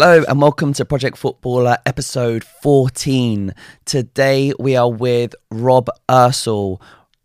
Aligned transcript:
Hello 0.00 0.22
and 0.28 0.40
welcome 0.40 0.72
to 0.74 0.84
Project 0.84 1.16
Footballer 1.16 1.76
episode 1.84 2.44
14. 2.44 3.52
Today 3.84 4.52
we 4.56 4.76
are 4.76 4.88
with 4.88 5.34
Rob 5.50 5.88
Ursell. 6.08 6.80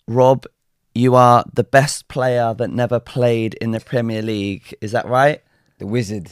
Rob, 0.08 0.48
you 0.96 1.14
are 1.14 1.46
the 1.54 1.64
best 1.64 2.08
player 2.08 2.56
that 2.56 2.72
never 2.72 3.00
played 3.00 3.54
in 3.62 3.70
the 3.70 3.80
Premier 3.80 4.24
League. 4.24 4.74
Is 4.82 4.92
that 4.92 5.06
right? 5.06 5.44
The 5.78 5.86
wizard. 5.86 6.32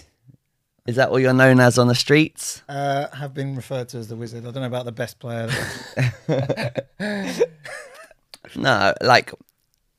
Is 0.88 0.96
that 0.96 1.12
what 1.12 1.22
you're 1.22 1.32
known 1.32 1.60
as 1.60 1.78
on 1.78 1.88
the 1.88 1.94
streets? 1.94 2.64
Uh, 2.68 3.08
have 3.16 3.36
been 3.36 3.56
referred 3.56 3.90
to 3.90 4.00
as 4.00 4.08
the 4.08 4.16
wizard. 4.16 4.44
I 4.44 4.50
don't 4.50 4.62
know 4.62 4.66
about 4.66 4.86
the 4.86 4.92
best 4.92 5.20
player. 5.20 5.48
No, 8.56 8.96
like, 9.00 9.32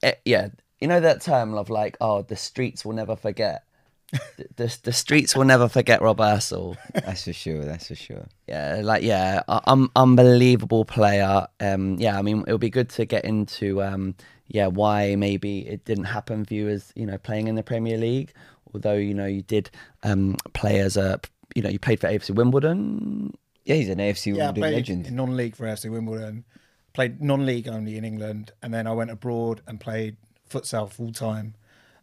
eh, 0.03 0.15
yeah, 0.25 0.49
you 0.81 0.89
know 0.89 0.99
that 0.99 1.21
term 1.21 1.55
of 1.55 1.71
like, 1.71 1.97
oh, 2.01 2.23
the 2.23 2.35
streets 2.35 2.85
will 2.85 2.95
never 2.95 3.15
forget. 3.15 3.65
The, 4.13 4.47
the, 4.57 4.79
the 4.83 4.93
streets 4.93 5.35
will 5.35 5.45
never 5.45 5.69
forget 5.69 6.03
Rob 6.03 6.19
Ursell. 6.19 6.77
That's 6.93 7.25
for 7.25 7.33
sure. 7.33 7.65
That's 7.65 7.89
for 7.89 7.95
sure. 7.95 8.27
Yeah, 8.47 8.81
like 8.83 9.03
yeah, 9.03 9.43
um, 9.49 9.91
unbelievable 9.97 10.85
player. 10.85 11.47
Um, 11.61 11.97
yeah, 11.99 12.19
I 12.19 12.23
mean, 12.23 12.45
it 12.47 12.53
would 12.53 12.61
be 12.61 12.71
good 12.71 12.91
to 12.91 13.05
get 13.07 13.25
into 13.25 13.83
um, 13.83 14.15
yeah, 14.49 14.67
why 14.67 15.17
maybe 15.17 15.61
it 15.61 15.85
didn't 15.85 16.05
happen 16.05 16.45
for 16.45 16.55
you 16.55 16.69
as 16.69 16.93
you 16.95 17.07
know 17.07 17.17
playing 17.19 17.49
in 17.49 17.55
the 17.55 17.63
Premier 17.63 17.97
League. 17.97 18.33
Although 18.75 18.95
you 18.95 19.15
know 19.15 19.27
you 19.27 19.43
did 19.43 19.71
um 20.03 20.37
play 20.53 20.81
as 20.81 20.97
a 20.97 21.21
you 21.55 21.63
know 21.63 21.71
you 21.71 21.79
played 21.79 22.01
for 22.01 22.09
AFC 22.09 22.35
Wimbledon. 22.35 23.37
Yeah, 23.65 23.77
he's 23.77 23.89
an 23.89 23.99
AFC 23.99 24.37
yeah, 24.37 24.45
I 24.45 24.47
Wimbledon 24.47 24.63
played 24.63 24.75
legend. 24.75 25.07
in 25.07 25.17
non-league 25.17 25.57
for 25.57 25.67
FC 25.67 25.91
Wimbledon. 25.91 26.45
Played 26.93 27.23
non-league 27.23 27.69
only 27.69 27.97
in 27.97 28.05
England, 28.05 28.53
and 28.63 28.75
then 28.75 28.87
I 28.87 28.93
went 28.93 29.11
abroad 29.11 29.63
and 29.67 29.81
played 29.81 30.17
futsal 30.51 30.91
full 30.91 31.13
time. 31.13 31.55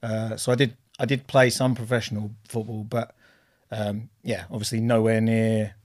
Uh, 0.02 0.36
so 0.38 0.52
I 0.52 0.56
did 0.56 0.76
I 1.00 1.06
did 1.06 1.28
play 1.28 1.50
some 1.50 1.76
professional 1.76 2.32
football, 2.48 2.84
but 2.84 3.16
um, 3.72 4.10
yeah, 4.24 4.46
obviously 4.52 4.82
nowhere 4.82 5.22
near 5.22 5.76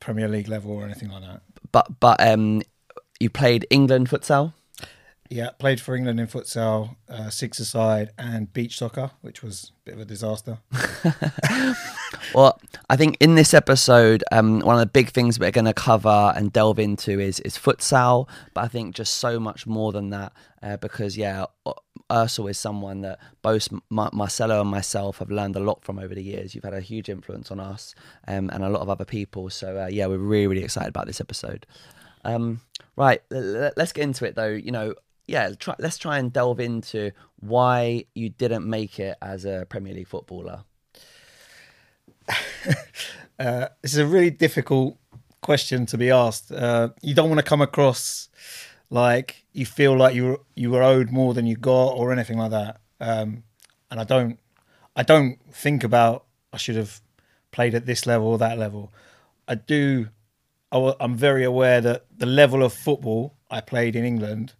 Premier 0.00 0.28
League 0.28 0.48
level 0.48 0.72
or 0.72 0.84
anything 0.84 1.10
like 1.10 1.22
that. 1.22 1.42
But 1.72 2.00
but 2.00 2.20
um, 2.26 2.62
you 3.20 3.30
played 3.30 3.66
England 3.70 4.10
futsal. 4.10 4.52
Yeah, 5.30 5.50
played 5.58 5.80
for 5.80 5.96
England 5.96 6.20
in 6.20 6.26
futsal, 6.26 6.96
uh, 7.08 7.30
six-a-side, 7.30 8.10
and 8.18 8.52
beach 8.52 8.76
soccer, 8.76 9.10
which 9.22 9.42
was 9.42 9.72
a 9.74 9.84
bit 9.86 9.94
of 9.94 10.00
a 10.00 10.04
disaster. 10.04 10.58
Well, 12.34 12.60
I 12.90 12.96
think 12.96 13.16
in 13.20 13.36
this 13.36 13.54
episode, 13.54 14.24
um, 14.32 14.60
one 14.60 14.74
of 14.74 14.80
the 14.80 14.86
big 14.86 15.10
things 15.10 15.38
we're 15.38 15.52
going 15.52 15.66
to 15.66 15.74
cover 15.74 16.32
and 16.34 16.52
delve 16.52 16.78
into 16.80 17.20
is 17.20 17.38
is 17.40 17.56
futsal, 17.56 18.28
but 18.54 18.64
I 18.64 18.68
think 18.68 18.94
just 18.94 19.14
so 19.14 19.38
much 19.38 19.66
more 19.66 19.92
than 19.92 20.10
that, 20.10 20.32
uh, 20.62 20.76
because 20.78 21.16
yeah, 21.16 21.46
Ursell 22.10 22.50
is 22.50 22.58
someone 22.58 23.00
that 23.00 23.18
both 23.42 23.68
Ma- 23.90 24.10
Marcelo 24.12 24.60
and 24.60 24.70
myself 24.70 25.18
have 25.18 25.30
learned 25.30 25.56
a 25.56 25.60
lot 25.60 25.84
from 25.84 25.98
over 25.98 26.14
the 26.14 26.22
years. 26.22 26.54
You've 26.54 26.64
had 26.64 26.74
a 26.74 26.80
huge 26.80 27.08
influence 27.08 27.50
on 27.50 27.60
us 27.60 27.94
um, 28.28 28.50
and 28.50 28.62
a 28.62 28.68
lot 28.68 28.82
of 28.82 28.90
other 28.90 29.04
people. 29.04 29.50
So 29.50 29.84
uh, 29.84 29.88
yeah, 29.90 30.06
we're 30.06 30.18
really 30.18 30.46
really 30.46 30.64
excited 30.64 30.88
about 30.88 31.06
this 31.06 31.20
episode. 31.20 31.66
Um, 32.24 32.60
right, 32.96 33.20
let's 33.30 33.92
get 33.92 34.02
into 34.02 34.26
it 34.26 34.34
though. 34.34 34.48
You 34.48 34.72
know, 34.72 34.94
yeah, 35.26 35.50
try, 35.58 35.74
let's 35.78 35.98
try 35.98 36.18
and 36.18 36.32
delve 36.32 36.60
into 36.60 37.12
why 37.40 38.04
you 38.14 38.28
didn't 38.30 38.68
make 38.68 38.98
it 38.98 39.16
as 39.22 39.44
a 39.44 39.66
Premier 39.68 39.94
League 39.94 40.08
footballer. 40.08 40.64
Uh, 43.36 43.66
this 43.82 43.92
is 43.92 43.98
a 43.98 44.06
really 44.06 44.30
difficult 44.30 44.96
question 45.40 45.86
to 45.86 45.98
be 45.98 46.08
asked. 46.10 46.52
Uh, 46.52 46.90
you 47.02 47.14
don't 47.14 47.28
want 47.28 47.38
to 47.38 47.44
come 47.44 47.60
across 47.60 48.28
like 48.94 49.44
you 49.52 49.66
feel 49.66 49.96
like 49.96 50.14
you 50.14 50.24
were, 50.24 50.40
you 50.54 50.70
were 50.70 50.82
owed 50.82 51.10
more 51.10 51.34
than 51.34 51.46
you 51.46 51.56
got 51.56 51.88
or 51.94 52.12
anything 52.12 52.38
like 52.38 52.52
that. 52.52 52.80
Um, 53.00 53.42
and 53.90 53.98
I 54.00 54.04
don't 54.04 54.38
I 54.94 55.02
don't 55.02 55.38
think 55.52 55.82
about 55.82 56.24
I 56.52 56.58
should 56.58 56.76
have 56.76 57.00
played 57.50 57.74
at 57.74 57.86
this 57.86 58.06
level 58.06 58.28
or 58.28 58.38
that 58.38 58.56
level. 58.56 58.92
I 59.48 59.56
do. 59.56 60.08
I, 60.70 60.94
I'm 61.00 61.16
very 61.16 61.42
aware 61.42 61.80
that 61.80 62.06
the 62.16 62.26
level 62.26 62.62
of 62.62 62.72
football 62.72 63.34
I 63.50 63.60
played 63.60 63.96
in 63.96 64.04
England 64.04 64.54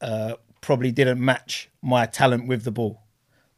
uh, 0.00 0.36
probably 0.62 0.90
didn't 0.90 1.22
match 1.22 1.68
my 1.82 2.06
talent 2.06 2.46
with 2.48 2.64
the 2.64 2.70
ball. 2.70 3.02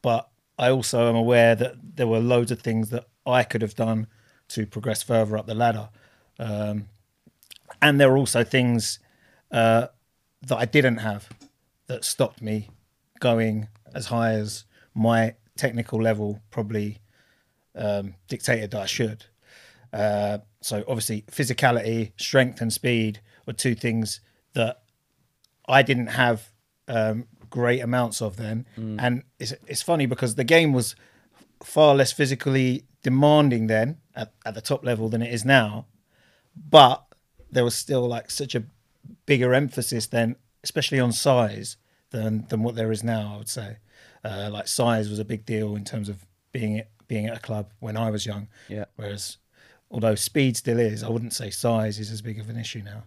But 0.02 0.28
I 0.58 0.70
also 0.70 1.08
am 1.08 1.14
aware 1.14 1.54
that 1.54 1.74
there 1.96 2.08
were 2.08 2.18
loads 2.18 2.50
of 2.50 2.60
things 2.60 2.90
that 2.90 3.06
I 3.24 3.44
could 3.44 3.62
have 3.62 3.76
done 3.76 4.08
to 4.48 4.66
progress 4.66 5.04
further 5.04 5.38
up 5.38 5.46
the 5.46 5.54
ladder. 5.54 5.88
Um, 6.40 6.88
and 7.80 8.00
there 8.00 8.10
were 8.10 8.18
also 8.18 8.42
things 8.42 8.98
uh, 9.50 9.88
that 10.42 10.56
I 10.56 10.64
didn't 10.64 10.98
have 10.98 11.28
that 11.86 12.04
stopped 12.04 12.42
me 12.42 12.68
going 13.20 13.68
as 13.94 14.06
high 14.06 14.32
as 14.32 14.64
my 14.94 15.34
technical 15.56 16.00
level 16.00 16.40
probably 16.50 16.98
um, 17.74 18.14
dictated 18.28 18.70
that 18.72 18.82
I 18.82 18.86
should. 18.86 19.24
Uh, 19.92 20.38
so 20.60 20.84
obviously, 20.86 21.22
physicality, 21.30 22.12
strength, 22.16 22.60
and 22.60 22.72
speed 22.72 23.20
were 23.46 23.52
two 23.54 23.74
things 23.74 24.20
that 24.54 24.82
I 25.66 25.82
didn't 25.82 26.08
have 26.08 26.50
um, 26.88 27.26
great 27.50 27.80
amounts 27.80 28.20
of 28.20 28.36
then. 28.36 28.66
And 28.76 29.22
it's 29.38 29.54
it's 29.66 29.82
funny 29.82 30.06
because 30.06 30.34
the 30.34 30.44
game 30.44 30.72
was 30.72 30.94
far 31.62 31.94
less 31.94 32.12
physically 32.12 32.84
demanding 33.02 33.66
then 33.66 33.98
at, 34.14 34.32
at 34.44 34.54
the 34.54 34.60
top 34.60 34.84
level 34.84 35.08
than 35.08 35.22
it 35.22 35.32
is 35.32 35.44
now, 35.44 35.86
but 36.54 37.04
there 37.50 37.64
was 37.64 37.74
still 37.74 38.06
like 38.06 38.30
such 38.30 38.54
a 38.54 38.64
bigger 39.28 39.52
emphasis 39.52 40.06
then, 40.06 40.36
especially 40.64 40.98
on 40.98 41.12
size 41.12 41.76
than 42.10 42.46
than 42.48 42.62
what 42.62 42.74
there 42.74 42.90
is 42.90 43.04
now. 43.04 43.34
I 43.34 43.36
would 43.36 43.48
say, 43.48 43.76
uh, 44.24 44.48
like 44.50 44.66
size 44.66 45.08
was 45.10 45.18
a 45.18 45.24
big 45.24 45.44
deal 45.44 45.76
in 45.76 45.84
terms 45.84 46.08
of 46.08 46.26
being 46.50 46.82
being 47.06 47.26
at 47.26 47.36
a 47.36 47.40
club 47.40 47.70
when 47.78 47.96
I 47.96 48.10
was 48.10 48.24
young. 48.26 48.48
Yeah. 48.68 48.86
Whereas, 48.96 49.36
although 49.90 50.14
speed 50.14 50.56
still 50.56 50.80
is, 50.80 51.04
I 51.04 51.10
wouldn't 51.10 51.34
say 51.34 51.50
size 51.50 52.00
is 52.00 52.10
as 52.10 52.22
big 52.22 52.40
of 52.40 52.48
an 52.48 52.58
issue 52.58 52.82
now. 52.82 53.04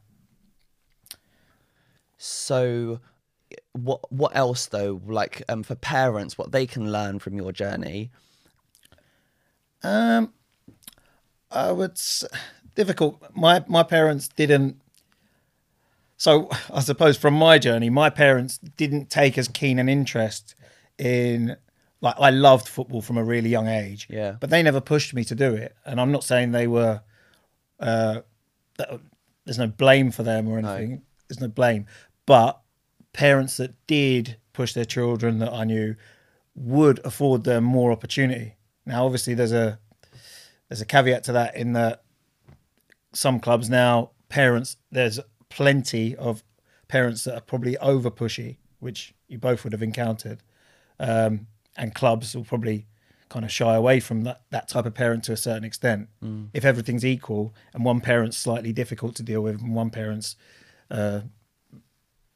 So, 2.18 3.00
what 3.74 4.12
what 4.12 4.36
else 4.36 4.68
though? 4.68 5.02
Like 5.06 5.42
um, 5.50 5.64
for 5.64 5.76
parents, 5.76 6.38
what 6.38 6.52
they 6.52 6.68
can 6.68 6.92
learn 6.92 7.18
from 7.18 7.36
your 7.36 7.52
journey. 7.52 8.12
Um, 9.84 10.34
I 11.50 11.72
would 11.72 12.00
difficult. 12.76 13.24
My 13.36 13.64
my 13.68 13.82
parents 13.82 14.28
didn't. 14.28 14.81
So 16.22 16.52
I 16.72 16.82
suppose 16.82 17.18
from 17.18 17.34
my 17.34 17.58
journey, 17.58 17.90
my 17.90 18.12
parents 18.12 18.60
didn't 18.60 19.10
take 19.10 19.40
as 19.40 19.48
keen 19.48 19.80
an 19.80 19.90
interest 19.90 20.54
in. 21.00 21.58
Like 22.00 22.14
I 22.20 22.30
loved 22.30 22.68
football 22.68 23.02
from 23.02 23.18
a 23.18 23.24
really 23.24 23.50
young 23.50 23.68
age. 23.68 24.06
Yeah. 24.08 24.36
But 24.40 24.52
they 24.52 24.62
never 24.62 24.82
pushed 24.82 25.16
me 25.16 25.24
to 25.24 25.34
do 25.34 25.56
it, 25.56 25.76
and 25.84 26.00
I'm 26.00 26.12
not 26.12 26.24
saying 26.24 26.52
they 26.52 26.68
were. 26.68 27.02
Uh, 27.80 28.22
that, 28.78 29.00
there's 29.46 29.58
no 29.58 29.66
blame 29.66 30.12
for 30.12 30.22
them 30.22 30.48
or 30.48 30.60
anything. 30.60 31.02
There's 31.28 31.42
no 31.42 31.48
blame, 31.48 31.88
but 32.28 32.62
parents 33.14 33.58
that 33.58 33.74
did 33.88 34.38
push 34.54 34.74
their 34.74 34.86
children 34.86 35.40
that 35.40 35.52
I 35.52 35.64
knew 35.64 35.96
would 36.54 37.00
afford 37.04 37.46
them 37.46 37.64
more 37.64 37.92
opportunity. 37.92 38.58
Now, 38.86 39.06
obviously, 39.06 39.34
there's 39.34 39.54
a 39.54 39.80
there's 40.70 40.82
a 40.82 40.86
caveat 40.86 41.24
to 41.24 41.32
that 41.32 41.56
in 41.56 41.74
that 41.74 42.04
some 43.12 43.40
clubs 43.40 43.72
now 43.72 44.12
parents 44.30 44.78
there's 44.92 45.20
plenty 45.52 46.16
of 46.16 46.44
parents 46.88 47.24
that 47.26 47.36
are 47.36 47.42
probably 47.42 47.78
over 47.78 48.10
pushy, 48.10 48.58
which 48.80 49.14
you 49.28 49.38
both 49.38 49.64
would 49.64 49.74
have 49.74 49.84
encountered, 49.84 50.42
um, 51.00 51.48
and 51.78 51.94
clubs 51.94 52.36
will 52.36 52.44
probably 52.44 52.88
kind 53.30 53.46
of 53.46 53.52
shy 53.52 53.76
away 53.76 54.00
from 54.00 54.24
that, 54.24 54.42
that 54.50 54.68
type 54.68 54.86
of 54.86 54.94
parent 54.94 55.24
to 55.26 55.32
a 55.32 55.38
certain 55.38 55.64
extent. 55.64 56.10
If 56.54 56.66
everything's 56.66 57.06
equal 57.06 57.54
and 57.74 57.86
one 57.86 58.02
parent's 58.02 58.38
slightly 58.38 58.74
difficult 58.74 59.16
to 59.16 59.24
deal 59.24 59.42
with 59.42 59.62
and 59.62 59.74
one 59.74 59.90
parent's 59.90 60.36
uh, 60.90 61.22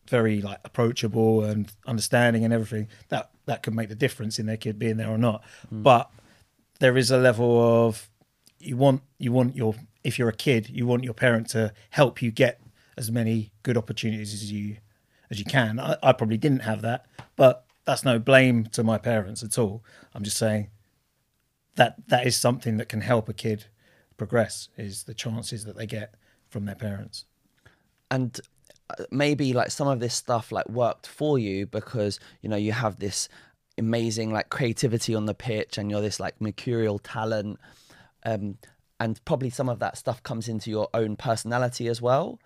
very 0.10 0.42
like 0.42 0.60
approachable 0.64 1.44
and 1.44 1.72
understanding 1.86 2.46
and 2.46 2.54
everything, 2.54 2.88
that 3.10 3.32
that 3.46 3.62
could 3.64 3.76
make 3.76 3.90
the 3.90 3.96
difference 3.96 4.40
in 4.40 4.46
their 4.46 4.58
kid 4.58 4.80
being 4.80 4.98
there 4.98 5.10
or 5.10 5.18
not. 5.18 5.44
But 5.84 6.10
there 6.80 6.98
is 6.98 7.12
a 7.12 7.18
level 7.18 7.86
of 7.86 8.10
you 8.60 8.78
want 8.78 9.02
you 9.18 9.32
want 9.32 9.56
your 9.56 9.76
if 10.04 10.18
you're 10.20 10.30
a 10.30 10.34
kid, 10.34 10.70
you 10.70 10.86
want 10.88 11.04
your 11.04 11.14
parent 11.14 11.50
to 11.50 11.74
help 11.90 12.22
you 12.22 12.32
get 12.32 12.62
as 12.98 13.12
many 13.12 13.52
good 13.64 13.78
opportunities 13.78 14.34
as 14.34 14.52
you 14.52 14.78
as 15.30 15.40
you 15.40 15.46
can. 15.46 15.80
I, 15.80 15.98
I 16.04 16.14
probably 16.14 16.38
didn't 16.38 16.60
have 16.62 16.82
that, 16.84 17.06
but 17.36 17.66
that's 17.86 18.04
no 18.06 18.20
blame 18.20 18.66
to 18.68 18.84
my 18.84 18.98
parents 18.98 19.44
at 19.44 19.58
all. 19.58 19.84
I'm 20.14 20.24
just 20.24 20.38
saying 20.38 20.70
that 21.76 21.96
that 22.08 22.26
is 22.28 22.36
something 22.38 22.78
that 22.78 22.90
can 22.90 23.02
help 23.02 23.28
a 23.30 23.34
kid 23.34 23.66
progress 24.18 24.70
is 24.78 25.04
the 25.04 25.14
chances 25.14 25.66
that 25.66 25.76
they 25.78 25.86
get 25.86 26.16
from 26.50 26.66
their 26.66 26.76
parents. 26.76 27.26
and 28.12 28.40
uh, 28.90 29.04
maybe 29.12 29.54
like 29.54 29.72
some 29.72 29.88
of 29.88 30.00
this 30.00 30.14
stuff 30.14 30.52
like 30.52 30.70
worked 30.70 31.08
for 31.08 31.40
you 31.40 31.66
because 31.66 32.20
you 32.42 32.50
know 32.50 32.56
you 32.56 32.72
have 32.72 33.00
this 33.00 33.28
amazing 33.78 34.32
like 34.32 34.50
creativity 34.50 35.16
on 35.16 35.26
the 35.26 35.34
pitch 35.34 35.78
and 35.78 35.90
you're 35.90 36.02
this 36.02 36.20
like 36.20 36.40
mercurial 36.40 37.00
talent 37.00 37.60
um 38.26 38.58
and 39.00 39.24
probably 39.26 39.50
some 39.50 39.68
of 39.68 39.80
that 39.80 39.98
stuff 39.98 40.22
comes 40.24 40.48
into 40.48 40.70
your 40.70 40.88
own 40.94 41.16
personality 41.16 41.88
as 41.88 42.02
well 42.02 42.40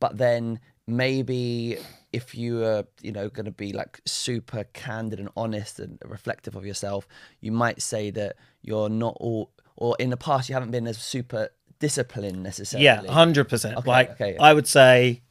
but 0.00 0.18
then 0.18 0.60
maybe 0.86 1.78
if 2.12 2.34
you 2.34 2.64
are, 2.64 2.84
you 3.02 3.12
know, 3.12 3.28
going 3.28 3.44
to 3.44 3.50
be 3.52 3.72
like 3.72 4.00
super 4.06 4.64
candid 4.72 5.20
and 5.20 5.28
honest 5.36 5.78
and 5.78 5.98
reflective 6.04 6.56
of 6.56 6.64
yourself, 6.64 7.06
you 7.40 7.52
might 7.52 7.82
say 7.82 8.10
that 8.10 8.36
you're 8.62 8.88
not 8.88 9.16
all, 9.20 9.50
or 9.76 9.96
in 9.98 10.10
the 10.10 10.16
past 10.16 10.48
you 10.48 10.54
haven't 10.54 10.70
been 10.70 10.86
as 10.86 10.98
super 10.98 11.50
disciplined 11.78 12.42
necessarily. 12.42 12.84
Yeah, 12.84 13.12
hundred 13.12 13.48
percent. 13.48 13.76
Okay, 13.78 13.90
Like 13.90 14.10
okay. 14.12 14.36
I 14.38 14.54
would 14.54 14.66
say 14.66 15.22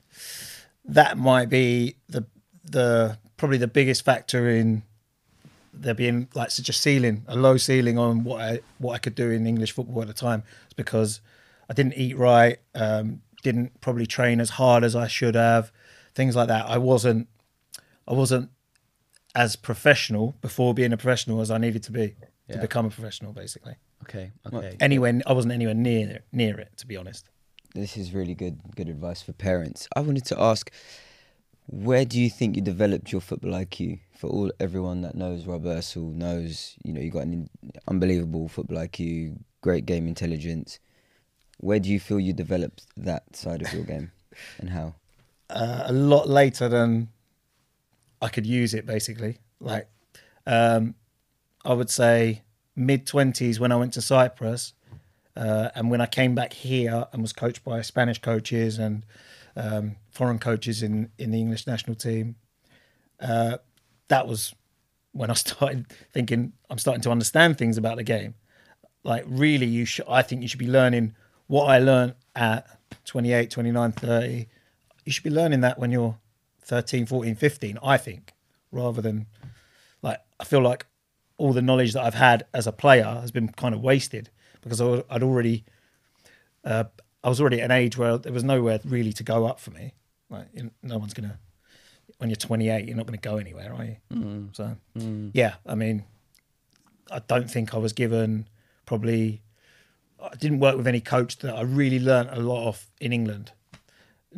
that 0.86 1.18
might 1.18 1.50
be 1.50 1.96
the 2.08 2.26
the 2.64 3.18
probably 3.38 3.58
the 3.58 3.68
biggest 3.68 4.04
factor 4.06 4.50
in 4.50 4.84
there 5.74 5.94
being 5.94 6.28
like 6.34 6.52
such 6.52 6.70
a 6.70 6.74
ceiling, 6.74 7.24
a 7.28 7.36
low 7.36 7.58
ceiling 7.58 7.98
on 7.98 8.24
what 8.24 8.42
I 8.42 8.60
what 8.80 8.94
I 8.94 8.98
could 9.00 9.16
do 9.16 9.32
in 9.32 9.46
English 9.46 9.72
football 9.72 10.02
at 10.02 10.08
the 10.08 10.14
time. 10.14 10.44
It's 10.66 10.74
because 10.74 11.22
I 11.70 11.74
didn't 11.74 11.94
eat 11.98 12.18
right, 12.18 12.58
um, 12.76 13.22
didn't 13.44 13.80
probably 13.82 14.06
train 14.06 14.40
as 14.40 14.52
hard 14.52 14.84
as 14.84 14.96
I 14.96 15.08
should 15.08 15.36
have, 15.36 15.72
things 16.16 16.36
like 16.36 16.48
that. 16.48 16.66
I 16.68 16.78
wasn't 16.78 17.28
I 18.08 18.14
wasn't 18.14 18.50
as 19.36 19.56
professional 19.56 20.36
before 20.42 20.74
being 20.74 20.94
a 20.94 20.98
professional 20.98 21.42
as 21.42 21.52
I 21.52 21.58
needed 21.58 21.84
to 21.84 21.92
be 21.92 22.16
to 22.50 22.58
become 22.58 22.86
a 22.86 22.90
professional, 22.90 23.34
basically. 23.34 23.76
Okay. 24.04 24.32
Okay. 24.52 24.78
Anywhere 24.80 25.22
I 25.26 25.34
wasn't 25.34 25.54
anywhere 25.54 25.76
near 25.76 26.20
near 26.32 26.60
it, 26.60 26.72
to 26.78 26.88
be 26.88 26.98
honest. 26.98 27.30
This 27.76 27.98
is 27.98 28.14
really 28.14 28.34
good 28.34 28.60
good 28.76 28.90
advice 28.90 29.22
for 29.22 29.34
parents. 29.34 29.88
I 29.96 30.00
wanted 30.00 30.26
to 30.26 30.40
ask, 30.40 30.72
where 31.68 32.06
do 32.06 32.20
you 32.20 32.30
think 32.30 32.56
you 32.56 32.62
developed 32.62 33.12
your 33.12 33.22
football 33.22 33.52
IQ? 33.52 34.00
For 34.16 34.28
all 34.30 34.52
everyone 34.60 35.02
that 35.02 35.14
knows 35.14 35.46
Rob 35.46 35.64
Ursell 35.66 36.14
knows, 36.14 36.76
you 36.84 36.94
know, 36.94 37.02
you 37.02 37.12
got 37.12 37.24
an 37.24 37.50
unbelievable 37.88 38.48
football 38.48 38.78
IQ, 38.78 39.38
great 39.62 39.86
game 39.86 40.08
intelligence. 40.08 40.80
Where 41.58 41.80
do 41.80 41.90
you 41.90 42.00
feel 42.00 42.20
you 42.20 42.34
developed 42.34 42.86
that 42.98 43.36
side 43.36 43.62
of 43.62 43.74
your 43.74 43.84
game, 43.84 44.12
and 44.60 44.70
how? 44.70 44.96
uh, 45.50 45.84
a 45.86 45.94
lot 45.94 46.28
later 46.30 46.68
than 46.68 47.10
I 48.22 48.30
could 48.30 48.46
use 48.46 48.74
it. 48.74 48.86
Basically, 48.86 49.40
like 49.60 49.88
um, 50.46 50.96
I 51.64 51.74
would 51.74 51.90
say 51.90 52.44
mid 52.76 53.06
twenties 53.06 53.60
when 53.60 53.72
I 53.72 53.76
went 53.76 53.94
to 53.94 54.02
Cyprus, 54.02 54.74
uh, 55.36 55.70
and 55.76 55.90
when 55.90 56.02
I 56.02 56.06
came 56.06 56.36
back 56.36 56.54
here 56.54 57.08
and 57.12 57.22
was 57.22 57.34
coached 57.34 57.64
by 57.64 57.82
Spanish 57.82 58.20
coaches 58.20 58.78
and 58.78 59.06
um, 59.56 59.96
foreign 60.12 60.40
coaches 60.40 60.84
in 60.84 61.10
in 61.18 61.32
the 61.32 61.40
English 61.40 61.68
national 61.68 61.96
team. 61.96 62.36
Uh, 63.20 63.58
that 64.10 64.28
was 64.28 64.54
when 65.14 65.30
I 65.30 65.34
started 65.46 65.88
thinking 66.12 66.54
I'm 66.70 66.78
starting 66.78 67.02
to 67.04 67.12
understand 67.12 67.58
things 67.58 67.78
about 67.78 67.98
the 67.98 68.04
game. 68.04 68.36
Like 69.04 69.24
really, 69.28 69.66
you 69.66 69.86
should. 69.86 70.06
I 70.10 70.22
think 70.22 70.42
you 70.42 70.48
should 70.48 70.60
be 70.60 70.68
learning 70.68 71.16
what 71.48 71.66
I 71.66 71.80
learned 71.80 72.16
at 72.36 72.68
28, 73.06 73.50
29, 73.50 73.92
30 73.92 74.48
you 75.06 75.12
should 75.12 75.24
be 75.24 75.30
learning 75.30 75.62
that 75.62 75.80
when 75.80 75.90
you're 75.92 76.18
13 76.64 77.06
14 77.06 77.34
15 77.36 77.78
i 77.82 77.96
think 77.98 78.34
rather 78.74 79.02
than 79.02 79.26
like 80.02 80.20
i 80.38 80.44
feel 80.44 80.60
like 80.62 80.86
all 81.38 81.54
the 81.54 81.62
knowledge 81.62 81.94
that 81.94 82.04
i've 82.04 82.14
had 82.14 82.46
as 82.54 82.68
a 82.68 82.74
player 82.74 83.06
has 83.22 83.32
been 83.32 83.48
kind 83.48 83.74
of 83.74 83.80
wasted 83.82 84.30
because 84.62 84.82
i'd 84.82 85.24
already 85.24 85.64
uh, 86.66 86.84
i 87.24 87.30
was 87.30 87.40
already 87.40 87.62
at 87.62 87.66
an 87.66 87.72
age 87.72 87.98
where 87.98 88.18
there 88.18 88.34
was 88.34 88.44
nowhere 88.44 88.80
really 88.84 89.14
to 89.14 89.24
go 89.24 89.46
up 89.46 89.60
for 89.62 89.72
me. 89.72 89.94
Like 90.30 90.48
you- 90.54 90.72
no 90.84 90.98
one's 90.98 91.14
gonna 91.14 91.40
when 92.18 92.30
you're 92.30 92.36
28 92.36 92.86
you're 92.86 92.98
not 92.98 93.06
gonna 93.06 93.18
go 93.18 93.38
anywhere 93.38 93.74
are 93.74 93.86
you? 93.86 93.96
So 94.52 94.76
yeah 95.34 95.56
i 95.66 95.76
mean 95.76 96.04
i 97.10 97.20
don't 97.28 97.50
think 97.50 97.74
i 97.74 97.78
was 97.78 97.94
given 97.94 98.48
probably 98.86 99.42
i 100.22 100.36
didn't 100.36 100.60
work 100.60 100.76
with 100.78 100.88
any 100.88 101.02
coach 101.02 101.38
that 101.38 101.56
i 101.56 101.62
really 101.62 102.00
learnt 102.00 102.30
a 102.32 102.40
lot 102.40 102.68
of 102.68 102.88
in 103.00 103.14
england 103.14 103.52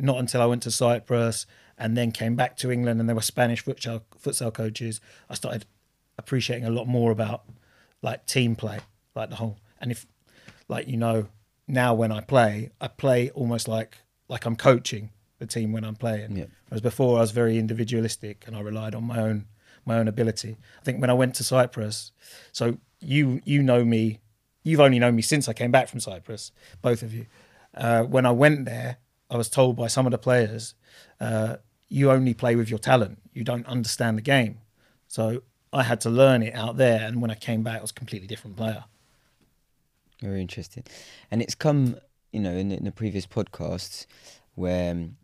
not 0.00 0.18
until 0.18 0.40
I 0.40 0.46
went 0.46 0.62
to 0.62 0.70
Cyprus 0.70 1.46
and 1.78 1.96
then 1.96 2.12
came 2.12 2.36
back 2.36 2.56
to 2.58 2.70
England 2.70 3.00
and 3.00 3.08
there 3.08 3.16
were 3.16 3.22
Spanish 3.22 3.64
futsal, 3.64 4.02
futsal 4.22 4.52
coaches. 4.52 5.00
I 5.28 5.34
started 5.34 5.66
appreciating 6.18 6.64
a 6.64 6.70
lot 6.70 6.86
more 6.86 7.10
about 7.10 7.44
like 8.02 8.26
team 8.26 8.56
play, 8.56 8.80
like 9.14 9.30
the 9.30 9.36
whole. 9.36 9.58
And 9.80 9.90
if, 9.90 10.06
like 10.68 10.88
you 10.88 10.96
know, 10.96 11.28
now 11.66 11.94
when 11.94 12.12
I 12.12 12.20
play, 12.20 12.70
I 12.80 12.88
play 12.88 13.30
almost 13.30 13.68
like 13.68 13.98
like 14.28 14.44
I'm 14.44 14.56
coaching 14.56 15.10
the 15.38 15.46
team 15.46 15.72
when 15.72 15.84
I'm 15.84 15.96
playing. 15.96 16.36
Yeah. 16.36 16.46
Whereas 16.68 16.82
before 16.82 17.18
I 17.18 17.20
was 17.20 17.30
very 17.30 17.58
individualistic 17.58 18.44
and 18.46 18.56
I 18.56 18.60
relied 18.60 18.94
on 18.94 19.04
my 19.04 19.20
own 19.20 19.46
my 19.86 19.98
own 19.98 20.08
ability. 20.08 20.56
I 20.80 20.84
think 20.84 21.00
when 21.00 21.10
I 21.10 21.14
went 21.14 21.34
to 21.36 21.44
Cyprus, 21.44 22.12
so 22.52 22.78
you 23.00 23.40
you 23.44 23.62
know 23.62 23.84
me, 23.84 24.20
you've 24.62 24.80
only 24.80 24.98
known 24.98 25.16
me 25.16 25.22
since 25.22 25.48
I 25.48 25.52
came 25.52 25.70
back 25.70 25.88
from 25.88 26.00
Cyprus, 26.00 26.52
both 26.82 27.02
of 27.02 27.14
you. 27.14 27.26
Uh, 27.74 28.02
when 28.02 28.26
I 28.26 28.30
went 28.30 28.64
there, 28.64 28.98
I 29.30 29.36
was 29.36 29.48
told 29.48 29.76
by 29.76 29.86
some 29.86 30.06
of 30.06 30.12
the 30.12 30.18
players, 30.18 30.74
uh, 31.20 31.56
you 31.88 32.10
only 32.10 32.34
play 32.34 32.56
with 32.56 32.68
your 32.68 32.78
talent. 32.78 33.18
You 33.32 33.44
don't 33.44 33.66
understand 33.66 34.18
the 34.18 34.22
game. 34.22 34.58
So 35.08 35.42
I 35.72 35.84
had 35.84 36.00
to 36.02 36.10
learn 36.10 36.42
it 36.42 36.54
out 36.54 36.76
there. 36.76 37.06
And 37.06 37.20
when 37.20 37.30
I 37.30 37.34
came 37.34 37.62
back, 37.62 37.78
I 37.78 37.82
was 37.82 37.90
a 37.90 37.94
completely 37.94 38.26
different 38.26 38.56
player. 38.56 38.84
Very 40.20 40.40
interesting. 40.40 40.84
And 41.30 41.40
it's 41.40 41.54
come, 41.54 41.96
you 42.32 42.40
know, 42.40 42.52
in, 42.52 42.70
in 42.72 42.84
the 42.84 42.92
previous 42.92 43.26
podcasts 43.26 44.06
where 44.54 44.92
um, 44.92 45.16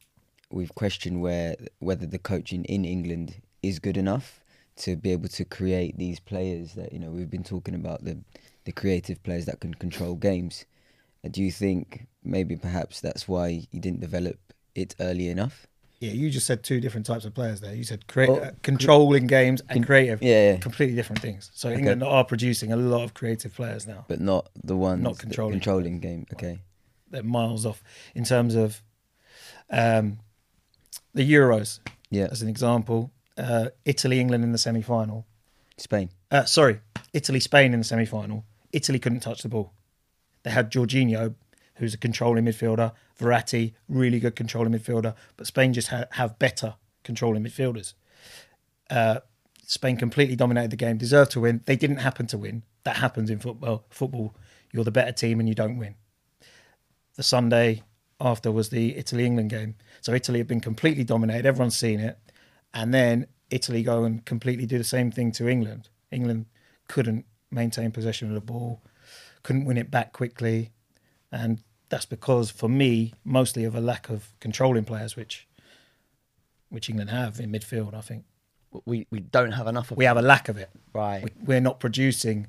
we've 0.50 0.74
questioned 0.74 1.20
where 1.20 1.56
whether 1.80 2.06
the 2.06 2.18
coaching 2.18 2.64
in 2.64 2.84
England 2.84 3.36
is 3.62 3.78
good 3.78 3.96
enough 3.96 4.40
to 4.76 4.96
be 4.96 5.10
able 5.10 5.28
to 5.28 5.44
create 5.44 5.96
these 5.98 6.20
players 6.20 6.74
that 6.74 6.92
you 6.92 6.98
know 6.98 7.10
we've 7.10 7.30
been 7.30 7.42
talking 7.42 7.74
about 7.74 8.04
the 8.04 8.18
the 8.66 8.72
creative 8.72 9.22
players 9.22 9.46
that 9.46 9.60
can 9.60 9.72
control 9.74 10.14
games. 10.16 10.66
Uh, 11.24 11.28
Do 11.30 11.42
you 11.42 11.50
think 11.50 12.06
maybe 12.22 12.56
perhaps 12.56 13.00
that's 13.00 13.26
why 13.26 13.66
you 13.72 13.80
didn't 13.80 14.00
develop 14.00 14.38
it 14.74 14.94
early 15.00 15.28
enough? 15.28 15.66
Yeah, 16.00 16.12
you 16.12 16.28
just 16.28 16.46
said 16.46 16.62
two 16.62 16.78
different 16.78 17.06
types 17.06 17.24
of 17.24 17.32
players 17.32 17.60
there. 17.62 17.74
You 17.74 17.82
said 17.84 18.06
crea- 18.06 18.28
Well, 18.28 18.44
uh, 18.44 18.50
controlling 18.62 19.26
games 19.26 19.62
and 19.70 19.86
creative. 19.86 20.20
yeah, 20.22 20.50
yeah. 20.52 20.56
Completely 20.58 20.94
different 20.94 21.22
things. 21.22 21.50
So 21.54 21.70
England 21.70 22.02
are 22.02 22.22
producing 22.24 22.70
a 22.70 22.76
lot 22.76 23.02
of 23.04 23.14
creative 23.14 23.54
players 23.54 23.86
now. 23.86 24.04
But 24.06 24.20
not 24.20 24.50
the 24.62 24.76
ones 24.76 25.02
Not 25.02 25.18
controlling. 25.18 25.52
controlling 25.54 26.00
game. 26.00 26.26
Okay. 26.34 26.58
They're 27.10 27.22
miles 27.22 27.64
off 27.64 27.82
in 28.14 28.24
terms 28.24 28.54
of 28.54 28.82
um, 29.70 30.18
the 31.14 31.24
Euros, 31.32 31.80
Yeah. 32.10 32.28
as 32.30 32.42
an 32.42 32.48
example. 32.48 33.10
Uh, 33.38 33.68
Italy, 33.84 34.20
England 34.20 34.44
in 34.44 34.52
the 34.52 34.58
semi 34.58 34.82
final. 34.82 35.26
Spain. 35.78 36.10
Uh, 36.30 36.44
sorry, 36.44 36.80
Italy, 37.12 37.40
Spain 37.40 37.72
in 37.72 37.80
the 37.80 37.84
semi 37.84 38.04
final. 38.06 38.44
Italy 38.76 38.98
couldn't 38.98 39.20
touch 39.20 39.42
the 39.42 39.48
ball. 39.48 39.72
They 40.42 40.50
had 40.50 40.70
Jorginho, 40.70 41.34
who's 41.76 41.94
a 41.94 41.98
controlling 41.98 42.44
midfielder, 42.44 42.92
Verratti, 43.18 43.72
really 43.88 44.20
good 44.20 44.36
controlling 44.36 44.74
midfielder, 44.74 45.14
but 45.38 45.46
Spain 45.46 45.72
just 45.72 45.88
ha- 45.88 46.04
have 46.12 46.38
better 46.38 46.74
controlling 47.02 47.42
midfielders. 47.42 47.94
Uh, 48.90 49.20
Spain 49.64 49.96
completely 49.96 50.36
dominated 50.36 50.70
the 50.72 50.76
game, 50.76 50.98
deserved 50.98 51.30
to 51.32 51.40
win. 51.40 51.62
They 51.64 51.74
didn't 51.74 51.96
happen 51.96 52.26
to 52.26 52.38
win. 52.38 52.64
That 52.84 52.96
happens 52.96 53.30
in 53.30 53.38
football. 53.38 53.86
Football, 53.88 54.36
you're 54.72 54.84
the 54.84 54.90
better 54.90 55.12
team 55.12 55.40
and 55.40 55.48
you 55.48 55.54
don't 55.54 55.78
win. 55.78 55.94
The 57.16 57.22
Sunday 57.22 57.82
after 58.20 58.52
was 58.52 58.68
the 58.68 58.94
Italy 58.96 59.24
England 59.24 59.50
game. 59.50 59.74
So 60.02 60.12
Italy 60.12 60.38
have 60.38 60.48
been 60.48 60.60
completely 60.60 61.02
dominated. 61.02 61.46
Everyone's 61.46 61.78
seen 61.78 61.98
it. 61.98 62.18
And 62.74 62.92
then 62.92 63.26
Italy 63.50 63.82
go 63.82 64.04
and 64.04 64.22
completely 64.26 64.66
do 64.66 64.76
the 64.76 64.84
same 64.84 65.10
thing 65.10 65.32
to 65.32 65.48
England. 65.48 65.88
England 66.10 66.44
couldn't 66.88 67.24
maintain 67.56 67.90
possession 67.90 68.28
of 68.28 68.34
the 68.34 68.40
ball, 68.40 68.82
couldn't 69.42 69.64
win 69.64 69.76
it 69.76 69.90
back 69.90 70.12
quickly. 70.12 70.70
And 71.32 71.62
that's 71.88 72.06
because, 72.06 72.50
for 72.50 72.68
me, 72.68 73.14
mostly 73.24 73.64
of 73.64 73.74
a 73.74 73.80
lack 73.80 74.08
of 74.08 74.32
controlling 74.38 74.84
players, 74.84 75.16
which 75.16 75.48
which 76.68 76.88
England 76.90 77.10
have 77.10 77.40
in 77.40 77.50
midfield, 77.50 77.94
I 77.94 78.00
think. 78.00 78.24
We 78.84 79.06
we 79.10 79.20
don't 79.20 79.52
have 79.52 79.66
enough 79.66 79.90
of 79.90 79.96
We 79.96 80.04
have 80.04 80.16
a 80.16 80.22
lack 80.22 80.48
of 80.48 80.56
it. 80.56 80.70
right. 80.92 81.24
We, 81.24 81.30
we're 81.44 81.60
not 81.60 81.80
producing 81.80 82.48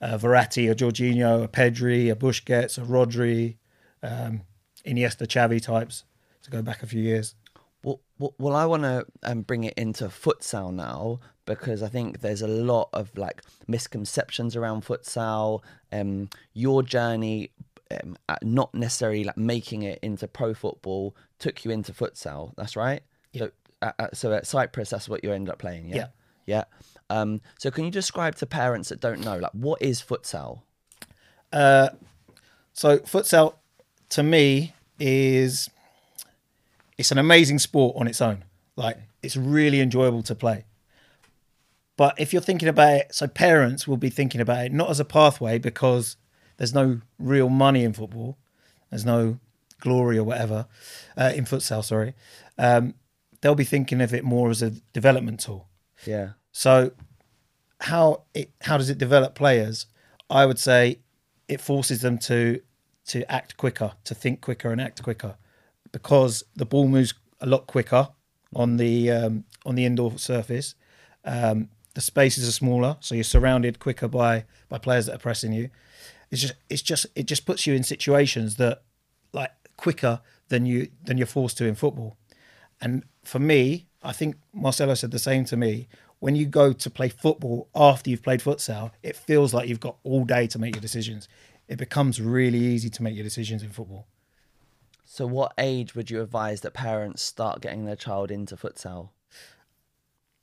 a 0.00 0.18
Verratti, 0.18 0.70
a 0.70 0.74
Jorginho, 0.74 1.44
a 1.44 1.48
Pedri, 1.48 2.10
a 2.10 2.16
Busquets, 2.16 2.76
a 2.78 2.82
Rodri, 2.82 3.56
um, 4.02 4.42
Iniesta, 4.84 5.26
Xavi 5.26 5.62
types, 5.62 6.04
to 6.42 6.50
go 6.50 6.60
back 6.62 6.82
a 6.82 6.86
few 6.86 7.00
years. 7.00 7.34
Well, 8.38 8.54
I 8.54 8.66
want 8.66 8.82
to 8.84 9.06
um, 9.24 9.42
bring 9.42 9.64
it 9.64 9.74
into 9.76 10.04
futsal 10.04 10.72
now 10.72 11.20
because 11.44 11.82
I 11.82 11.88
think 11.88 12.20
there's 12.20 12.42
a 12.42 12.48
lot 12.48 12.88
of 12.92 13.16
like 13.18 13.42
misconceptions 13.66 14.54
around 14.54 14.84
futsal. 14.84 15.62
Um, 15.90 16.28
your 16.52 16.82
journey, 16.82 17.50
um, 17.90 18.16
not 18.42 18.74
necessarily 18.74 19.24
like 19.24 19.36
making 19.36 19.82
it 19.82 19.98
into 20.02 20.28
pro 20.28 20.54
football, 20.54 21.16
took 21.38 21.64
you 21.64 21.70
into 21.70 21.92
futsal. 21.92 22.52
That's 22.56 22.76
right. 22.76 23.02
So, 23.36 23.50
uh, 23.80 23.92
uh, 23.98 24.08
so 24.12 24.32
at 24.32 24.46
Cyprus, 24.46 24.90
that's 24.90 25.08
what 25.08 25.24
you 25.24 25.32
ended 25.32 25.52
up 25.52 25.58
playing. 25.58 25.88
Yeah. 25.88 25.96
Yeah. 25.96 26.06
Yeah. 26.46 26.64
Um, 27.10 27.40
so 27.58 27.70
can 27.70 27.84
you 27.84 27.90
describe 27.90 28.36
to 28.36 28.46
parents 28.46 28.88
that 28.90 29.00
don't 29.00 29.20
know, 29.20 29.36
like, 29.36 29.52
what 29.52 29.82
is 29.82 30.00
futsal? 30.02 30.62
Uh, 31.52 31.90
so 32.72 32.98
futsal, 32.98 33.54
to 34.10 34.22
me, 34.22 34.74
is 34.98 35.68
it's 37.02 37.10
an 37.10 37.18
amazing 37.18 37.58
sport 37.58 37.96
on 37.98 38.06
its 38.06 38.20
own. 38.20 38.44
Like 38.76 38.96
it's 39.24 39.36
really 39.36 39.80
enjoyable 39.80 40.22
to 40.22 40.36
play. 40.36 40.66
But 41.96 42.14
if 42.16 42.32
you're 42.32 42.40
thinking 42.40 42.68
about 42.68 42.92
it, 42.92 43.12
so 43.12 43.26
parents 43.26 43.88
will 43.88 43.96
be 43.96 44.08
thinking 44.08 44.40
about 44.40 44.66
it 44.66 44.72
not 44.72 44.88
as 44.88 45.00
a 45.00 45.04
pathway 45.04 45.58
because 45.58 46.16
there's 46.58 46.72
no 46.72 47.00
real 47.18 47.48
money 47.48 47.82
in 47.82 47.92
football, 47.92 48.38
there's 48.90 49.04
no 49.04 49.40
glory 49.80 50.16
or 50.16 50.22
whatever 50.22 50.68
uh, 51.16 51.32
in 51.34 51.44
futsal. 51.44 51.82
Sorry, 51.82 52.14
um, 52.56 52.94
they'll 53.40 53.56
be 53.56 53.64
thinking 53.64 54.00
of 54.00 54.14
it 54.14 54.22
more 54.22 54.48
as 54.48 54.62
a 54.62 54.70
development 54.92 55.40
tool. 55.40 55.66
Yeah. 56.06 56.34
So 56.52 56.92
how 57.80 58.22
it 58.32 58.52
how 58.60 58.76
does 58.76 58.90
it 58.90 58.98
develop 58.98 59.34
players? 59.34 59.86
I 60.30 60.46
would 60.46 60.60
say 60.60 61.00
it 61.48 61.60
forces 61.60 62.00
them 62.00 62.18
to 62.18 62.60
to 63.08 63.28
act 63.28 63.56
quicker, 63.56 63.94
to 64.04 64.14
think 64.14 64.40
quicker 64.40 64.70
and 64.70 64.80
act 64.80 65.02
quicker, 65.02 65.34
because 65.92 66.42
the 66.56 66.66
ball 66.66 66.88
moves 66.88 67.14
a 67.40 67.46
lot 67.46 67.66
quicker 67.66 68.08
on 68.54 68.76
the 68.76 69.10
um, 69.10 69.44
on 69.64 69.74
the 69.74 69.84
indoor 69.84 70.18
surface. 70.18 70.74
Um, 71.24 71.68
the 71.94 72.00
spaces 72.00 72.48
are 72.48 72.52
smaller, 72.52 72.96
so 73.00 73.14
you're 73.14 73.24
surrounded 73.24 73.78
quicker 73.78 74.08
by 74.08 74.44
by 74.68 74.78
players 74.78 75.06
that 75.06 75.16
are 75.16 75.18
pressing 75.18 75.52
you. 75.52 75.70
It's 76.30 76.40
just 76.40 76.54
it's 76.68 76.82
just 76.82 77.06
it 77.14 77.26
just 77.26 77.46
puts 77.46 77.66
you 77.66 77.74
in 77.74 77.82
situations 77.82 78.56
that 78.56 78.82
like 79.32 79.52
quicker 79.76 80.20
than 80.48 80.66
you 80.66 80.88
than 81.04 81.18
you're 81.18 81.26
forced 81.26 81.58
to 81.58 81.66
in 81.66 81.74
football. 81.74 82.16
And 82.80 83.04
for 83.22 83.38
me, 83.38 83.86
I 84.02 84.12
think 84.12 84.36
Marcelo 84.52 84.94
said 84.94 85.10
the 85.10 85.18
same 85.18 85.44
to 85.46 85.56
me. 85.56 85.88
When 86.18 86.36
you 86.36 86.46
go 86.46 86.72
to 86.72 86.90
play 86.90 87.08
football 87.08 87.68
after 87.74 88.08
you've 88.08 88.22
played 88.22 88.40
futsal, 88.40 88.92
it 89.02 89.16
feels 89.16 89.52
like 89.52 89.68
you've 89.68 89.80
got 89.80 89.96
all 90.04 90.24
day 90.24 90.46
to 90.48 90.58
make 90.58 90.74
your 90.76 90.80
decisions. 90.80 91.28
It 91.66 91.78
becomes 91.78 92.20
really 92.20 92.58
easy 92.58 92.90
to 92.90 93.02
make 93.02 93.16
your 93.16 93.24
decisions 93.24 93.62
in 93.62 93.70
football. 93.70 94.06
So, 95.04 95.26
what 95.26 95.52
age 95.58 95.94
would 95.94 96.10
you 96.10 96.22
advise 96.22 96.60
that 96.62 96.74
parents 96.74 97.22
start 97.22 97.60
getting 97.60 97.84
their 97.84 97.96
child 97.96 98.30
into 98.30 98.56
futsal? 98.56 99.10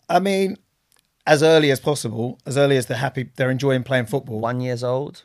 I 0.07 0.19
mean, 0.19 0.57
as 1.25 1.43
early 1.43 1.71
as 1.71 1.79
possible, 1.79 2.39
as 2.45 2.57
early 2.57 2.77
as 2.77 2.87
they're 2.87 2.97
happy, 2.97 3.29
they're 3.35 3.51
enjoying 3.51 3.83
playing 3.83 4.07
football. 4.07 4.39
One 4.39 4.61
years 4.61 4.83
old? 4.83 5.23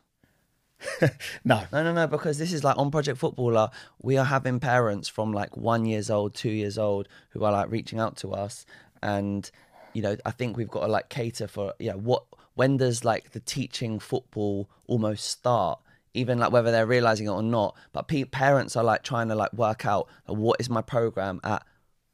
No, 1.45 1.63
No, 1.73 1.83
no, 1.83 1.93
no. 1.93 2.07
Because 2.07 2.39
this 2.39 2.53
is 2.53 2.63
like 2.63 2.77
on 2.77 2.91
Project 2.91 3.19
Footballer, 3.19 3.71
we 4.03 4.17
are 4.17 4.25
having 4.25 4.61
parents 4.61 5.09
from 5.09 5.33
like 5.33 5.57
one 5.57 5.87
years 5.87 6.11
old, 6.11 6.35
two 6.35 6.51
years 6.51 6.79
old, 6.79 7.09
who 7.31 7.45
are 7.45 7.53
like 7.53 7.71
reaching 7.71 7.99
out 7.99 8.17
to 8.19 8.33
us, 8.33 8.67
and 9.03 9.51
you 9.93 10.03
know, 10.03 10.17
I 10.27 10.31
think 10.31 10.57
we've 10.57 10.71
got 10.71 10.81
to 10.81 10.89
like 10.89 11.09
cater 11.09 11.49
for 11.49 11.75
yeah, 11.79 11.95
what 11.95 12.25
when 12.55 12.77
does 12.77 13.05
like 13.05 13.33
the 13.33 13.41
teaching 13.41 13.99
football 13.99 14.69
almost 14.87 15.25
start? 15.25 15.81
Even 16.15 16.39
like 16.39 16.53
whether 16.53 16.71
they're 16.71 16.87
realizing 16.87 17.27
it 17.27 17.31
or 17.31 17.43
not, 17.43 17.77
but 17.93 18.09
pe- 18.09 18.25
parents 18.25 18.77
are 18.77 18.85
like 18.85 19.03
trying 19.03 19.29
to 19.29 19.35
like 19.35 19.53
work 19.53 19.85
out 19.85 20.09
like, 20.29 20.39
what 20.39 20.61
is 20.61 20.71
my 20.71 20.81
program 20.81 21.41
at 21.43 21.65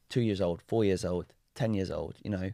two 0.09 0.21
years 0.21 0.41
old, 0.41 0.61
four 0.67 0.83
years 0.83 1.05
old, 1.05 1.27
ten 1.55 1.73
years 1.73 1.91
old. 1.91 2.15
You 2.23 2.31
know, 2.31 2.51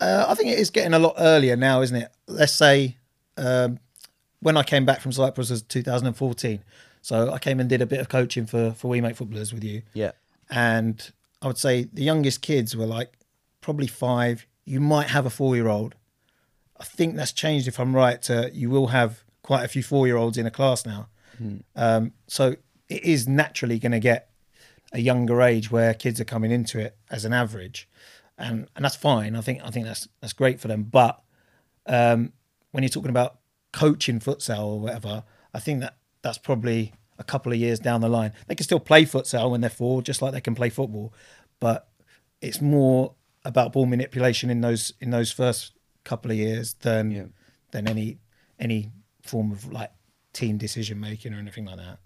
Uh, 0.00 0.24
I 0.28 0.34
think 0.34 0.50
it 0.50 0.58
is 0.58 0.70
getting 0.70 0.94
a 0.94 0.98
lot 0.98 1.14
earlier 1.18 1.56
now, 1.56 1.82
isn't 1.82 1.96
it? 1.96 2.10
Let's 2.26 2.52
say 2.54 2.96
um, 3.36 3.78
when 4.40 4.56
I 4.56 4.62
came 4.62 4.84
back 4.86 5.00
from 5.00 5.12
Cyprus 5.12 5.50
was 5.50 5.62
2014. 5.62 6.62
So 7.02 7.32
I 7.32 7.38
came 7.38 7.60
and 7.60 7.68
did 7.68 7.80
a 7.82 7.86
bit 7.86 8.00
of 8.00 8.08
coaching 8.08 8.46
for 8.46 8.72
for 8.72 8.88
We 8.88 9.00
Make 9.00 9.16
Footballers 9.16 9.52
with 9.52 9.64
you, 9.64 9.82
yeah, 9.94 10.12
and 10.50 11.10
I 11.40 11.46
would 11.46 11.58
say 11.58 11.84
the 11.92 12.02
youngest 12.02 12.42
kids 12.42 12.76
were 12.76 12.86
like 12.86 13.12
probably 13.60 13.86
five. 13.86 14.46
You 14.64 14.80
might 14.80 15.08
have 15.08 15.24
a 15.26 15.30
four 15.30 15.54
year 15.56 15.68
old. 15.68 15.94
I 16.80 16.84
think 16.84 17.16
that's 17.16 17.32
changed 17.32 17.68
if 17.68 17.78
I'm 17.78 17.94
right. 17.94 18.20
To 18.22 18.50
you 18.52 18.68
will 18.70 18.88
have 18.88 19.24
quite 19.48 19.64
a 19.64 19.68
few 19.68 19.82
four 19.82 20.06
year 20.06 20.16
olds 20.22 20.36
in 20.38 20.46
a 20.46 20.50
class 20.50 20.84
now. 20.94 21.08
Um, 21.76 22.12
so 22.26 22.44
it 22.88 23.02
is 23.14 23.26
naturally 23.26 23.78
going 23.78 23.92
to 23.92 24.00
get 24.12 24.30
a 24.92 25.00
younger 25.00 25.40
age 25.42 25.70
where 25.70 25.94
kids 25.94 26.20
are 26.20 26.24
coming 26.34 26.50
into 26.50 26.78
it 26.86 26.96
as 27.10 27.24
an 27.24 27.32
average, 27.32 27.88
and 28.36 28.56
and 28.74 28.84
that's 28.84 28.96
fine. 28.96 29.36
I 29.36 29.40
think 29.46 29.58
I 29.64 29.70
think 29.70 29.86
that's 29.86 30.08
that's 30.20 30.32
great 30.42 30.58
for 30.60 30.68
them. 30.68 30.82
But 30.84 31.14
um, 31.86 32.32
when 32.72 32.82
you're 32.82 32.96
talking 32.98 33.10
about 33.16 33.38
coaching 33.72 34.18
futsal 34.20 34.64
or 34.72 34.80
whatever, 34.80 35.24
I 35.54 35.60
think 35.60 35.80
that 35.80 35.94
that's 36.22 36.38
probably 36.38 36.92
a 37.18 37.24
couple 37.24 37.52
of 37.52 37.58
years 37.58 37.78
down 37.78 38.00
the 38.00 38.08
line. 38.08 38.32
They 38.48 38.54
can 38.54 38.64
still 38.64 38.80
play 38.80 39.04
futsal 39.04 39.50
when 39.50 39.60
they're 39.60 39.70
four, 39.82 40.02
just 40.02 40.20
like 40.22 40.32
they 40.32 40.40
can 40.48 40.54
play 40.54 40.70
football, 40.70 41.12
but 41.60 41.88
it's 42.40 42.60
more 42.60 43.14
about 43.44 43.72
ball 43.72 43.86
manipulation 43.86 44.50
in 44.50 44.60
those 44.60 44.92
in 45.00 45.10
those 45.10 45.30
first 45.32 45.72
couple 46.04 46.30
of 46.32 46.36
years 46.36 46.74
than 46.86 47.10
Yeah. 47.10 47.24
than 47.72 47.86
any 47.88 48.18
any 48.58 48.90
form 49.28 49.52
of 49.52 49.70
like 49.72 49.90
team 50.32 50.56
decision 50.58 50.98
making 51.00 51.34
or 51.34 51.38
anything 51.38 51.64
like 51.66 51.76
that. 51.78 51.98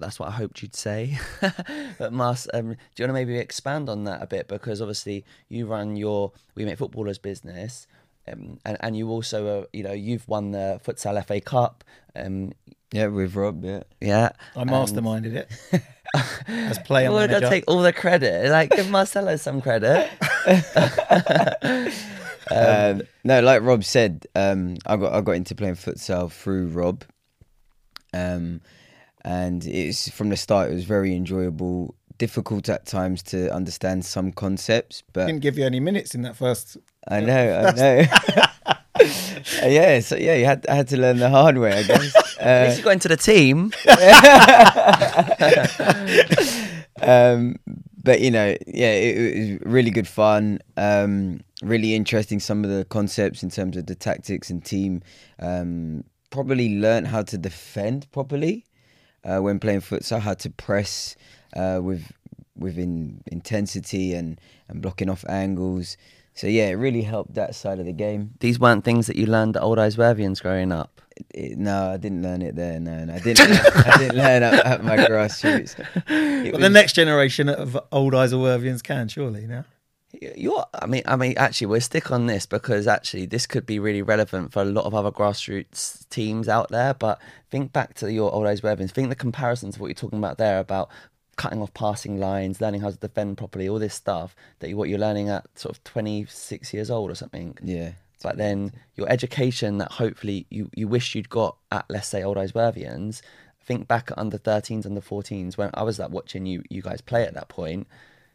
that's 0.00 0.18
what 0.20 0.28
I 0.28 0.32
hoped 0.32 0.62
you'd 0.62 0.76
say. 0.76 1.18
but 1.98 2.12
Mas, 2.12 2.46
um, 2.54 2.68
do 2.70 2.76
you 2.96 3.02
want 3.04 3.10
to 3.10 3.12
maybe 3.12 3.36
expand 3.38 3.88
on 3.88 4.04
that 4.04 4.22
a 4.22 4.26
bit? 4.26 4.46
Because 4.48 4.80
obviously 4.80 5.24
you 5.48 5.66
run 5.66 5.96
your 5.96 6.32
We 6.54 6.64
Make 6.64 6.78
Footballers 6.78 7.18
business, 7.18 7.86
um, 8.30 8.58
and 8.64 8.76
and 8.80 8.96
you 8.96 9.08
also, 9.10 9.38
uh, 9.62 9.64
you 9.72 9.82
know, 9.82 9.92
you've 9.92 10.26
won 10.28 10.52
the 10.52 10.80
Futsal 10.84 11.22
FA 11.26 11.40
Cup. 11.40 11.82
Um, 12.14 12.52
Yeah, 12.92 13.08
with 13.08 13.34
Rob. 13.34 13.64
Yeah. 13.64 13.82
yeah, 14.00 14.30
I 14.56 14.64
masterminded 14.64 15.34
it 15.34 15.48
as 16.46 16.78
player 16.78 17.10
Well, 17.10 17.20
manager. 17.26 17.40
gotta 17.40 17.50
take 17.54 17.64
all 17.68 17.82
the 17.82 17.92
credit. 17.92 18.50
Like, 18.50 18.70
give 18.70 18.88
Marcelo 18.90 19.36
some 19.36 19.60
credit. 19.60 20.08
um, 22.50 23.02
no, 23.24 23.40
like 23.40 23.62
Rob 23.62 23.84
said, 23.84 24.26
um, 24.34 24.76
I 24.86 24.96
got 24.96 25.12
I 25.12 25.20
got 25.20 25.32
into 25.32 25.54
playing 25.54 25.74
futsal 25.76 26.30
through 26.30 26.68
Rob, 26.68 27.04
um, 28.14 28.60
and 29.24 29.64
it's 29.64 30.08
from 30.10 30.28
the 30.30 30.36
start. 30.36 30.70
It 30.70 30.74
was 30.74 30.84
very 30.84 31.14
enjoyable. 31.14 31.94
Difficult 32.18 32.68
at 32.68 32.84
times 32.84 33.22
to 33.24 33.48
understand 33.54 34.04
some 34.04 34.32
concepts, 34.32 35.04
but 35.12 35.26
Didn't 35.26 35.40
give 35.42 35.56
you 35.56 35.64
any 35.64 35.78
minutes 35.78 36.16
in 36.16 36.22
that 36.22 36.34
first. 36.36 36.76
I 37.06 37.20
know, 37.20 37.62
I 37.66 37.70
know. 37.72 38.04
Uh, 39.62 39.66
yeah, 39.68 40.00
so 40.00 40.16
yeah, 40.16 40.34
you 40.34 40.44
had 40.44 40.66
I 40.68 40.74
had 40.74 40.88
to 40.88 40.96
learn 41.00 41.18
the 41.18 41.30
hard 41.30 41.56
way, 41.56 41.72
I 41.72 41.84
guess. 41.84 42.36
At 42.40 42.64
Uh, 42.64 42.66
least 42.66 42.78
you 42.78 42.84
got 42.84 42.90
into 42.94 43.06
the 43.08 43.16
team. 43.16 43.72
um, 47.00 47.56
but 48.08 48.22
you 48.22 48.30
know, 48.30 48.56
yeah, 48.66 48.92
it, 48.92 49.18
it 49.18 49.60
was 49.60 49.70
really 49.70 49.90
good 49.90 50.08
fun. 50.08 50.60
Um, 50.78 51.42
really 51.60 51.94
interesting 51.94 52.40
some 52.40 52.64
of 52.64 52.70
the 52.70 52.86
concepts 52.86 53.42
in 53.42 53.50
terms 53.50 53.76
of 53.76 53.84
the 53.84 53.94
tactics 53.94 54.48
and 54.48 54.64
team. 54.64 55.02
Um, 55.38 56.04
probably 56.30 56.78
learned 56.78 57.08
how 57.08 57.20
to 57.24 57.36
defend 57.36 58.10
properly 58.10 58.64
uh, 59.24 59.40
when 59.40 59.58
playing 59.58 59.82
futsal, 59.82 60.20
how 60.20 60.32
to 60.32 60.48
press 60.48 61.16
uh, 61.54 61.80
with 61.82 62.10
within 62.56 63.20
intensity 63.26 64.14
and 64.14 64.40
and 64.68 64.80
blocking 64.80 65.10
off 65.10 65.22
angles. 65.28 65.98
So 66.32 66.46
yeah, 66.46 66.68
it 66.68 66.76
really 66.76 67.02
helped 67.02 67.34
that 67.34 67.54
side 67.54 67.78
of 67.78 67.84
the 67.84 67.92
game. 67.92 68.30
These 68.40 68.58
weren't 68.58 68.84
things 68.84 69.06
that 69.08 69.16
you 69.16 69.26
learned 69.26 69.54
at 69.58 69.62
Old 69.62 69.76
Isleworthians 69.76 70.40
growing 70.40 70.72
up. 70.72 70.97
It, 71.34 71.58
no, 71.58 71.92
I 71.92 71.96
didn't 71.96 72.22
learn 72.22 72.42
it 72.42 72.56
there. 72.56 72.78
No, 72.80 73.04
no 73.04 73.14
I 73.14 73.18
didn't. 73.18 73.50
I 73.86 73.98
didn't 73.98 74.16
learn 74.16 74.42
at, 74.42 74.54
at 74.66 74.84
my 74.84 74.96
grassroots. 74.96 75.78
It 76.08 76.52
But 76.52 76.60
the 76.60 76.70
next 76.70 76.94
generation 76.94 77.48
of 77.48 77.78
old 77.92 78.12
Isleworthians 78.12 78.82
can 78.82 79.08
surely 79.08 79.46
now. 79.46 79.64
You're, 80.20 80.64
I 80.72 80.86
mean, 80.86 81.02
I 81.04 81.16
mean, 81.16 81.34
actually, 81.36 81.66
we'll 81.66 81.82
stick 81.82 82.10
on 82.10 82.26
this 82.26 82.46
because 82.46 82.86
actually, 82.86 83.26
this 83.26 83.46
could 83.46 83.66
be 83.66 83.78
really 83.78 84.00
relevant 84.00 84.52
for 84.52 84.62
a 84.62 84.64
lot 84.64 84.86
of 84.86 84.94
other 84.94 85.10
grassroots 85.10 86.08
teams 86.08 86.48
out 86.48 86.70
there. 86.70 86.94
But 86.94 87.20
think 87.50 87.72
back 87.72 87.94
to 87.96 88.10
your 88.10 88.32
old 88.32 88.62
Wervins. 88.62 88.92
Think 88.92 89.10
the 89.10 89.14
comparisons 89.14 89.76
of 89.76 89.80
what 89.80 89.88
you're 89.88 89.94
talking 89.94 90.18
about 90.18 90.38
there 90.38 90.60
about 90.60 90.88
cutting 91.36 91.62
off 91.62 91.72
passing 91.72 92.18
lines, 92.18 92.60
learning 92.60 92.80
how 92.80 92.90
to 92.90 92.96
defend 92.96 93.38
properly, 93.38 93.68
all 93.68 93.78
this 93.78 93.94
stuff 93.94 94.34
that 94.58 94.68
you, 94.68 94.76
what 94.76 94.88
you're 94.88 94.98
learning 94.98 95.28
at 95.28 95.46
sort 95.58 95.76
of 95.76 95.84
26 95.84 96.74
years 96.74 96.90
old 96.90 97.10
or 97.10 97.14
something. 97.14 97.56
Yeah. 97.62 97.92
But 98.22 98.36
then 98.36 98.72
your 98.96 99.08
education 99.08 99.78
that 99.78 99.92
hopefully 99.92 100.46
you, 100.50 100.70
you 100.74 100.88
wish 100.88 101.14
you'd 101.14 101.28
got 101.30 101.56
at, 101.70 101.84
let's 101.88 102.08
say, 102.08 102.22
Old 102.22 102.36
Isleworthians, 102.36 103.22
think 103.62 103.86
back 103.86 104.10
at 104.10 104.18
under 104.18 104.38
13s, 104.38 104.86
under 104.86 105.00
14s, 105.00 105.56
when 105.56 105.70
I 105.74 105.82
was 105.82 105.98
like 105.98 106.10
watching 106.10 106.46
you 106.46 106.62
you 106.68 106.82
guys 106.82 107.00
play 107.00 107.24
at 107.24 107.34
that 107.34 107.48
point. 107.48 107.86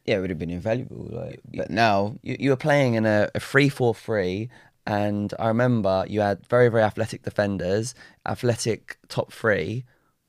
Yeah, 0.06 0.18
it 0.18 0.20
would 0.20 0.30
have 0.30 0.40
been 0.40 0.50
invaluable. 0.50 1.08
Like, 1.10 1.42
but 1.54 1.70
now, 1.70 2.16
You, 2.22 2.38
you 2.40 2.50
were 2.50 2.58
playing 2.58 2.96
in 2.96 3.06
a, 3.06 3.30
a 3.36 3.40
3 3.40 3.70
4 3.70 3.94
3, 3.94 4.50
and 4.86 5.34
I 5.40 5.48
remember 5.48 6.06
you 6.08 6.22
had 6.22 6.46
very, 6.48 6.70
very 6.70 6.84
athletic 6.84 7.24
defenders, 7.24 7.96
athletic 8.25 8.98
top 9.08 9.32
three. 9.32 9.86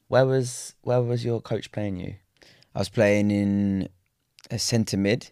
Where 0.09 0.27
was 0.27 0.75
where 0.83 1.03
was 1.03 1.25
your 1.25 1.41
coach 1.41 1.73
playing 1.73 1.97
you? 1.99 2.15
I 2.75 2.79
was 2.79 2.89
playing 2.89 3.31
in 3.31 3.89
a 4.51 4.59
centre 4.59 4.97
mid 4.97 5.31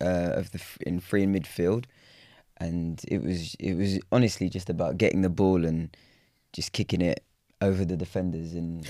uh, 0.00 0.32
of 0.34 0.50
the 0.50 0.60
in 0.80 0.98
free 0.98 1.22
and 1.22 1.34
midfield, 1.34 1.84
and 2.60 3.02
it 3.08 3.22
was 3.22 3.54
it 3.58 3.74
was 3.74 3.98
honestly 4.12 4.48
just 4.48 4.70
about 4.70 4.98
getting 4.98 5.22
the 5.22 5.30
ball 5.30 5.64
and 5.64 5.96
just 6.52 6.72
kicking 6.72 7.00
it 7.00 7.24
over 7.60 7.84
the 7.84 7.96
defenders 7.96 8.52
and 8.52 8.88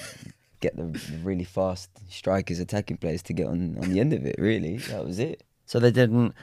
get 0.61 0.77
the 0.77 1.01
really 1.23 1.45
fast 1.45 1.91
strikers, 2.09 2.59
attacking 2.59 2.99
players 2.99 3.23
to 3.23 3.33
get 3.33 3.47
on 3.47 3.79
on 3.81 3.91
the 3.91 4.01
end 4.01 4.13
of 4.13 4.27
it. 4.27 4.37
Really, 4.39 4.77
that 4.77 5.05
was 5.05 5.19
it. 5.19 5.43
So 5.67 5.79
they 5.79 5.91
didn't 5.93 6.35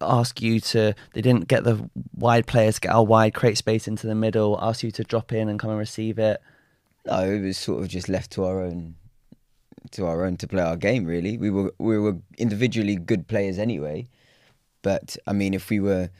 ask 0.00 0.40
you 0.40 0.60
to, 0.60 0.94
they 1.12 1.20
didn't 1.20 1.48
get 1.48 1.64
the 1.64 1.90
wide 2.14 2.46
players 2.46 2.76
to 2.76 2.80
get 2.82 2.92
our 2.92 3.04
wide, 3.04 3.34
create 3.34 3.58
space 3.58 3.86
into 3.86 4.06
the 4.06 4.14
middle, 4.14 4.58
ask 4.62 4.82
you 4.82 4.90
to 4.92 5.04
drop 5.04 5.32
in 5.32 5.48
and 5.48 5.58
come 5.58 5.70
and 5.70 5.78
receive 5.78 6.18
it. 6.18 6.40
No, 7.04 7.22
it 7.22 7.40
was 7.40 7.58
sort 7.58 7.82
of 7.82 7.88
just 7.88 8.08
left 8.08 8.30
to 8.32 8.44
our 8.44 8.62
own 8.62 8.94
to 9.92 10.06
our 10.06 10.24
own 10.24 10.36
to 10.36 10.46
play 10.46 10.62
our 10.62 10.76
game. 10.76 11.04
Really, 11.04 11.36
we 11.38 11.50
were 11.50 11.72
we 11.78 11.98
were 11.98 12.18
individually 12.38 12.96
good 12.96 13.26
players 13.26 13.58
anyway. 13.58 14.06
But 14.82 15.16
I 15.26 15.32
mean, 15.32 15.54
if 15.54 15.70
we 15.70 15.80
were 15.80 16.10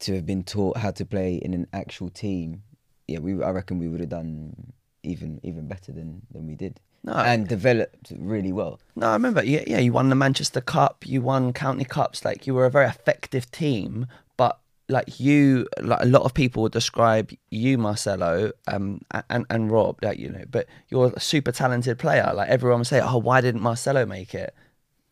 to 0.00 0.14
have 0.14 0.26
been 0.26 0.44
taught 0.44 0.76
how 0.78 0.90
to 0.92 1.04
play 1.04 1.36
in 1.36 1.54
an 1.54 1.66
actual 1.72 2.08
team, 2.08 2.62
yeah, 3.06 3.18
we 3.18 3.42
I 3.42 3.50
reckon 3.50 3.78
we 3.78 3.88
would 3.88 4.00
have 4.00 4.08
done 4.10 4.72
even 5.02 5.40
even 5.42 5.66
better 5.66 5.92
than 5.92 6.22
than 6.30 6.46
we 6.46 6.54
did. 6.54 6.80
No. 7.04 7.14
and 7.14 7.46
developed 7.48 8.12
really 8.18 8.52
well. 8.52 8.80
No, 8.96 9.06
I 9.06 9.12
remember. 9.12 9.42
Yeah, 9.44 9.62
yeah, 9.66 9.78
you 9.78 9.92
won 9.92 10.08
the 10.08 10.14
Manchester 10.16 10.60
Cup. 10.60 11.06
You 11.06 11.22
won 11.22 11.52
county 11.52 11.84
cups. 11.84 12.24
Like 12.24 12.46
you 12.46 12.54
were 12.54 12.66
a 12.66 12.70
very 12.70 12.86
effective 12.86 13.50
team. 13.50 14.08
But 14.36 14.58
like 14.88 15.20
you, 15.20 15.68
like 15.80 16.02
a 16.02 16.06
lot 16.06 16.22
of 16.22 16.34
people 16.34 16.64
would 16.64 16.72
describe 16.72 17.32
you, 17.50 17.78
Marcelo, 17.78 18.50
um, 18.66 19.00
and 19.30 19.46
and 19.48 19.70
Rob. 19.70 19.98
Like 20.02 20.18
you 20.18 20.28
know, 20.30 20.44
but 20.50 20.66
you're 20.88 21.12
a 21.14 21.20
super 21.20 21.52
talented 21.52 21.98
player. 21.98 22.30
Like 22.34 22.48
everyone 22.48 22.80
would 22.80 22.88
say, 22.88 23.00
oh, 23.00 23.18
why 23.18 23.40
didn't 23.40 23.62
Marcelo 23.62 24.04
make 24.04 24.34
it? 24.34 24.54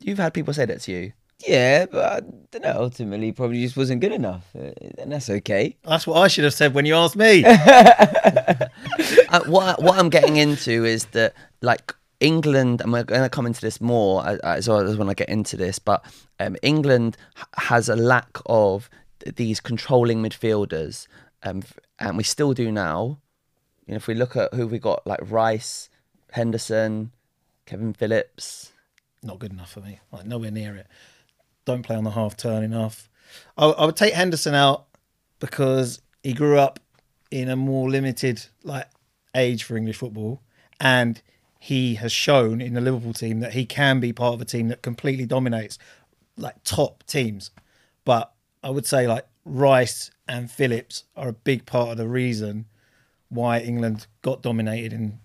You've 0.00 0.19
had 0.19 0.35
people 0.35 0.52
say 0.52 0.66
that 0.66 0.81
to 0.83 0.93
you. 0.93 1.12
Yeah, 1.45 1.87
but 1.87 2.05
I 2.05 2.21
don't 2.50 2.62
know. 2.62 2.76
Ultimately, 2.78 3.33
probably 3.33 3.61
just 3.61 3.76
wasn't 3.76 4.00
good 4.00 4.12
enough, 4.12 4.47
uh, 4.59 4.71
and 4.99 5.12
that's 5.12 5.28
okay. 5.28 5.76
That's 5.85 6.07
what 6.07 6.16
I 6.16 6.28
should 6.28 6.45
have 6.45 6.55
said 6.55 6.73
when 6.73 6.87
you 6.87 6.95
asked 6.95 7.16
me. 7.16 7.45
uh, 7.45 8.69
what 9.47 9.83
what 9.83 9.99
I'm 9.99 10.09
getting 10.09 10.37
into 10.37 10.85
is 10.85 11.05
that 11.07 11.35
like 11.61 11.95
England, 12.21 12.81
and 12.81 12.93
we're 12.93 13.05
going 13.05 13.23
to 13.23 13.28
come 13.28 13.47
into 13.47 13.61
this 13.61 13.81
more 13.81 14.26
as, 14.26 14.38
as 14.40 14.69
well 14.69 14.81
as 14.81 14.97
when 14.97 15.11
I 15.11 15.14
get 15.14 15.28
into 15.28 15.57
this, 15.57 15.78
but 15.78 16.05
um, 16.40 16.57
England 16.62 17.16
has 17.59 17.88
a 17.88 17.97
lack 17.97 18.38
of 18.47 18.88
these 19.37 19.61
controlling 19.61 20.23
midfielders, 20.23 21.07
um, 21.43 21.62
and 21.99 22.16
we 22.16 22.23
still 22.23 22.55
do 22.55 22.73
now. 22.73 23.19
You 23.87 23.93
know, 23.93 23.97
if 23.97 24.07
we 24.07 24.14
look 24.14 24.37
at 24.37 24.55
who 24.55 24.66
we 24.66 24.78
got, 24.78 25.07
like 25.07 25.21
Rice, 25.23 25.90
Henderson, 26.33 27.12
Kalvin 27.66 27.97
Phillips. 27.97 28.73
Not 29.23 29.38
good 29.38 29.52
enough 29.52 29.73
for 29.73 29.81
me. 29.81 30.00
Like 30.12 30.26
nowhere 30.26 30.50
near 30.50 30.76
it. 30.76 30.87
Don't 31.66 31.82
play 31.82 31.96
on 31.96 32.04
the 32.04 32.12
half 32.12 32.37
turn 32.37 32.62
enough. 32.62 33.11
I, 33.58 33.66
I 33.66 33.85
would 33.85 33.96
take 33.96 34.14
Henderson 34.14 34.54
out 34.54 34.87
because 35.38 36.00
he 36.23 36.32
grew 36.32 36.58
up 36.58 36.80
in 37.30 37.50
a 37.50 37.56
more 37.56 37.90
limited 37.90 38.46
like 38.62 38.88
age 39.35 39.64
for 39.64 39.76
English 39.76 39.99
football, 39.99 40.40
and 40.80 41.20
he 41.58 41.96
has 41.96 42.12
shown 42.12 42.61
in 42.61 42.75
the 42.75 42.80
Liverpool 42.80 43.12
team 43.12 43.40
that 43.40 43.52
he 43.52 43.66
can 43.66 44.00
be 44.00 44.12
part 44.12 44.35
of 44.35 44.40
a 44.40 44.44
team 44.44 44.68
that 44.68 44.82
completely 44.82 45.26
dominates 45.26 45.78
like 46.37 46.62
top 46.64 47.04
teams. 47.06 47.50
But 48.04 48.32
I 48.62 48.70
would 48.70 48.87
say 48.87 49.06
like 49.06 49.26
Rice 49.44 50.11
and 50.28 50.50
Phillips 50.50 51.04
are 51.16 51.28
a 51.28 51.32
big 51.32 51.66
part 51.66 51.90
of 51.90 51.96
the 51.96 52.08
reason 52.08 52.66
why 53.28 53.58
England 53.58 54.06
got 54.23 54.42
dominated 54.42 54.92
in 54.92 55.18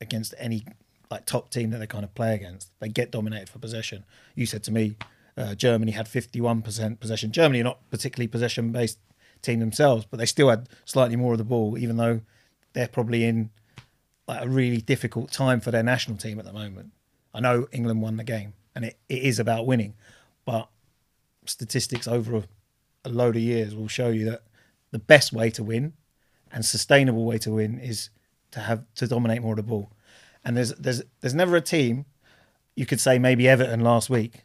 against 0.00 0.34
any 0.38 0.64
like 1.10 1.26
top 1.26 1.50
team 1.50 1.70
that 1.70 1.78
they 1.78 1.86
kind 1.86 2.04
of 2.04 2.14
play 2.14 2.34
against. 2.34 2.70
They 2.80 2.88
get 2.88 3.10
dominated 3.10 3.48
for 3.48 3.58
possession. 3.58 4.04
You 4.34 4.46
said 4.46 4.62
to 4.64 4.72
me, 4.72 4.96
uh, 5.36 5.54
Germany 5.54 5.92
had 5.92 6.06
51% 6.06 7.00
possession. 7.00 7.32
Germany 7.32 7.60
are 7.60 7.64
not 7.64 7.90
particularly 7.90 8.28
possession 8.28 8.72
based 8.72 8.98
team 9.42 9.60
themselves, 9.60 10.06
but 10.10 10.18
they 10.18 10.26
still 10.26 10.48
had 10.48 10.68
slightly 10.84 11.16
more 11.16 11.32
of 11.32 11.38
the 11.38 11.44
ball, 11.44 11.78
even 11.78 11.96
though 11.96 12.20
they're 12.72 12.88
probably 12.88 13.24
in 13.24 13.50
like 14.28 14.44
a 14.44 14.48
really 14.48 14.80
difficult 14.80 15.32
time 15.32 15.60
for 15.60 15.70
their 15.70 15.82
national 15.82 16.16
team 16.16 16.38
at 16.38 16.44
the 16.44 16.52
moment. 16.52 16.92
I 17.34 17.40
know 17.40 17.66
England 17.72 18.02
won 18.02 18.16
the 18.16 18.24
game, 18.24 18.54
and 18.74 18.84
it, 18.84 18.98
it 19.08 19.22
is 19.22 19.38
about 19.38 19.66
winning, 19.66 19.94
but 20.44 20.68
statistics 21.46 22.06
over 22.06 22.36
a, 22.36 22.44
a 23.04 23.08
load 23.08 23.36
of 23.36 23.42
years 23.42 23.74
will 23.74 23.88
show 23.88 24.08
you 24.08 24.24
that 24.30 24.42
the 24.90 24.98
best 24.98 25.32
way 25.32 25.50
to 25.50 25.64
win 25.64 25.94
and 26.52 26.64
sustainable 26.64 27.24
way 27.24 27.38
to 27.38 27.52
win 27.52 27.78
is 27.78 28.10
to 28.50 28.60
have 28.60 28.84
to 28.96 29.06
dominate 29.06 29.42
more 29.42 29.52
of 29.52 29.56
the 29.56 29.62
ball. 29.62 29.90
And 30.44 30.56
there's 30.56 30.74
there's 30.74 31.02
there's 31.20 31.34
never 31.34 31.56
a 31.56 31.60
team 31.60 32.06
you 32.74 32.86
could 32.86 33.00
say 33.00 33.18
maybe 33.18 33.48
Everton 33.48 33.80
last 33.80 34.10
week. 34.10 34.44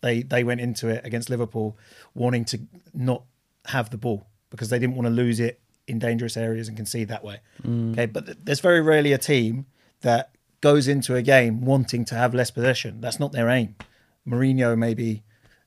They 0.00 0.22
they 0.22 0.44
went 0.44 0.60
into 0.60 0.88
it 0.88 1.04
against 1.04 1.30
Liverpool 1.30 1.76
wanting 2.14 2.44
to 2.46 2.60
not 2.94 3.24
have 3.66 3.90
the 3.90 3.98
ball 3.98 4.26
because 4.50 4.70
they 4.70 4.78
didn't 4.78 4.96
want 4.96 5.06
to 5.06 5.12
lose 5.12 5.40
it 5.40 5.60
in 5.86 5.98
dangerous 5.98 6.36
areas 6.36 6.68
and 6.68 6.76
concede 6.76 7.08
that 7.08 7.24
way. 7.24 7.40
Mm. 7.62 7.92
Okay, 7.92 8.06
but 8.06 8.26
th- 8.26 8.38
there's 8.42 8.60
very 8.60 8.80
rarely 8.80 9.12
a 9.12 9.18
team 9.18 9.66
that 10.02 10.30
goes 10.60 10.88
into 10.88 11.14
a 11.14 11.22
game 11.22 11.64
wanting 11.64 12.04
to 12.06 12.14
have 12.14 12.34
less 12.34 12.50
possession. 12.50 13.00
That's 13.00 13.18
not 13.18 13.32
their 13.32 13.48
aim. 13.48 13.74
Mourinho 14.26 14.76
maybe 14.76 15.22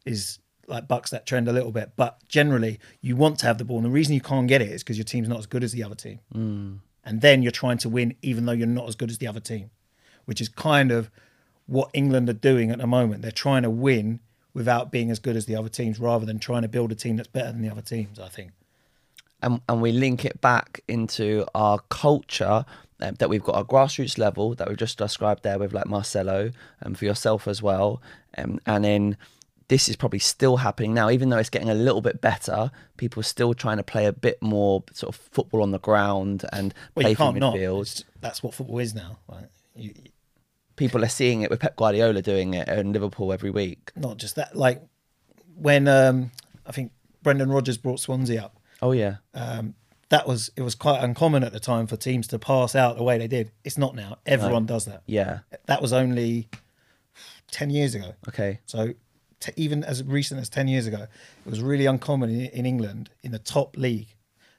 is 0.06 0.40
like 0.68 0.88
bucks 0.88 1.10
that 1.10 1.26
trend 1.26 1.48
a 1.48 1.54
little 1.54 1.72
bit, 1.72 1.92
but 1.96 2.18
generally 2.28 2.80
you 3.02 3.16
want 3.16 3.40
to 3.40 3.48
have 3.48 3.58
the 3.58 3.66
ball, 3.66 3.78
and 3.78 3.86
the 3.86 3.90
reason 3.90 4.14
you 4.14 4.22
can't 4.22 4.48
get 4.48 4.62
it 4.62 4.70
is 4.70 4.84
because 4.84 4.98
your 4.98 5.06
team's 5.06 5.28
not 5.28 5.40
as 5.40 5.46
good 5.46 5.64
as 5.64 5.72
the 5.72 5.84
other 5.84 5.96
team, 5.96 6.20
mm. 6.34 6.80
and 7.04 7.22
then 7.22 7.42
you're 7.42 7.52
trying 7.52 7.78
to 7.80 7.90
win 7.90 8.16
even 8.22 8.46
though 8.46 8.52
you're 8.52 8.68
not 8.68 8.88
as 8.88 8.96
good 8.96 9.10
as 9.10 9.18
the 9.18 9.28
other 9.28 9.40
team, 9.40 9.70
which 10.26 10.40
is 10.40 10.48
kind 10.48 10.92
of 10.92 11.12
what 11.72 11.90
England 11.94 12.30
are 12.30 12.34
doing 12.52 12.70
at 12.72 12.80
the 12.80 12.88
moment. 12.88 13.22
They're 13.22 13.32
trying 13.32 13.64
to 13.64 13.70
win 13.70 14.20
without 14.54 14.92
being 14.92 15.10
as 15.10 15.20
good 15.20 15.36
as 15.36 15.46
the 15.46 15.56
other 15.56 15.70
teams, 15.70 16.00
rather 16.00 16.26
than 16.26 16.38
trying 16.38 16.64
to 16.64 16.68
build 16.68 16.92
a 16.92 16.96
team 16.96 17.16
that's 17.16 17.30
better 17.30 17.52
than 17.54 17.62
the 17.62 17.70
other 17.72 17.82
teams. 17.82 18.20
I 18.20 18.28
think. 18.28 18.52
and, 19.42 19.62
and 19.68 19.82
we 19.82 19.92
link 19.92 20.26
it 20.26 20.42
back 20.42 20.82
into 20.88 21.46
our 21.56 21.80
culture 21.90 22.66
um, 23.02 23.16
that 23.20 23.30
we've 23.30 23.44
got 23.44 23.56
our 23.56 23.64
grassroots 23.64 24.18
level 24.18 24.54
that 24.56 24.68
we've 24.68 24.78
just 24.78 24.98
described 24.98 25.44
there 25.44 25.58
with 25.58 25.74
like 25.74 25.88
Marcelo 25.88 26.52
and 26.82 26.98
for 26.98 27.06
yourself 27.06 27.48
as 27.48 27.62
well. 27.62 28.02
Um, 28.38 28.60
and 28.66 28.84
then 28.84 29.18
this 29.70 29.88
is 29.90 29.96
probably 29.96 30.20
still 30.20 30.58
happening 30.58 30.94
now, 30.94 31.10
even 31.10 31.30
though 31.30 31.38
it's 31.38 31.50
getting 31.50 31.70
a 31.70 31.74
little 31.74 32.02
bit 32.02 32.20
better. 32.22 32.72
People 32.98 33.22
are 33.22 33.24
still 33.24 33.54
trying 33.54 33.78
to 33.78 33.84
play 33.84 34.06
a 34.06 34.14
bit 34.14 34.42
more 34.42 34.84
sort 34.94 35.16
of 35.16 35.22
football 35.32 35.62
on 35.64 35.72
the 35.72 35.80
ground 35.80 36.44
and 36.52 36.74
Well, 36.94 37.06
play 37.06 37.14
from 37.16 37.36
midfield. 37.36 38.04
That's 38.20 38.44
what 38.44 38.54
football 38.54 38.80
is 38.80 38.94
now. 38.94 39.18
Right? 39.30 39.48
You, 39.76 39.94
People 40.82 41.04
are 41.06 41.10
seeing 41.10 41.44
it 41.44 41.52
with 41.52 41.60
Pep 41.60 41.76
Guardiola 41.76 42.24
doing 42.24 42.56
it 42.56 42.68
in 42.68 42.92
Liverpool 42.92 43.32
every 43.32 43.52
week. 43.52 43.92
not 43.96 44.18
just 44.18 44.36
that. 44.38 44.56
Like 44.56 44.82
when 45.56 45.88
um, 45.88 46.32
I 46.66 46.72
think 46.72 46.92
Brendan 47.22 47.52
Rodgers 47.52 47.78
brought 47.78 48.00
Swansea 48.00 48.42
up, 48.42 48.58
Oh 48.82 48.92
yeah, 48.92 49.18
um, 49.36 49.76
that 50.10 50.28
was 50.28 50.50
it 50.56 50.64
was 50.64 50.74
quite 50.74 51.04
uncommon 51.04 51.44
at 51.44 51.54
the 51.54 51.60
time 51.60 51.86
for 51.86 51.98
teams 51.98 52.28
to 52.30 52.40
pass 52.40 52.76
out 52.76 52.98
the 52.98 53.04
way 53.04 53.20
they 53.20 53.28
did. 53.28 53.52
It's 53.64 53.78
not 53.78 53.94
now. 53.96 54.18
Everyone 54.26 54.66
does 54.66 54.86
that. 54.86 55.04
yeah. 55.06 55.40
That 55.68 55.84
was 55.84 55.94
only 55.94 56.50
ten 57.52 57.70
years 57.70 57.94
ago. 57.94 58.14
Okay, 58.28 58.60
So 58.66 58.94
t- 59.40 59.54
even 59.56 59.84
as 59.84 60.04
recent 60.04 60.42
as 60.42 60.50
ten 60.50 60.68
years 60.68 60.88
ago, 60.88 61.04
it 61.46 61.50
was 61.50 61.62
really 61.62 61.86
uncommon 61.86 62.32
in, 62.32 62.46
in 62.48 62.66
England 62.66 63.12
in 63.22 63.32
the 63.32 63.40
top 63.40 63.78
league 63.78 64.08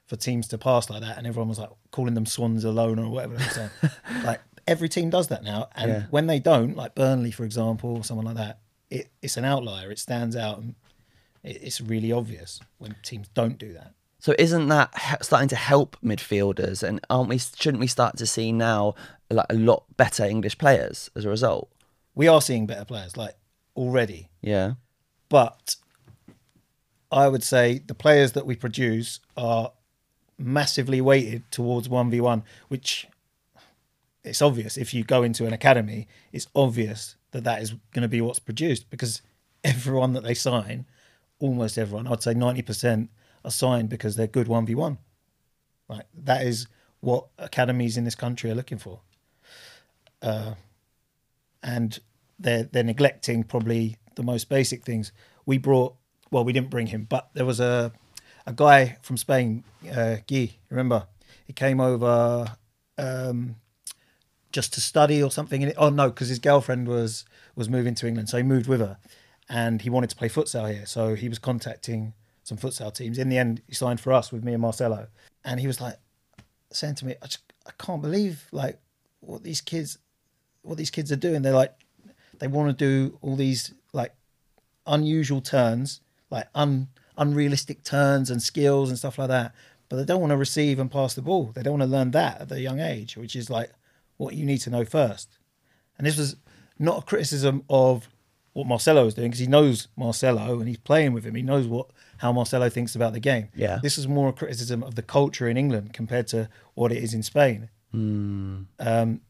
for 0.07 0.15
teams 0.15 0.47
to 0.49 0.59
pass 0.59 0.89
like 0.89 1.01
that, 1.01 1.19
and 1.19 1.27
everyone 1.27 1.49
was 1.49 1.59
like 1.59 1.71
calling 1.91 2.15
them 2.15 2.27
Swanselona 2.27 3.07
or 3.07 3.09
whatever. 3.09 3.35
They 3.35 3.45
were 3.45 3.51
saying. 3.51 3.71
like 4.25 4.41
every 4.67 4.89
team 4.89 5.11
does 5.11 5.29
that 5.29 5.43
now, 5.43 5.69
and 5.75 5.91
Yeah. 5.91 6.03
when 6.11 6.27
they 6.27 6.39
don't, 6.39 6.77
like 6.77 6.95
Burnley 6.95 7.31
for 7.31 7.45
example, 7.45 7.97
or 7.97 8.05
someone 8.05 8.27
like 8.27 8.37
that, 8.37 8.59
it, 8.91 9.09
it's 9.23 9.37
an 9.37 9.45
outlier. 9.45 9.91
It 9.91 9.99
stands 9.99 10.37
out, 10.37 10.59
and 10.59 10.75
it, 11.43 11.63
it's 11.63 11.81
really 11.81 12.13
obvious 12.13 12.61
when 12.79 12.95
teams 13.03 13.29
don't 13.35 13.59
do 13.59 13.73
that. 13.75 13.93
So 14.19 14.35
isn't 14.39 14.69
that 14.69 14.93
starting 15.25 15.49
to 15.49 15.57
help 15.57 15.97
midfielders? 16.03 16.83
And 16.83 17.01
aren't 17.11 17.29
we? 17.29 17.39
Shouldn't 17.39 17.81
we 17.81 17.89
start 17.89 18.17
to 18.19 18.27
see 18.27 18.53
now 18.53 18.95
like 19.31 19.47
a 19.51 19.55
lot 19.55 19.85
better 19.97 20.25
English 20.25 20.59
players 20.59 21.11
as 21.17 21.25
a 21.25 21.29
result? 21.29 21.69
We 22.15 22.29
are 22.29 22.41
seeing 22.41 22.67
better 22.67 22.85
players 22.85 23.17
like 23.17 23.35
already, 23.77 24.29
Yeah. 24.43 24.75
but 25.29 25.77
I 27.11 27.27
would 27.29 27.43
say 27.43 27.79
the 27.85 27.95
players 27.95 28.33
that 28.33 28.47
we 28.47 28.55
produce 28.55 29.19
are 29.37 29.73
massively 30.39 31.01
weighted 31.01 31.43
towards 31.51 31.89
1v1, 31.89 32.43
which 32.69 33.07
it's 34.25 34.43
obvious 34.43 34.77
if 34.77 34.95
you 34.95 35.05
go 35.05 35.23
into 35.23 35.47
an 35.47 35.53
academy, 35.53 36.07
it's 36.33 36.47
obvious 36.55 37.17
that 37.33 37.45
that 37.45 37.63
is 37.63 37.75
going 37.93 38.03
to 38.03 38.09
be 38.09 38.21
what's 38.21 38.39
produced 38.39 38.91
because 38.91 39.23
everyone 39.65 40.13
that 40.13 40.25
they 40.25 40.35
sign, 40.35 40.87
almost 41.39 41.79
everyone, 41.79 42.07
I'd 42.07 42.23
say 42.23 42.35
90% 42.35 43.09
are 43.45 43.51
signed 43.51 43.89
because 43.89 44.17
they're 44.17 44.27
good 44.27 44.47
1v1. 44.47 44.99
Like 45.89 46.07
that 46.25 46.47
is 46.47 46.69
what 47.01 47.27
academies 47.39 47.97
in 47.97 48.05
this 48.05 48.15
country 48.15 48.51
are 48.51 48.55
looking 48.55 48.79
for. 48.79 49.01
Uh, 50.21 50.55
and 51.63 51.99
they're 52.39 52.65
they're 52.65 52.85
neglecting 52.85 53.45
probably 53.45 53.97
the 54.15 54.23
most 54.23 54.49
basic 54.49 54.85
things. 54.85 55.13
We 55.47 55.59
brought 55.59 55.95
well, 56.31 56.45
we 56.45 56.53
didn't 56.53 56.71
bring 56.71 56.87
him, 56.87 57.07
but 57.09 57.31
there 57.35 57.45
was 57.45 57.61
a 57.61 57.93
a 58.47 58.53
guy 58.53 58.97
from 59.03 59.17
Spain, 59.17 59.65
uh, 59.91 60.17
Guy. 60.27 60.57
Remember, 60.71 61.07
he 61.47 61.53
came 61.53 61.81
over 61.81 62.57
um, 62.99 63.57
just 64.53 64.73
to 64.75 64.81
study 64.81 65.23
or 65.23 65.31
something. 65.31 65.63
In 65.63 65.69
it. 65.69 65.77
Oh 65.79 65.89
no, 65.89 66.11
because 66.11 66.29
his 66.29 66.39
girlfriend 66.39 66.89
was 66.89 67.25
was 67.57 67.69
moving 67.69 67.95
to 67.97 68.07
England, 68.07 68.29
so 68.29 68.37
he 68.37 68.43
moved 68.43 68.69
with 68.69 68.81
her, 68.81 68.99
and 69.49 69.83
he 69.83 69.91
wanted 69.91 70.11
to 70.11 70.17
play 70.17 70.29
futsal 70.29 70.73
here. 70.73 70.87
So 70.87 71.15
he 71.15 71.29
was 71.29 71.39
contacting 71.39 72.15
some 72.45 72.59
futsal 72.59 72.95
teams. 72.95 73.19
In 73.19 73.29
the 73.29 73.39
end, 73.39 73.63
he 73.67 73.75
signed 73.75 74.01
for 74.01 74.13
us 74.13 74.33
with 74.33 74.45
me 74.45 74.53
and 74.53 74.63
Marcelo, 74.63 75.09
and 75.45 75.61
he 75.61 75.67
was 75.67 75.81
like 75.81 75.97
saying 76.71 76.97
to 76.97 77.07
me, 77.07 77.15
"I, 77.23 77.27
just, 77.27 77.53
I 77.67 77.71
can't 77.79 78.03
believe 78.03 78.47
like 78.53 78.79
what 79.21 79.43
these 79.43 79.61
kids, 79.61 79.99
what 80.63 80.79
these 80.79 80.91
kids 80.91 81.11
are 81.11 81.17
doing. 81.17 81.43
They're 81.43 81.53
like, 81.53 81.75
they 82.39 82.49
want 82.49 82.77
to 82.77 82.85
do 82.85 83.19
all 83.23 83.37
these 83.37 83.73
like 83.93 84.15
unusual 84.87 85.41
turns, 85.41 86.01
like 86.31 86.49
un 86.55 86.89
unrealistic 87.19 87.85
turns 87.85 88.31
and 88.31 88.43
skills 88.43 88.89
and 88.89 88.99
stuff 88.99 89.19
like 89.19 89.29
that. 89.29 89.55
But 89.89 89.97
they 89.97 90.05
don't 90.05 90.21
want 90.21 90.31
to 90.31 90.37
receive 90.37 90.79
and 90.79 90.91
pass 90.91 91.15
the 91.15 91.23
ball. 91.23 91.53
They 91.55 91.63
don't 91.63 91.79
want 91.79 91.83
to 91.83 91.97
learn 91.97 92.13
that 92.13 92.41
at 92.41 92.53
a 92.53 92.61
young 92.61 92.81
age, 92.81 93.17
which 93.17 93.37
is 93.37 93.51
like 93.51 93.71
what 94.23 94.35
you 94.35 94.47
need 94.47 94.59
to 94.59 94.71
know 94.71 94.85
first. 94.85 95.39
And 95.99 96.07
this 96.07 96.17
was 96.17 96.37
not 96.79 97.03
a 97.03 97.03
criticism 97.03 97.65
of 97.69 98.09
what 98.53 98.67
Marcelo 98.67 99.07
is 99.07 99.15
doing 99.15 99.29
because 99.29 99.41
he 99.41 99.47
knows 99.47 99.89
Marcelo 99.97 100.59
and 100.59 100.69
he's 100.69 100.79
playing 100.79 101.13
with 101.13 101.25
him. 101.25 101.35
He 101.35 101.43
knows 101.43 101.67
what 101.67 101.89
how 102.19 102.33
Marcelo 102.33 102.69
thinks 102.69 102.95
about 102.95 103.13
the 103.13 103.21
game. 103.21 103.49
Yeah. 103.55 103.81
This 103.83 103.99
is 103.99 104.07
more 104.07 104.29
a 104.29 104.33
criticism 104.33 104.83
of 104.83 104.95
the 104.95 105.03
culture 105.03 105.49
in 105.49 105.57
England 105.57 105.93
compared 105.93 106.27
to 106.29 106.49
what 106.75 106.93
it 106.93 107.03
is 107.03 107.15
in 107.15 107.23
Spain. 107.23 107.69
Um, 108.79 109.21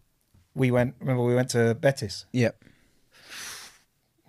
we 0.55 0.71
went. 0.71 0.95
Remember, 1.01 1.25
we 1.25 1.35
went 1.35 1.51
to 1.51 1.75
Betis. 1.75 2.27
Yep. 2.33 2.63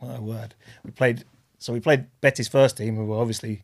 My 0.02 0.20
word, 0.20 0.56
we 0.84 0.92
played. 0.92 1.26
So 1.58 1.74
we 1.74 1.80
played 1.80 2.08
Betis 2.22 2.48
first 2.48 2.78
team, 2.78 2.96
who 2.96 3.06
were 3.06 3.18
obviously 3.18 3.64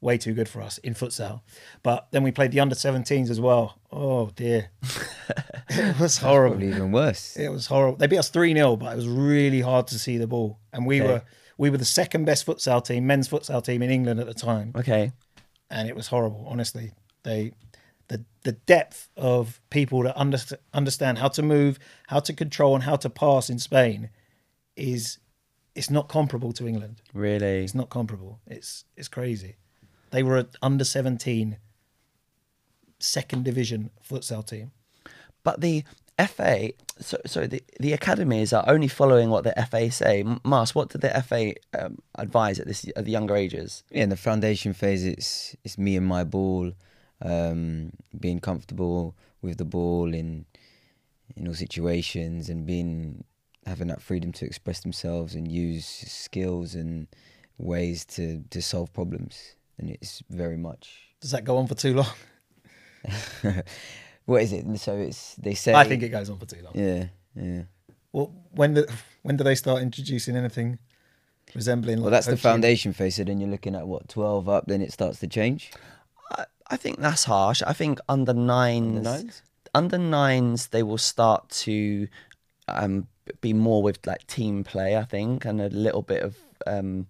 way 0.00 0.18
too 0.18 0.34
good 0.34 0.48
for 0.48 0.60
us 0.62 0.78
in 0.78 0.94
futsal. 0.94 1.40
But 1.82 2.08
then 2.10 2.22
we 2.22 2.30
played 2.30 2.50
the 2.50 2.60
under 2.60 2.74
17s 2.74 3.30
as 3.30 3.40
well. 3.40 3.78
Oh 3.98 4.30
dear, 4.36 4.70
it 5.70 5.98
was 5.98 6.18
horrible. 6.18 6.62
Even 6.62 6.92
worse. 6.92 7.36
It 7.36 7.48
was 7.48 7.66
horrible. 7.66 7.96
They 7.98 8.06
beat 8.06 8.18
us 8.18 8.28
three 8.28 8.52
0 8.52 8.76
but 8.76 8.92
it 8.92 8.96
was 8.96 9.08
really 9.08 9.60
hard 9.62 9.86
to 9.88 9.98
see 9.98 10.18
the 10.18 10.26
ball. 10.26 10.58
And 10.72 10.84
we 10.86 11.00
Okay. 11.00 11.12
were 11.12 11.22
we 11.58 11.70
were 11.70 11.78
the 11.78 11.84
second 11.86 12.26
best 12.26 12.44
futsal 12.46 12.84
team, 12.84 13.06
men's 13.06 13.28
futsal 13.28 13.64
team 13.64 13.80
in 13.82 13.90
England 13.90 14.20
at 14.20 14.26
the 14.26 14.34
time, 14.34 14.72
Okay. 14.76 15.12
and 15.70 15.88
it 15.88 15.96
was 15.96 16.08
horrible. 16.08 16.44
Honestly, 16.46 16.92
they 17.22 17.52
the 18.08 18.24
the 18.44 18.52
depth 18.52 19.08
of 19.16 19.60
people 19.70 20.02
that 20.02 20.14
underst- 20.16 20.58
understand 20.74 21.18
how 21.18 21.28
to 21.28 21.42
move, 21.42 21.78
how 22.08 22.20
to 22.20 22.32
control, 22.34 22.74
and 22.74 22.84
how 22.84 22.96
to 22.96 23.08
pass 23.10 23.48
in 23.48 23.58
Spain 23.58 24.10
is 24.76 25.18
it's 25.74 25.90
not 25.90 26.08
comparable 26.08 26.52
to 26.52 26.68
England. 26.68 27.00
Really. 27.14 27.64
It's 27.64 27.74
not 27.74 27.88
comparable. 27.88 28.40
It's 28.46 28.84
it's 28.96 29.08
crazy. 29.08 29.56
They 30.10 30.22
were 30.22 30.36
an 30.38 30.48
under 30.62 30.84
17 30.84 31.56
second 32.98 33.44
division 33.44 33.90
futsal 34.08 34.46
team. 34.46 34.72
But 35.42 35.60
the 35.60 35.84
FA, 36.18 36.70
so, 36.98 37.18
so 37.26 37.46
the, 37.46 37.62
the 37.78 37.92
academies 37.92 38.52
are 38.52 38.64
only 38.66 38.88
following 38.88 39.28
what 39.28 39.44
the 39.44 39.54
FA 39.70 39.90
say. 39.90 40.20
M- 40.20 40.40
Mars, 40.44 40.74
what 40.74 40.88
did 40.88 41.02
the 41.02 41.22
FA 41.22 41.52
um, 41.78 41.98
advise 42.16 42.58
at 42.58 42.66
this 42.66 42.86
at 42.96 43.04
the 43.04 43.10
younger 43.10 43.36
ages? 43.36 43.84
Yeah, 43.90 44.04
in 44.04 44.08
the 44.08 44.16
foundation 44.16 44.72
phase, 44.72 45.04
it's 45.04 45.54
it's 45.62 45.76
me 45.76 45.96
and 45.96 46.06
my 46.06 46.24
ball, 46.24 46.72
um, 47.20 47.92
being 48.18 48.40
comfortable 48.40 49.14
with 49.42 49.58
the 49.58 49.64
ball 49.64 50.14
in 50.14 50.46
in 51.36 51.46
all 51.46 51.54
situations, 51.54 52.48
and 52.48 52.66
being 52.66 53.24
having 53.66 53.88
that 53.88 54.00
freedom 54.00 54.32
to 54.32 54.46
express 54.46 54.80
themselves 54.80 55.34
and 55.34 55.50
use 55.50 55.84
skills 55.86 56.74
and 56.74 57.08
ways 57.58 58.06
to 58.06 58.42
to 58.50 58.62
solve 58.62 58.92
problems. 58.94 59.54
And 59.78 59.90
it's 59.90 60.22
very 60.30 60.56
much 60.56 61.14
Does 61.20 61.32
that 61.32 61.44
go 61.44 61.58
on 61.58 61.66
for 61.66 61.74
too 61.74 61.92
long? 61.94 62.06
what 64.24 64.42
is 64.42 64.52
it? 64.52 64.64
So 64.78 64.96
it's 64.96 65.34
they 65.36 65.54
say. 65.54 65.74
I 65.74 65.84
think 65.84 66.02
it 66.02 66.08
goes 66.10 66.30
on 66.30 66.38
for 66.38 66.46
too 66.46 66.62
long. 66.62 66.72
Yeah, 66.74 67.04
yeah. 67.34 67.62
Well, 68.12 68.32
when 68.52 68.74
do, 68.74 68.86
when 69.22 69.36
do 69.36 69.44
they 69.44 69.54
start 69.54 69.82
introducing 69.82 70.36
anything 70.36 70.78
resembling? 71.54 71.98
Well, 71.98 72.06
like 72.06 72.12
that's 72.12 72.26
the 72.26 72.32
coaching? 72.32 72.42
foundation 72.42 72.92
phase. 72.92 73.16
So 73.16 73.24
then 73.24 73.40
you're 73.40 73.50
looking 73.50 73.74
at 73.74 73.86
what 73.86 74.08
twelve 74.08 74.48
up. 74.48 74.66
Then 74.66 74.80
it 74.82 74.92
starts 74.92 75.20
to 75.20 75.26
change. 75.28 75.70
I, 76.32 76.44
I 76.70 76.76
think 76.76 76.98
that's 76.98 77.24
harsh. 77.24 77.62
I 77.66 77.72
think 77.72 77.98
under 78.08 78.32
nines, 78.34 78.94
The 79.04 79.10
nines. 79.10 79.42
under 79.74 79.98
nines, 79.98 80.68
they 80.68 80.82
will 80.82 80.98
start 80.98 81.48
to 81.50 82.08
um, 82.68 83.06
be 83.40 83.52
more 83.52 83.82
with 83.82 84.04
like 84.06 84.26
team 84.26 84.64
play. 84.64 84.96
I 84.96 85.04
think, 85.04 85.44
and 85.44 85.60
a 85.60 85.68
little 85.68 86.02
bit 86.02 86.22
of 86.22 86.36
um, 86.66 87.06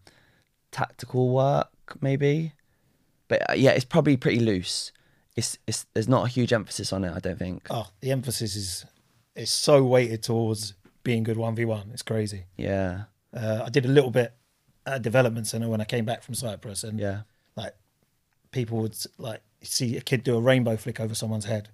tactical 0.72 1.30
work, 1.30 1.68
maybe. 2.00 2.52
But 3.28 3.50
uh, 3.50 3.54
yeah, 3.54 3.70
it's 3.70 3.84
probably 3.84 4.16
pretty 4.16 4.40
loose. 4.40 4.92
It's, 5.36 5.58
it's 5.66 5.86
there's 5.92 6.08
not 6.08 6.24
a 6.24 6.28
huge 6.28 6.52
emphasis 6.52 6.92
on 6.92 7.04
it. 7.04 7.12
I 7.14 7.20
don't 7.20 7.38
think. 7.38 7.66
Oh, 7.70 7.88
the 8.00 8.10
emphasis 8.10 8.56
is 8.56 8.86
is 9.34 9.50
so 9.50 9.84
weighted 9.84 10.22
towards 10.22 10.74
being 11.02 11.22
good 11.22 11.36
one 11.36 11.54
v 11.54 11.64
one. 11.64 11.90
It's 11.92 12.02
crazy. 12.02 12.44
Yeah, 12.56 13.02
Uh, 13.34 13.62
I 13.66 13.68
did 13.68 13.84
a 13.84 13.88
little 13.88 14.10
bit 14.10 14.32
at 14.86 14.96
a 14.96 14.98
development 14.98 15.46
center 15.46 15.68
when 15.68 15.80
I 15.80 15.84
came 15.84 16.04
back 16.04 16.22
from 16.22 16.34
Cyprus, 16.34 16.84
and 16.84 16.98
yeah. 16.98 17.20
like 17.54 17.74
people 18.50 18.78
would 18.78 18.96
like 19.18 19.42
see 19.62 19.96
a 19.96 20.00
kid 20.00 20.24
do 20.24 20.36
a 20.36 20.40
rainbow 20.40 20.76
flick 20.76 21.00
over 21.00 21.14
someone's 21.14 21.44
head. 21.44 21.68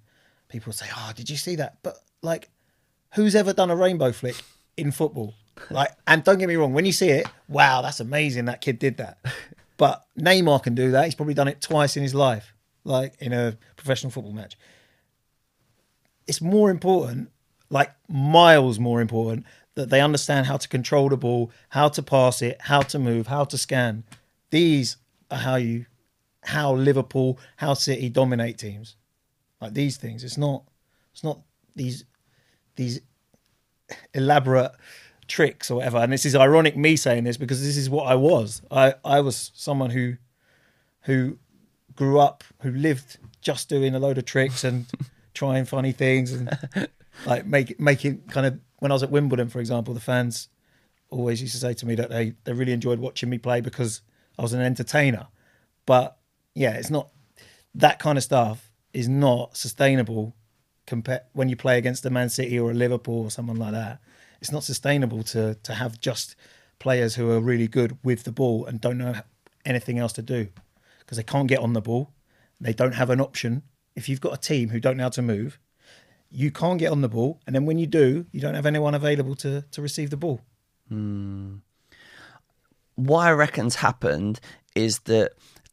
People 0.49 0.71
would 0.71 0.75
say, 0.75 0.87
"Oh, 0.95 1.11
did 1.15 1.29
you 1.29 1.37
see 1.37 1.55
that?" 1.55 1.77
But 1.83 1.97
like, 2.21 2.49
who's 3.15 3.33
ever 3.35 3.53
done 3.53 3.71
a 3.71 3.75
rainbow 3.75 4.11
flick 4.11 4.35
in 4.77 4.91
football? 4.91 5.35
Like, 5.69 5.91
and 6.07 6.23
don't 6.23 6.39
get 6.39 6.47
me 6.49 6.55
wrong, 6.55 6.73
when 6.73 6.83
you 6.83 6.91
see 6.91 7.09
it, 7.09 7.27
wow, 7.47 7.83
that's 7.83 7.99
amazing. 7.99 8.45
That 8.45 8.59
kid 8.59 8.79
did 8.79 8.97
that. 8.97 9.19
But 9.77 10.03
Neymar 10.19 10.63
can 10.63 10.73
do 10.73 10.89
that. 10.91 11.05
He's 11.05 11.13
probably 11.13 11.35
done 11.35 11.47
it 11.47 11.61
twice 11.61 11.95
in 11.95 12.01
his 12.01 12.15
life, 12.15 12.53
like 12.83 13.15
in 13.19 13.33
a 13.33 13.57
professional 13.75 14.11
football 14.11 14.33
match. 14.33 14.57
It's 16.27 16.41
more 16.41 16.69
important, 16.69 17.31
like 17.69 17.91
miles 18.07 18.79
more 18.79 19.01
important, 19.01 19.45
that 19.75 19.89
they 19.89 20.01
understand 20.01 20.45
how 20.45 20.57
to 20.57 20.67
control 20.67 21.09
the 21.09 21.17
ball, 21.17 21.51
how 21.69 21.89
to 21.89 22.03
pass 22.03 22.41
it, 22.41 22.57
how 22.61 22.81
to 22.81 22.99
move, 22.99 23.27
how 23.27 23.43
to 23.45 23.57
scan. 23.57 24.03
These 24.51 24.97
are 25.31 25.39
how 25.39 25.55
you, 25.55 25.85
how 26.43 26.73
Liverpool, 26.73 27.39
how 27.57 27.73
City 27.73 28.09
dominate 28.09 28.57
teams. 28.57 28.95
Like 29.59 29.73
these 29.73 29.97
things. 29.97 30.23
It's 30.23 30.37
not, 30.37 30.63
it's 31.11 31.23
not 31.23 31.39
these, 31.75 32.05
these 32.75 33.01
elaborate 34.13 34.71
tricks 35.27 35.71
or 35.71 35.75
whatever. 35.75 35.97
And 35.97 36.13
this 36.13 36.25
is 36.25 36.35
ironic 36.35 36.77
me 36.77 36.95
saying 36.95 37.23
this 37.23 37.37
because 37.37 37.61
this 37.61 37.77
is 37.77 37.89
what 37.89 38.07
I 38.07 38.15
was. 38.15 38.61
I, 38.69 38.95
I 39.03 39.21
was 39.21 39.51
someone 39.55 39.89
who, 39.89 40.15
who 41.01 41.37
grew 41.95 42.19
up, 42.19 42.43
who 42.61 42.71
lived 42.71 43.17
just 43.41 43.69
doing 43.69 43.93
a 43.95 43.99
load 43.99 44.17
of 44.17 44.25
tricks 44.25 44.63
and 44.63 44.85
trying 45.33 45.65
funny 45.65 45.91
things 45.91 46.31
and 46.31 46.57
like 47.25 47.45
make 47.45 47.79
making 47.79 48.21
kind 48.29 48.45
of 48.45 48.59
when 48.79 48.91
I 48.91 48.95
was 48.95 49.03
at 49.03 49.11
Wimbledon, 49.11 49.49
for 49.49 49.59
example, 49.59 49.93
the 49.93 49.99
fans 49.99 50.49
always 51.09 51.41
used 51.41 51.53
to 51.53 51.59
say 51.59 51.73
to 51.73 51.85
me 51.85 51.95
that 51.95 52.09
they 52.09 52.33
they 52.43 52.53
really 52.53 52.73
enjoyed 52.73 52.99
watching 52.99 53.29
me 53.29 53.37
play 53.37 53.61
because 53.61 54.01
I 54.37 54.41
was 54.41 54.53
an 54.53 54.61
entertainer. 54.61 55.27
But 55.85 56.17
yeah, 56.53 56.73
it's 56.73 56.89
not 56.89 57.09
that 57.75 57.99
kind 57.99 58.17
of 58.17 58.23
stuff 58.23 58.71
is 58.93 59.09
not 59.09 59.57
sustainable 59.57 60.35
compare 60.85 61.21
when 61.33 61.49
you 61.49 61.55
play 61.55 61.77
against 61.77 62.05
a 62.05 62.09
Man 62.09 62.29
City 62.29 62.59
or 62.59 62.71
a 62.71 62.73
Liverpool 62.73 63.23
or 63.23 63.31
someone 63.31 63.57
like 63.57 63.71
that. 63.71 63.99
It's 64.41 64.51
not 64.51 64.63
sustainable 64.63 65.23
to 65.23 65.55
to 65.55 65.73
have 65.73 65.99
just 65.99 66.35
players 66.79 67.15
who 67.15 67.31
are 67.31 67.39
really 67.39 67.67
good 67.67 67.97
with 68.03 68.23
the 68.23 68.31
ball 68.31 68.65
and 68.65 68.81
don't 68.81 68.97
know 68.97 69.15
anything 69.65 69.97
else 69.97 70.11
to 70.13 70.21
do 70.21 70.49
because 71.13 71.23
they 71.23 71.31
can't 71.31 71.47
get 71.47 71.59
on 71.59 71.73
the 71.73 71.81
ball. 71.81 72.11
They 72.59 72.73
don't 72.73 72.93
have 72.93 73.09
an 73.11 73.21
option. 73.21 73.63
If 73.95 74.09
you've 74.09 74.21
got 74.21 74.33
a 74.33 74.37
team 74.37 74.69
who 74.69 74.79
don't 74.79 74.97
know 74.97 75.03
how 75.03 75.09
to 75.09 75.21
move, 75.21 75.59
you 76.31 76.49
can't 76.49 76.79
get 76.79 76.91
on 76.91 77.01
the 77.01 77.09
ball, 77.09 77.39
and 77.45 77.55
then 77.55 77.65
when 77.67 77.77
you 77.77 77.85
do, 77.85 78.25
you 78.31 78.41
don't 78.41 78.55
have 78.55 78.65
anyone 78.65 78.95
available 78.95 79.35
to 79.35 79.61
to 79.71 79.81
receive 79.81 80.09
the 80.09 80.17
ball. 80.17 80.41
Hmm. 80.89 81.57
what 82.95 83.27
I 83.27 83.31
reckon's 83.31 83.75
happened 83.75 84.39
is 84.75 84.99
that 85.11 85.31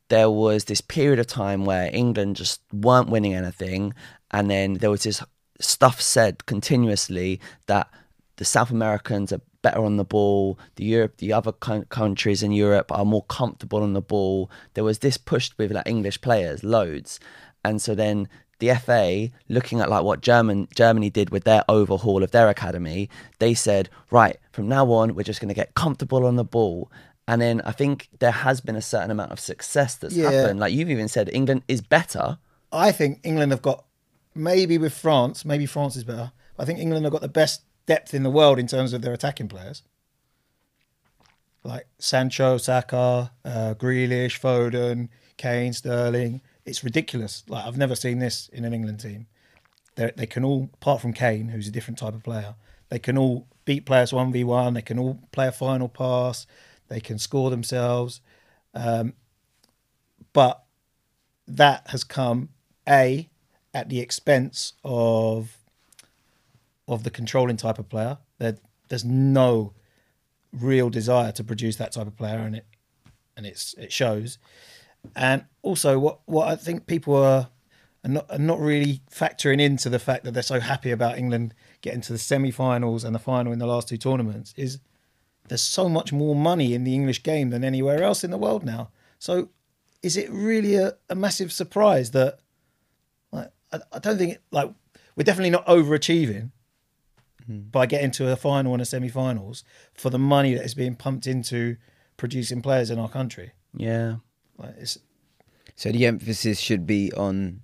there 0.08 0.30
was 0.30 0.64
this 0.64 0.80
period 0.80 1.18
of 1.18 1.26
time 1.26 1.64
where 1.64 1.90
England 1.92 2.36
just 2.36 2.60
weren't 2.72 3.08
winning 3.08 3.34
anything, 3.34 3.94
and 4.30 4.50
then 4.50 4.74
there 4.74 4.90
was 4.90 5.04
this 5.04 5.22
stuff 5.60 6.00
said 6.00 6.44
continuously 6.46 7.40
that 7.66 7.88
the 8.40 8.44
South 8.46 8.70
Americans 8.70 9.32
are 9.34 9.42
better 9.60 9.84
on 9.84 9.98
the 9.98 10.04
ball, 10.04 10.58
the 10.76 10.84
Europe, 10.84 11.18
the 11.18 11.30
other 11.30 11.52
coun- 11.52 11.84
countries 11.90 12.42
in 12.42 12.52
Europe 12.52 12.90
are 12.90 13.04
more 13.04 13.24
comfortable 13.24 13.82
on 13.82 13.92
the 13.92 14.00
ball. 14.00 14.50
There 14.72 14.82
was 14.82 15.00
this 15.00 15.18
pushed 15.18 15.58
with 15.58 15.70
like 15.72 15.86
English 15.86 16.22
players, 16.22 16.64
loads, 16.64 17.20
and 17.62 17.82
so 17.82 17.94
then 17.94 18.28
the 18.60 18.74
FA, 18.76 19.28
looking 19.50 19.80
at 19.80 19.90
like 19.90 20.04
what 20.04 20.22
German 20.22 20.68
Germany 20.74 21.10
did 21.10 21.28
with 21.28 21.44
their 21.44 21.62
overhaul 21.68 22.22
of 22.22 22.30
their 22.30 22.48
academy, 22.48 23.10
they 23.40 23.52
said, 23.52 23.90
right, 24.10 24.38
from 24.52 24.68
now 24.68 24.90
on, 24.90 25.14
we're 25.14 25.22
just 25.22 25.40
going 25.40 25.48
to 25.48 25.54
get 25.54 25.74
comfortable 25.74 26.24
on 26.24 26.36
the 26.36 26.44
ball. 26.44 26.90
And 27.28 27.42
then 27.42 27.60
I 27.66 27.72
think 27.72 28.08
there 28.20 28.30
has 28.32 28.62
been 28.62 28.76
a 28.76 28.82
certain 28.82 29.10
amount 29.10 29.32
of 29.32 29.38
success 29.40 29.96
that's 29.96 30.14
Yeah. 30.16 30.30
happened. 30.30 30.60
Like 30.60 30.72
you've 30.72 30.90
even 30.90 31.08
said, 31.08 31.28
England 31.32 31.62
is 31.68 31.82
better. 31.82 32.38
I 32.72 32.92
think 32.92 33.20
England 33.22 33.52
have 33.52 33.62
got 33.62 33.84
maybe 34.34 34.78
with 34.78 34.94
France, 34.94 35.44
maybe 35.44 35.66
France 35.66 35.96
is 35.96 36.04
better. 36.04 36.32
But 36.56 36.62
I 36.62 36.66
think 36.66 36.78
England 36.78 37.04
have 37.04 37.12
got 37.12 37.20
the 37.22 37.28
best 37.28 37.62
depth 37.90 38.14
in 38.14 38.22
the 38.22 38.30
world 38.30 38.56
in 38.60 38.68
terms 38.68 38.92
of 38.92 39.02
their 39.02 39.12
attacking 39.12 39.48
players. 39.48 39.82
Like 41.64 41.88
Sancho, 41.98 42.56
Saka, 42.56 43.32
uh, 43.44 43.74
Grealish, 43.74 44.38
Foden, 44.38 45.08
Kane, 45.36 45.72
Sterling. 45.72 46.40
It's 46.64 46.84
ridiculous. 46.84 47.42
Like 47.48 47.64
I've 47.66 47.76
never 47.76 47.96
seen 47.96 48.20
this 48.20 48.48
in 48.52 48.64
an 48.64 48.72
England 48.72 49.00
team. 49.00 49.26
They 49.96 50.12
they 50.16 50.26
can 50.26 50.44
all, 50.44 50.70
apart 50.74 51.00
from 51.00 51.12
Kane, 51.12 51.48
who's 51.48 51.66
a 51.66 51.72
different 51.72 51.98
type 51.98 52.14
of 52.14 52.22
player, 52.22 52.54
they 52.90 53.00
can 53.00 53.18
all 53.18 53.48
beat 53.64 53.86
players 53.86 54.12
one 54.12 54.30
v 54.30 54.44
one. 54.44 54.74
They 54.74 54.82
can 54.82 54.98
all 55.00 55.18
play 55.32 55.48
a 55.48 55.52
final 55.52 55.88
pass. 55.88 56.46
They 56.86 57.00
can 57.00 57.18
score 57.18 57.50
themselves. 57.50 58.20
Um, 58.72 59.14
but 60.32 60.62
that 61.48 61.88
has 61.88 62.04
come 62.04 62.50
a 62.88 63.28
at 63.74 63.88
the 63.88 63.98
expense 63.98 64.74
of 64.84 65.56
of 66.90 67.04
the 67.04 67.10
controlling 67.10 67.56
type 67.56 67.78
of 67.78 67.88
player. 67.88 68.18
There, 68.38 68.56
there's 68.88 69.04
no 69.04 69.72
real 70.52 70.90
desire 70.90 71.32
to 71.32 71.44
produce 71.44 71.76
that 71.76 71.92
type 71.92 72.06
of 72.06 72.16
player, 72.16 72.38
and 72.38 72.56
it 72.56 72.66
and 73.36 73.46
it's 73.46 73.74
it 73.74 73.92
shows. 73.92 74.38
And 75.16 75.44
also, 75.62 75.98
what 75.98 76.20
what 76.26 76.48
I 76.48 76.56
think 76.56 76.86
people 76.86 77.14
are 77.16 77.48
are 78.04 78.10
not, 78.10 78.40
not 78.40 78.60
really 78.60 79.02
factoring 79.10 79.60
into 79.60 79.88
the 79.88 79.98
fact 79.98 80.24
that 80.24 80.32
they're 80.32 80.42
so 80.42 80.60
happy 80.60 80.90
about 80.90 81.18
England 81.18 81.54
getting 81.82 82.00
to 82.00 82.12
the 82.12 82.18
semi-finals 82.18 83.04
and 83.04 83.14
the 83.14 83.18
final 83.18 83.52
in 83.52 83.58
the 83.58 83.66
last 83.66 83.88
two 83.88 83.96
tournaments 83.98 84.54
is 84.56 84.78
there's 85.48 85.62
so 85.62 85.88
much 85.88 86.12
more 86.12 86.34
money 86.34 86.74
in 86.74 86.84
the 86.84 86.94
English 86.94 87.22
game 87.22 87.50
than 87.50 87.64
anywhere 87.64 88.02
else 88.02 88.24
in 88.24 88.30
the 88.30 88.38
world 88.38 88.64
now. 88.64 88.90
So, 89.18 89.50
is 90.02 90.16
it 90.16 90.30
really 90.30 90.76
a, 90.76 90.94
a 91.10 91.14
massive 91.14 91.52
surprise 91.52 92.12
that 92.12 92.38
like, 93.32 93.50
I, 93.72 93.80
I 93.92 93.98
don't 93.98 94.16
think 94.16 94.38
like 94.50 94.70
we're 95.16 95.24
definitely 95.24 95.50
not 95.50 95.66
overachieving, 95.66 96.50
by 97.50 97.86
getting 97.86 98.10
to 98.12 98.30
a 98.30 98.36
final 98.36 98.72
and 98.72 98.82
a 98.82 98.84
semi-finals 98.84 99.64
for 99.94 100.10
the 100.10 100.18
money 100.18 100.54
that 100.54 100.64
is 100.64 100.74
being 100.74 100.94
pumped 100.94 101.26
into 101.26 101.76
producing 102.16 102.62
players 102.62 102.90
in 102.90 102.98
our 102.98 103.08
country. 103.08 103.52
Yeah. 103.76 104.16
Like 104.56 104.74
it's 104.78 104.98
So 105.76 105.90
the 105.90 106.06
emphasis 106.06 106.60
should 106.60 106.86
be 106.86 107.12
on 107.12 107.62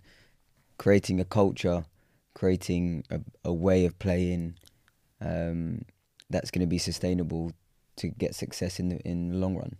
creating 0.78 1.20
a 1.20 1.24
culture, 1.24 1.84
creating 2.34 3.04
a, 3.10 3.20
a 3.44 3.52
way 3.52 3.84
of 3.84 3.98
playing 3.98 4.56
um, 5.20 5.82
that's 6.30 6.50
going 6.50 6.60
to 6.60 6.66
be 6.66 6.78
sustainable 6.78 7.52
to 7.96 8.08
get 8.08 8.34
success 8.34 8.78
in 8.78 8.90
the 8.90 8.98
in 9.00 9.30
the 9.30 9.36
long 9.36 9.56
run. 9.56 9.78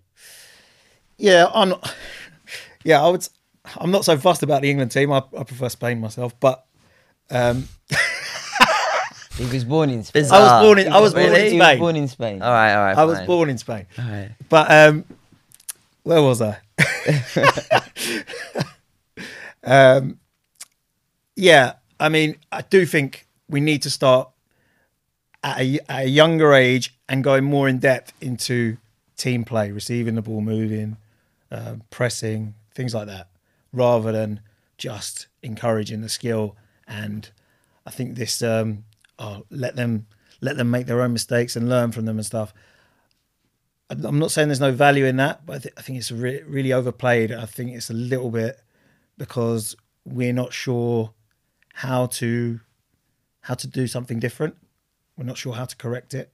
Yeah, 1.19 1.51
I'm 1.53 1.71
not. 1.71 1.95
Yeah, 2.85 3.03
I 3.03 3.09
would. 3.09 3.27
I'm 3.79 3.90
not 3.90 4.05
so 4.05 4.16
fussed 4.16 4.45
about 4.45 4.62
the 4.62 4.71
England 4.71 4.92
team. 4.92 5.11
I, 5.11 5.25
I 5.37 5.42
prefer 5.42 5.69
Spain 5.69 6.01
myself, 6.01 6.38
but 6.38 6.64
um, 7.31 7.69
He 9.37 9.44
was 9.46 9.64
born 9.64 9.90
in 9.90 10.03
Spain. 10.05 10.22
Bizarre. 10.22 10.40
I 10.40 10.42
was 10.61 10.66
born 10.66 10.79
in. 10.79 10.92
I 10.92 11.01
was 11.01 11.12
born 11.14 11.27
Really? 11.27 11.46
in 11.46 11.53
He 11.53 11.59
was 11.59 11.66
Spain. 11.66 11.79
born 11.79 11.96
in 11.96 12.09
Spain. 12.09 12.42
All 12.42 12.51
right. 12.51 12.75
All 12.75 12.85
right. 12.85 12.96
I 12.96 13.05
was 13.05 13.20
born 13.22 13.51
in 13.51 13.59
Spain, 13.59 13.87
All 13.99 14.05
right. 14.05 14.31
but 14.49 14.70
um, 14.70 15.05
where 16.05 16.22
was 16.22 16.40
I? 16.40 16.59
um, 19.64 20.18
yeah, 21.35 21.75
I 22.01 22.09
mean, 22.09 22.37
I 22.53 22.62
do 22.62 22.87
think 22.87 23.27
we 23.49 23.61
need 23.61 23.83
to 23.83 23.90
start 23.90 24.31
at 25.44 25.61
a, 25.61 25.79
at 25.88 26.05
a 26.07 26.09
younger 26.09 26.55
age 26.55 26.94
and 27.09 27.22
going 27.22 27.44
more 27.44 27.68
in 27.68 27.79
depth 27.79 28.12
into 28.20 28.77
team 29.16 29.44
play, 29.44 29.70
receiving 29.70 30.14
the 30.14 30.22
ball, 30.22 30.40
moving, 30.40 30.96
um, 31.51 31.83
pressing, 31.90 32.55
things 32.75 32.94
like 32.94 33.07
that, 33.07 33.29
rather 33.72 34.12
than 34.12 34.40
just 34.79 35.27
encouraging 35.42 36.01
the 36.01 36.09
skill. 36.09 36.57
And 36.88 37.29
I 37.87 37.90
think 37.90 38.16
this, 38.16 38.42
um, 38.42 38.85
oh, 39.19 39.45
let 39.51 39.77
them 39.77 40.07
let 40.41 40.57
them 40.57 40.71
make 40.71 40.87
their 40.87 41.01
own 41.01 41.13
mistakes 41.13 41.57
and 41.57 41.69
learn 41.69 41.93
from 41.93 42.05
them 42.05 42.19
and 42.19 42.27
stuff. 42.27 42.53
I'm 43.89 44.19
not 44.19 44.33
saying 44.33 44.49
there's 44.49 44.61
no 44.61 44.73
value 44.73 45.05
in 45.05 45.17
that, 45.17 45.47
but 45.47 45.57
I, 45.57 45.59
th- 45.61 45.75
I 45.79 45.83
think 45.83 45.99
it's 45.99 46.11
re- 46.11 46.43
really 46.43 46.73
overplayed. 46.73 47.31
I 47.33 47.47
think 47.47 47.71
it's 47.71 47.89
a 47.89 47.95
little 47.95 48.31
bit 48.31 48.61
because 49.17 49.77
we're 50.05 50.33
not 50.33 50.53
sure 50.53 51.13
how 51.75 52.07
to 52.07 52.61
how 53.43 53.55
to 53.55 53.67
do 53.67 53.87
something 53.87 54.19
different. 54.19 54.57
We're 55.17 55.25
not 55.25 55.39
sure 55.39 55.55
how 55.55 55.67
to 55.67 55.77
correct 55.77 56.15
it. 56.15 56.33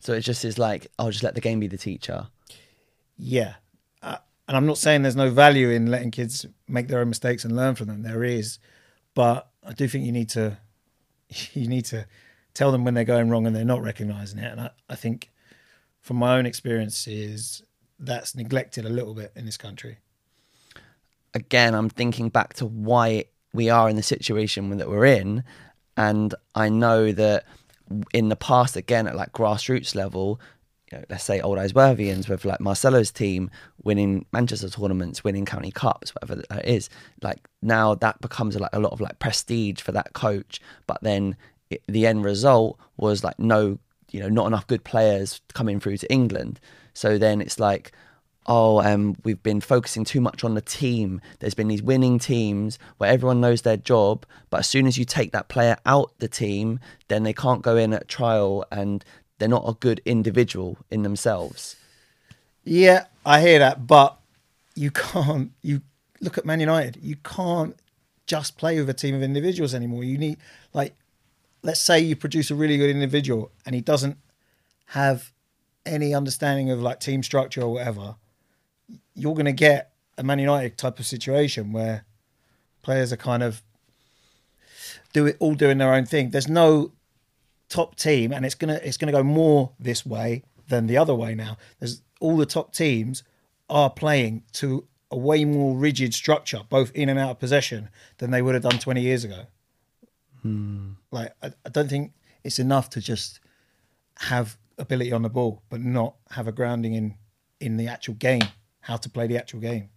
So 0.00 0.14
it 0.14 0.22
just 0.22 0.44
is 0.44 0.58
like, 0.58 0.88
I'll 0.98 1.10
just 1.10 1.22
let 1.22 1.34
the 1.34 1.40
game 1.40 1.60
be 1.60 1.68
the 1.68 1.78
teacher. 1.78 2.26
Yeah. 3.16 3.54
Uh, 4.02 4.16
and 4.48 4.56
I'm 4.56 4.66
not 4.66 4.78
saying 4.78 5.02
there's 5.02 5.14
no 5.14 5.30
value 5.30 5.70
in 5.70 5.90
letting 5.90 6.10
kids 6.10 6.46
make 6.66 6.88
their 6.88 7.00
own 7.00 7.08
mistakes 7.08 7.44
and 7.44 7.54
learn 7.54 7.76
from 7.76 7.86
them. 7.86 8.02
There 8.02 8.24
is, 8.24 8.58
but 9.14 9.51
I 9.64 9.72
do 9.72 9.86
think 9.88 10.04
you 10.04 10.12
need 10.12 10.28
to 10.30 10.58
you 11.52 11.68
need 11.68 11.84
to 11.86 12.06
tell 12.54 12.72
them 12.72 12.84
when 12.84 12.94
they're 12.94 13.04
going 13.04 13.30
wrong 13.30 13.46
and 13.46 13.56
they're 13.56 13.64
not 13.64 13.82
recognizing 13.82 14.38
it. 14.38 14.50
And 14.50 14.60
I, 14.60 14.70
I 14.88 14.94
think 14.94 15.30
from 16.00 16.16
my 16.16 16.36
own 16.36 16.46
experiences, 16.46 17.62
that's 17.98 18.34
neglected 18.34 18.84
a 18.84 18.90
little 18.90 19.14
bit 19.14 19.32
in 19.36 19.46
this 19.46 19.56
country. 19.56 19.98
again, 21.34 21.74
I'm 21.74 21.88
thinking 21.88 22.28
back 22.28 22.54
to 22.54 22.66
why 22.66 23.24
we 23.54 23.70
are 23.70 23.88
in 23.88 23.96
the 23.96 24.02
situation 24.02 24.76
that 24.78 24.88
we're 24.88 25.06
in, 25.06 25.44
and 25.96 26.34
I 26.54 26.68
know 26.68 27.12
that 27.12 27.44
in 28.12 28.28
the 28.28 28.36
past, 28.36 28.76
again 28.76 29.06
at 29.06 29.16
like 29.16 29.32
grassroots 29.32 29.94
level, 29.94 30.40
you 30.92 30.98
know, 30.98 31.04
let's 31.08 31.24
say 31.24 31.40
Old 31.40 31.58
Isleworthians 31.58 32.28
with 32.28 32.44
like 32.44 32.60
Marcelo's 32.60 33.10
team 33.10 33.50
winning 33.82 34.26
Manchester 34.32 34.68
tournaments, 34.68 35.24
winning 35.24 35.46
county 35.46 35.70
cups, 35.70 36.14
whatever 36.14 36.42
that 36.50 36.68
is. 36.68 36.90
Like 37.22 37.40
now 37.62 37.94
that 37.94 38.20
becomes 38.20 38.58
like 38.58 38.70
a 38.74 38.80
lot 38.80 38.92
of 38.92 39.00
like 39.00 39.18
prestige 39.18 39.80
for 39.80 39.92
that 39.92 40.12
coach, 40.12 40.60
but 40.86 40.98
then 41.02 41.36
it, 41.70 41.82
the 41.88 42.06
end 42.06 42.24
result 42.24 42.78
was 42.98 43.24
like 43.24 43.38
no, 43.38 43.78
you 44.10 44.20
know, 44.20 44.28
not 44.28 44.46
enough 44.46 44.66
good 44.66 44.84
players 44.84 45.40
coming 45.54 45.80
through 45.80 45.96
to 45.96 46.12
England. 46.12 46.60
So 46.92 47.16
then 47.16 47.40
it's 47.40 47.58
like 47.58 47.92
oh, 48.46 48.82
um, 48.82 49.16
we've 49.24 49.42
been 49.42 49.60
focusing 49.60 50.04
too 50.04 50.20
much 50.20 50.42
on 50.42 50.54
the 50.54 50.60
team. 50.60 51.20
There's 51.38 51.54
been 51.54 51.68
these 51.68 51.82
winning 51.82 52.18
teams 52.18 52.78
where 52.98 53.10
everyone 53.10 53.40
knows 53.40 53.62
their 53.62 53.76
job, 53.76 54.26
but 54.50 54.58
as 54.58 54.68
soon 54.68 54.86
as 54.86 54.98
you 54.98 55.04
take 55.04 55.32
that 55.32 55.48
player 55.48 55.76
out 55.86 56.12
the 56.18 56.28
team, 56.28 56.80
then 57.08 57.22
they 57.22 57.32
can't 57.32 57.62
go 57.62 57.76
in 57.76 57.92
at 57.92 58.08
trial 58.08 58.64
and 58.72 59.04
they're 59.42 59.48
not 59.48 59.68
a 59.68 59.72
good 59.72 60.00
individual 60.04 60.78
in 60.88 61.02
themselves. 61.02 61.74
Yeah, 62.62 63.06
I 63.26 63.40
hear 63.40 63.58
that, 63.58 63.88
but 63.88 64.16
you 64.76 64.92
can't. 64.92 65.50
You 65.62 65.82
look 66.20 66.38
at 66.38 66.46
Man 66.46 66.60
United. 66.60 66.98
You 67.02 67.16
can't 67.16 67.76
just 68.24 68.56
play 68.56 68.78
with 68.78 68.88
a 68.88 68.94
team 68.94 69.16
of 69.16 69.22
individuals 69.22 69.74
anymore. 69.74 70.04
You 70.04 70.16
need 70.16 70.38
like, 70.72 70.94
let's 71.64 71.80
say 71.80 71.98
you 71.98 72.14
produce 72.14 72.52
a 72.52 72.54
really 72.54 72.78
good 72.78 72.88
individual 72.88 73.50
and 73.66 73.74
he 73.74 73.80
doesn't 73.80 74.16
have 74.86 75.32
any 75.84 76.14
understanding 76.14 76.70
of 76.70 76.80
like 76.80 77.00
team 77.00 77.24
structure 77.24 77.62
or 77.62 77.72
whatever. 77.72 78.14
You're 79.16 79.34
going 79.34 79.46
to 79.46 79.52
get 79.52 79.90
a 80.16 80.22
Man 80.22 80.38
United 80.38 80.78
type 80.78 81.00
of 81.00 81.06
situation 81.06 81.72
where 81.72 82.04
players 82.82 83.12
are 83.12 83.16
kind 83.16 83.42
of 83.42 83.60
do 85.12 85.26
it 85.26 85.36
all 85.40 85.56
doing 85.56 85.78
their 85.78 85.92
own 85.92 86.06
thing. 86.06 86.30
There's 86.30 86.48
no 86.48 86.92
top 87.72 87.96
team, 87.96 88.32
and 88.32 88.44
it's 88.44 88.54
gonna 88.54 88.78
it's 88.82 88.96
gonna 88.96 89.12
go 89.12 89.22
more 89.22 89.72
this 89.80 90.04
way 90.04 90.42
than 90.68 90.86
the 90.86 90.98
other 90.98 91.14
way 91.14 91.34
now. 91.34 91.56
There's 91.80 92.02
all 92.20 92.36
the 92.36 92.46
top 92.46 92.72
teams 92.72 93.22
are 93.68 93.90
playing 93.90 94.44
to 94.52 94.86
a 95.10 95.16
way 95.16 95.44
more 95.44 95.76
rigid 95.76 96.14
structure, 96.14 96.62
both 96.68 96.92
in 96.92 97.08
and 97.08 97.18
out 97.18 97.30
of 97.30 97.38
possession, 97.38 97.88
than 98.18 98.30
they 98.30 98.42
would 98.42 98.54
have 98.54 98.62
done 98.62 98.78
20 98.78 99.00
years 99.00 99.24
ago. 99.24 99.44
Hmm. 100.42 100.92
Like 101.10 101.34
I, 101.42 101.52
I 101.64 101.70
don't 101.70 101.88
think 101.88 102.12
it's 102.44 102.58
enough 102.58 102.90
to 102.90 103.00
just 103.00 103.40
have 104.18 104.58
ability 104.78 105.12
on 105.12 105.22
the 105.22 105.30
ball, 105.30 105.62
but 105.70 105.80
not 105.80 106.16
have 106.30 106.46
a 106.46 106.52
grounding 106.52 106.94
in 106.94 107.14
in 107.60 107.76
the 107.76 107.88
actual 107.88 108.14
game, 108.14 108.42
how 108.80 108.96
to 108.96 109.08
play 109.08 109.26
the 109.26 109.38
actual 109.38 109.60
game. 109.60 109.88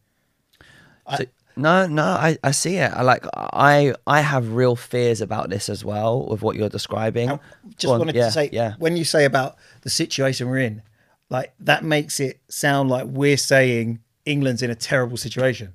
So, 1.17 1.25
no, 1.55 1.87
no, 1.87 2.03
I, 2.03 2.37
I 2.43 2.51
see 2.51 2.75
it. 2.75 2.91
I 2.93 3.01
like 3.01 3.25
I 3.33 3.93
I 4.05 4.21
have 4.21 4.53
real 4.53 4.75
fears 4.75 5.21
about 5.21 5.49
this 5.49 5.69
as 5.69 5.85
well 5.85 6.25
with 6.25 6.41
what 6.41 6.55
you're 6.55 6.69
describing. 6.69 7.29
I 7.29 7.39
just 7.77 7.91
on, 7.91 7.99
wanted 7.99 8.15
yeah, 8.15 8.25
to 8.25 8.31
say, 8.31 8.49
yeah. 8.51 8.73
when 8.77 8.97
you 8.97 9.05
say 9.05 9.25
about 9.25 9.55
the 9.81 9.89
situation 9.89 10.49
we're 10.49 10.59
in, 10.59 10.81
like 11.29 11.53
that 11.59 11.83
makes 11.83 12.19
it 12.19 12.41
sound 12.49 12.89
like 12.89 13.05
we're 13.07 13.37
saying 13.37 13.99
England's 14.25 14.61
in 14.61 14.69
a 14.69 14.75
terrible 14.75 15.17
situation. 15.17 15.73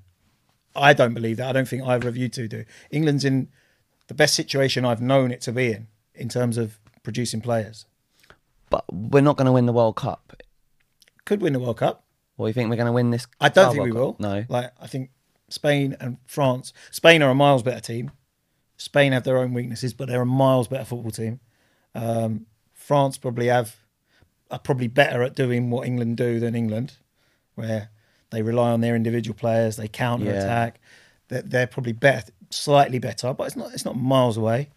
I 0.76 0.92
don't 0.92 1.14
believe 1.14 1.38
that. 1.38 1.48
I 1.48 1.52
don't 1.52 1.68
think 1.68 1.82
either 1.82 2.08
of 2.08 2.16
you 2.16 2.28
two 2.28 2.48
do. 2.48 2.64
England's 2.90 3.24
in 3.24 3.48
the 4.08 4.14
best 4.14 4.34
situation 4.34 4.84
I've 4.84 5.00
known 5.00 5.30
it 5.30 5.40
to 5.42 5.52
be 5.52 5.72
in, 5.72 5.88
in 6.14 6.28
terms 6.28 6.58
of 6.58 6.78
producing 7.02 7.40
players. 7.40 7.86
But 8.68 8.84
we're 8.92 9.20
not 9.20 9.36
going 9.36 9.46
to 9.46 9.52
win 9.52 9.66
the 9.66 9.72
World 9.72 9.96
Cup. 9.96 10.42
Could 11.24 11.42
win 11.42 11.52
the 11.52 11.58
World 11.58 11.78
Cup. 11.78 12.04
Or 12.38 12.48
you 12.48 12.54
think 12.54 12.70
we're 12.70 12.76
going 12.76 12.86
to 12.86 12.92
win 12.92 13.10
this? 13.10 13.26
I 13.40 13.50
don't 13.50 13.72
think 13.72 13.84
we 13.84 13.92
will. 13.92 14.12
Cup? 14.12 14.20
No. 14.20 14.44
Like 14.48 14.72
I 14.80 14.86
think 14.86 15.10
Spain 15.50 15.96
and 16.00 16.16
France. 16.26 16.72
Spain 16.90 17.22
are 17.22 17.30
a 17.30 17.34
miles 17.34 17.62
better 17.62 17.80
team. 17.80 18.10
Spain 18.76 19.12
have 19.12 19.24
their 19.24 19.38
own 19.38 19.52
weaknesses, 19.52 19.92
but 19.92 20.08
they're 20.08 20.22
a 20.22 20.26
miles 20.26 20.68
better 20.68 20.84
football 20.84 21.10
team. 21.10 21.40
Um, 21.94 22.46
France 22.72 23.18
probably 23.18 23.48
have 23.48 23.76
are 24.50 24.58
probably 24.58 24.88
better 24.88 25.22
at 25.22 25.36
doing 25.36 25.70
what 25.70 25.86
England 25.86 26.16
do 26.16 26.40
than 26.40 26.54
England, 26.56 26.96
where 27.54 27.90
they 28.30 28.42
rely 28.42 28.70
on 28.70 28.80
their 28.80 28.96
individual 28.96 29.36
players, 29.36 29.76
they 29.76 29.86
counter 29.86 30.30
attack. 30.30 30.80
They're, 31.28 31.42
they're 31.42 31.66
probably 31.66 31.92
better, 31.92 32.32
slightly 32.50 32.98
better, 32.98 33.34
but 33.34 33.46
it's 33.46 33.56
not 33.56 33.72
it's 33.72 33.84
not 33.84 33.96
miles 33.96 34.36
away. 34.36 34.70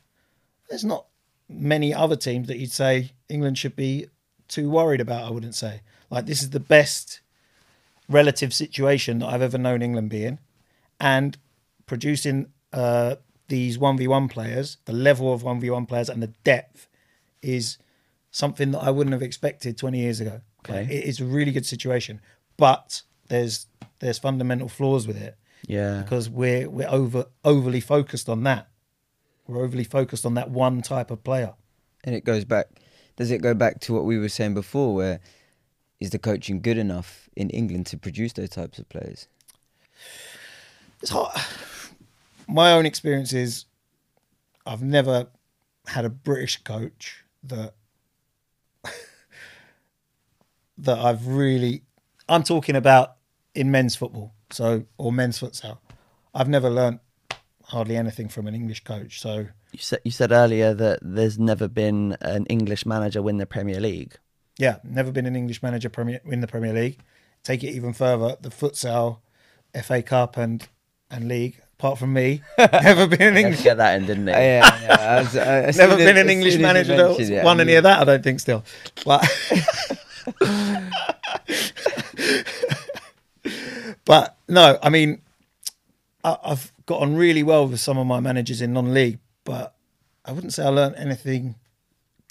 There's 0.70 0.84
not 0.84 1.06
many 1.50 1.94
other 1.94 2.16
teams 2.16 2.48
that 2.48 2.58
you'd 2.58 2.72
say 2.72 3.12
England 3.30 3.58
should 3.58 3.76
be 3.76 4.08
too 4.48 4.70
worried 4.70 5.02
about. 5.02 5.26
I 5.26 5.32
wouldn't 5.32 5.56
say 5.56 5.82
like 6.10 6.26
this 6.26 6.42
is 6.42 6.52
the 6.52 6.60
best 6.60 7.22
relative 8.10 8.54
situation 8.54 9.20
that 9.20 9.28
I've 9.28 9.42
ever 9.42 9.58
known 9.58 9.82
England 9.82 10.10
be 10.10 10.26
in, 10.26 10.40
and 11.04 11.38
producing 11.86 12.48
uh, 12.72 13.16
these 13.50 13.78
one 13.78 13.98
v 13.98 14.08
one 14.08 14.28
players, 14.30 14.78
the 14.86 14.94
level 14.94 15.34
of 15.34 15.44
one 15.44 15.60
v 15.60 15.70
one 15.70 15.86
players 15.86 16.10
and 16.10 16.24
the 16.24 16.32
depth 16.44 16.88
is 17.42 17.78
something 18.32 18.72
that 18.72 18.80
I 18.80 18.90
wouldn't 18.90 19.14
have 19.14 19.22
expected 19.22 19.78
20 19.78 20.00
years 20.00 20.20
ago. 20.22 20.42
Okay. 20.66 20.80
Like, 20.82 20.90
it 20.90 21.04
is 21.04 21.20
a 21.20 21.26
really 21.26 21.52
good 21.52 21.66
situation, 21.66 22.22
but 22.58 23.02
there's 23.28 23.68
there's 24.00 24.18
fundamental 24.18 24.70
flaws 24.70 25.06
with 25.08 25.18
it 25.22 25.36
Yeah. 25.68 26.02
because 26.02 26.30
we're 26.30 26.70
we're 26.70 26.90
over 26.90 27.26
overly 27.44 27.82
focused 27.82 28.30
on 28.30 28.44
that. 28.44 28.70
We're 29.46 29.62
overly 29.64 29.84
focused 29.84 30.26
on 30.26 30.36
that 30.36 30.50
one 30.50 30.82
type 30.82 31.12
of 31.12 31.22
player. 31.24 31.54
And 32.06 32.16
it 32.16 32.24
goes 32.24 32.46
back. 32.46 32.68
Does 33.18 33.30
it 33.30 33.42
go 33.42 33.54
back 33.54 33.80
to 33.82 33.94
what 33.94 34.06
we 34.06 34.18
were 34.18 34.30
saying 34.30 34.54
before, 34.54 34.96
where 34.96 35.20
is 36.00 36.10
the 36.12 36.20
coaching 36.20 36.62
good 36.62 36.78
enough 36.78 37.30
in 37.36 37.50
England 37.50 37.86
to 37.88 37.98
produce 37.98 38.34
those 38.34 38.50
types 38.50 38.80
of 38.80 38.88
players? 38.90 39.28
It's 41.04 41.12
hard. 41.12 41.38
My 42.48 42.72
own 42.72 42.86
experience 42.86 43.34
is 43.34 43.66
I've 44.66 44.82
never 44.82 45.28
had 45.86 46.06
a 46.06 46.10
British 46.10 46.64
coach 46.64 47.24
that 47.44 47.74
that 50.78 50.98
I've 50.98 51.28
really 51.28 51.84
I'm 52.30 52.44
talking 52.44 52.76
about 52.76 53.18
in 53.54 53.70
men's 53.70 53.96
football, 53.96 54.34
so 54.50 54.86
or 54.98 55.12
men's 55.12 55.40
futsal. 55.40 55.78
I've 56.34 56.48
never 56.50 56.70
learnt 56.70 57.02
hardly 57.66 57.96
anything 57.98 58.30
from 58.30 58.48
an 58.48 58.56
English 58.56 58.84
coach. 58.86 59.20
So 59.20 59.48
You 59.74 59.80
said 59.80 60.00
you 60.06 60.12
said 60.12 60.32
earlier 60.32 60.74
that 60.74 61.00
there's 61.02 61.38
never 61.38 61.68
been 61.68 62.16
an 62.22 62.46
English 62.46 62.86
manager 62.86 63.22
win 63.22 63.38
the 63.38 63.46
Premier 63.46 63.80
League. 63.80 64.18
yeah, 64.58 64.78
never 64.84 65.12
been 65.12 65.26
an 65.26 65.36
English 65.36 65.62
manager 65.62 65.90
premier, 65.90 66.22
in 66.26 66.40
the 66.42 66.48
Premier 66.48 66.74
League. 66.74 67.00
Take 67.44 67.62
it 67.64 67.72
even 67.76 67.92
further, 67.92 68.38
the 68.40 68.50
futsal, 68.50 69.20
FA 69.84 70.02
Cup, 70.02 70.38
and 70.38 70.66
and 71.14 71.28
league. 71.28 71.60
Apart 71.80 72.00
from 72.00 72.14
me, 72.14 72.42
never 72.58 73.08
been 73.08 73.22
an 73.22 73.38
English. 73.38 73.64
get 73.64 73.78
that 73.78 73.96
in, 74.00 74.06
didn't 74.06 74.30
it? 74.30 74.34
yeah, 74.34 74.82
yeah. 74.84 74.98
As, 75.00 75.36
uh, 75.36 75.40
as 75.68 75.78
Never 75.78 75.98
been 75.98 76.18
an 76.18 76.30
English 76.30 76.54
soon 76.54 76.64
as 76.66 76.88
you 76.88 76.96
manager 76.96 76.96
that 76.96 77.18
mentioned 77.18 77.44
won 77.44 77.60
I 77.60 77.64
any 77.64 77.76
of 77.76 77.84
that. 77.84 78.00
I 78.00 78.04
don't 78.06 78.24
think 78.24 78.40
still, 78.40 78.64
but 79.04 79.22
but 84.06 84.38
no, 84.48 84.80
I 84.82 84.90
mean, 84.90 85.22
I, 86.24 86.38
I've 86.44 86.72
got 86.86 87.02
on 87.02 87.16
really 87.16 87.44
well 87.44 87.68
with 87.68 87.82
some 87.82 87.98
of 87.98 88.08
my 88.08 88.22
managers 88.22 88.62
in 88.62 88.72
non-league, 88.72 89.20
but 89.44 89.76
I 90.24 90.32
wouldn't 90.32 90.54
say 90.54 90.64
I 90.64 90.70
learned 90.70 90.96
anything 90.98 91.56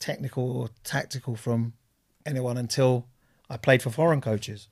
technical 0.01 0.51
or 0.51 0.71
tactical 0.83 1.37
from 1.37 1.75
anyone 2.25 2.57
until 2.57 3.07
I 3.51 3.59
played 3.59 3.83
for 3.83 3.91
foreign 3.91 4.23
coaches. 4.23 4.69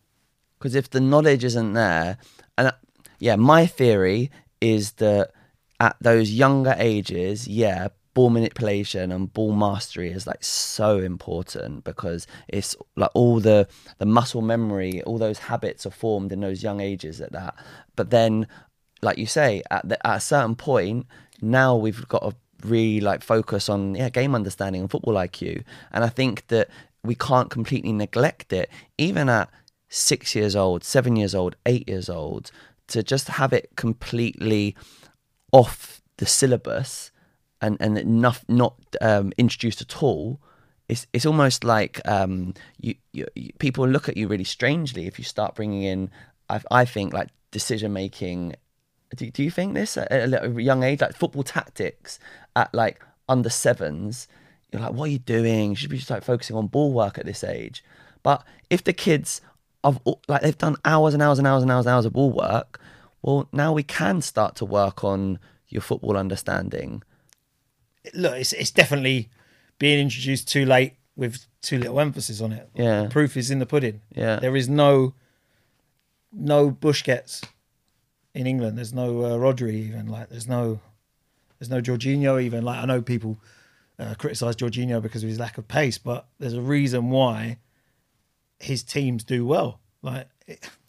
Because 0.58 0.74
if 0.74 0.88
the 0.90 1.00
knowledge 1.00 1.44
isn't 1.44 1.74
there, 1.74 2.18
and 2.56 2.68
uh, 2.68 2.72
yeah, 3.20 3.36
my 3.36 3.66
theory 3.66 4.30
is 4.60 4.92
that 4.92 5.30
at 5.78 5.96
those 6.00 6.30
younger 6.30 6.74
ages, 6.78 7.46
yeah, 7.46 7.88
ball 8.14 8.30
manipulation 8.30 9.12
and 9.12 9.32
ball 9.32 9.52
mastery 9.52 10.10
is 10.10 10.26
like 10.26 10.42
so 10.42 10.98
important 10.98 11.84
because 11.84 12.26
it's 12.48 12.74
like 12.96 13.10
all 13.14 13.38
the 13.40 13.68
the 13.98 14.06
muscle 14.06 14.42
memory, 14.42 15.02
all 15.02 15.18
those 15.18 15.38
habits 15.38 15.86
are 15.86 15.90
formed 15.90 16.32
in 16.32 16.40
those 16.40 16.62
young 16.62 16.80
ages 16.80 17.20
at 17.20 17.32
that. 17.32 17.54
But 17.94 18.10
then, 18.10 18.48
like 19.02 19.18
you 19.18 19.26
say, 19.26 19.62
at 19.70 19.88
the, 19.88 20.04
at 20.06 20.16
a 20.16 20.20
certain 20.20 20.56
point, 20.56 21.06
now 21.40 21.76
we've 21.76 22.08
got 22.08 22.22
to 22.22 22.34
really 22.66 23.00
like 23.00 23.22
focus 23.22 23.68
on 23.68 23.94
yeah 23.94 24.10
game 24.10 24.34
understanding 24.34 24.80
and 24.80 24.90
football 24.90 25.14
IQ, 25.14 25.62
and 25.92 26.04
I 26.04 26.08
think 26.08 26.46
that 26.48 26.68
we 27.04 27.14
can't 27.14 27.50
completely 27.50 27.92
neglect 27.92 28.52
it, 28.52 28.70
even 28.98 29.28
at 29.28 29.50
six 29.88 30.34
years 30.34 30.54
old, 30.54 30.84
seven 30.84 31.16
years 31.16 31.34
old, 31.34 31.56
eight 31.66 31.88
years 31.88 32.08
old, 32.08 32.50
to 32.90 33.02
just 33.02 33.28
have 33.28 33.52
it 33.52 33.70
completely 33.76 34.76
off 35.52 36.02
the 36.18 36.26
syllabus 36.26 37.10
and 37.60 37.76
and 37.80 38.04
not 38.04 38.42
not 38.48 38.74
um, 39.00 39.32
introduced 39.38 39.80
at 39.80 40.02
all. 40.02 40.40
It's 40.88 41.06
it's 41.12 41.26
almost 41.26 41.64
like 41.64 42.00
um, 42.06 42.54
you, 42.78 42.94
you, 43.12 43.26
you 43.34 43.50
people 43.58 43.86
look 43.86 44.08
at 44.08 44.16
you 44.16 44.28
really 44.28 44.44
strangely 44.44 45.06
if 45.06 45.18
you 45.18 45.24
start 45.24 45.54
bringing 45.54 45.82
in. 45.82 46.10
I 46.48 46.60
I 46.70 46.84
think 46.84 47.12
like 47.12 47.28
decision 47.50 47.92
making. 47.92 48.54
Do, 49.16 49.28
do 49.28 49.42
you 49.42 49.50
think 49.50 49.74
this 49.74 49.96
at 49.96 50.12
a 50.12 50.26
little 50.26 50.60
young 50.60 50.84
age, 50.84 51.00
like 51.00 51.16
football 51.16 51.42
tactics 51.42 52.18
at 52.54 52.72
like 52.72 53.02
under 53.28 53.50
sevens? 53.50 54.28
You're 54.72 54.82
like, 54.82 54.92
what 54.92 55.08
are 55.08 55.12
you 55.12 55.18
doing? 55.18 55.70
You 55.70 55.76
should 55.76 55.90
be 55.90 55.98
just 55.98 56.10
like 56.10 56.22
focusing 56.22 56.54
on 56.54 56.68
ball 56.68 56.92
work 56.92 57.18
at 57.18 57.26
this 57.26 57.42
age. 57.42 57.82
But 58.22 58.44
if 58.68 58.84
the 58.84 58.92
kids 58.92 59.40
of 59.84 60.00
like 60.28 60.42
they've 60.42 60.58
done 60.58 60.76
hours 60.84 61.14
and 61.14 61.22
hours 61.22 61.38
and 61.38 61.46
hours 61.46 61.62
and 61.62 61.70
hours 61.70 61.86
and 61.86 61.94
hours 61.94 62.04
of 62.04 62.12
ball 62.12 62.30
work, 62.30 62.80
well, 63.22 63.48
now 63.52 63.72
we 63.72 63.82
can 63.82 64.20
start 64.22 64.56
to 64.56 64.64
work 64.64 65.04
on 65.04 65.38
your 65.68 65.82
football 65.82 66.16
understanding. 66.16 67.02
look, 68.14 68.34
it's 68.34 68.52
it's 68.52 68.70
definitely 68.70 69.28
being 69.78 69.98
introduced 70.00 70.48
too 70.48 70.64
late 70.66 70.94
with 71.16 71.46
too 71.62 71.78
little 71.78 72.00
emphasis 72.00 72.40
on 72.40 72.52
it. 72.52 72.68
Yeah. 72.74 73.08
proof 73.10 73.36
is 73.36 73.50
in 73.50 73.58
the 73.58 73.66
pudding. 73.66 74.00
Yeah. 74.14 74.36
there 74.40 74.56
is 74.56 74.68
no 74.68 75.14
no 76.32 76.70
bush 76.70 77.02
Busquets 77.04 77.44
in 78.34 78.46
England. 78.46 78.78
There's 78.78 78.94
no 78.94 79.22
uh, 79.22 79.36
Rodri 79.36 79.74
even. 79.74 80.06
Like 80.06 80.28
there's 80.28 80.48
no 80.48 80.80
there's 81.58 81.70
no 81.70 81.80
Jorginho 81.80 82.42
even. 82.42 82.64
Like 82.64 82.82
I 82.82 82.86
know 82.86 83.02
people 83.02 83.38
uh, 83.98 84.14
criticize 84.14 84.56
Jorginho 84.56 85.02
because 85.02 85.22
of 85.22 85.28
his 85.28 85.38
lack 85.38 85.58
of 85.58 85.68
pace, 85.68 85.98
but 85.98 86.26
there's 86.38 86.54
a 86.54 86.60
reason 86.60 87.10
why 87.10 87.58
his 88.60 88.82
teams 88.82 89.24
do 89.24 89.44
well. 89.44 89.80
Like 90.02 90.28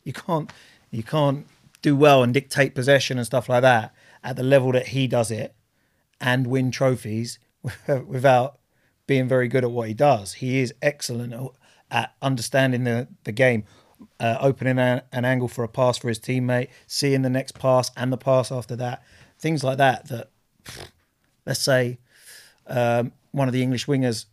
you 0.04 0.14
can't 0.14 0.52
you 0.92 1.04
can't 1.04 1.48
do 1.82 1.96
well 1.96 2.22
and 2.22 2.34
dictate 2.34 2.76
possession 2.76 3.18
and 3.18 3.26
stuff 3.26 3.50
like 3.50 3.62
that 3.62 3.94
at 4.24 4.36
the 4.36 4.44
level 4.44 4.72
that 4.74 4.88
he 4.88 5.08
does 5.08 5.32
it 5.32 5.56
and 6.20 6.46
win 6.46 6.70
trophies 6.70 7.40
without 8.06 8.60
being 9.08 9.28
very 9.28 9.48
good 9.48 9.64
at 9.64 9.72
what 9.72 9.88
he 9.88 9.94
does. 9.94 10.34
He 10.34 10.60
is 10.60 10.74
excellent 10.82 11.34
at 11.90 12.14
understanding 12.22 12.84
the, 12.84 13.08
the 13.24 13.32
game, 13.32 13.66
uh, 14.20 14.38
opening 14.40 14.78
a, 14.78 15.04
an 15.12 15.26
angle 15.26 15.48
for 15.48 15.64
a 15.64 15.68
pass 15.68 15.98
for 15.98 16.08
his 16.08 16.20
teammate, 16.20 16.70
seeing 16.88 17.24
the 17.24 17.30
next 17.30 17.58
pass 17.58 17.92
and 17.98 18.14
the 18.14 18.18
pass 18.18 18.52
after 18.52 18.76
that. 18.76 19.04
Things 19.40 19.64
like 19.64 19.80
that, 19.80 20.08
that, 20.10 20.30
let's 21.46 21.60
say, 21.60 21.98
um, 22.68 23.12
one 23.32 23.48
of 23.48 23.54
the 23.54 23.64
English 23.64 23.88
wingers, 23.88 24.26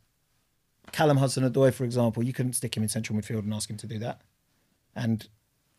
Callum 0.92 1.18
Hudson 1.18 1.48
Odoi, 1.48 1.72
for 1.72 1.85
example, 1.85 2.22
you 2.22 2.33
couldn't 2.33 2.55
stick 2.55 2.77
him 2.77 2.83
in 2.83 2.88
central 2.88 3.18
midfield 3.18 3.40
and 3.40 3.55
ask 3.55 3.68
him 3.68 3.77
to 3.77 3.87
do 3.87 3.98
that. 3.98 4.20
And 4.94 5.29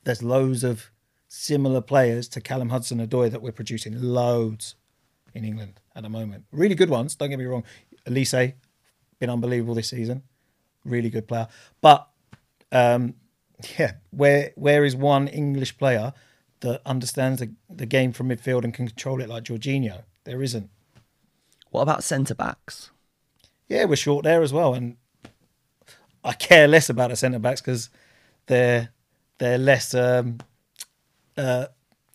there's 0.03 0.23
loads 0.23 0.63
of 0.63 0.91
similar 1.27 1.81
players 1.81 2.27
to 2.29 2.41
Callum 2.41 2.69
Hudson 2.69 3.05
Odoi 3.05 3.29
that 3.31 3.41
we're 3.41 3.51
producing, 3.51 4.01
loads 4.01 4.75
in 5.33 5.45
England 5.45 5.79
at 5.95 6.03
the 6.03 6.09
moment. 6.09 6.45
Really 6.51 6.75
good 6.75 6.89
ones, 6.89 7.15
don't 7.15 7.29
get 7.29 7.39
me 7.39 7.45
wrong. 7.45 7.63
Elise, 8.05 8.53
been 9.19 9.29
unbelievable 9.29 9.75
this 9.75 9.89
season. 9.89 10.23
Really 10.85 11.09
good 11.09 11.27
player. 11.27 11.47
But 11.81 12.07
um, 12.71 13.15
yeah, 13.77 13.93
where 14.11 14.51
where 14.55 14.85
is 14.85 14.95
one 14.95 15.27
English 15.27 15.77
player 15.77 16.13
that 16.61 16.81
understands 16.85 17.39
the, 17.39 17.53
the 17.69 17.85
game 17.85 18.11
from 18.11 18.29
midfield 18.29 18.63
and 18.63 18.73
can 18.73 18.87
control 18.87 19.21
it 19.21 19.29
like 19.29 19.43
Jorginho? 19.43 20.03
There 20.23 20.41
isn't. 20.41 20.69
What 21.71 21.83
about 21.83 22.03
centre 22.03 22.35
backs? 22.35 22.91
Yeah, 23.69 23.85
we're 23.85 23.95
short 23.95 24.23
there 24.23 24.41
as 24.41 24.51
well, 24.51 24.73
and 24.73 24.97
I 26.23 26.33
care 26.33 26.67
less 26.67 26.89
about 26.89 27.11
the 27.11 27.15
centre 27.15 27.39
backs 27.39 27.61
because 27.61 27.89
they're 28.47 28.89
they're 29.37 29.59
less 29.59 29.93
um, 29.93 30.39
uh, 31.37 31.67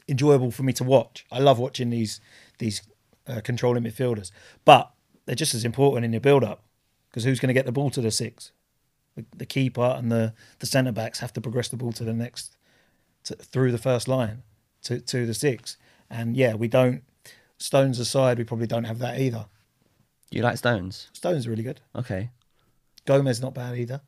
enjoyable 0.09 0.51
for 0.51 0.64
me 0.64 0.73
to 0.75 0.85
watch. 0.85 1.25
I 1.31 1.38
love 1.38 1.61
watching 1.61 1.90
these 1.90 2.21
these 2.59 2.83
uh, 3.29 3.40
controlling 3.43 3.85
midfielders, 3.85 4.33
but 4.64 4.90
they're 5.25 5.37
just 5.37 5.55
as 5.55 5.64
important 5.64 6.05
in 6.05 6.12
your 6.12 6.21
build 6.21 6.45
up 6.45 6.64
because 7.09 7.25
who's 7.25 7.40
going 7.40 7.49
to 7.49 7.55
get 7.55 7.67
the 7.67 7.73
ball 7.73 7.90
to 7.90 8.01
the 8.01 8.11
six? 8.11 8.51
The, 9.37 9.47
keeper 9.47 9.95
and 9.97 10.11
the 10.11 10.35
the 10.59 10.67
centre 10.67 10.90
backs 10.90 11.21
have 11.21 11.33
to 11.35 11.40
progress 11.40 11.69
the 11.69 11.77
ball 11.77 11.93
to 11.93 12.03
the 12.03 12.12
next 12.12 12.57
to, 13.23 13.37
through 13.37 13.71
the 13.71 13.79
first 13.79 14.09
line 14.09 14.43
to 14.83 14.99
to 14.99 15.25
the 15.25 15.35
six, 15.35 15.77
and 16.11 16.37
yeah, 16.37 16.55
we 16.55 16.67
don't. 16.67 17.05
Stones 17.57 18.01
aside, 18.01 18.38
we 18.38 18.45
probably 18.45 18.67
don't 18.67 18.85
have 18.85 18.99
that 18.99 19.21
either. 19.21 19.47
You 20.35 20.42
like 20.42 20.59
Stones? 20.59 21.11
Stones 21.12 21.47
are 21.47 21.51
really 21.51 21.62
good. 21.62 21.81
Okay. 21.94 22.31
Gomez 23.05 23.40
not 23.40 23.55
bad 23.55 23.79
either. 23.79 24.01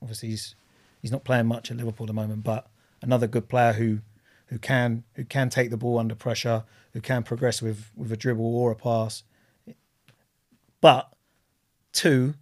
Obviously, 0.00 0.28
he's 0.28 0.54
he's 1.00 1.10
not 1.10 1.24
playing 1.24 1.46
much 1.46 1.72
at 1.72 1.76
Liverpool 1.76 2.04
at 2.04 2.06
the 2.06 2.14
moment, 2.14 2.44
but 2.44 2.68
another 3.02 3.26
good 3.26 3.48
player 3.48 3.72
who 3.72 3.98
who 4.46 4.60
can 4.60 5.02
who 5.14 5.24
can 5.24 5.50
take 5.50 5.70
the 5.70 5.76
ball 5.76 5.98
under 5.98 6.14
pressure, 6.14 6.62
who 6.92 7.00
can 7.00 7.24
progress 7.24 7.60
with 7.60 7.90
with 7.96 8.12
a 8.12 8.16
dribble 8.16 8.56
or 8.56 8.70
a 8.70 8.76
pass. 8.76 9.24
But 10.80 11.12
two 11.92 12.34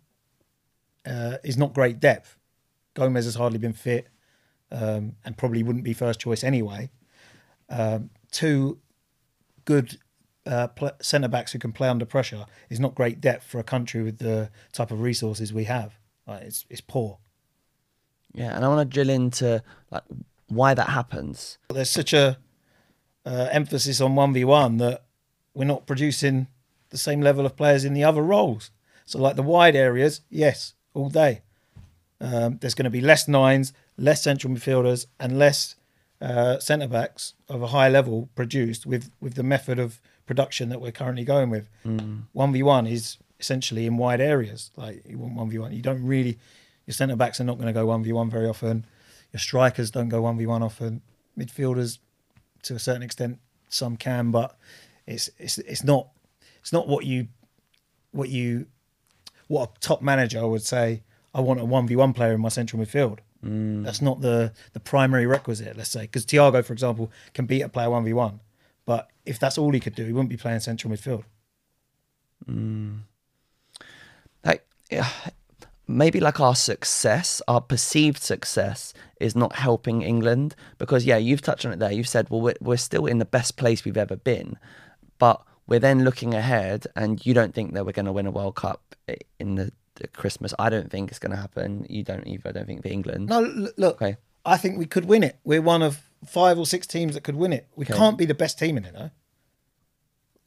uh, 1.06 1.38
is 1.42 1.56
not 1.56 1.72
great 1.72 1.98
depth. 1.98 2.36
Gomez 2.92 3.24
has 3.24 3.36
hardly 3.36 3.58
been 3.58 3.72
fit, 3.72 4.08
um, 4.70 5.16
and 5.24 5.38
probably 5.38 5.62
wouldn't 5.62 5.84
be 5.84 5.94
first 5.94 6.20
choice 6.20 6.44
anyway. 6.44 6.90
Um, 7.70 8.10
two 8.30 8.80
good 9.64 9.98
uh, 10.50 10.66
pl- 10.68 10.90
centre 11.00 11.28
backs 11.28 11.52
who 11.52 11.58
can 11.58 11.72
play 11.72 11.88
under 11.88 12.04
pressure 12.04 12.44
is 12.68 12.80
not 12.80 12.94
great 12.94 13.20
depth 13.20 13.44
for 13.44 13.58
a 13.58 13.64
country 13.64 14.02
with 14.02 14.18
the 14.18 14.50
type 14.72 14.90
of 14.90 15.00
resources 15.00 15.52
we 15.52 15.64
have. 15.64 15.98
Like, 16.26 16.42
it's 16.42 16.66
it's 16.68 16.80
poor. 16.80 17.18
Yeah, 18.32 18.54
and 18.54 18.64
I 18.64 18.68
want 18.68 18.90
to 18.90 18.94
drill 18.94 19.10
into 19.10 19.62
like 19.90 20.02
why 20.48 20.74
that 20.74 20.90
happens. 20.90 21.58
There's 21.72 21.90
such 21.90 22.12
a 22.12 22.38
uh, 23.24 23.48
emphasis 23.50 24.00
on 24.00 24.14
one 24.16 24.32
v 24.32 24.44
one 24.44 24.78
that 24.78 25.04
we're 25.54 25.64
not 25.64 25.86
producing 25.86 26.48
the 26.90 26.98
same 26.98 27.20
level 27.20 27.46
of 27.46 27.56
players 27.56 27.84
in 27.84 27.94
the 27.94 28.04
other 28.04 28.22
roles. 28.22 28.70
So 29.06 29.18
like 29.18 29.36
the 29.36 29.42
wide 29.42 29.76
areas, 29.76 30.20
yes, 30.28 30.74
all 30.94 31.08
day. 31.08 31.42
Um, 32.20 32.58
there's 32.60 32.74
going 32.74 32.84
to 32.84 32.90
be 32.90 33.00
less 33.00 33.26
nines, 33.26 33.72
less 33.96 34.22
central 34.22 34.52
midfielders, 34.52 35.06
and 35.18 35.38
less 35.38 35.76
uh, 36.20 36.58
centre 36.58 36.86
backs 36.86 37.34
of 37.48 37.62
a 37.62 37.68
high 37.68 37.88
level 37.88 38.28
produced 38.34 38.86
with 38.86 39.10
with 39.20 39.34
the 39.34 39.42
method 39.42 39.78
of 39.78 40.00
production 40.30 40.68
that 40.68 40.80
we're 40.80 40.92
currently 40.92 41.24
going 41.24 41.50
with. 41.50 41.68
Mm. 41.84 42.22
One 42.32 42.52
v 42.52 42.62
one 42.62 42.86
is 42.86 43.16
essentially 43.40 43.84
in 43.84 43.96
wide 43.96 44.20
areas. 44.20 44.70
Like 44.76 45.02
you 45.04 45.18
want 45.18 45.34
one 45.34 45.50
v 45.50 45.58
one, 45.58 45.72
you 45.72 45.82
don't 45.82 46.04
really. 46.06 46.38
Your 46.86 46.94
centre 46.94 47.16
backs 47.16 47.40
are 47.40 47.44
not 47.44 47.56
going 47.58 47.66
to 47.66 47.72
go 47.72 47.86
one 47.86 48.04
v 48.04 48.12
one 48.12 48.30
very 48.30 48.48
often. 48.48 48.86
Your 49.32 49.40
strikers 49.40 49.90
don't 49.90 50.08
go 50.08 50.22
one 50.22 50.38
v 50.38 50.46
one 50.46 50.62
often. 50.62 51.02
Midfielders, 51.36 51.98
to 52.62 52.74
a 52.74 52.78
certain 52.78 53.02
extent, 53.02 53.38
some 53.68 53.96
can, 53.96 54.30
but 54.30 54.56
it's 55.04 55.28
it's 55.38 55.58
it's 55.58 55.82
not 55.82 56.08
it's 56.60 56.72
not 56.72 56.86
what 56.86 57.04
you 57.04 57.26
what 58.12 58.28
you 58.28 58.66
what 59.48 59.62
a 59.68 59.80
top 59.80 60.00
manager 60.00 60.46
would 60.46 60.62
say. 60.62 61.02
I 61.34 61.40
want 61.40 61.58
a 61.60 61.64
one 61.64 61.88
v 61.88 61.96
one 61.96 62.12
player 62.12 62.34
in 62.34 62.40
my 62.40 62.50
central 62.50 62.80
midfield. 62.80 63.18
Mm. 63.44 63.84
That's 63.84 64.00
not 64.00 64.20
the 64.20 64.52
the 64.74 64.80
primary 64.80 65.26
requisite. 65.26 65.76
Let's 65.76 65.90
say 65.90 66.02
because 66.02 66.24
Thiago, 66.24 66.64
for 66.64 66.72
example, 66.72 67.10
can 67.34 67.46
beat 67.46 67.62
a 67.62 67.68
player 67.68 67.90
one 67.90 68.04
v 68.04 68.12
one, 68.12 68.38
But 68.90 69.08
if 69.24 69.38
that's 69.38 69.56
all 69.56 69.70
he 69.70 69.78
could 69.78 69.94
do, 69.94 70.04
he 70.04 70.12
wouldn't 70.12 70.30
be 70.30 70.36
playing 70.36 70.58
central 70.58 70.92
midfield. 70.92 71.22
Hmm. 72.44 72.96
like 74.44 74.66
yeah, 74.90 75.08
maybe 75.86 76.18
like 76.18 76.40
our 76.40 76.56
success 76.56 77.40
our 77.46 77.60
perceived 77.60 78.20
success 78.20 78.92
is 79.20 79.36
not 79.36 79.54
helping 79.56 80.02
england 80.02 80.56
because 80.78 81.04
yeah 81.04 81.18
you've 81.18 81.42
touched 81.42 81.66
on 81.66 81.72
it 81.72 81.78
there 81.78 81.92
you've 81.92 82.08
said 82.08 82.28
well 82.30 82.40
we're, 82.40 82.54
we're 82.60 82.76
still 82.78 83.06
in 83.06 83.18
the 83.18 83.24
best 83.26 83.56
place 83.58 83.84
we've 83.84 83.98
ever 84.06 84.16
been 84.16 84.58
but 85.18 85.42
we're 85.68 85.78
then 85.78 86.02
looking 86.02 86.32
ahead 86.34 86.86
and 86.96 87.24
you 87.26 87.34
don't 87.34 87.54
think 87.54 87.74
that 87.74 87.84
we're 87.84 87.92
going 87.92 88.06
to 88.06 88.12
win 88.12 88.26
a 88.26 88.30
world 88.30 88.56
cup 88.56 88.96
in 89.38 89.56
the, 89.56 89.70
the 89.96 90.08
christmas 90.08 90.54
i 90.58 90.70
don't 90.70 90.90
think 90.90 91.10
it's 91.10 91.18
going 91.20 91.30
to 91.36 91.36
happen 91.46 91.86
you 91.90 92.02
don't 92.02 92.26
either 92.26 92.48
i 92.48 92.52
don't 92.52 92.66
think 92.66 92.82
for 92.82 92.88
england 92.88 93.28
No, 93.28 93.40
look, 93.76 94.02
Okay. 94.02 94.16
I 94.46 94.56
think 94.56 94.78
we 94.78 94.86
could 94.86 95.04
win 95.04 95.22
it. 95.22 95.38
We're 95.44 95.60
one 95.60 95.82
of 95.82 96.09
five 96.26 96.58
or 96.58 96.66
six 96.66 96.86
teams 96.86 97.14
that 97.14 97.22
could 97.24 97.36
win 97.36 97.52
it. 97.52 97.68
We 97.76 97.84
Okay. 97.84 97.94
can't 97.94 98.18
be 98.18 98.26
the 98.26 98.34
best 98.34 98.58
team 98.58 98.76
in 98.76 98.84
it, 98.84 98.94
though. 98.94 99.10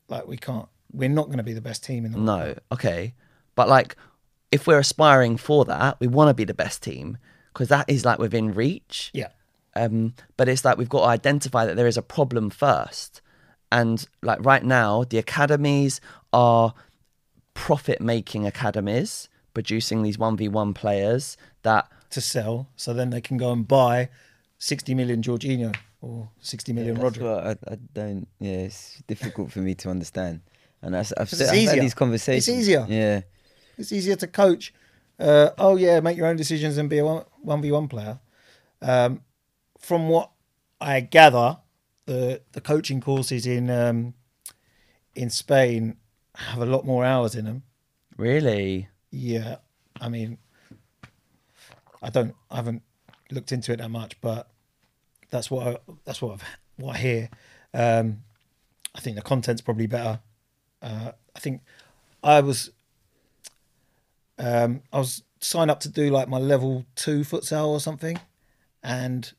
Like 0.07 0.27
we 0.27 0.37
can't. 0.37 0.67
We're 0.91 1.09
not 1.09 1.25
going 1.27 1.37
to 1.37 1.43
be 1.43 1.53
the 1.53 1.61
best 1.61 1.83
team 1.83 2.05
in 2.05 2.11
the. 2.11 2.17
World. 2.19 2.25
No, 2.27 2.55
okay. 2.71 3.13
But 3.55 3.67
like, 3.69 3.95
if 4.51 4.67
we're 4.67 4.79
aspiring 4.79 5.37
for 5.37 5.65
that, 5.65 5.99
we 5.99 6.07
want 6.07 6.29
to 6.29 6.33
be 6.33 6.43
the 6.43 6.53
best 6.53 6.83
team 6.83 7.17
because 7.51 7.69
that 7.69 7.85
is 7.89 8.05
like 8.05 8.19
within 8.19 8.53
reach. 8.53 9.09
Yeah. 9.13 9.29
Um, 9.75 10.13
but 10.37 10.47
it's 10.47 10.63
like 10.63 10.77
we've 10.77 10.89
got 10.89 11.01
to 11.01 11.07
identify 11.07 11.65
that 11.65 11.75
there 11.75 11.87
is 11.87 11.97
a 11.97 12.03
problem 12.03 12.49
first. 12.51 13.21
And 13.71 14.05
like 14.21 14.43
right 14.45 14.63
now, 14.63 15.03
the 15.03 15.17
academies 15.17 15.99
are 16.31 16.75
profit 17.55 17.99
making 17.99 18.45
academies, 18.45 19.29
producing 19.55 20.03
these 20.03 20.17
1v1 20.17 20.75
players 20.75 21.37
that 21.63 21.89
To 22.11 22.21
sell, 22.21 22.69
so 22.75 22.93
then 22.93 23.09
they 23.09 23.21
can 23.21 23.37
go 23.37 23.51
and 23.51 23.67
buy 23.67 24.09
sixty 24.63 24.95
million 24.95 25.21
Jorginho 25.21 25.75
or 26.01 26.29
sixty 26.39 26.71
million 26.71 26.95
That's 26.95 27.17
Rodri. 27.17 27.57
I, 27.67 27.71
I 27.71 27.77
don't. 27.93 28.27
Yeah, 28.39 28.67
it's 28.67 29.03
difficult 29.07 29.51
for 29.51 29.59
me 29.59 29.75
to 29.75 29.89
understand. 29.89 30.41
And 30.81 30.95
I, 30.95 30.99
have 31.17 31.29
had 31.29 31.81
these 31.81 31.93
conversations. 31.93 32.47
It's 32.47 32.57
easier. 32.57 32.85
Yeah. 32.89 33.21
It's 33.77 33.91
easier 33.91 34.15
to 34.17 34.27
coach. 34.27 34.73
Uh, 35.19 35.49
oh 35.57 35.75
yeah, 35.75 35.99
make 35.99 36.17
your 36.17 36.27
own 36.27 36.35
decisions 36.35 36.77
and 36.77 36.89
be 36.89 36.99
a 36.99 37.05
one 37.05 37.61
v 37.61 37.71
one 37.71 37.87
player. 37.87 38.19
Um, 38.81 39.21
from 39.79 40.09
what 40.09 40.31
I 40.79 41.01
gather, 41.01 41.57
the 42.05 42.41
the 42.53 42.61
coaching 42.61 43.01
courses 43.01 43.45
in 43.45 43.69
um, 43.69 44.13
in 45.15 45.29
Spain 45.29 45.97
have 46.35 46.61
a 46.61 46.65
lot 46.65 46.85
more 46.85 47.05
hours 47.05 47.35
in 47.35 47.45
them. 47.45 47.63
really, 48.17 48.87
Yeah, 49.11 49.57
I 50.01 50.09
mean, 50.09 50.39
I 52.01 52.09
don't, 52.09 52.33
I 52.49 52.55
haven't 52.55 52.81
looked 53.29 53.51
into 53.51 53.71
it 53.71 53.77
that 53.77 53.89
much, 53.89 54.19
but 54.19 54.49
that's 55.33 55.49
what 55.49 55.67
I, 55.67 55.77
that's 56.05 56.21
what 56.21 56.33
I've, 56.33 56.43
what 56.77 56.95
I 56.95 56.99
hear. 56.99 57.29
Um, 57.73 58.19
I 58.95 59.01
think 59.01 59.15
the 59.15 59.23
content's 59.23 59.61
probably 59.61 59.87
better. 59.87 60.19
Uh, 60.81 61.11
I 61.35 61.39
think 61.39 61.61
I 62.23 62.39
was, 62.41 62.69
um, 64.37 64.83
I 64.93 64.99
was 64.99 65.23
signed 65.39 65.71
up 65.71 65.79
to 65.81 65.89
do 65.89 66.09
like 66.11 66.29
my 66.29 66.37
level 66.37 66.85
two 66.95 67.21
futsal 67.21 67.69
or 67.69 67.79
something, 67.79 68.19
and 68.83 69.33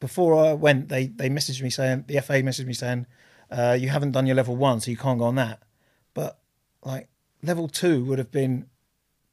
before 0.00 0.36
I 0.44 0.52
went, 0.52 0.90
they 0.90 1.06
they 1.06 1.30
messaged 1.30 1.62
me 1.62 1.70
saying 1.70 2.04
the 2.08 2.20
FA 2.20 2.34
messaged 2.42 2.66
me 2.66 2.74
saying, 2.74 3.06
uh, 3.50 3.76
you 3.80 3.88
haven't 3.88 4.12
done 4.12 4.26
your 4.26 4.36
level 4.36 4.54
one, 4.54 4.80
so 4.80 4.90
you 4.90 4.98
can't 4.98 5.18
go 5.18 5.24
on 5.24 5.36
that. 5.36 5.62
But 6.12 6.38
like 6.84 7.08
level 7.42 7.68
two 7.68 8.04
would 8.04 8.18
have 8.18 8.30
been 8.30 8.66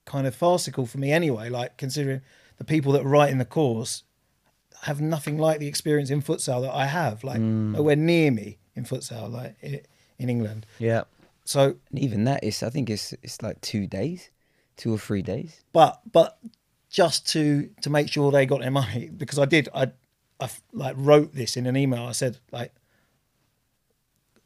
kind 0.05 0.27
of 0.27 0.33
farcical 0.33 0.85
for 0.85 0.97
me 0.97 1.11
anyway. 1.11 1.49
Like 1.49 1.77
considering 1.77 2.21
the 2.55 2.63
people 2.63 2.93
that 2.93 3.03
write 3.03 3.31
in 3.31 3.37
the 3.37 3.45
course 3.45 4.03
have 4.83 5.01
nothing 5.01 5.37
like 5.37 5.59
the 5.59 5.67
experience 5.67 6.09
in 6.09 6.21
futsal 6.21 6.61
that 6.61 6.73
I 6.73 6.85
have. 6.85 7.23
Like 7.23 7.39
mm. 7.39 7.71
nowhere 7.71 7.95
near 7.95 8.31
me 8.31 8.57
in 8.75 8.83
futsal, 8.85 9.31
like 9.31 9.55
in 9.61 10.29
England. 10.29 10.65
yeah. 10.79 11.03
So, 11.45 11.75
And 11.89 11.99
even 11.99 12.23
that 12.23 12.43
is, 12.43 12.63
I 12.63 12.69
think 12.69 12.89
it's 12.89 13.13
it's 13.21 13.41
like 13.41 13.59
two 13.61 13.85
days, 13.87 14.29
two 14.77 14.93
or 14.93 14.97
three 14.97 15.21
days. 15.21 15.61
but 15.73 16.01
but 16.11 16.39
just 16.89 17.27
to 17.29 17.69
to 17.81 17.89
make 17.89 18.07
sure 18.09 18.31
they 18.31 18.45
got 18.45 18.61
their 18.61 18.71
money 18.71 19.09
because 19.17 19.39
I 19.39 19.45
did 19.45 19.67
I 19.73 19.91
I 20.39 20.49
like 20.71 20.95
wrote 20.97 21.33
this 21.33 21.57
in 21.57 21.65
an 21.65 21.75
email. 21.75 22.03
I 22.03 22.11
said 22.11 22.37
like 22.51 22.73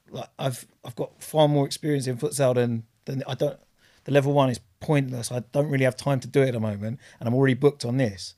like 0.09 0.29
I've 0.39 0.65
I've 0.85 0.95
got 0.95 1.21
far 1.21 1.47
more 1.47 1.65
experience 1.65 2.07
in 2.07 2.17
futsal 2.17 2.55
than 2.55 2.83
than 3.05 3.23
I 3.27 3.35
don't. 3.35 3.59
The 4.05 4.11
level 4.11 4.33
one 4.33 4.49
is 4.49 4.59
pointless. 4.79 5.31
I 5.31 5.39
don't 5.51 5.69
really 5.69 5.83
have 5.83 5.97
time 5.97 6.19
to 6.21 6.27
do 6.27 6.41
it 6.41 6.47
at 6.49 6.53
the 6.53 6.59
moment, 6.59 6.99
and 7.19 7.27
I'm 7.27 7.35
already 7.35 7.55
booked 7.55 7.83
on 7.85 7.97
this. 7.97 8.35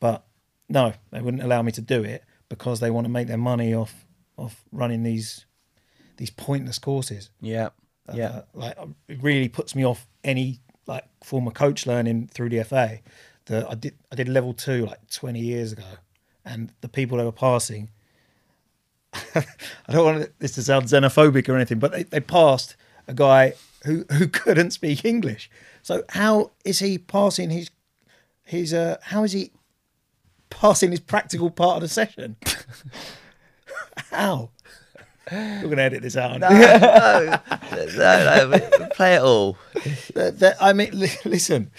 But 0.00 0.24
no, 0.68 0.92
they 1.10 1.20
wouldn't 1.20 1.42
allow 1.42 1.62
me 1.62 1.72
to 1.72 1.80
do 1.80 2.02
it 2.02 2.24
because 2.48 2.80
they 2.80 2.90
want 2.90 3.04
to 3.06 3.10
make 3.10 3.28
their 3.28 3.36
money 3.38 3.74
off 3.74 4.06
off 4.36 4.64
running 4.72 5.02
these 5.02 5.46
these 6.16 6.30
pointless 6.30 6.78
courses. 6.78 7.30
Yeah. 7.40 7.70
Yeah. 8.12 8.28
Uh, 8.28 8.42
like 8.54 8.76
it 9.08 9.22
really 9.22 9.48
puts 9.48 9.74
me 9.74 9.84
off 9.84 10.06
any 10.22 10.60
like 10.86 11.04
former 11.22 11.50
coach 11.50 11.86
learning 11.86 12.28
through 12.32 12.50
the 12.50 12.62
FA. 12.64 13.00
The 13.46 13.66
I 13.68 13.74
did 13.74 13.94
I 14.12 14.16
did 14.16 14.28
level 14.28 14.54
two 14.54 14.86
like 14.86 15.10
20 15.10 15.40
years 15.40 15.72
ago, 15.72 15.84
and 16.44 16.72
the 16.80 16.88
people 16.88 17.18
they 17.18 17.24
were 17.24 17.32
passing. 17.32 17.90
I 19.14 19.92
don't 19.92 20.04
want 20.04 20.38
this 20.40 20.52
to 20.52 20.62
sound 20.62 20.86
xenophobic 20.86 21.48
or 21.48 21.54
anything, 21.54 21.78
but 21.78 21.92
they, 21.92 22.02
they 22.02 22.20
passed 22.20 22.76
a 23.06 23.14
guy 23.14 23.54
who 23.84 24.04
who 24.12 24.28
couldn't 24.28 24.72
speak 24.72 25.04
English. 25.04 25.50
So 25.82 26.02
how 26.10 26.52
is 26.64 26.78
he 26.80 26.98
passing 26.98 27.50
his 27.50 27.70
his 28.44 28.74
uh 28.74 28.96
how 29.02 29.24
is 29.24 29.32
he 29.32 29.52
passing 30.54 30.90
his 30.90 31.00
practical 31.00 31.50
part 31.50 31.76
of 31.76 31.82
the 31.82 31.88
session? 31.88 32.36
how? 34.10 34.50
We're 35.30 35.68
gonna 35.68 35.82
edit 35.82 36.02
this 36.02 36.16
out. 36.16 36.38
no, 36.40 36.48
no, 36.48 37.38
no, 37.96 38.46
no, 38.78 38.86
play 38.94 39.14
it 39.16 39.22
all. 39.22 39.56
That- 40.14 40.38
that- 40.40 40.56
I 40.60 40.72
mean, 40.72 40.90
li- 40.98 41.08
listen. 41.24 41.70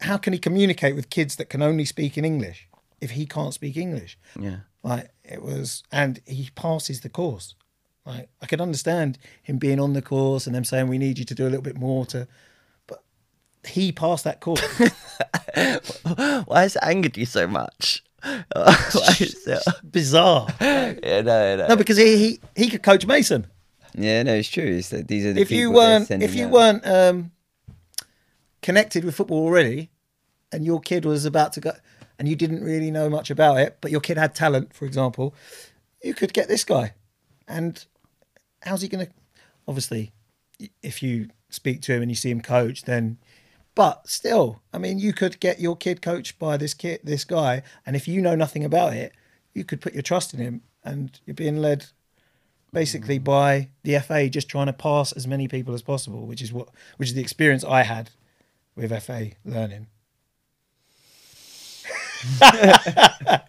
How 0.00 0.16
can 0.18 0.32
he 0.32 0.38
communicate 0.38 0.94
with 0.94 1.08
kids 1.10 1.36
that 1.36 1.48
can 1.48 1.62
only 1.62 1.84
speak 1.86 2.18
in 2.18 2.24
English 2.24 2.68
if 3.00 3.12
he 3.12 3.26
can't 3.26 3.54
speak 3.54 3.76
English? 3.76 4.18
Yeah. 4.38 4.58
Like 4.82 5.10
it 5.24 5.42
was, 5.42 5.82
and 5.90 6.20
he 6.26 6.50
passes 6.54 7.00
the 7.00 7.08
course. 7.08 7.54
Like 8.04 8.28
I 8.40 8.46
could 8.46 8.60
understand 8.60 9.18
him 9.42 9.58
being 9.58 9.80
on 9.80 9.92
the 9.94 10.02
course 10.02 10.46
and 10.46 10.54
them 10.54 10.64
saying 10.64 10.88
we 10.88 10.98
need 10.98 11.18
you 11.18 11.24
to 11.24 11.34
do 11.34 11.44
a 11.44 11.50
little 11.50 11.62
bit 11.62 11.76
more 11.78 12.06
to, 12.06 12.28
he 13.68 13.92
passed 13.92 14.24
that 14.24 14.40
course. 14.40 14.60
Why 16.46 16.62
has 16.62 16.76
it 16.76 16.82
angered 16.82 17.16
you 17.16 17.26
so 17.26 17.46
much? 17.46 18.02
Why 18.22 19.16
is 19.20 19.46
it? 19.46 19.62
Bizarre. 19.90 20.48
Yeah, 20.60 21.20
no, 21.22 21.56
no. 21.56 21.68
No, 21.68 21.76
because 21.76 21.96
he, 21.96 22.16
he 22.16 22.40
he 22.56 22.68
could 22.70 22.82
coach 22.82 23.06
Mason. 23.06 23.46
Yeah, 23.94 24.22
no, 24.24 24.34
it's 24.34 24.48
true. 24.48 24.64
It's 24.78 24.90
that 24.90 25.08
these 25.08 25.24
are 25.24 25.32
the 25.32 25.40
if 25.40 25.50
you 25.50 25.70
weren't 25.70 26.10
if 26.10 26.34
you 26.34 26.46
out. 26.46 26.52
weren't 26.52 26.86
um, 26.86 27.30
connected 28.62 29.04
with 29.04 29.14
football 29.14 29.38
already, 29.38 29.90
and 30.52 30.64
your 30.64 30.80
kid 30.80 31.04
was 31.04 31.24
about 31.24 31.52
to 31.54 31.60
go, 31.60 31.72
and 32.18 32.28
you 32.28 32.36
didn't 32.36 32.62
really 32.62 32.90
know 32.90 33.08
much 33.08 33.30
about 33.30 33.58
it, 33.58 33.78
but 33.80 33.90
your 33.90 34.00
kid 34.00 34.18
had 34.18 34.34
talent, 34.34 34.74
for 34.74 34.84
example, 34.84 35.34
you 36.02 36.14
could 36.14 36.32
get 36.32 36.48
this 36.48 36.64
guy. 36.64 36.94
And 37.48 37.84
how's 38.62 38.82
he 38.82 38.88
going 38.88 39.06
to? 39.06 39.12
Obviously, 39.68 40.12
if 40.82 41.02
you 41.02 41.28
speak 41.48 41.80
to 41.82 41.92
him 41.94 42.02
and 42.02 42.10
you 42.10 42.16
see 42.16 42.30
him 42.30 42.40
coach, 42.40 42.82
then. 42.82 43.18
But 43.76 44.08
still, 44.08 44.62
I 44.72 44.78
mean, 44.78 44.98
you 44.98 45.12
could 45.12 45.38
get 45.38 45.60
your 45.60 45.76
kid 45.76 46.02
coached 46.02 46.40
by 46.40 46.56
this 46.56 46.74
kid, 46.74 47.00
this 47.04 47.24
guy, 47.24 47.62
and 47.84 47.94
if 47.94 48.08
you 48.08 48.20
know 48.20 48.34
nothing 48.34 48.64
about 48.64 48.94
it, 48.94 49.12
you 49.54 49.62
could 49.62 49.80
put 49.80 49.92
your 49.92 50.02
trust 50.02 50.34
in 50.34 50.40
him, 50.40 50.62
and 50.82 51.20
you're 51.24 51.34
being 51.34 51.58
led 51.58 51.86
basically 52.72 53.20
mm. 53.20 53.24
by 53.24 53.68
the 53.84 53.98
FA 54.00 54.28
just 54.28 54.48
trying 54.48 54.66
to 54.66 54.72
pass 54.72 55.12
as 55.12 55.28
many 55.28 55.46
people 55.46 55.74
as 55.74 55.82
possible, 55.82 56.26
which 56.26 56.42
is 56.42 56.52
what 56.52 56.70
which 56.96 57.10
is 57.10 57.14
the 57.14 57.20
experience 57.20 57.62
I 57.62 57.82
had 57.84 58.10
with 58.74 58.90
FA 59.02 59.30
learning. 59.44 59.86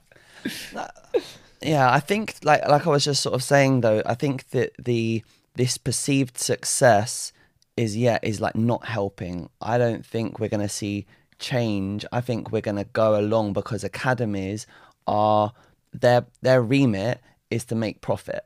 Yeah, 1.61 1.91
I 1.91 1.99
think 1.99 2.36
like 2.43 2.67
like 2.67 2.86
I 2.86 2.89
was 2.89 3.03
just 3.03 3.21
sort 3.21 3.36
of 3.36 3.43
saying 3.43 3.82
though, 3.82 4.01
I 4.05 4.13
think 4.13 4.49
that 4.49 4.71
the 4.80 5.23
this 5.55 5.78
perceived 5.78 6.38
success 6.38 7.34
is 7.78 7.95
yeah 7.95 8.19
is 8.23 8.41
like 8.41 8.55
not 8.55 8.86
helping. 8.86 9.49
I 9.61 9.78
don't 9.78 10.05
think 10.05 10.39
we're 10.39 10.49
gonna 10.49 10.67
see 10.67 11.05
change. 11.39 12.05
I 12.11 12.21
think 12.21 12.51
we're 12.51 12.61
gonna 12.61 12.84
go 12.86 13.19
along 13.19 13.53
because 13.53 13.84
academies 13.84 14.67
are 15.05 15.53
their 15.93 16.25
their 16.41 16.61
remit 16.61 17.21
is 17.49 17.63
to 17.65 17.75
make 17.75 18.01
profit. 18.01 18.45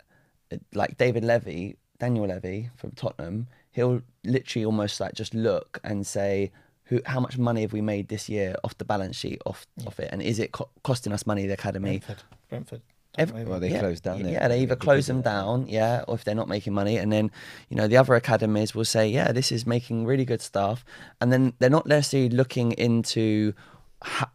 Like 0.74 0.98
David 0.98 1.24
Levy, 1.24 1.78
Daniel 1.98 2.28
Levy 2.28 2.70
from 2.76 2.92
Tottenham, 2.92 3.48
he'll 3.72 4.02
literally 4.24 4.66
almost 4.66 5.00
like 5.00 5.14
just 5.14 5.34
look 5.34 5.80
and 5.84 6.06
say, 6.06 6.52
"Who? 6.86 7.02
How 7.06 7.22
much 7.22 7.38
money 7.38 7.62
have 7.62 7.74
we 7.74 7.82
made 7.82 8.10
this 8.10 8.28
year 8.28 8.56
off 8.64 8.78
the 8.78 8.86
balance 8.86 9.16
sheet 9.16 9.42
off 9.46 9.66
off 9.88 10.00
it? 10.00 10.10
And 10.12 10.22
is 10.22 10.40
it 10.40 10.52
co- 10.52 10.70
costing 10.84 11.14
us 11.14 11.26
money? 11.26 11.48
The 11.48 11.54
academy? 11.54 12.00
Brentford, 12.00 12.24
Brentford. 12.50 12.82
Every- 13.18 13.44
Well, 13.44 13.60
they 13.60 13.72
yeah, 13.72 13.80
closed 13.80 14.04
down 14.04 14.26
Yeah, 14.26 14.48
they 14.48 14.62
either 14.62 14.76
close 14.78 15.08
them 15.08 15.22
down, 15.22 15.68
yeah, 15.68 16.04
or 16.08 16.16
if 16.16 16.24
they're 16.24 16.34
not 16.36 16.48
making 16.48 16.74
money, 16.74 16.98
and 16.98 17.12
then 17.12 17.30
you 17.70 17.76
know 17.76 17.88
the 17.88 17.98
other 17.98 18.16
academies 18.16 18.74
will 18.74 18.86
say, 18.86 19.08
yeah, 19.08 19.32
this 19.32 19.52
is 19.52 19.66
making 19.66 20.06
really 20.06 20.24
good 20.26 20.42
stuff, 20.42 20.86
and 21.20 21.32
then 21.32 21.54
they're 21.60 21.70
not 21.70 21.86
necessarily 21.86 22.30
looking 22.30 22.72
into 22.74 23.54
ho- 24.02 24.28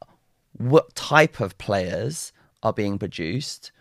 what 0.59 0.95
type 0.95 1.41
of 1.41 1.57
players 1.59 2.33
are 2.63 2.73
being 2.73 2.99
produced, 2.99 3.73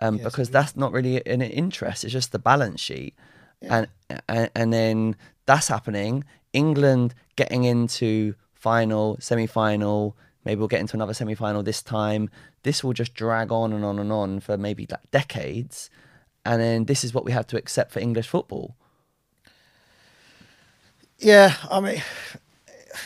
um, 0.00 0.16
Yes, 0.16 0.24
because 0.24 0.50
that's 0.50 0.76
not 0.76 0.92
really 0.92 1.24
an 1.26 1.42
interest. 1.42 2.04
It's 2.04 2.12
just 2.12 2.32
the 2.32 2.38
balance 2.40 2.80
sheet, 2.80 3.14
and, 3.62 3.86
and 4.28 4.50
and 4.56 4.72
then 4.72 5.16
that's 5.46 5.68
happening. 5.68 6.24
England 6.52 7.14
getting 7.36 7.64
into 7.64 8.34
final, 8.52 9.16
semi 9.20 9.46
final. 9.46 10.16
Maybe 10.44 10.58
we'll 10.58 10.68
get 10.68 10.80
into 10.80 10.96
another 10.96 11.14
semi 11.14 11.34
final 11.34 11.62
this 11.62 11.82
time. 11.82 12.30
This 12.62 12.84
will 12.84 12.92
just 12.92 13.14
drag 13.14 13.50
on 13.50 13.72
and 13.72 13.84
on 13.84 13.98
and 13.98 14.12
on 14.12 14.40
for 14.40 14.56
maybe 14.56 14.86
like 14.90 15.10
decades, 15.10 15.90
and 16.44 16.60
then 16.60 16.84
this 16.84 17.04
is 17.04 17.14
what 17.14 17.24
we 17.24 17.32
have 17.32 17.46
to 17.48 17.56
accept 17.56 17.92
for 17.92 18.00
English 18.00 18.28
football. 18.28 18.76
Yeah, 21.18 21.54
I 21.70 21.80
mean, 21.80 22.02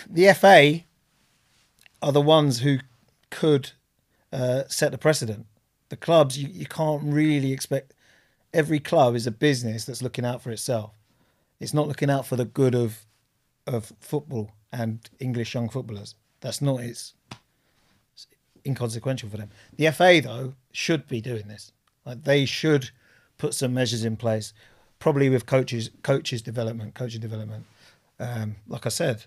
the 0.08 0.32
FA 0.34 0.84
are 2.02 2.12
the 2.12 2.20
ones 2.20 2.60
who 2.60 2.78
could 3.30 3.72
uh, 4.32 4.64
set 4.68 4.92
the 4.92 4.98
precedent. 4.98 5.46
The 5.88 5.96
clubs, 5.96 6.38
you, 6.38 6.48
you 6.48 6.66
can't 6.66 7.02
really 7.04 7.52
expect. 7.52 7.94
Every 8.52 8.78
club 8.78 9.14
is 9.16 9.26
a 9.26 9.32
business 9.32 9.84
that's 9.84 10.02
looking 10.02 10.24
out 10.24 10.42
for 10.42 10.50
itself. 10.50 10.92
It's 11.60 11.74
not 11.74 11.88
looking 11.88 12.10
out 12.10 12.26
for 12.26 12.36
the 12.36 12.44
good 12.44 12.74
of 12.74 13.06
of 13.66 13.92
football 13.98 14.50
and 14.72 15.08
English 15.18 15.54
young 15.54 15.68
footballers. 15.68 16.14
That's 16.40 16.60
not 16.60 16.80
its 16.80 17.14
inconsequential 18.66 19.28
for 19.28 19.36
them. 19.36 19.50
The 19.76 19.90
FA 19.90 20.20
though 20.22 20.54
should 20.72 21.06
be 21.08 21.20
doing 21.20 21.48
this. 21.48 21.72
Like 22.04 22.24
they 22.24 22.44
should 22.44 22.90
put 23.38 23.54
some 23.54 23.74
measures 23.74 24.04
in 24.04 24.16
place, 24.16 24.52
probably 24.98 25.28
with 25.28 25.46
coaches 25.46 25.90
coaches 26.02 26.42
development, 26.42 26.94
coaching 26.94 27.20
development. 27.20 27.64
Um, 28.20 28.56
like 28.68 28.86
I 28.86 28.90
said, 28.90 29.24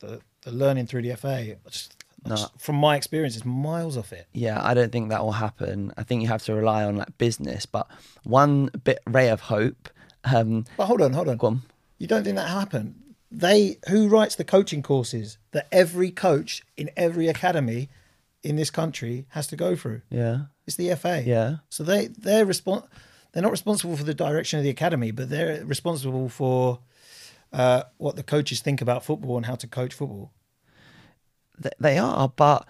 the 0.00 0.20
the 0.42 0.50
learning 0.52 0.86
through 0.86 1.02
the 1.02 1.14
FA, 1.16 1.56
just, 1.68 1.96
No. 2.26 2.36
just- 2.36 2.58
from 2.58 2.76
my 2.76 2.96
experience, 2.96 3.36
is 3.36 3.44
miles 3.44 3.96
off 3.96 4.12
it. 4.12 4.26
Yeah, 4.32 4.58
I 4.62 4.72
don't 4.74 4.90
think 4.90 5.10
that 5.10 5.22
will 5.22 5.32
happen. 5.32 5.92
I 5.98 6.02
think 6.02 6.22
you 6.22 6.28
have 6.28 6.42
to 6.44 6.54
rely 6.54 6.84
on 6.84 6.96
like 6.96 7.18
business. 7.18 7.66
But 7.66 7.86
one 8.24 8.70
bit 8.84 9.00
ray 9.06 9.28
of 9.28 9.40
hope. 9.42 9.88
Um, 10.24 10.64
But 10.76 10.86
hold 10.86 11.02
on, 11.02 11.12
hold 11.12 11.28
on. 11.28 11.38
on. 11.40 11.62
You 11.98 12.06
don't 12.06 12.24
think 12.24 12.36
that 12.36 12.48
happened? 12.48 12.94
They 13.30 13.78
who 13.88 14.08
writes 14.08 14.34
the 14.36 14.44
coaching 14.44 14.82
courses 14.82 15.36
that 15.52 15.68
every 15.70 16.10
coach 16.10 16.62
in 16.76 16.90
every 16.96 17.28
academy 17.28 17.88
in 18.42 18.56
this 18.56 18.70
country 18.70 19.26
has 19.30 19.46
to 19.48 19.56
go 19.56 19.76
through. 19.76 20.02
Yeah, 20.10 20.44
It's 20.66 20.76
the 20.76 20.94
FA. 20.96 21.22
yeah, 21.24 21.56
So 21.68 21.82
they 21.84 22.06
they're 22.08 22.46
respon- 22.46 22.86
they're 23.32 23.42
not 23.42 23.52
responsible 23.52 23.96
for 23.96 24.04
the 24.04 24.14
direction 24.14 24.58
of 24.58 24.64
the 24.64 24.70
academy, 24.70 25.10
but 25.12 25.28
they're 25.30 25.64
responsible 25.64 26.28
for 26.28 26.80
uh, 27.52 27.82
what 27.98 28.16
the 28.16 28.22
coaches 28.22 28.60
think 28.60 28.80
about 28.80 29.04
football 29.04 29.36
and 29.36 29.46
how 29.46 29.54
to 29.56 29.66
coach 29.66 29.92
football. 29.94 30.32
They 31.78 31.98
are. 31.98 32.28
But 32.28 32.68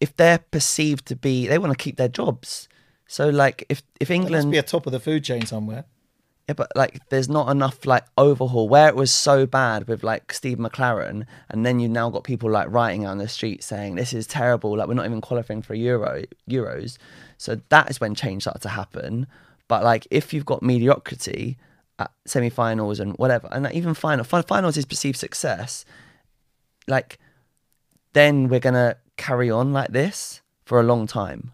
if 0.00 0.16
they're 0.16 0.38
perceived 0.38 1.06
to 1.06 1.16
be, 1.16 1.46
they 1.46 1.58
want 1.58 1.72
to 1.72 1.82
keep 1.82 1.96
their 1.96 2.08
jobs. 2.08 2.68
So 3.06 3.28
like, 3.28 3.64
if 3.68 3.82
if 4.00 4.10
England 4.10 4.50
be 4.50 4.58
a 4.58 4.62
top 4.62 4.86
of 4.86 4.92
the 4.92 5.00
food 5.00 5.24
chain 5.24 5.46
somewhere. 5.46 5.84
Yeah, 6.48 6.54
but 6.54 6.72
like, 6.74 7.06
there's 7.10 7.28
not 7.28 7.50
enough 7.50 7.84
like 7.84 8.04
overhaul 8.16 8.70
where 8.70 8.88
it 8.88 8.96
was 8.96 9.12
so 9.12 9.44
bad 9.44 9.86
with 9.86 10.02
like 10.02 10.32
Steve 10.32 10.56
McClaren, 10.56 11.26
and 11.50 11.66
then 11.66 11.78
you 11.78 11.88
now 11.88 12.08
got 12.08 12.24
people 12.24 12.50
like 12.50 12.70
writing 12.70 13.06
on 13.06 13.18
the 13.18 13.28
street 13.28 13.62
saying 13.62 13.96
this 13.96 14.14
is 14.14 14.26
terrible. 14.26 14.74
Like 14.76 14.88
we're 14.88 14.94
not 14.94 15.04
even 15.04 15.20
qualifying 15.20 15.60
for 15.60 15.74
Euro 15.74 16.22
Euros. 16.48 16.96
So 17.36 17.60
that 17.68 17.90
is 17.90 18.00
when 18.00 18.14
change 18.14 18.44
started 18.44 18.62
to 18.62 18.70
happen. 18.70 19.26
But 19.68 19.84
like, 19.84 20.06
if 20.10 20.32
you've 20.32 20.46
got 20.46 20.62
mediocrity 20.62 21.58
at 21.98 22.10
semi-finals 22.24 22.98
and 22.98 23.14
whatever, 23.18 23.48
and 23.52 23.70
even 23.72 23.92
final 23.92 24.24
fi- 24.24 24.40
finals 24.40 24.78
is 24.78 24.86
perceived 24.86 25.18
success, 25.18 25.84
like 26.86 27.18
then 28.14 28.48
we're 28.48 28.58
gonna 28.58 28.96
carry 29.18 29.50
on 29.50 29.74
like 29.74 29.90
this 29.92 30.40
for 30.64 30.80
a 30.80 30.82
long 30.82 31.06
time. 31.06 31.52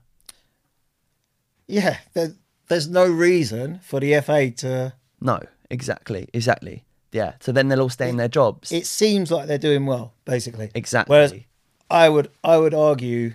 Yeah, 1.67 1.99
there, 2.13 2.35
there's 2.69 2.89
no 2.89 3.07
reason 3.07 3.81
for 3.83 4.01
the 4.01 4.21
FA 4.21 4.51
to. 4.51 4.95
No, 5.21 5.41
exactly, 5.71 6.29
exactly. 6.33 6.85
Yeah. 7.13 7.35
So 7.41 7.53
then 7.53 7.69
they'll 7.69 7.81
all 7.83 7.89
stay 7.89 8.09
in 8.09 8.17
their 8.17 8.29
jobs. 8.29 8.73
It 8.73 8.87
seems 8.87 9.31
like 9.31 9.47
they're 9.47 9.59
doing 9.59 9.87
well, 9.87 10.15
basically. 10.25 10.71
Exactly. 10.75 11.15
Whereas 11.15 11.35
I 11.91 12.09
would 12.09 12.31
I 12.43 12.59
would 12.59 12.75
argue, 12.75 13.35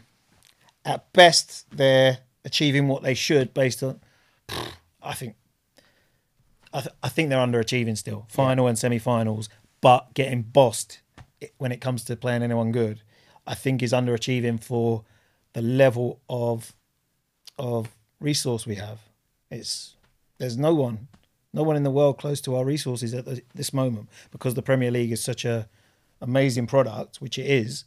at 0.84 1.12
best 1.14 1.66
they're 1.72 2.20
achieving 2.44 2.88
what 2.88 3.04
they 3.04 3.14
should 3.14 3.54
based 3.54 3.82
on. 3.84 4.02
I 5.02 5.14
think. 5.14 5.36
I, 6.72 6.82
th- 6.82 6.96
I 7.02 7.10
think 7.10 7.30
they're 7.30 7.40
underachieving 7.40 7.98
still, 7.98 8.28
final 8.30 8.68
and 8.68 8.78
semi-finals, 8.78 9.50
but 9.82 10.14
getting 10.14 10.44
bossed 10.44 11.00
when 11.58 11.72
it 11.72 11.82
comes 11.82 12.04
to 12.04 12.16
playing 12.16 12.44
anyone 12.44 12.72
good, 12.72 13.02
I 13.48 13.56
think 13.56 13.82
is 13.82 13.92
underachieving 13.92 14.64
for 14.64 15.04
the 15.54 15.62
level 15.62 16.20
of 16.30 16.74
of 17.58 17.96
resource 18.20 18.68
we 18.68 18.76
have. 18.76 19.00
It's 19.52 19.96
there's 20.38 20.58
no 20.58 20.74
one, 20.74 21.08
no 21.54 21.64
one 21.64 21.76
in 21.76 21.84
the 21.84 21.92
world 21.92 22.18
close 22.18 22.40
to 22.42 22.56
our 22.56 22.64
resources 22.66 23.14
at 23.14 23.26
the, 23.26 23.42
this 23.56 23.74
moment 23.74 24.10
because 24.32 24.54
the 24.54 24.62
Premier 24.62 24.92
League 24.92 25.12
is 25.12 25.22
such 25.24 25.46
a 25.46 25.68
amazing 26.22 26.68
product, 26.68 27.18
which 27.18 27.38
it 27.38 27.46
is. 27.46 27.86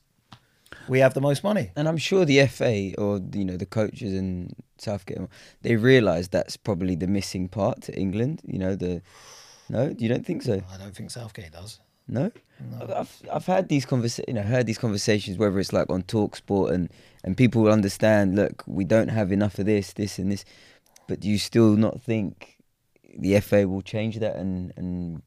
We 0.88 1.00
have 1.00 1.14
the 1.14 1.20
most 1.20 1.44
money. 1.44 1.70
And 1.76 1.86
I'm 1.86 1.98
sure 1.98 2.24
the 2.24 2.46
FA 2.46 2.94
or 2.98 3.20
you 3.32 3.44
know 3.44 3.56
the 3.56 3.66
coaches 3.66 4.12
in 4.14 4.54
Southgate, 4.78 5.18
they 5.62 5.76
realise 5.76 6.28
that's 6.28 6.56
probably 6.56 6.94
the 6.96 7.06
missing 7.06 7.48
part 7.48 7.82
to 7.82 7.94
England. 7.98 8.40
You 8.44 8.58
know 8.58 8.74
the 8.74 9.02
no, 9.68 9.94
you 9.98 10.08
don't 10.08 10.26
think 10.26 10.42
so? 10.42 10.60
I 10.72 10.76
don't 10.78 10.94
think 10.94 11.10
Southgate 11.10 11.52
does. 11.52 11.78
No, 12.08 12.32
I've- 12.80 12.92
I've 12.92 13.22
I've 13.32 13.46
had 13.46 13.68
these 13.68 13.86
conversa- 13.86 14.24
you 14.26 14.34
know, 14.34 14.42
heard 14.42 14.66
these 14.66 14.78
conversations 14.78 15.38
whether 15.38 15.58
it's 15.60 15.72
like 15.72 15.88
on 15.88 16.02
Talk 16.02 16.36
Sport 16.36 16.72
and 16.74 16.90
and 17.22 17.36
people 17.36 17.62
will 17.62 17.72
understand. 17.72 18.34
Look, 18.34 18.64
we 18.66 18.84
don't 18.84 19.08
have 19.08 19.30
enough 19.30 19.58
of 19.60 19.66
this, 19.66 19.92
this, 19.92 20.18
and 20.18 20.32
this, 20.32 20.44
but 21.12 21.20
do 21.20 21.28
you 21.28 21.36
still 21.38 21.76
not 21.76 22.00
think 22.00 22.56
the 23.18 23.38
FA 23.40 23.68
will 23.68 23.82
change 23.82 24.18
that 24.20 24.36
and 24.36 24.72
and 24.78 25.20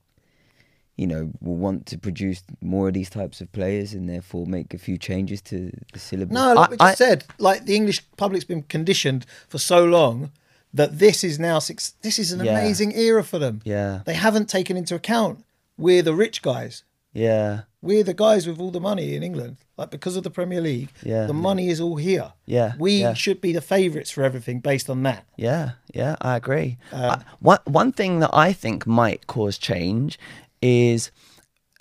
you 0.97 1.05
know 1.05 1.31
will 1.41 1.57
want 1.57 1.86
to 1.86 1.95
produce 1.97 2.41
more 2.61 2.88
of 2.88 2.95
these 2.95 3.09
types 3.11 3.39
of 3.41 3.51
players 3.51 3.93
and 3.93 4.09
therefore 4.09 4.47
make 4.47 4.73
a 4.73 4.79
few 4.79 4.97
changes 4.97 5.41
to 5.43 5.57
the 5.93 5.99
syllabus? 5.99 6.33
No, 6.33 6.53
like 6.55 6.67
I- 6.69 6.71
we 6.71 6.77
just 6.77 6.91
I- 6.91 6.95
said, 7.05 7.23
like 7.38 7.65
the 7.65 7.75
English 7.75 7.99
public's 8.17 8.45
been 8.45 8.63
conditioned 8.63 9.27
for 9.47 9.59
so 9.59 9.86
long 9.86 10.31
that 10.73 10.97
this 10.97 11.23
is 11.23 11.38
now 11.38 11.59
six, 11.59 11.93
this 12.01 12.17
is 12.17 12.31
an 12.31 12.43
Yeah. 12.43 12.57
amazing 12.57 12.91
era 12.95 13.23
for 13.23 13.38
them. 13.38 13.61
Yeah. 13.63 14.01
They 14.05 14.15
haven't 14.15 14.49
taken 14.49 14.75
into 14.77 14.95
account 14.95 15.43
we're 15.77 16.01
the 16.01 16.15
rich 16.15 16.41
guys. 16.41 16.83
Yeah. 17.13 17.61
We're 17.86 18.03
the 18.03 18.13
guys 18.15 18.47
with 18.47 18.59
all 18.59 18.71
the 18.71 18.79
money 18.79 19.15
in 19.15 19.21
England. 19.23 19.57
Like 19.77 19.91
because 19.91 20.15
of 20.17 20.23
the 20.23 20.31
Premier 20.31 20.59
League, 20.61 20.89
Yeah. 21.03 21.25
the 21.27 21.33
money 21.33 21.69
is 21.69 21.79
all 21.79 21.97
here. 21.97 22.33
Yeah, 22.45 22.73
We 22.79 23.01
yeah. 23.01 23.13
should 23.13 23.39
be 23.41 23.51
the 23.53 23.61
favourites 23.61 24.09
for 24.11 24.23
everything 24.23 24.59
based 24.59 24.89
on 24.89 25.03
that. 25.03 25.25
Yeah, 25.38 25.71
yeah, 25.93 26.15
I 26.21 26.36
agree. 26.36 26.77
Um, 26.91 27.01
I, 27.11 27.21
one 27.39 27.59
one 27.65 27.91
thing 27.91 28.19
that 28.21 28.31
I 28.33 28.53
think 28.53 28.88
might 28.88 29.27
cause 29.27 29.57
change 29.57 30.17
is 30.61 31.11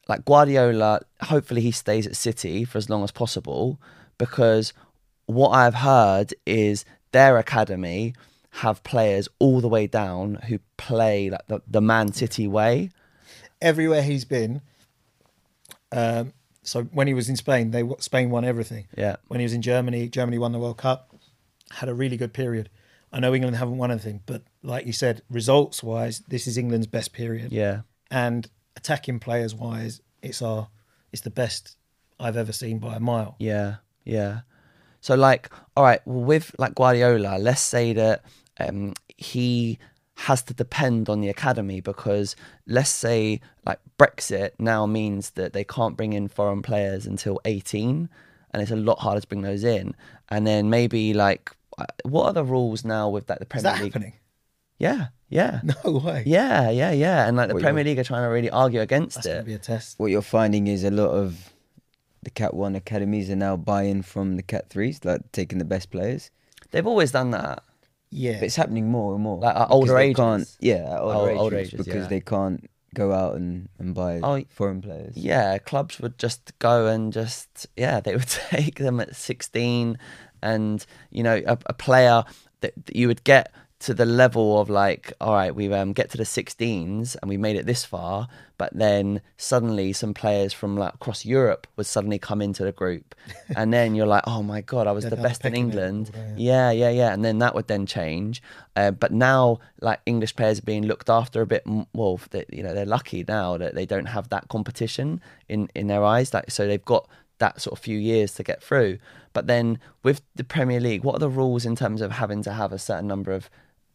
like 0.09 0.24
Guardiola. 0.26 1.00
Hopefully, 1.22 1.62
he 1.62 1.70
stays 1.70 2.07
at 2.07 2.16
City 2.16 2.64
for 2.64 2.76
as 2.78 2.90
long 2.90 3.02
as 3.02 3.11
possible 3.11 3.78
because 4.18 4.72
what 5.26 5.50
I've 5.50 5.76
heard 5.76 6.34
is 6.44 6.84
their 7.12 7.38
academy 7.38 8.12
have 8.62 8.82
players 8.82 9.26
all 9.38 9.61
the 9.62 9.68
way 9.68 9.86
down 9.86 10.34
who 10.48 10.59
play 10.76 11.30
like 11.30 11.46
the, 11.48 11.62
the 11.66 11.80
Man 11.80 12.12
City 12.12 12.46
way. 12.46 12.90
Everywhere 13.62 14.02
he's 14.02 14.24
been, 14.26 14.61
um, 15.95 16.32
so 16.62 16.82
when 16.84 17.07
he 17.07 17.14
was 17.14 17.28
in 17.28 17.36
Spain, 17.36 17.70
they 17.70 17.82
Spain 17.99 18.30
won 18.30 18.45
everything. 18.45 18.86
Yeah, 18.97 19.16
when 19.28 19.40
he 19.40 19.45
was 19.45 19.53
in 19.53 19.62
Germany, 19.62 20.09
Germany 20.09 20.38
won 20.38 20.53
the 20.53 20.59
World 20.59 20.78
Cup, 20.78 21.14
had 21.70 21.88
a 21.88 21.95
really 21.95 22.16
good 22.16 22.32
period. 22.32 22.68
I 23.12 23.20
know 23.20 23.32
England 23.32 23.57
haven't 23.57 23.78
won 23.78 23.90
anything, 23.92 24.22
but 24.26 24.42
like 24.62 24.86
you 24.86 24.92
said, 24.92 25.22
results 25.30 25.82
wise, 25.82 26.20
this 26.26 26.47
is 26.49 26.59
England's 26.59 26.88
best 26.88 27.12
period. 27.12 27.53
yeah, 27.53 27.82
And 28.11 28.49
attacking 28.76 29.20
players 29.20 29.55
wise, 29.55 30.01
it's 30.20 30.42
our 30.42 30.68
it's 31.12 31.22
the 31.22 31.30
best 31.30 31.76
I've 32.18 32.36
ever 32.36 32.53
seen 32.53 32.78
by 32.80 32.97
a 32.97 33.01
mile. 33.01 33.36
Yeah, 33.38 33.76
yeah. 34.05 34.40
So 35.01 35.14
like, 35.14 35.51
all 35.76 35.84
right, 35.84 36.01
well, 36.07 36.24
with 36.24 36.57
like 36.59 36.74
Guardiola, 36.74 37.38
let's 37.38 37.61
say 37.61 37.92
that 37.92 38.24
um, 38.59 38.95
he 39.16 39.78
has 40.17 40.43
to 40.45 40.55
depend 40.55 41.09
on 41.09 41.21
the 41.21 41.29
academy 41.29 41.81
because 41.81 42.37
let's 42.67 42.91
say 42.91 43.41
like 43.67 43.81
Brexit 43.99 44.51
now 44.59 44.87
means 44.87 45.31
that 45.31 45.53
they 45.53 45.65
can't 45.65 45.97
bring 45.97 46.12
in 46.12 46.29
foreign 46.29 46.62
players 46.62 47.05
until 47.07 47.41
18 47.45 48.09
and 48.53 48.62
it's 48.62 48.71
a 48.71 48.77
lot 48.77 49.01
harder 49.01 49.21
to 49.21 49.27
bring 49.27 49.43
those 49.43 49.65
in. 49.65 49.95
And 50.29 50.47
then 50.47 50.71
maybe 50.71 51.15
like 51.15 51.51
uh, 51.79 51.87
what 52.05 52.27
are 52.27 52.33
the 52.33 52.45
rules 52.45 52.85
now 52.85 53.09
with 53.09 53.29
like 53.29 53.39
the 53.41 53.45
Is 53.45 53.49
Premier 53.49 53.62
that 53.65 53.83
League? 53.83 53.93
happening? 53.93 54.12
Yeah, 54.79 55.07
yeah. 55.29 55.61
No 55.85 55.93
way. 55.99 56.23
Yeah, 56.27 56.71
yeah, 56.71 56.93
yeah. 56.93 57.27
And 57.27 57.37
like 57.37 57.49
the 57.49 57.55
What, 57.55 57.62
Premier 57.65 57.81
you're- 57.83 57.91
League 57.91 57.99
are 57.99 58.05
trying 58.05 58.23
to 58.23 58.29
really 58.29 58.51
argue 58.51 58.81
against 58.81 59.17
That's 59.17 59.27
going 59.27 59.37
it. 59.39 59.41
to 59.41 59.47
be 59.47 59.55
a 59.55 59.59
test. 59.59 59.99
what 59.99 60.12
you're 60.12 60.23
finding 60.23 60.69
is 60.69 60.85
a 60.85 60.91
lot 60.91 61.11
of 61.11 61.53
the 62.23 62.31
Cat 62.31 62.55
One 62.55 62.75
academies 62.77 63.29
are 63.31 63.37
now 63.37 63.57
buying 63.57 64.03
from 64.03 64.37
the 64.37 64.43
Cat 64.43 64.71
Threes, 64.71 65.05
like 65.05 65.31
taking 65.33 65.59
the 65.59 65.65
best 65.65 65.91
players. 65.91 66.31
They've 66.71 66.87
always 66.87 67.11
done 67.12 67.33
that. 67.33 67.62
Yeah. 68.17 68.35
But 68.35 68.45
it's 68.45 68.57
happening 68.57 68.89
more 68.91 69.15
and 69.15 69.23
more. 69.23 69.39
Like, 69.41 69.57
at 69.57 69.71
older 69.71 69.99
ages? 69.99 70.17
Can't, 70.17 70.57
yeah, 70.61 70.75
at 70.95 71.01
oh, 71.01 71.11
older, 71.11 71.17
Oh, 71.19 71.29
ages, 71.29 71.41
older 71.41 71.57
ages, 71.59 71.71
because 71.73 72.03
yeah. 72.05 72.09
they 72.09 72.21
can't 72.21 72.71
go 72.95 73.12
out 73.12 73.35
and, 73.35 73.69
and 73.81 73.93
buy 73.93 74.21
Oh, 74.23 74.41
foreign 74.51 74.81
players. 74.81 75.17
yeah, 75.17 75.59
clubs 75.59 75.99
would 75.99 76.17
just 76.17 76.57
go 76.61 76.87
and 76.87 77.12
just 77.12 77.67
yeah, 77.77 77.99
they 78.01 78.15
would 78.19 78.29
take 78.29 78.77
them 78.77 79.01
at 79.01 79.17
sixteen, 79.17 79.99
and 80.43 80.87
you 81.11 81.23
know 81.25 81.43
a, 81.47 81.59
a 81.67 81.73
player 81.75 82.23
that, 82.61 82.73
that 82.87 82.95
you 82.95 83.09
would 83.09 83.25
get 83.25 83.51
to 83.85 83.95
the 83.95 84.05
level 84.07 84.61
of 84.61 84.70
like, 84.70 85.12
all 85.20 85.35
right, 85.35 85.55
we 85.55 85.72
um, 85.72 85.93
get 85.93 86.11
to 86.11 86.16
the 86.16 86.24
16s 86.24 87.16
and 87.20 87.28
we 87.28 87.37
made 87.37 87.57
it 87.57 87.66
this 87.66 87.85
far, 87.85 88.28
but 88.57 88.70
then 88.72 89.20
suddenly 89.37 89.93
some 89.93 90.14
players 90.14 90.53
from 90.53 90.76
like 90.76 90.95
across 90.95 91.24
Europe 91.24 91.66
would 91.76 91.87
suddenly 91.87 92.18
come 92.18 92.41
into 92.41 92.64
the 92.64 92.72
group, 92.72 93.14
and 93.57 93.72
then 93.72 93.95
you're 93.95 94.07
like, 94.07 94.22
oh 94.26 94.43
my 94.43 94.61
god, 94.61 94.87
I 94.87 94.93
was 94.93 95.05
Yeah, 95.05 95.11
the 95.11 95.16
best 95.16 95.45
in 95.45 95.55
England. 95.55 96.12
day, 96.12 96.35
Yeah, 96.37 96.70
yeah, 96.70 96.91
yeah, 96.91 97.12
and 97.12 97.24
then 97.24 97.39
that 97.41 97.55
would 97.55 97.68
then 97.68 97.85
change. 97.85 98.43
Uh, 98.76 98.91
but 98.91 99.12
now, 99.12 99.59
like 99.80 100.01
English 100.07 100.35
players 100.37 100.59
are 100.61 100.62
being 100.62 100.87
looked 100.87 101.11
after 101.11 101.43
a 101.43 101.47
bit. 101.47 101.62
Well, 101.93 102.20
they, 102.30 102.45
you 102.51 102.62
know, 102.62 102.74
they're 102.74 102.87
lucky 102.87 103.24
now 103.26 103.59
that 103.59 103.74
they 103.74 103.87
don't 103.87 104.07
have 104.07 104.28
that 104.30 104.49
competition 104.49 105.20
in 105.49 105.68
in 105.74 105.89
their 105.89 106.05
eyes. 106.05 106.32
Like, 106.32 106.51
so 106.51 106.66
they've 106.66 106.85
got 106.85 107.07
that 107.39 107.61
sort 107.61 107.72
of 107.76 107.82
few 107.85 107.99
years 107.99 108.32
to 108.35 108.43
get 108.43 108.62
through. 108.62 108.99
But 109.32 109.49
then 109.49 109.78
with 110.05 110.22
the 110.37 110.45
Premier 110.45 110.80
League, 110.80 111.03
what 111.03 111.16
are 111.16 111.18
the 111.18 111.28
rules 111.28 111.66
in 111.66 111.74
terms 111.74 112.01
of 112.01 112.12
having 112.12 112.43
to 112.45 112.53
have 112.53 112.72
a 112.72 112.78
certain 112.78 113.09
number 113.09 113.32
of 113.32 113.51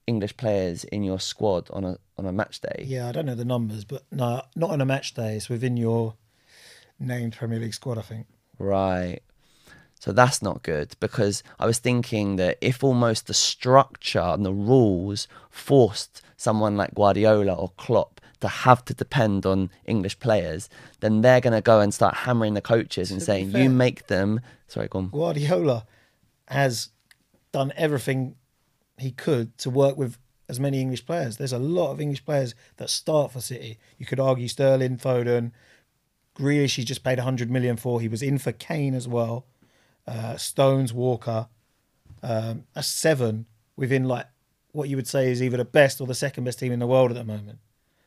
English 0.09 0.35
players 0.37 0.83
in 0.95 1.01
your 1.03 1.19
squad 1.19 1.69
on 1.71 1.83
a 1.85 1.93
on 2.17 2.25
a 2.25 2.31
match 2.31 2.59
day? 2.61 2.79
Yeah, 2.85 3.07
I 3.07 3.11
don't 3.13 3.27
know 3.27 3.35
the 3.35 3.45
numbers, 3.55 3.83
but 3.85 4.01
no, 4.11 4.41
not 4.55 4.71
on 4.71 4.81
a 4.81 4.85
match 4.85 5.13
day. 5.13 5.35
It's 5.37 5.49
within 5.49 5.77
your 5.77 6.15
named 6.99 7.33
Premier 7.39 7.59
League 7.59 7.73
squad, 7.73 7.97
I 7.97 8.01
think. 8.01 8.25
Right. 8.57 9.19
So 9.99 10.11
that's 10.11 10.41
not 10.41 10.63
good 10.63 10.95
because 10.99 11.43
I 11.59 11.65
was 11.65 11.77
thinking 11.77 12.37
that 12.37 12.57
if 12.61 12.83
almost 12.83 13.27
the 13.27 13.33
structure 13.33 14.19
and 14.35 14.45
the 14.45 14.53
rules 14.53 15.27
forced 15.49 16.21
someone 16.37 16.77
like 16.77 16.95
Guardiola 16.95 17.53
or 17.53 17.69
Klopp 17.77 18.21
to 18.39 18.47
have 18.47 18.85
to 18.85 18.93
depend 18.93 19.45
on 19.45 19.69
English 19.85 20.17
players, 20.19 20.69
then 21.01 21.21
they're 21.21 21.41
going 21.41 21.53
to 21.53 21.61
go 21.61 21.81
and 21.81 21.93
start 21.93 22.15
hammering 22.25 22.53
the 22.53 22.61
coaches 22.61 23.11
and 23.11 23.21
saying, 23.21 23.51
fair- 23.51 23.63
"You 23.63 23.69
make 23.69 24.07
them." 24.07 24.39
Sorry, 24.67 24.87
go 24.87 24.99
on. 24.99 25.09
Guardiola 25.09 25.85
has 26.47 26.89
done 27.51 27.73
everything 27.75 28.35
he 29.01 29.11
could 29.11 29.57
to 29.59 29.69
work 29.69 29.97
with 29.97 30.17
as 30.47 30.59
many 30.59 30.81
English 30.81 31.05
players. 31.05 31.37
There's 31.37 31.53
a 31.53 31.59
lot 31.59 31.91
of 31.91 32.01
English 32.01 32.25
players 32.25 32.55
that 32.77 32.89
start 32.89 33.31
for 33.31 33.39
City. 33.39 33.77
You 33.97 34.05
could 34.05 34.19
argue 34.19 34.47
Sterling, 34.47 34.97
Foden, 34.97 35.51
Grealish. 36.35 36.75
He 36.75 36.83
just 36.83 37.03
paid 37.03 37.19
100 37.19 37.51
million 37.51 37.77
for. 37.77 38.01
He 38.01 38.07
was 38.07 38.23
in 38.23 38.39
for 38.39 38.51
Kane 38.51 38.95
as 38.95 39.07
well. 39.07 39.45
Uh, 40.07 40.37
Stones, 40.37 40.91
Walker. 40.91 41.47
Um, 42.23 42.65
that's 42.73 42.87
seven 42.87 43.45
within 43.77 44.05
like 44.05 44.25
what 44.71 44.89
you 44.89 44.95
would 44.95 45.07
say 45.07 45.31
is 45.31 45.41
either 45.41 45.57
the 45.57 45.65
best 45.65 46.01
or 46.01 46.07
the 46.07 46.15
second 46.15 46.43
best 46.43 46.59
team 46.59 46.71
in 46.71 46.79
the 46.79 46.87
world 46.87 47.11
at 47.11 47.17
the 47.17 47.23
moment. 47.23 47.59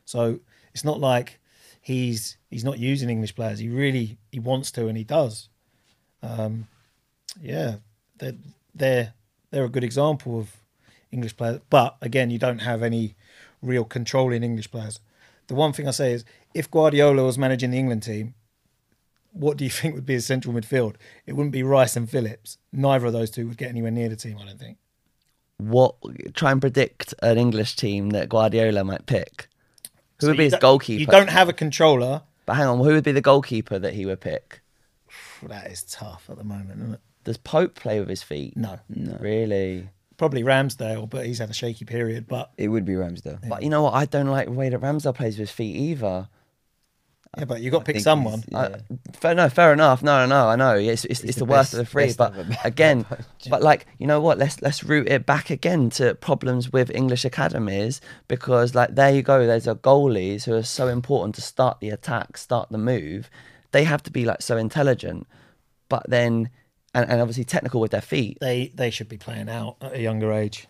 So 0.05 0.41
it's 0.75 0.85
not 0.85 1.01
like 1.01 1.41
he's 1.81 2.37
he's 2.51 2.65
not 2.65 2.79
using 2.79 3.09
English 3.09 3.35
players. 3.35 3.59
He 3.59 3.69
really 3.69 4.19
he 4.31 4.41
wants 4.41 4.71
to 4.73 4.89
and 4.89 4.99
he 4.99 5.05
does. 5.05 5.49
Um, 6.23 6.69
yeah, 7.41 7.77
they're 8.19 8.35
they're 8.75 9.15
they're 9.51 9.65
a 9.65 9.71
good 9.71 9.85
example 9.85 10.39
of 10.39 10.57
English 11.13 11.37
players. 11.37 11.61
But 11.71 11.97
again, 12.01 12.31
you 12.31 12.39
don't 12.39 12.61
have 12.61 12.83
any 12.83 13.15
real 13.61 13.85
control 13.85 14.33
in 14.33 14.43
English 14.43 14.71
players. 14.71 15.01
The 15.47 15.55
one 15.55 15.73
thing 15.73 15.87
I 15.87 15.93
say 15.93 16.13
is, 16.13 16.25
if 16.55 16.71
Guardiola 16.71 17.23
was 17.25 17.39
managing 17.39 17.71
the 17.71 17.79
England 17.79 18.03
team, 18.03 18.35
what 19.33 19.57
do 19.57 19.65
you 19.65 19.71
think 19.79 19.95
would 19.95 20.07
be 20.07 20.15
his 20.15 20.27
central 20.27 20.55
midfield? 20.55 20.97
It 21.27 21.35
wouldn't 21.35 21.53
be 21.53 21.63
Rice 21.63 21.97
and 21.97 22.09
Phillips. 22.11 22.59
Neither 22.73 23.07
of 23.07 23.13
those 23.13 23.31
two 23.31 23.47
would 23.49 23.59
get 23.59 23.69
anywhere 23.69 23.91
near 23.91 24.09
the 24.09 24.17
team. 24.17 24.39
I 24.41 24.47
don't 24.47 24.59
think. 24.59 24.79
What? 25.59 25.95
Try 26.35 26.51
and 26.51 26.61
predict 26.61 27.15
an 27.23 27.39
English 27.39 27.77
team 27.77 28.11
that 28.11 28.29
Guardiola 28.29 28.83
might 28.83 29.07
pick. 29.07 29.49
Who 30.19 30.27
So 30.27 30.29
would 30.29 30.39
be 30.39 30.45
his 30.45 30.57
goalkeeper? 30.57 31.01
You 31.01 31.07
don't 31.07 31.31
have 31.31 31.49
a 31.49 31.53
controller. 31.53 32.23
But 32.47 32.55
hang 32.55 32.67
on, 32.67 32.79
who 32.79 32.87
would 32.87 33.05
be 33.05 33.13
the 33.13 33.21
goalkeeper 33.21 33.79
that 33.79 33.95
he 33.95 34.07
would 34.07 34.21
pick? 34.21 34.61
That 35.45 35.73
is 35.73 35.83
tough 35.83 36.31
at 36.31 36.39
the 36.39 36.45
moment, 36.45 36.79
isn't 36.81 36.95
it? 36.95 37.01
Does 37.25 37.37
Pope 37.37 37.75
play 37.75 37.99
with 38.01 38.09
his 38.09 38.23
feet? 38.23 38.57
No, 38.57 38.79
No, 38.89 39.17
Really? 39.21 39.89
Probably 40.23 40.45
Ramsdale, 40.45 41.11
but 41.11 41.27
he's 41.27 41.41
had 41.41 41.51
a 41.51 41.53
shaky 41.53 41.85
period. 41.85 42.29
But 42.29 42.53
it 42.57 42.69
would 42.69 42.85
be 42.85 42.93
Ramsdale. 42.93 43.41
But 43.49 43.65
you 43.65 43.69
know 43.69 43.83
what? 43.83 43.95
I 43.95 44.05
don't 44.05 44.29
like 44.29 44.47
the 44.47 44.53
way 44.53 44.69
that 44.69 44.81
Ramsdale 44.81 45.17
plays 45.17 45.35
with 45.37 45.49
his 45.49 45.51
feet 45.51 45.75
either. 45.75 46.29
yeah, 47.37 47.45
but 47.45 47.61
you 47.61 47.73
got 47.73 47.85
to 47.85 47.93
pick 47.93 48.01
someone. 48.01 48.45
I, 48.55 48.77
fair, 49.15 49.35
no, 49.35 49.49
fair 49.49 49.73
enough. 49.73 50.01
No, 50.01 50.25
no, 50.25 50.27
no. 50.27 50.49
I 50.49 50.55
know 50.55 50.77
it's 50.77 51.05
it's, 51.07 51.25
it's 51.25 51.39
the, 51.39 51.45
the 51.45 51.51
worst 51.51 51.73
of 51.73 51.79
the 51.79 51.87
three. 51.87 52.07
best 52.07 52.19
But 52.19 52.35
of 52.35 52.39
a 52.39 52.45
bad 52.45 52.59
again, 52.63 53.05
but 53.51 53.65
like 53.65 53.87
you 53.99 54.07
know 54.07 54.21
what? 54.21 54.39
Let's 54.39 54.63
let's 54.63 54.85
root 54.85 55.09
it 55.09 55.27
back 55.27 55.51
again 55.51 55.91
to 55.91 56.15
problems 56.15 56.73
with 56.73 56.95
English 56.95 57.25
academies 57.25 58.01
because 58.29 58.77
like 58.77 58.95
there 58.95 59.11
you 59.13 59.23
go. 59.23 59.45
There's 59.45 59.67
a 59.67 59.75
goalies 59.75 60.45
who 60.45 60.55
are 60.55 60.63
so 60.63 60.87
important 60.87 61.35
to 61.35 61.41
start 61.43 61.81
the 61.81 61.91
attack, 61.91 62.37
start 62.37 62.69
the 62.71 62.79
move. 62.79 63.29
They 63.73 63.83
have 63.83 64.05
to 64.05 64.13
be 64.13 64.25
like 64.25 64.41
so 64.41 64.57
intelligent, 64.57 65.27
but 65.89 66.09
then 66.09 66.49
and, 66.95 67.09
and 67.11 67.21
obviously 67.21 67.45
technical 67.45 67.81
with 67.81 67.91
their 67.91 68.01
feet. 68.01 68.39
they 68.41 68.73
they 68.75 68.91
should 68.91 69.09
be 69.09 69.17
playing 69.17 69.49
out 69.49 69.77
at 69.81 69.95
a 69.95 70.01
younger 70.01 70.33
age. 70.33 70.67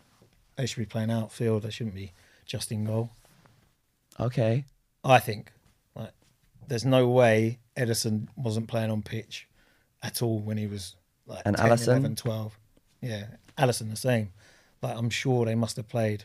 They 0.56 0.66
should 0.66 0.78
be 0.78 0.86
playing 0.86 1.10
outfield. 1.10 1.62
They 1.62 1.70
shouldn't 1.70 1.96
be 1.96 2.12
just 2.46 2.70
in 2.70 2.84
goal. 2.84 3.10
Okay, 4.20 4.64
I 5.02 5.18
think. 5.18 5.52
Like, 5.94 6.12
there's 6.68 6.84
no 6.84 7.08
way 7.08 7.58
Ederson 7.76 8.28
wasn't 8.36 8.68
playing 8.68 8.90
on 8.90 9.02
pitch 9.02 9.48
at 10.02 10.22
all 10.22 10.38
when 10.40 10.58
he 10.58 10.66
was 10.66 10.96
like 11.26 11.42
And 11.44 11.56
10, 11.56 11.70
Alisson? 11.70 11.86
11, 11.88 12.16
12. 12.16 12.58
Yeah, 13.00 13.24
Alisson 13.58 13.90
the 13.90 13.96
same. 13.96 14.32
Like 14.82 14.96
I'm 14.96 15.10
sure 15.10 15.44
they 15.44 15.54
must 15.54 15.76
have 15.76 15.88
played 15.88 16.24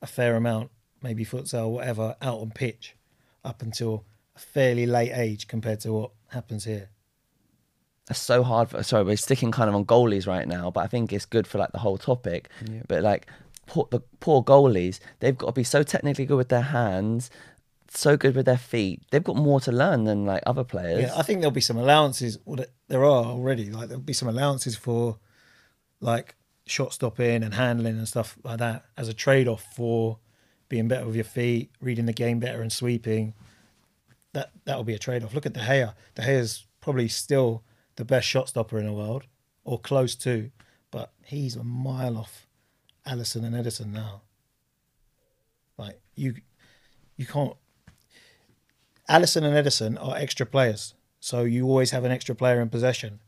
a 0.00 0.06
fair 0.06 0.36
amount, 0.36 0.70
maybe 1.02 1.24
futsal, 1.24 1.70
whatever, 1.70 2.16
out 2.22 2.40
on 2.40 2.50
pitch 2.50 2.96
up 3.44 3.62
until 3.62 4.04
a 4.36 4.38
fairly 4.38 4.86
late 4.86 5.12
age 5.12 5.48
compared 5.48 5.80
to 5.80 5.92
what 5.92 6.10
happens 6.28 6.64
here. 6.64 6.90
That's 8.12 8.20
so 8.20 8.42
hard. 8.42 8.68
For, 8.70 8.82
sorry, 8.82 9.04
we're 9.04 9.16
sticking 9.16 9.50
kind 9.50 9.68
of 9.68 9.74
on 9.74 9.84
goalies 9.84 10.26
right 10.26 10.46
now, 10.46 10.70
but 10.70 10.80
I 10.80 10.86
think 10.86 11.12
it's 11.12 11.24
good 11.26 11.46
for 11.46 11.58
like 11.58 11.72
the 11.72 11.78
whole 11.78 11.98
topic. 11.98 12.48
But 12.88 13.02
like 13.02 13.26
poor, 13.66 13.88
the 13.90 14.00
poor 14.20 14.42
goalies, 14.44 15.00
they've 15.20 15.36
got 15.36 15.46
to 15.46 15.52
be 15.52 15.64
so 15.64 15.82
technically 15.82 16.26
good 16.26 16.36
with 16.36 16.48
their 16.50 16.60
hands, 16.62 17.30
so 17.88 18.16
good 18.16 18.34
with 18.36 18.46
their 18.46 18.58
feet. 18.58 19.02
They've 19.10 19.24
got 19.24 19.36
more 19.36 19.60
to 19.60 19.72
learn 19.72 20.04
than 20.04 20.26
like 20.26 20.42
other 20.46 20.64
players. 20.64 21.02
Yeah, 21.02 21.16
I 21.16 21.22
think 21.22 21.40
there'll 21.40 21.50
be 21.50 21.60
some 21.60 21.78
allowances. 21.78 22.38
Well, 22.44 22.64
there- 22.88 23.04
are 23.04 23.24
already. 23.24 23.70
Like 23.70 23.88
there'll 23.88 24.02
be 24.02 24.12
some 24.12 24.28
allowances 24.28 24.76
for 24.76 25.18
like 26.00 26.34
shot 26.66 26.92
stopping 26.92 27.42
and 27.42 27.54
handling 27.54 27.96
and 27.98 28.06
stuff 28.06 28.36
like 28.44 28.58
that 28.58 28.84
as 28.96 29.08
a 29.08 29.14
trade 29.14 29.48
off 29.48 29.64
for 29.74 30.18
being 30.68 30.88
better 30.88 31.06
with 31.06 31.14
your 31.16 31.24
feet, 31.24 31.70
reading 31.80 32.06
the 32.06 32.12
game 32.12 32.38
better, 32.38 32.60
and 32.62 32.72
sweeping. 32.72 33.34
That 34.34 34.50
that 34.64 34.76
will 34.76 34.84
be 34.84 34.94
a 34.94 34.98
trade 34.98 35.22
off. 35.24 35.34
Look 35.34 35.46
at 35.46 35.52
De 35.54 35.60
Gea. 35.60 35.94
De 36.14 36.22
Gea's 36.22 36.66
probably 36.80 37.08
still 37.08 37.62
the 37.96 38.04
best 38.04 38.26
shot 38.26 38.48
stopper 38.48 38.78
in 38.78 38.86
the 38.86 38.92
world, 38.92 39.24
or 39.64 39.78
close 39.78 40.14
to, 40.16 40.50
but 40.90 41.12
he's 41.24 41.56
a 41.56 41.64
mile 41.64 42.16
off 42.16 42.46
Alisson 43.06 43.44
and 43.44 43.54
Ederson 43.54 43.92
now. 43.92 44.22
Like 45.76 46.00
you, 46.14 46.34
you 47.16 47.26
can't. 47.26 47.56
Alisson 49.08 49.42
and 49.42 49.66
Ederson 49.66 50.02
are 50.02 50.16
extra 50.16 50.46
players, 50.46 50.94
so 51.20 51.42
you 51.44 51.66
always 51.66 51.90
have 51.90 52.04
an 52.04 52.12
extra 52.12 52.34
player 52.34 52.60
in 52.60 52.68
possession. 52.68 53.20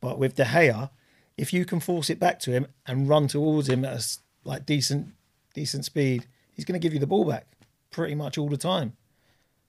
But 0.00 0.18
with 0.18 0.34
De 0.34 0.44
Gea, 0.44 0.90
if 1.36 1.52
you 1.52 1.64
can 1.64 1.80
force 1.80 2.10
it 2.10 2.20
back 2.20 2.38
to 2.40 2.50
him 2.50 2.66
and 2.86 3.08
run 3.08 3.28
towards 3.28 3.68
him 3.68 3.84
at 3.84 3.98
a 3.98 4.18
like 4.44 4.66
decent, 4.66 5.08
decent 5.54 5.84
speed, 5.84 6.26
he's 6.52 6.64
going 6.64 6.78
to 6.78 6.82
give 6.82 6.92
you 6.92 7.00
the 7.00 7.06
ball 7.06 7.24
back 7.24 7.46
pretty 7.90 8.14
much 8.14 8.36
all 8.38 8.48
the 8.48 8.56
time. 8.56 8.92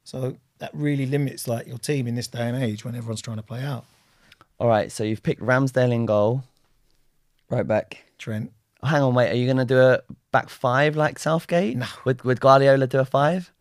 So 0.04 0.38
that 0.60 0.72
really 0.74 1.06
limits 1.06 1.48
like 1.48 1.68
your 1.68 1.78
team 1.78 2.08
in 2.08 2.16
this 2.16 2.28
day 2.28 2.48
and 2.48 2.62
age 2.62 2.86
when 2.86 2.96
everyone's 2.96 3.22
trying 3.22 3.38
to 3.38 3.44
play 3.44 3.64
out. 3.64 3.86
All 4.60 4.68
right, 4.68 4.92
so 4.92 5.04
you've 5.04 5.24
picked 5.24 5.42
Ramsdale 5.42 5.92
in 5.94 6.06
goal. 6.06 6.44
Right 7.50 7.68
back. 7.68 8.04
Trent, 8.18 8.52
Oh, 8.82 8.88
hang 8.88 9.02
on, 9.02 9.14
wait. 9.16 9.32
Are 9.32 9.36
you 9.36 9.46
going 9.46 9.58
to 9.58 9.66
do 9.66 9.80
a 9.80 10.00
back 10.32 10.50
five 10.50 10.96
like 10.96 11.18
Southgate? 11.20 11.76
No. 11.78 11.86
Would 12.06 12.24
Would 12.24 12.40
Guardiola 12.40 12.88
do 12.88 13.00
a 13.00 13.06
five? 13.06 13.52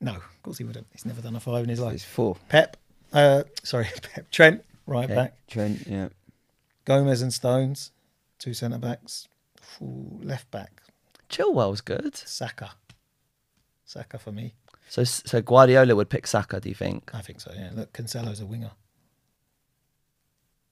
no, 0.00 0.14
of 0.16 0.42
course 0.42 0.58
he 0.58 0.64
wouldn't. 0.64 0.86
He's 0.92 1.04
never 1.06 1.20
done 1.22 1.36
a 1.36 1.40
five 1.40 1.62
in 1.64 1.68
his 1.70 1.80
life. 1.80 1.94
It's 1.94 2.04
four. 2.04 2.36
Pep, 2.48 2.76
uh, 3.12 3.42
sorry, 3.64 3.86
Pep. 4.14 4.30
Trent, 4.30 4.64
right 4.86 5.08
back. 5.08 5.34
Trent, 5.48 5.86
yeah. 5.86 6.08
Gomez 6.84 7.22
and 7.22 7.32
Stones, 7.32 7.92
two 8.38 8.54
centre 8.54 8.78
backs. 8.78 9.28
Ooh, 9.82 10.20
left 10.22 10.50
back, 10.50 10.82
Chilwell's 11.28 11.80
good. 11.80 12.14
Saka. 12.16 12.70
Saka 13.84 14.18
for 14.18 14.32
me. 14.32 14.54
So 14.88 15.04
so 15.04 15.40
Guardiola 15.42 15.94
would 15.96 16.08
pick 16.10 16.26
Saka. 16.26 16.60
Do 16.60 16.68
you 16.68 16.74
think? 16.74 17.10
I 17.14 17.20
think 17.20 17.40
so. 17.40 17.52
Yeah. 17.56 17.70
Look, 17.74 17.92
Cancelo's 17.92 18.40
a 18.40 18.46
winger. 18.46 18.70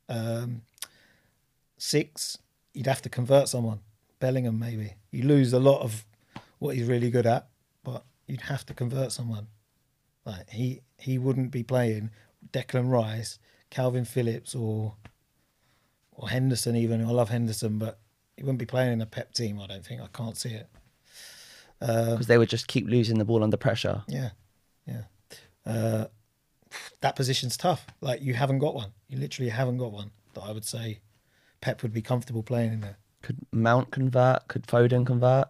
Um, 0.08 0.62
six. 1.78 2.38
You'd 2.72 2.86
have 2.86 3.02
to 3.02 3.08
convert 3.08 3.48
someone. 3.48 3.80
Bellingham, 4.20 4.58
maybe. 4.58 4.94
You 5.10 5.24
lose 5.24 5.52
a 5.52 5.60
lot 5.60 5.80
of 5.82 6.04
what 6.58 6.74
he's 6.76 6.86
really 6.86 7.10
good 7.10 7.26
at, 7.26 7.48
but 7.82 8.04
you'd 8.26 8.42
have 8.42 8.64
to 8.66 8.74
convert 8.74 9.12
someone. 9.12 9.48
Like 10.24 10.48
he 10.50 10.80
he 10.98 11.18
wouldn't 11.18 11.50
be 11.50 11.62
playing 11.62 12.10
Declan 12.52 12.90
Rice, 12.90 13.38
Kalvin 13.70 14.06
Phillips, 14.06 14.54
or 14.54 14.94
or 16.12 16.28
Henderson. 16.30 16.74
Even 16.76 17.04
I 17.04 17.10
love 17.10 17.28
Henderson, 17.28 17.78
but 17.78 17.98
he 18.36 18.42
wouldn't 18.42 18.58
be 18.58 18.66
playing 18.66 18.94
in 18.94 19.00
a 19.02 19.06
Pep 19.06 19.32
team. 19.34 19.60
I 19.60 19.66
don't 19.66 19.84
think. 19.84 20.00
I 20.00 20.06
can't 20.12 20.36
see 20.36 20.50
it. 20.50 20.68
Uh, 21.80 22.12
Because 22.12 22.26
they 22.28 22.38
would 22.38 22.48
just 22.48 22.66
keep 22.66 22.86
losing 22.88 23.18
the 23.18 23.24
ball 23.24 23.42
under 23.44 23.56
pressure. 23.58 24.02
yeah, 24.08 24.30
yeah. 24.86 25.02
Uh, 25.66 26.06
that 27.00 27.16
position's 27.16 27.56
tough. 27.56 27.86
Like 28.00 28.22
you 28.22 28.34
haven't 28.34 28.58
got 28.58 28.74
one. 28.74 28.92
You 29.08 29.18
literally 29.18 29.50
haven't 29.50 29.78
got 29.78 29.92
one 29.92 30.10
that 30.34 30.42
I 30.42 30.52
would 30.52 30.64
say 30.64 31.00
Pep 31.60 31.82
would 31.82 31.92
be 31.92 32.02
comfortable 32.02 32.42
playing 32.42 32.72
in 32.72 32.80
there. 32.80 32.98
Could 33.22 33.38
Mount 33.52 33.90
convert? 33.90 34.48
Could 34.48 34.66
Foden 34.66 35.06
convert? 35.06 35.48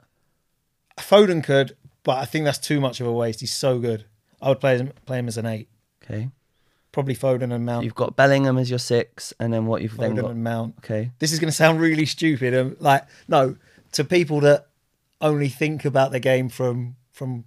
Foden 0.98 1.42
could, 1.42 1.76
but 2.04 2.18
I 2.18 2.24
think 2.24 2.44
that's 2.44 2.58
too 2.58 2.80
much 2.80 3.00
of 3.00 3.06
a 3.06 3.12
waste. 3.12 3.40
He's 3.40 3.52
so 3.52 3.78
good. 3.78 4.04
I 4.40 4.48
would 4.48 4.60
play 4.60 4.76
him, 4.76 4.92
play 5.06 5.18
him 5.18 5.26
as 5.28 5.36
an 5.36 5.46
eight. 5.46 5.68
Okay. 6.02 6.30
Probably 6.92 7.16
Foden 7.16 7.52
and 7.52 7.66
Mount. 7.66 7.84
You've 7.84 7.96
got 7.96 8.14
Bellingham 8.14 8.58
as 8.58 8.70
your 8.70 8.78
six, 8.78 9.32
and 9.40 9.52
then 9.52 9.66
what 9.66 9.82
you've 9.82 9.96
then 9.96 10.12
Foden 10.14 10.20
got. 10.20 10.30
and 10.30 10.44
Mount. 10.44 10.74
Okay. 10.78 11.10
This 11.18 11.32
is 11.32 11.40
going 11.40 11.48
to 11.48 11.56
sound 11.56 11.80
really 11.80 12.06
stupid. 12.06 12.54
and 12.54 12.80
like 12.80 13.04
no, 13.26 13.56
to 13.92 14.04
people 14.04 14.40
that 14.40 14.68
only 15.20 15.48
think 15.48 15.84
about 15.84 16.12
the 16.12 16.20
game 16.20 16.48
from 16.48 16.94
from 17.10 17.44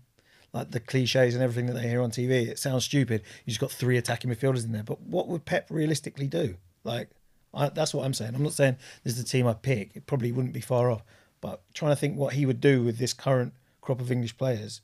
like 0.57 0.71
the 0.71 0.79
cliches 0.79 1.35
and 1.35 1.43
everything 1.43 1.67
that 1.67 1.73
they 1.73 1.87
hear 1.87 2.01
on 2.01 2.09
TV, 2.09 2.47
it 2.47 2.57
sounds 2.57 2.83
stupid. 2.83 3.21
You 3.45 3.51
just 3.51 3.59
got 3.59 3.71
three 3.71 3.97
attacking 3.97 4.31
midfielders 4.31 4.65
in 4.65 4.71
there, 4.71 4.83
but 4.83 4.99
what 5.01 5.27
would 5.27 5.45
Pep 5.45 5.67
realistically 5.69 6.27
do? 6.27 6.55
Like 6.83 7.09
I, 7.53 7.69
that's 7.69 7.93
what 7.93 8.05
I'm 8.05 8.13
saying. 8.13 8.33
I'm 8.33 8.41
not 8.43 8.53
saying 8.53 8.77
this 9.03 9.13
is 9.13 9.23
the 9.23 9.29
team 9.29 9.45
I 9.45 9.53
pick. 9.53 9.91
It 9.93 10.07
probably 10.07 10.31
wouldn't 10.31 10.55
be 10.55 10.61
far 10.61 10.89
off, 10.89 11.03
but 11.41 11.61
trying 11.75 11.91
to 11.91 11.95
think 11.95 12.17
what 12.17 12.33
he 12.33 12.47
would 12.47 12.59
do 12.59 12.83
with 12.83 12.97
this 12.97 13.13
current 13.13 13.53
crop 13.81 14.01
of 14.01 14.11
English 14.11 14.35
players. 14.37 14.81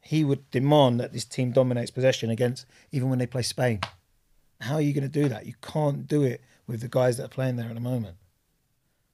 He 0.00 0.24
would 0.24 0.50
demand 0.50 1.00
that 1.00 1.12
this 1.12 1.26
team 1.26 1.52
dominates 1.52 1.90
possession 1.90 2.30
against 2.30 2.64
even 2.90 3.10
when 3.10 3.18
they 3.18 3.26
play 3.26 3.42
Spain. 3.42 3.80
How 4.62 4.76
are 4.76 4.80
you 4.80 4.94
going 4.94 5.02
to 5.02 5.22
do 5.22 5.28
that? 5.28 5.44
You 5.44 5.54
can't 5.60 6.06
do 6.08 6.22
it 6.22 6.40
with 6.66 6.80
the 6.80 6.88
guys 6.88 7.18
that 7.18 7.24
are 7.24 7.28
playing 7.28 7.56
there 7.56 7.68
at 7.68 7.74
the 7.74 7.80
moment. 7.80 8.16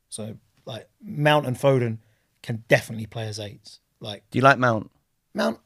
So, 0.09 0.37
like 0.65 0.89
Mount 1.03 1.47
and 1.47 1.57
Foden 1.57 1.99
can 2.43 2.63
definitely 2.69 3.07
play 3.07 3.27
as 3.27 3.41
eights. 3.41 3.81
Like 3.99 4.23
Do 4.31 4.39
you 4.39 4.43
like 4.43 4.59
Mount? 4.59 4.91
Mount, 5.35 5.59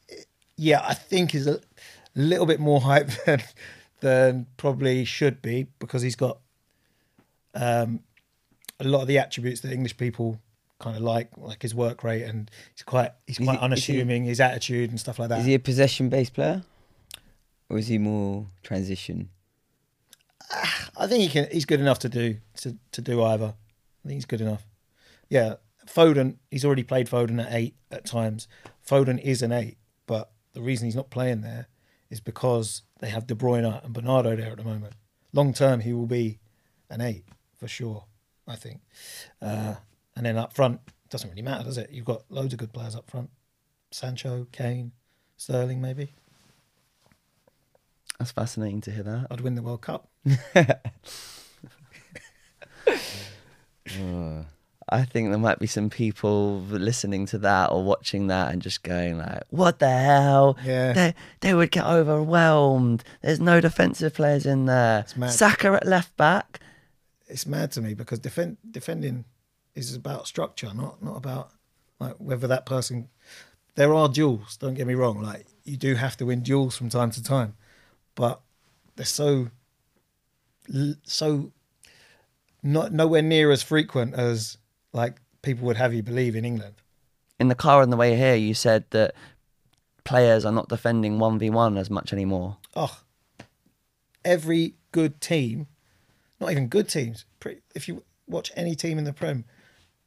yeah, 0.56 0.80
I 0.84 0.94
think 0.94 1.34
is 1.34 1.46
a 1.46 1.60
little 2.14 2.46
bit 2.46 2.58
more 2.60 2.80
hype 2.80 3.10
than 3.26 3.42
than 4.00 4.46
probably 4.56 5.04
should 5.04 5.42
be 5.42 5.66
because 5.78 6.02
he's 6.02 6.16
got 6.16 6.38
um, 7.54 8.00
a 8.80 8.84
lot 8.84 9.02
of 9.02 9.08
the 9.08 9.18
attributes 9.18 9.60
that 9.62 9.72
English 9.72 9.96
people 9.96 10.40
kind 10.78 10.96
of 10.96 11.02
like, 11.02 11.30
like 11.36 11.60
his 11.62 11.74
work 11.74 12.04
rate, 12.04 12.22
and 12.22 12.50
he's 12.74 12.82
quite 12.84 13.10
he's 13.26 13.38
quite 13.38 13.46
he- 13.50 13.54
is 13.56 13.58
he- 13.60 13.64
unassuming, 13.64 14.24
his 14.24 14.40
attitude 14.40 14.90
and 14.90 14.98
stuff 15.00 15.18
like 15.18 15.28
that. 15.30 15.40
Is 15.40 15.46
he 15.46 15.54
a 15.54 15.58
possession 15.58 16.08
based 16.08 16.34
player? 16.34 16.62
Or 17.70 17.76
is 17.78 17.88
he 17.88 17.98
more 17.98 18.46
transition? 18.62 19.28
I 20.96 21.06
think 21.06 21.22
he 21.24 21.28
can. 21.28 21.46
He's 21.52 21.66
good 21.66 21.80
enough 21.80 21.98
to 22.00 22.08
do 22.08 22.38
to, 22.58 22.76
to 22.92 23.02
do 23.02 23.22
either. 23.22 23.52
I 24.04 24.08
think 24.08 24.14
he's 24.16 24.24
good 24.24 24.40
enough. 24.40 24.64
Yeah, 25.28 25.56
Foden. 25.89 26.36
He's 26.51 26.64
already 26.64 26.82
played 26.82 27.09
Foden 27.09 27.45
at 27.45 27.53
eight 27.53 27.74
at 27.91 28.05
times. 28.05 28.49
Foden 28.86 29.20
is 29.20 29.43
an 29.43 29.53
eight, 29.53 29.78
but 30.07 30.30
the 30.53 30.62
reason 30.62 30.86
he's 30.86 30.97
not 30.97 31.11
playing 31.11 31.41
there 31.41 31.68
is 32.11 32.20
because 32.20 32.82
they 33.01 33.09
have 33.09 33.26
De 33.26 33.34
Bruyne 33.34 33.84
and 33.84 33.93
Bernardo 33.93 34.36
there 34.36 34.51
at 34.51 34.57
the 34.57 34.64
moment. 34.64 34.95
Long 35.32 35.53
term, 35.53 35.80
he 35.80 35.93
will 35.93 36.07
be 36.07 36.39
an 36.91 37.01
eight 37.01 37.24
for 37.57 37.68
sure. 37.68 38.05
I 38.49 38.57
think. 38.57 38.80
Uh, 39.43 39.74
and 40.16 40.24
then 40.24 40.36
up 40.39 40.55
front, 40.55 40.80
doesn't 41.11 41.28
really 41.30 41.43
matter, 41.43 41.64
does 41.64 41.78
it? 41.78 41.91
You've 41.91 42.07
got 42.07 42.22
loads 42.30 42.55
of 42.55 42.59
good 42.59 42.72
players 42.72 42.97
up 42.97 43.09
front. 43.11 43.30
Sancho, 43.91 44.47
Kane, 44.51 44.93
Sterling, 45.36 45.80
maybe. 45.80 46.14
That's 48.18 48.32
fascinating 48.32 48.80
to 48.82 48.91
hear 48.91 49.05
that. 49.05 49.26
I'd 49.30 49.43
win 49.43 49.55
the 49.55 49.62
World 49.62 49.82
Cup. 49.82 50.09
Oh. 53.86 54.45
I 54.91 55.05
think 55.05 55.30
there 55.30 55.39
might 55.39 55.59
be 55.59 55.66
some 55.66 55.91
people 55.91 56.61
listening 56.61 57.26
to 57.26 57.39
that 57.39 57.70
or 57.70 57.82
watching 57.84 58.26
that 58.28 58.53
and 58.53 58.62
just 58.62 58.82
going 58.82 59.18
like, 59.18 59.43
"What 59.51 59.78
the 59.78 59.91
hell? 59.91 60.57
Yeah. 60.64 60.93
They 60.93 61.14
they 61.41 61.55
would 61.55 61.70
get 61.70 61.84
overwhelmed. 61.84 63.05
There's 63.22 63.41
no 63.41 63.61
defensive 63.61 64.14
players 64.14 64.47
in 64.47 64.66
there. 64.66 65.07
mad. 65.16 65.30
Saka 65.32 65.68
at 65.72 65.86
left 65.86 66.16
back. 66.16 66.61
it's 67.26 67.47
mad 67.47 67.70
to 67.72 67.82
me 67.82 67.95
because 67.95 68.18
defend, 68.18 68.57
defending 68.70 69.24
is 69.74 69.95
about 69.95 70.26
structure, 70.26 70.72
not 70.74 71.03
not 71.03 71.16
about 71.16 71.51
like 72.01 72.14
whether 72.18 72.47
that 72.47 72.66
person. 72.66 73.09
There 73.74 73.95
are 73.95 74.09
duels. 74.09 74.57
Don't 74.57 74.74
get 74.74 74.86
me 74.86 74.95
wrong. 74.95 75.22
Like 75.22 75.47
you 75.64 75.76
do 75.76 75.95
have 75.95 76.16
to 76.16 76.26
win 76.26 76.43
duels 76.43 76.76
from 76.76 76.89
time 76.89 77.11
to 77.12 77.22
time, 77.22 77.55
but 78.14 78.41
they're 78.97 79.07
so 79.07 79.51
so 81.05 81.53
not 82.62 82.93
nowhere 82.93 83.22
near 83.22 83.51
as 83.51 83.62
frequent 83.62 84.14
as 84.14 84.59
like 84.93 85.16
people 85.43 85.66
would 85.66 85.76
have 85.76 85.95
you 85.95 86.03
believe 86.03 86.34
in 86.34 86.45
England. 86.45 86.74
In 87.39 87.49
the 87.49 87.55
car 87.55 87.82
on 87.82 87.91
the 87.91 87.97
way 87.97 88.16
here, 88.16 88.34
you 88.34 88.55
said 88.55 88.84
that 88.91 89.14
players 90.05 90.45
are 90.45 90.53
not 90.53 90.68
defending 90.68 91.18
one 91.18 91.39
v 91.39 91.51
one 91.51 91.76
as 91.76 91.91
much 91.91 92.12
anymore. 92.12 92.57
Oh, 92.74 93.01
every 94.24 94.74
good 94.93 95.20
team, 95.20 95.66
not 96.41 96.51
even 96.51 96.68
good 96.68 96.89
teams. 96.89 97.24
If 97.74 97.89
you 97.89 98.03
watch 98.26 98.51
any 98.57 98.74
team 98.74 98.99
in 98.99 99.05
the 99.05 99.12
Prem, 99.12 99.45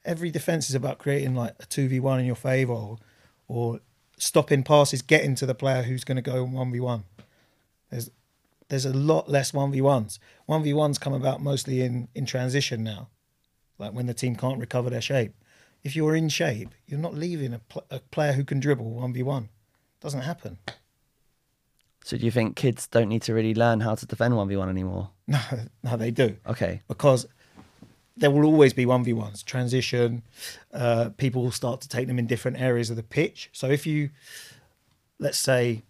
every 0.03 0.31
defense 0.31 0.69
is 0.69 0.75
about 0.75 0.97
creating 0.97 1.35
like 1.35 1.55
a 1.59 1.65
two 1.65 1.87
v 1.87 1.99
one 1.99 2.19
in 2.19 2.25
your 2.25 2.35
favour, 2.35 2.73
or, 2.73 2.97
or 3.47 3.79
stopping 4.17 4.63
passes, 4.63 5.01
getting 5.01 5.35
to 5.35 5.45
the 5.45 5.55
player 5.55 5.83
who's 5.83 6.03
going 6.03 6.17
to 6.17 6.21
go 6.21 6.43
one 6.43 6.71
v 6.71 6.79
one. 6.79 7.03
There's 7.89 8.09
there's 8.69 8.85
a 8.85 8.93
lot 8.93 9.29
less 9.29 9.53
one 9.53 9.71
v 9.71 9.81
ones. 9.81 10.19
One 10.45 10.63
v 10.63 10.73
ones 10.73 10.97
come 10.97 11.13
about 11.13 11.41
mostly 11.41 11.81
in 11.81 12.07
in 12.15 12.25
transition 12.25 12.83
now, 12.83 13.09
like 13.81 13.93
when 13.93 14.05
the 14.05 14.13
team 14.13 14.35
can't 14.35 14.59
recover 14.59 14.89
their 14.89 15.01
shape. 15.01 15.33
If 15.83 15.95
you're 15.95 16.15
in 16.15 16.29
shape, 16.29 16.69
you're 16.87 16.99
not 16.99 17.15
leaving 17.15 17.53
a, 17.53 17.59
pl- 17.59 17.85
a 17.89 17.99
player 17.99 18.33
who 18.33 18.43
can 18.43 18.59
dribble 18.59 18.91
one 18.91 19.11
v 19.11 19.23
one. 19.23 19.49
Doesn't 19.99 20.21
happen. 20.21 20.59
So 22.03 22.17
do 22.17 22.25
you 22.25 22.31
think 22.31 22.55
kids 22.55 22.87
don't 22.87 23.09
need 23.09 23.23
to 23.23 23.33
really 23.33 23.53
learn 23.53 23.81
how 23.81 23.95
to 23.95 24.05
defend 24.05 24.37
one 24.37 24.47
v 24.47 24.55
one 24.55 24.69
anymore? 24.69 25.09
No, 25.27 25.39
no, 25.83 25.97
they 25.97 26.11
do. 26.11 26.37
Okay. 26.47 26.81
because 26.87 27.27
there 28.17 28.29
will 28.29 28.45
always 28.45 28.73
be 28.73 28.85
1v1s 28.85 29.43
transition 29.45 30.21
uh, 30.73 31.09
people 31.17 31.41
will 31.41 31.51
start 31.51 31.81
to 31.81 31.87
take 31.87 32.07
them 32.07 32.19
in 32.19 32.27
different 32.27 32.59
areas 32.59 32.89
of 32.89 32.97
the 32.97 33.03
pitch 33.03 33.49
so 33.53 33.67
if 33.67 33.87
you 33.87 34.09
let's 35.17 35.39
say 35.39 35.81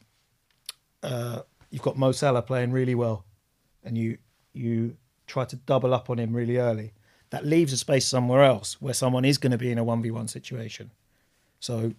uh, 1.04 1.42
you've 1.72 1.82
got 1.82 1.98
Mo 1.98 2.12
Salah 2.12 2.44
playing 2.44 2.72
really 2.72 2.96
well 2.96 3.26
and 3.84 3.98
you 3.98 4.20
you 4.54 4.96
try 5.26 5.46
to 5.46 5.56
double 5.56 5.94
up 5.94 6.10
on 6.10 6.20
him 6.20 6.32
really 6.34 6.58
early 6.58 6.94
that 7.32 7.46
leaves 7.46 7.74
a 7.74 7.78
space 7.78 8.06
somewhere 8.06 8.44
else 8.44 8.82
where 8.82 8.94
someone 8.94 9.26
is 9.26 9.38
going 9.38 9.52
to 9.52 9.58
be 9.58 9.72
in 9.72 9.78
a 9.78 9.86
1v1 9.86 10.30
situation 10.30 10.92
so 11.60 11.94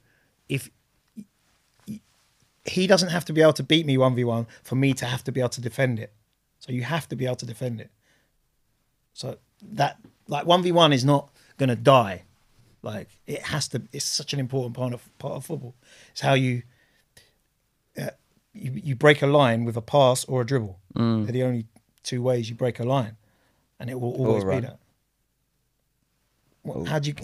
if 0.49 0.71
he 2.65 2.87
doesn't 2.87 3.09
have 3.09 3.25
to 3.25 3.33
be 3.33 3.43
able 3.43 3.53
to 3.53 3.63
beat 3.63 3.85
me 3.85 3.97
1v1 3.97 4.47
for 4.63 4.77
me 4.77 4.95
to 4.95 5.05
have 5.05 5.25
to 5.25 5.33
be 5.33 5.41
able 5.41 5.49
to 5.49 5.61
defend 5.61 5.99
it 5.99 6.13
so 6.59 6.73
you 6.73 6.83
have 6.83 7.09
to 7.09 7.17
be 7.17 7.27
able 7.27 7.37
to 7.37 7.47
defend 7.47 7.81
it 7.81 7.91
so 9.13 9.37
that 9.61 9.99
like 10.29 10.47
one 10.47 10.63
v 10.63 10.73
one 10.73 10.93
is 10.93 11.05
not 11.05 11.31
gonna 11.57 11.77
die. 11.77 12.23
Like 12.83 13.09
it 13.27 13.43
has 13.43 13.69
to. 13.69 13.83
It's 13.93 14.05
such 14.05 14.33
an 14.33 14.41
important 14.41 14.75
part 14.75 14.93
of 14.93 15.19
part 15.19 15.35
of 15.35 15.45
football. 15.45 15.75
It's 16.11 16.21
how 16.21 16.35
you 16.35 16.63
uh, 17.97 18.11
you 18.53 18.73
you 18.73 18.97
break 18.97 19.23
a 19.23 19.27
line 19.27 19.65
with 19.65 19.77
a 19.77 19.83
pass 19.83 20.25
or 20.25 20.41
a 20.41 20.47
dribble. 20.47 20.79
Mm. 20.97 21.25
They're 21.25 21.33
the 21.33 21.43
only 21.45 21.67
two 22.03 22.23
ways 22.23 22.51
you 22.51 22.57
break 22.57 22.81
a 22.81 22.85
line, 22.85 23.17
and 23.79 23.89
it 23.89 24.01
will 24.01 24.15
always 24.15 24.45
be 24.45 24.61
that. 24.61 24.79
What, 26.63 26.77
oh. 26.79 26.85
How 26.85 26.99
do 26.99 27.11
you? 27.11 27.15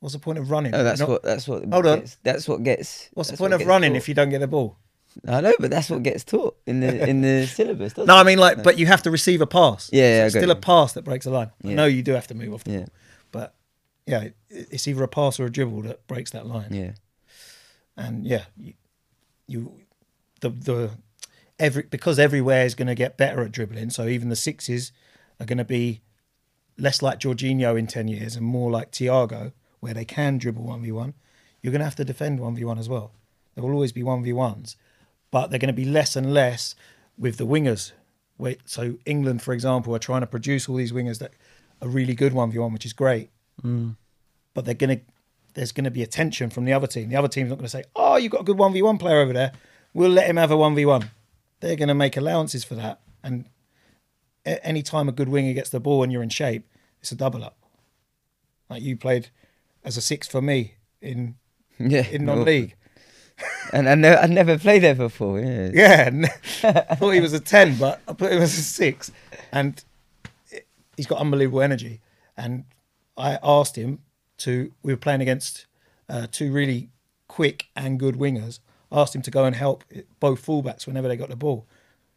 What's 0.00 0.12
the 0.14 0.18
point 0.20 0.38
of 0.38 0.50
running? 0.50 0.74
Oh, 0.74 0.84
that's 0.84 1.00
Not- 1.00 1.08
what. 1.08 1.22
That's 1.22 1.48
what. 1.48 1.64
Hold 1.72 1.86
on. 1.86 2.04
That's 2.22 2.46
what 2.48 2.62
gets. 2.62 3.08
What's 3.14 3.30
the 3.30 3.36
point 3.36 3.52
what 3.52 3.60
of 3.62 3.66
running 3.66 3.92
taught. 3.92 3.96
if 3.98 4.08
you 4.08 4.14
don't 4.14 4.30
get 4.30 4.40
the 4.40 4.46
ball? 4.46 4.76
I 5.26 5.40
know, 5.40 5.54
but 5.58 5.70
that's 5.70 5.88
what 5.88 6.02
gets 6.02 6.24
taught 6.24 6.58
in 6.66 6.80
the 6.80 7.08
in 7.08 7.22
the 7.22 7.46
syllabus. 7.50 7.96
No, 7.96 8.02
it? 8.04 8.10
I 8.10 8.22
mean 8.22 8.38
like, 8.38 8.62
but 8.62 8.78
you 8.78 8.84
have 8.86 9.02
to 9.04 9.10
receive 9.10 9.40
a 9.40 9.46
pass. 9.46 9.88
Yeah, 9.92 10.02
yeah, 10.02 10.18
So 10.22 10.24
it's 10.26 10.34
still 10.34 10.48
you. 10.48 10.52
a 10.52 10.56
pass 10.56 10.92
that 10.92 11.02
breaks 11.04 11.24
the 11.24 11.30
line. 11.30 11.50
I 11.64 11.68
Yeah. 11.68 11.74
know 11.74 11.86
you 11.86 12.02
do 12.02 12.12
have 12.12 12.26
to 12.26 12.34
move 12.34 12.52
off 12.52 12.64
the 12.64 12.72
Yeah. 12.72 12.78
ball, 12.80 12.88
but 13.32 13.54
yeah, 14.06 14.20
it- 14.24 14.36
it's 14.50 14.86
either 14.86 15.02
a 15.02 15.08
pass 15.08 15.40
or 15.40 15.46
a 15.46 15.50
dribble 15.50 15.82
that 15.82 16.06
breaks 16.06 16.32
that 16.32 16.46
line. 16.46 16.68
Yeah. 16.70 16.92
and 17.96 18.26
yeah, 18.26 18.44
you, 18.58 18.74
you 19.46 19.80
the 20.42 20.50
the 20.50 20.90
every 21.58 21.84
because 21.84 22.18
everywhere 22.18 22.66
is 22.66 22.74
going 22.74 22.88
to 22.88 22.94
get 22.94 23.16
better 23.16 23.40
at 23.42 23.52
dribbling. 23.52 23.88
So 23.90 24.06
even 24.06 24.28
the 24.28 24.36
sixes 24.36 24.92
are 25.40 25.46
going 25.46 25.56
to 25.58 25.64
be 25.64 26.02
less 26.78 27.02
like 27.02 27.20
Jorginho 27.20 27.78
in 27.78 27.86
ten 27.86 28.08
years 28.08 28.36
and 28.36 28.44
more 28.44 28.70
like 28.70 28.92
Thiago, 28.92 29.52
where 29.80 29.94
they 29.94 30.04
can 30.04 30.38
dribble 30.38 30.64
one 30.64 30.82
v 30.82 30.92
one. 30.92 31.14
You're 31.62 31.72
going 31.72 31.80
to 31.80 31.86
have 31.86 31.96
to 31.96 32.04
defend 32.04 32.40
one 32.40 32.54
v 32.54 32.64
one 32.64 32.78
as 32.78 32.88
well. 32.88 33.12
There 33.54 33.64
will 33.64 33.72
always 33.72 33.92
be 33.92 34.02
one 34.02 34.22
v 34.22 34.32
ones, 34.32 34.76
but 35.30 35.50
they're 35.50 35.58
going 35.58 35.68
to 35.68 35.72
be 35.72 35.84
less 35.84 36.16
and 36.16 36.32
less 36.32 36.74
with 37.18 37.38
the 37.38 37.46
wingers. 37.46 37.92
So 38.66 38.98
England, 39.06 39.42
for 39.42 39.54
example, 39.54 39.94
are 39.94 39.98
trying 39.98 40.20
to 40.20 40.26
produce 40.26 40.68
all 40.68 40.76
these 40.76 40.92
wingers 40.92 41.18
that 41.20 41.32
are 41.80 41.88
really 41.88 42.14
good 42.14 42.32
one 42.32 42.50
v 42.50 42.58
one, 42.58 42.72
which 42.72 42.86
is 42.86 42.92
great. 42.92 43.30
Mm. 43.62 43.96
But 44.54 44.64
they're 44.64 44.74
going 44.74 44.98
to 44.98 45.04
there's 45.54 45.72
going 45.72 45.84
to 45.84 45.90
be 45.90 46.02
attention 46.02 46.50
from 46.50 46.66
the 46.66 46.74
other 46.74 46.86
team. 46.86 47.08
The 47.08 47.16
other 47.16 47.28
team's 47.28 47.48
not 47.48 47.56
going 47.56 47.64
to 47.64 47.70
say, 47.70 47.84
"Oh, 47.96 48.16
you've 48.16 48.32
got 48.32 48.42
a 48.42 48.44
good 48.44 48.58
one 48.58 48.72
v 48.72 48.82
one 48.82 48.98
player 48.98 49.20
over 49.20 49.32
there. 49.32 49.52
We'll 49.94 50.10
let 50.10 50.26
him 50.26 50.36
have 50.36 50.50
a 50.50 50.56
one 50.56 50.74
v 50.74 50.84
one." 50.84 51.10
They're 51.60 51.76
going 51.76 51.88
to 51.88 51.94
make 51.94 52.18
allowances 52.18 52.62
for 52.64 52.74
that. 52.74 53.00
And 53.22 53.46
any 54.46 54.82
time 54.82 55.08
a 55.08 55.12
good 55.12 55.28
winger 55.28 55.52
gets 55.52 55.70
the 55.70 55.80
ball 55.80 56.02
and 56.02 56.12
you're 56.12 56.22
in 56.22 56.28
shape, 56.28 56.66
it's 57.00 57.12
a 57.12 57.16
double 57.16 57.44
up. 57.44 57.56
Like 58.70 58.82
you 58.82 58.96
played 58.96 59.28
as 59.84 59.96
a 59.96 60.00
six 60.00 60.26
for 60.26 60.40
me 60.42 60.74
in 61.00 61.36
Yeah. 61.78 62.06
in 62.10 62.24
non-league. 62.24 62.74
And 63.72 63.86
I 63.86 63.94
know 63.96 64.14
I 64.14 64.26
never 64.28 64.56
played 64.58 64.82
there 64.82 64.94
before. 64.94 65.38
Yeah. 65.40 65.68
Yeah, 65.74 66.10
I 66.88 66.94
thought 66.94 67.10
he 67.10 67.20
was 67.20 67.34
a 67.34 67.40
ten, 67.40 67.76
but 67.76 68.00
I 68.08 68.14
put 68.14 68.32
him 68.32 68.40
as 68.40 68.56
a 68.56 68.62
six, 68.62 69.12
and 69.52 69.84
it- 70.50 70.66
he's 70.96 71.06
got 71.06 71.18
unbelievable 71.20 71.60
energy. 71.60 72.00
And 72.34 72.64
I 73.14 73.38
asked 73.42 73.76
him 73.76 73.98
to. 74.38 74.72
We 74.82 74.92
were 74.94 74.96
playing 74.96 75.20
against 75.20 75.66
uh, 76.08 76.28
two 76.32 76.50
really 76.50 76.88
quick 77.28 77.66
and 77.76 78.00
good 78.00 78.14
wingers. 78.14 78.60
I 78.90 79.00
asked 79.02 79.14
him 79.14 79.20
to 79.22 79.30
go 79.30 79.44
and 79.44 79.54
help 79.54 79.84
both 80.18 80.46
fullbacks 80.46 80.86
whenever 80.86 81.06
they 81.08 81.16
got 81.18 81.28
the 81.28 81.36
ball. 81.36 81.66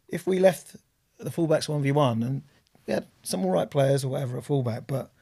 If 0.08 0.26
we 0.26 0.38
left 0.38 0.76
the 1.20 1.30
fullbacks 1.30 1.68
one 1.68 1.82
v 1.82 1.92
one 1.92 2.22
and 2.22 2.42
we 2.86 2.94
had 2.94 3.06
some 3.22 3.44
all 3.44 3.50
right 3.50 3.70
players 3.70 4.04
or 4.04 4.08
whatever 4.08 4.38
at 4.38 4.44
fullback, 4.44 4.86
but 4.86 5.12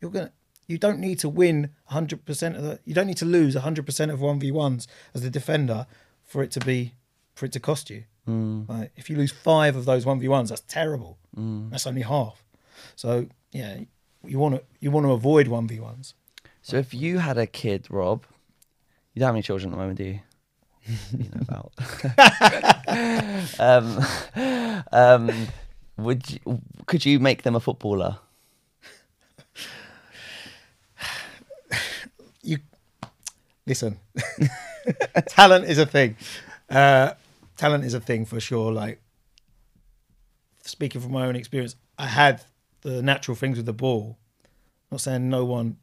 you're 0.00 0.10
gonna 0.10 0.32
you 0.66 0.78
don't 0.78 0.98
need 0.98 1.18
to 1.20 1.28
win 1.28 1.70
100% 1.90 2.56
of 2.56 2.62
the 2.62 2.80
you 2.84 2.94
don't 2.94 3.06
need 3.06 3.16
to 3.16 3.24
lose 3.24 3.54
100% 3.54 4.12
of 4.12 4.18
1v1s 4.20 4.86
as 5.14 5.24
a 5.24 5.30
defender 5.30 5.86
for 6.24 6.42
it 6.42 6.50
to 6.52 6.60
be 6.60 6.94
for 7.34 7.46
it 7.46 7.52
to 7.52 7.60
cost 7.60 7.90
you. 7.90 8.04
Hmm. 8.24 8.62
Like, 8.68 8.90
if 8.96 9.08
you 9.08 9.16
lose 9.16 9.30
five 9.32 9.76
of 9.76 9.84
those 9.84 10.04
1v1s 10.04 10.48
that's 10.48 10.62
terrible. 10.62 11.18
Hmm. 11.34 11.70
That's 11.70 11.86
only 11.86 12.02
half. 12.02 12.44
So 12.96 13.26
yeah 13.52 13.80
you 14.24 14.38
want 14.38 14.56
to 14.56 14.62
you 14.80 14.90
want 14.90 15.06
to 15.06 15.12
avoid 15.12 15.46
1v1s 15.46 16.14
So 16.62 16.76
if 16.76 16.92
you 16.92 17.18
had 17.18 17.38
a 17.38 17.46
kid, 17.46 17.86
Rob, 17.90 18.24
you 19.14 19.20
don't 19.20 19.28
have 19.28 19.34
any 19.34 19.42
children 19.42 19.72
at 19.72 19.76
the 19.76 19.80
moment, 19.80 19.98
do 19.98 20.04
you? 20.04 20.20
You 21.16 21.28
know 21.34 21.40
about. 21.40 21.72
um, 23.60 24.04
um, 24.92 25.30
would 25.96 26.30
you, 26.30 26.60
could 26.86 27.04
you 27.04 27.18
make 27.18 27.42
them 27.42 27.54
a 27.56 27.60
footballer? 27.60 28.18
you 32.42 32.58
listen. 33.66 33.98
Talent 35.28 35.64
is 35.66 35.78
a 35.78 35.86
thing. 35.86 36.16
Uh 36.70 37.12
talent 37.56 37.84
is 37.84 37.94
a 37.94 38.00
thing 38.00 38.24
for 38.24 38.40
sure. 38.40 38.72
Like 38.72 39.00
speaking 40.62 41.00
from 41.00 41.12
my 41.12 41.26
own 41.26 41.36
experience 41.36 41.76
i 41.96 42.06
had 42.06 42.42
the 42.82 43.00
natural 43.02 43.36
things 43.36 43.56
with 43.56 43.66
the 43.66 43.72
ball. 43.72 44.18
Not 44.90 45.00
saying 45.00 45.28
no 45.28 45.44
one 45.44 45.78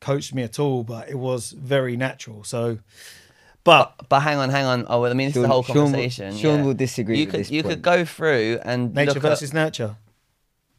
coached 0.00 0.34
me 0.34 0.42
at 0.42 0.58
all 0.58 0.84
but 0.84 1.08
it 1.08 1.18
was 1.18 1.52
very 1.52 1.96
natural. 1.96 2.44
So 2.44 2.78
but 3.64 3.94
But 4.08 4.20
hang 4.20 4.38
on, 4.38 4.50
hang 4.50 4.64
on. 4.66 4.86
Oh, 4.88 5.00
well, 5.02 5.10
I 5.10 5.14
mean, 5.14 5.28
this 5.28 5.36
is 5.36 5.42
the 5.42 5.48
whole 5.48 5.62
Sean 5.62 5.76
will- 5.76 5.82
conversation. 5.84 6.36
Sean 6.36 6.58
yeah. 6.58 6.64
will 6.64 6.74
disagree 6.74 7.18
You 7.18 7.26
with 7.26 7.30
could 7.32 7.40
this 7.40 7.50
you 7.50 7.62
point. 7.62 7.74
could 7.74 7.82
go 7.82 8.04
through 8.04 8.58
and 8.64 8.94
nature 8.94 9.08
look 9.14 9.16
at- 9.18 9.22
versus 9.22 9.52
nurture 9.52 9.96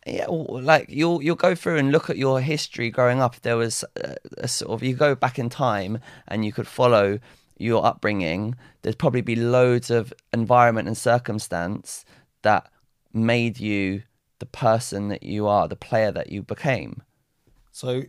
yeah, 0.08 0.26
well, 0.28 0.60
like 0.64 0.88
you'll 0.90 1.22
you'll 1.22 1.36
go 1.36 1.54
through 1.54 1.78
and 1.78 1.92
look 1.92 2.10
at 2.10 2.18
your 2.18 2.42
history 2.42 2.90
growing 2.90 3.22
up. 3.22 3.40
There 3.42 3.56
was 3.56 3.86
a, 3.96 4.16
a 4.40 4.48
sort 4.48 4.72
of 4.72 4.82
you 4.82 4.96
go 4.96 5.14
back 5.14 5.38
in 5.38 5.48
time 5.48 6.00
and 6.28 6.44
you 6.44 6.52
could 6.52 6.68
follow 6.68 7.20
your 7.60 7.86
upbringing. 7.86 8.56
There'd 8.82 8.98
probably 8.98 9.22
be 9.22 9.36
loads 9.36 9.92
of 9.92 10.12
environment 10.34 10.88
and 10.88 10.98
circumstance 10.98 12.04
that 12.42 12.68
made 13.14 13.60
you 13.60 14.02
the 14.40 14.48
person 14.48 15.10
that 15.10 15.22
you 15.22 15.46
are, 15.46 15.68
the 15.68 15.76
player 15.76 16.12
that 16.12 16.32
you 16.32 16.42
became. 16.42 17.04
so 17.72 18.02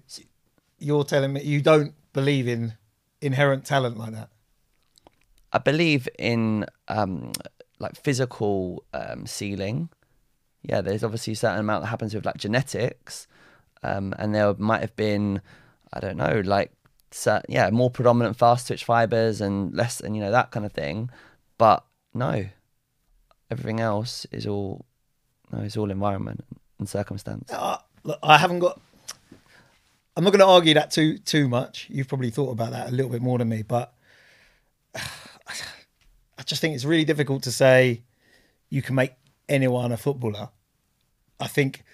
you're 0.79 1.05
telling 1.05 1.35
me 1.35 1.43
you 1.43 1.61
don't 1.61 1.93
believe 2.15 2.49
in 2.49 2.73
inherent 3.21 3.67
talent 3.67 3.99
like 3.99 4.13
that 4.13 4.31
I 5.53 5.59
believe 5.59 6.09
in 6.19 6.67
um, 6.89 7.33
like 7.79 7.97
physical 7.97 8.85
um, 8.95 9.27
ceiling. 9.27 9.91
Yeah, 10.63 10.81
there's 10.81 11.05
obviously 11.05 11.35
a 11.35 11.37
certain 11.37 11.61
amount 11.61 11.83
that 11.83 11.89
happens 11.89 12.15
with 12.15 12.25
like 12.25 12.37
genetics, 12.37 13.27
um, 13.83 14.15
and 14.19 14.35
there 14.35 14.55
might 14.55 14.81
have 14.81 14.95
been, 14.97 15.43
I 15.93 16.01
don't 16.01 16.17
know, 16.17 16.41
like 16.45 16.73
yeah, 17.49 17.69
more 17.71 17.91
predominant 17.91 18.37
fast 18.37 18.69
twitch 18.69 18.85
fibers 18.85 19.41
and 19.41 19.75
less, 19.75 20.01
and 20.01 20.17
you 20.17 20.23
know 20.23 20.31
that 20.31 20.51
kind 20.51 20.65
of 20.65 20.73
thing. 20.73 21.11
But 21.59 21.85
no, 22.15 22.47
everything 23.51 23.81
else 23.81 24.27
is 24.33 24.47
all 24.47 24.87
no, 25.53 25.61
it's 25.61 25.77
all 25.77 25.91
environment 25.91 26.45
and 26.79 26.89
circumstance. 26.89 27.53
uh, 27.53 27.79
look, 28.05 28.19
I 28.23 28.39
haven't 28.39 28.61
got. 28.61 28.81
I'm 30.17 30.25
not 30.25 30.31
going 30.31 30.41
to 30.41 30.47
argue 30.47 30.75
that 30.75 30.91
too 30.91 31.19
too 31.19 31.49
much. 31.49 31.89
You've 31.91 32.09
probably 32.09 32.31
thought 32.31 32.51
about 32.51 32.71
that 32.71 32.89
a 32.89 32.93
little 32.93 33.11
bit 33.11 33.23
more 33.23 33.39
than 33.39 33.49
me, 33.49 33.63
but 33.63 33.93
I 36.39 36.43
just 36.43 36.61
think 36.61 36.75
it's 36.75 36.85
really 36.85 37.05
difficult 37.05 37.43
to 37.45 37.53
say 37.53 38.03
you 38.69 38.83
can 38.83 38.95
make 38.95 39.13
anyone 39.49 39.93
a 39.93 39.97
footballer. 39.97 40.49
I 41.39 41.47
think 41.47 41.85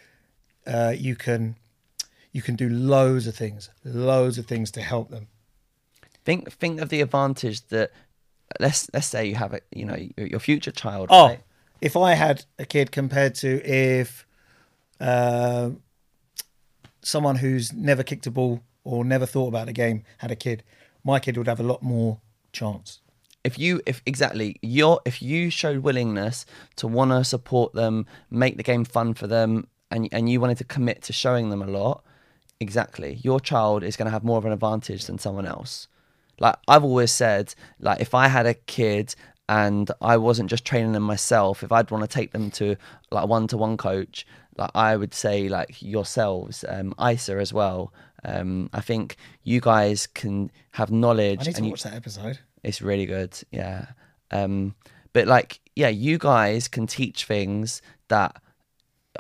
uh, 0.66 0.94
you 0.96 1.16
can 1.16 1.56
you 2.32 2.42
can 2.42 2.56
do 2.56 2.68
loads 2.68 3.26
of 3.26 3.34
things, 3.34 3.70
loads 3.84 4.38
of 4.38 4.46
things 4.46 4.70
to 4.72 4.80
help 4.80 5.10
them. 5.10 5.28
Think 6.24 6.52
think 6.52 6.80
of 6.80 6.88
the 6.88 7.00
advantage 7.00 7.66
that 7.68 7.90
let's 8.60 8.88
let's 8.92 9.06
say 9.06 9.26
you 9.26 9.34
have 9.34 9.54
a 9.54 9.60
you 9.72 9.84
know 9.84 9.96
your, 10.16 10.26
your 10.26 10.40
future 10.40 10.70
child. 10.70 11.08
Oh, 11.10 11.28
right? 11.28 11.40
if 11.80 11.96
I 11.96 12.14
had 12.14 12.44
a 12.58 12.64
kid 12.64 12.92
compared 12.92 13.34
to 13.36 13.62
if 13.64 14.26
uh, 15.00 15.70
someone 17.02 17.36
who's 17.36 17.72
never 17.72 18.02
kicked 18.02 18.26
a 18.26 18.30
ball 18.30 18.60
or 18.84 19.04
never 19.04 19.26
thought 19.26 19.48
about 19.48 19.68
a 19.68 19.72
game 19.72 20.04
had 20.18 20.30
a 20.30 20.36
kid, 20.36 20.62
my 21.04 21.18
kid 21.18 21.36
would 21.36 21.46
have 21.46 21.60
a 21.60 21.64
lot 21.64 21.82
more 21.82 22.20
chance. 22.52 23.00
If 23.44 23.58
you 23.58 23.80
if 23.86 24.02
exactly 24.06 24.56
your 24.62 25.00
if 25.04 25.22
you 25.22 25.50
showed 25.50 25.78
willingness 25.78 26.44
to 26.76 26.86
want 26.86 27.10
to 27.10 27.24
support 27.24 27.72
them 27.72 28.06
make 28.30 28.56
the 28.56 28.62
game 28.62 28.84
fun 28.84 29.14
for 29.14 29.26
them 29.26 29.66
and 29.90 30.08
and 30.12 30.28
you 30.28 30.40
wanted 30.40 30.58
to 30.58 30.64
commit 30.64 31.02
to 31.02 31.12
showing 31.12 31.50
them 31.50 31.62
a 31.62 31.66
lot 31.66 32.02
exactly 32.60 33.14
your 33.22 33.38
child 33.38 33.82
is 33.82 33.96
going 33.96 34.06
to 34.06 34.10
have 34.12 34.24
more 34.24 34.38
of 34.38 34.44
an 34.44 34.52
advantage 34.52 35.04
than 35.06 35.18
someone 35.18 35.46
else 35.46 35.88
like 36.40 36.56
i've 36.66 36.84
always 36.84 37.12
said 37.12 37.54
like 37.78 38.00
if 38.00 38.14
i 38.14 38.28
had 38.28 38.46
a 38.46 38.54
kid 38.54 39.14
and 39.48 39.90
i 40.00 40.16
wasn't 40.16 40.50
just 40.50 40.64
training 40.64 40.92
them 40.92 41.02
myself 41.02 41.62
if 41.62 41.70
i'd 41.70 41.90
want 41.90 42.02
to 42.02 42.08
take 42.08 42.32
them 42.32 42.50
to 42.50 42.76
like 43.10 43.28
one-to-one 43.28 43.76
coach 43.76 44.26
like 44.56 44.70
i 44.74 44.96
would 44.96 45.14
say 45.14 45.48
like 45.48 45.80
yourselves 45.80 46.64
um 46.68 46.92
isa 47.00 47.36
as 47.38 47.52
well 47.52 47.92
um 48.24 48.68
i 48.72 48.80
think 48.80 49.16
you 49.44 49.60
guys 49.60 50.08
can 50.08 50.50
have 50.72 50.90
knowledge 50.90 51.42
I 51.42 51.44
need 51.44 51.52
to 51.52 51.56
and 51.58 51.66
you, 51.66 51.70
watch 51.70 51.84
that 51.84 51.94
episode. 51.94 52.40
It's 52.62 52.82
really 52.82 53.06
good, 53.06 53.38
yeah. 53.50 53.86
Um, 54.30 54.74
but 55.12 55.26
like, 55.26 55.60
yeah, 55.74 55.88
you 55.88 56.18
guys 56.18 56.68
can 56.68 56.86
teach 56.86 57.24
things 57.24 57.82
that 58.08 58.40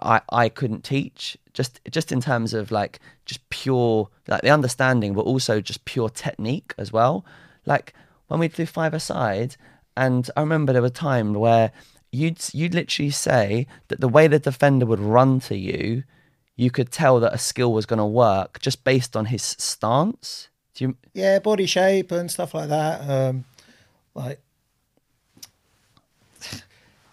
I 0.02 0.20
I 0.30 0.48
couldn't 0.48 0.84
teach. 0.84 1.36
Just 1.54 1.80
just 1.90 2.12
in 2.12 2.20
terms 2.20 2.54
of 2.54 2.70
like 2.70 3.00
just 3.24 3.48
pure 3.50 4.08
like 4.26 4.42
the 4.42 4.50
understanding, 4.50 5.14
but 5.14 5.22
also 5.22 5.60
just 5.60 5.84
pure 5.84 6.08
technique 6.08 6.74
as 6.78 6.92
well. 6.92 7.24
Like 7.66 7.94
when 8.28 8.40
we'd 8.40 8.54
do 8.54 8.66
five 8.66 8.94
aside, 8.94 9.56
and 9.96 10.30
I 10.36 10.40
remember 10.40 10.72
there 10.72 10.82
were 10.82 10.90
times 10.90 11.36
where 11.36 11.72
you'd 12.12 12.40
you'd 12.52 12.74
literally 12.74 13.10
say 13.10 13.66
that 13.88 14.00
the 14.00 14.08
way 14.08 14.28
the 14.28 14.38
defender 14.38 14.86
would 14.86 15.00
run 15.00 15.40
to 15.40 15.56
you, 15.56 16.04
you 16.56 16.70
could 16.70 16.90
tell 16.90 17.20
that 17.20 17.34
a 17.34 17.38
skill 17.38 17.72
was 17.72 17.86
going 17.86 17.98
to 17.98 18.06
work 18.06 18.60
just 18.60 18.84
based 18.84 19.16
on 19.16 19.26
his 19.26 19.42
stance. 19.42 20.48
Do 20.78 20.84
you? 20.84 20.96
Yeah, 21.12 21.40
body 21.40 21.66
shape 21.66 22.12
and 22.12 22.30
stuff 22.30 22.54
like 22.54 22.68
that. 22.68 23.00
Um, 23.10 23.44
like, 24.14 24.40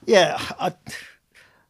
yeah, 0.06 0.38
I 0.60 0.74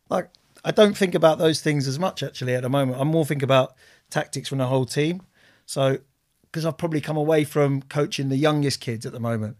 like. 0.10 0.30
I 0.66 0.72
don't 0.72 0.98
think 0.98 1.16
about 1.16 1.38
those 1.38 1.62
things 1.62 1.88
as 1.88 1.98
much 1.98 2.22
actually 2.22 2.54
at 2.54 2.64
the 2.64 2.70
moment. 2.70 3.00
I'm 3.00 3.08
more 3.08 3.26
thinking 3.26 3.46
about 3.46 3.76
tactics 4.10 4.50
from 4.50 4.58
the 4.58 4.66
whole 4.66 4.86
team. 4.86 5.22
So, 5.66 6.00
because 6.41 6.66
I've 6.66 6.78
probably 6.78 7.00
come 7.02 7.18
away 7.18 7.46
from 7.46 7.84
coaching 7.84 8.28
the 8.28 8.36
youngest 8.36 8.82
kids 8.82 9.06
at 9.06 9.14
the 9.14 9.20
moment, 9.20 9.56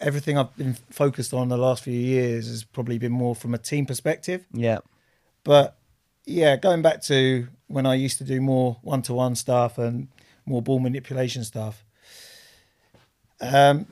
everything 0.00 0.36
I've 0.36 0.56
been 0.56 0.74
focused 0.90 1.32
on 1.32 1.50
the 1.50 1.58
last 1.58 1.84
few 1.84 1.92
years 1.92 2.48
has 2.48 2.64
probably 2.64 2.98
been 2.98 3.12
more 3.12 3.36
from 3.36 3.54
a 3.54 3.58
team 3.58 3.86
perspective. 3.86 4.44
Yeah. 4.52 4.78
But 5.44 5.76
yeah, 6.24 6.56
going 6.56 6.82
back 6.82 7.02
to 7.02 7.46
when 7.68 7.86
I 7.86 7.94
used 7.94 8.18
to 8.18 8.24
do 8.24 8.40
more 8.40 8.78
one 8.82 9.02
to 9.02 9.14
one 9.14 9.36
stuff 9.36 9.78
and 9.78 10.08
more 10.46 10.62
ball 10.62 10.80
manipulation 10.80 11.44
stuff. 11.44 11.84
Um, 13.40 13.86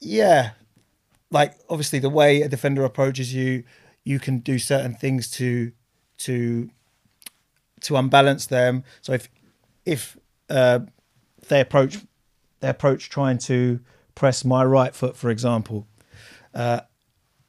yeah, 0.00 0.50
like 1.30 1.54
obviously 1.68 1.98
the 1.98 2.10
way 2.10 2.42
a 2.42 2.48
defender 2.48 2.84
approaches 2.84 3.34
you, 3.34 3.64
you 4.04 4.18
can 4.18 4.38
do 4.40 4.58
certain 4.58 4.94
things 4.94 5.30
to 5.32 5.72
to 6.18 6.70
to 7.82 7.96
unbalance 7.96 8.46
them. 8.46 8.84
So 9.00 9.12
if 9.12 9.28
if 9.84 10.16
uh, 10.50 10.80
they 11.48 11.60
approach 11.60 11.98
they 12.60 12.68
approach 12.68 13.08
trying 13.10 13.38
to 13.38 13.80
press 14.14 14.44
my 14.44 14.64
right 14.64 14.94
foot, 14.94 15.16
for 15.16 15.30
example, 15.30 15.86
uh, 16.54 16.80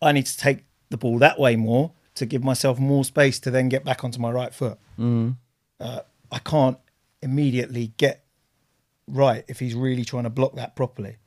I 0.02 0.12
need 0.12 0.26
to 0.26 0.38
take 0.38 0.66
the 0.89 0.98
ball 0.98 1.18
that 1.20 1.39
way 1.39 1.56
more 1.56 1.91
to 2.16 2.26
give 2.26 2.44
myself 2.44 2.80
more 2.80 3.04
space 3.04 3.39
to 3.39 3.52
then 3.52 3.70
get 3.70 3.84
back 3.84 4.04
onto 4.04 4.20
my 4.20 4.32
right 4.32 4.54
foot. 4.54 4.78
Uh, 5.80 6.02
I 6.32 6.39
can't 6.39 6.78
immediately 7.22 7.94
get 7.98 8.22
right 9.08 9.43
if 9.47 9.60
he's 9.60 9.76
really 9.76 10.06
trying 10.06 10.24
to 10.24 10.30
block 10.30 10.56
that 10.56 10.76
properly. 10.76 11.18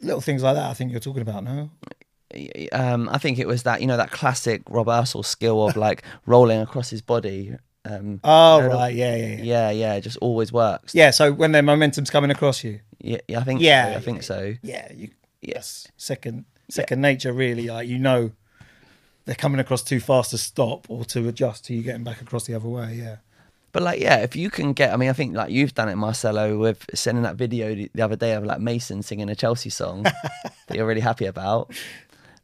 Little 0.00 0.20
things 0.22 0.42
like 0.42 0.54
that, 0.56 0.70
I 0.70 0.74
think 0.74 0.90
you're 0.92 1.00
talking 1.00 1.22
about 1.22 1.44
now. 1.44 1.70
um, 2.72 3.08
I 3.10 3.18
think 3.18 3.38
it 3.38 3.46
was 3.46 3.62
that 3.64 3.80
you 3.80 3.86
know 3.86 3.96
that 3.96 4.10
classic 4.10 4.62
Rob 4.68 4.86
Ursell 4.86 5.24
skill 5.24 5.66
of 5.68 5.76
like 5.76 6.02
rolling 6.26 6.60
across 6.60 6.90
his 6.90 7.02
body. 7.02 7.54
Um, 7.84 8.18
Oh, 8.24 8.60
and- 8.60 8.72
right, 8.72 8.94
yeah, 8.94 9.14
yeah, 9.14 9.26
yeah. 9.26 9.42
yeah, 9.42 9.70
yeah, 9.70 9.94
it 9.94 10.00
just 10.00 10.16
always 10.18 10.50
works. 10.52 10.94
Yeah, 10.94 11.10
so 11.10 11.32
when 11.32 11.52
their 11.52 11.62
momentum's 11.62 12.08
coming 12.10 12.30
across 12.30 12.64
you, 12.64 12.80
yeah, 12.98 13.18
yeah, 13.28 13.40
I 13.40 13.44
think. 13.44 13.60
Yeah, 13.60 13.92
so, 13.92 13.96
I 13.96 14.00
think 14.00 14.22
so. 14.22 14.54
yeah, 14.62 14.90
you, 14.92 15.10
yes, 15.42 15.86
second 15.98 16.46
second 16.70 17.02
nature, 17.02 17.32
really. 17.32 17.66
Like 17.68 17.86
you 17.88 17.98
know, 17.98 18.32
they're 19.26 19.34
coming 19.34 19.60
across 19.60 19.82
too 19.82 20.00
fast 20.00 20.30
to 20.30 20.38
stop 20.38 20.86
or 20.88 21.04
to 21.06 21.28
adjust 21.28 21.66
to 21.66 21.74
you 21.74 21.82
getting 21.82 22.04
back 22.04 22.22
across 22.22 22.46
the 22.46 22.54
other 22.54 22.68
way. 22.68 22.94
Yeah, 22.94 23.16
But 23.74 23.82
like, 23.82 24.00
yeah, 24.00 24.18
if 24.18 24.36
you 24.36 24.50
can 24.50 24.72
get, 24.72 24.92
I 24.94 24.96
mean, 24.96 25.10
I 25.10 25.12
think 25.14 25.34
like 25.34 25.50
you've 25.50 25.74
done 25.74 25.88
it, 25.88 25.96
Marcelo, 25.96 26.56
with 26.56 26.86
sending 26.94 27.24
that 27.24 27.34
video 27.34 27.74
the, 27.74 27.90
the 27.92 28.02
other 28.02 28.14
day 28.14 28.32
of 28.34 28.44
like 28.44 28.60
Mason 28.60 29.02
singing 29.02 29.28
a 29.28 29.34
Chelsea 29.34 29.68
song 29.68 30.02
that 30.68 30.76
you're 30.76 30.86
really 30.86 31.00
happy 31.00 31.26
about. 31.26 31.72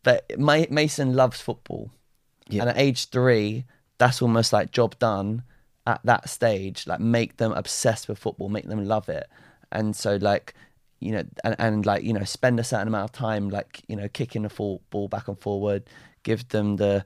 But 0.03 0.37
Ma- 0.39 0.67
Mason 0.71 1.15
loves 1.15 1.41
football, 1.41 1.93
Yeah. 2.49 2.63
and 2.63 2.71
at 2.71 2.79
age 2.79 3.11
three, 3.11 3.65
that's 3.99 4.21
almost 4.21 4.53
like 4.53 4.73
job 4.73 4.99
done. 4.99 5.45
At 5.87 6.01
that 6.05 6.29
stage, 6.29 6.87
like 6.89 7.01
make 7.01 7.37
them 7.39 7.53
obsessed 7.53 8.09
with 8.09 8.19
football, 8.19 8.49
make 8.49 8.67
them 8.69 8.85
love 8.85 9.09
it, 9.09 9.27
and 9.73 9.95
so 9.97 10.17
like 10.17 10.55
you 11.01 11.13
know, 11.13 11.23
and, 11.45 11.57
and 11.59 11.87
like 11.87 12.03
you 12.03 12.13
know, 12.13 12.25
spend 12.25 12.59
a 12.61 12.65
certain 12.65 12.89
amount 12.89 13.05
of 13.05 13.13
time 13.13 13.51
like 13.51 13.83
you 13.89 13.95
know 13.97 14.09
kicking 14.09 14.43
the 14.43 14.49
full 14.51 14.83
ball 14.91 15.07
back 15.09 15.29
and 15.29 15.39
forward, 15.39 15.85
give 16.23 16.47
them 16.49 16.77
the 16.77 17.05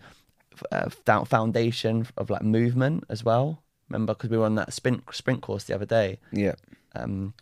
uh, 0.73 0.89
foundation 1.25 2.07
of 2.17 2.31
like 2.31 2.43
movement 2.43 3.05
as 3.09 3.23
well. 3.23 3.63
Remember, 3.89 4.15
because 4.15 4.31
we 4.31 4.39
were 4.39 4.45
on 4.47 4.55
that 4.57 4.73
sprint 4.73 5.05
sprint 5.13 5.43
course 5.43 5.65
the 5.65 5.75
other 5.75 5.85
day. 5.87 6.19
Yeah. 6.33 6.55
Um, 6.95 7.35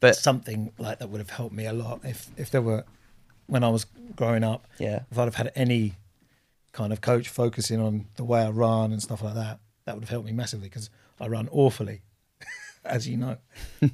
but 0.00 0.14
Something 0.16 0.72
like 0.78 0.98
that 1.00 1.08
would 1.10 1.18
have 1.18 1.30
helped 1.30 1.54
me 1.54 1.66
a 1.66 1.72
lot 1.72 2.00
if 2.04 2.30
if 2.36 2.50
there 2.50 2.62
were 2.62 2.84
when 3.46 3.64
I 3.64 3.68
was 3.68 3.86
growing 4.14 4.44
up. 4.44 4.66
yeah, 4.78 5.00
If 5.10 5.18
I'd 5.18 5.24
have 5.24 5.34
had 5.34 5.50
any 5.54 5.94
kind 6.72 6.92
of 6.92 7.00
coach 7.00 7.28
focusing 7.28 7.80
on 7.80 8.06
the 8.16 8.24
way 8.24 8.42
I 8.42 8.50
run 8.50 8.92
and 8.92 9.02
stuff 9.02 9.22
like 9.22 9.34
that, 9.34 9.58
that 9.86 9.94
would 9.94 10.04
have 10.04 10.10
helped 10.10 10.26
me 10.26 10.32
massively 10.32 10.68
because 10.68 10.90
I 11.18 11.26
run 11.28 11.48
awfully, 11.50 12.02
as 12.84 13.08
you 13.08 13.16
know. 13.16 13.38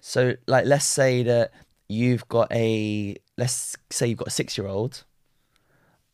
So, 0.00 0.34
like, 0.48 0.66
let's 0.66 0.86
say 0.86 1.22
that 1.22 1.52
you've 1.88 2.26
got 2.28 2.50
a 2.52 3.16
let's 3.38 3.76
say 3.90 4.08
you've 4.08 4.18
got 4.18 4.26
a 4.28 4.32
six 4.32 4.58
year 4.58 4.66
old. 4.66 5.04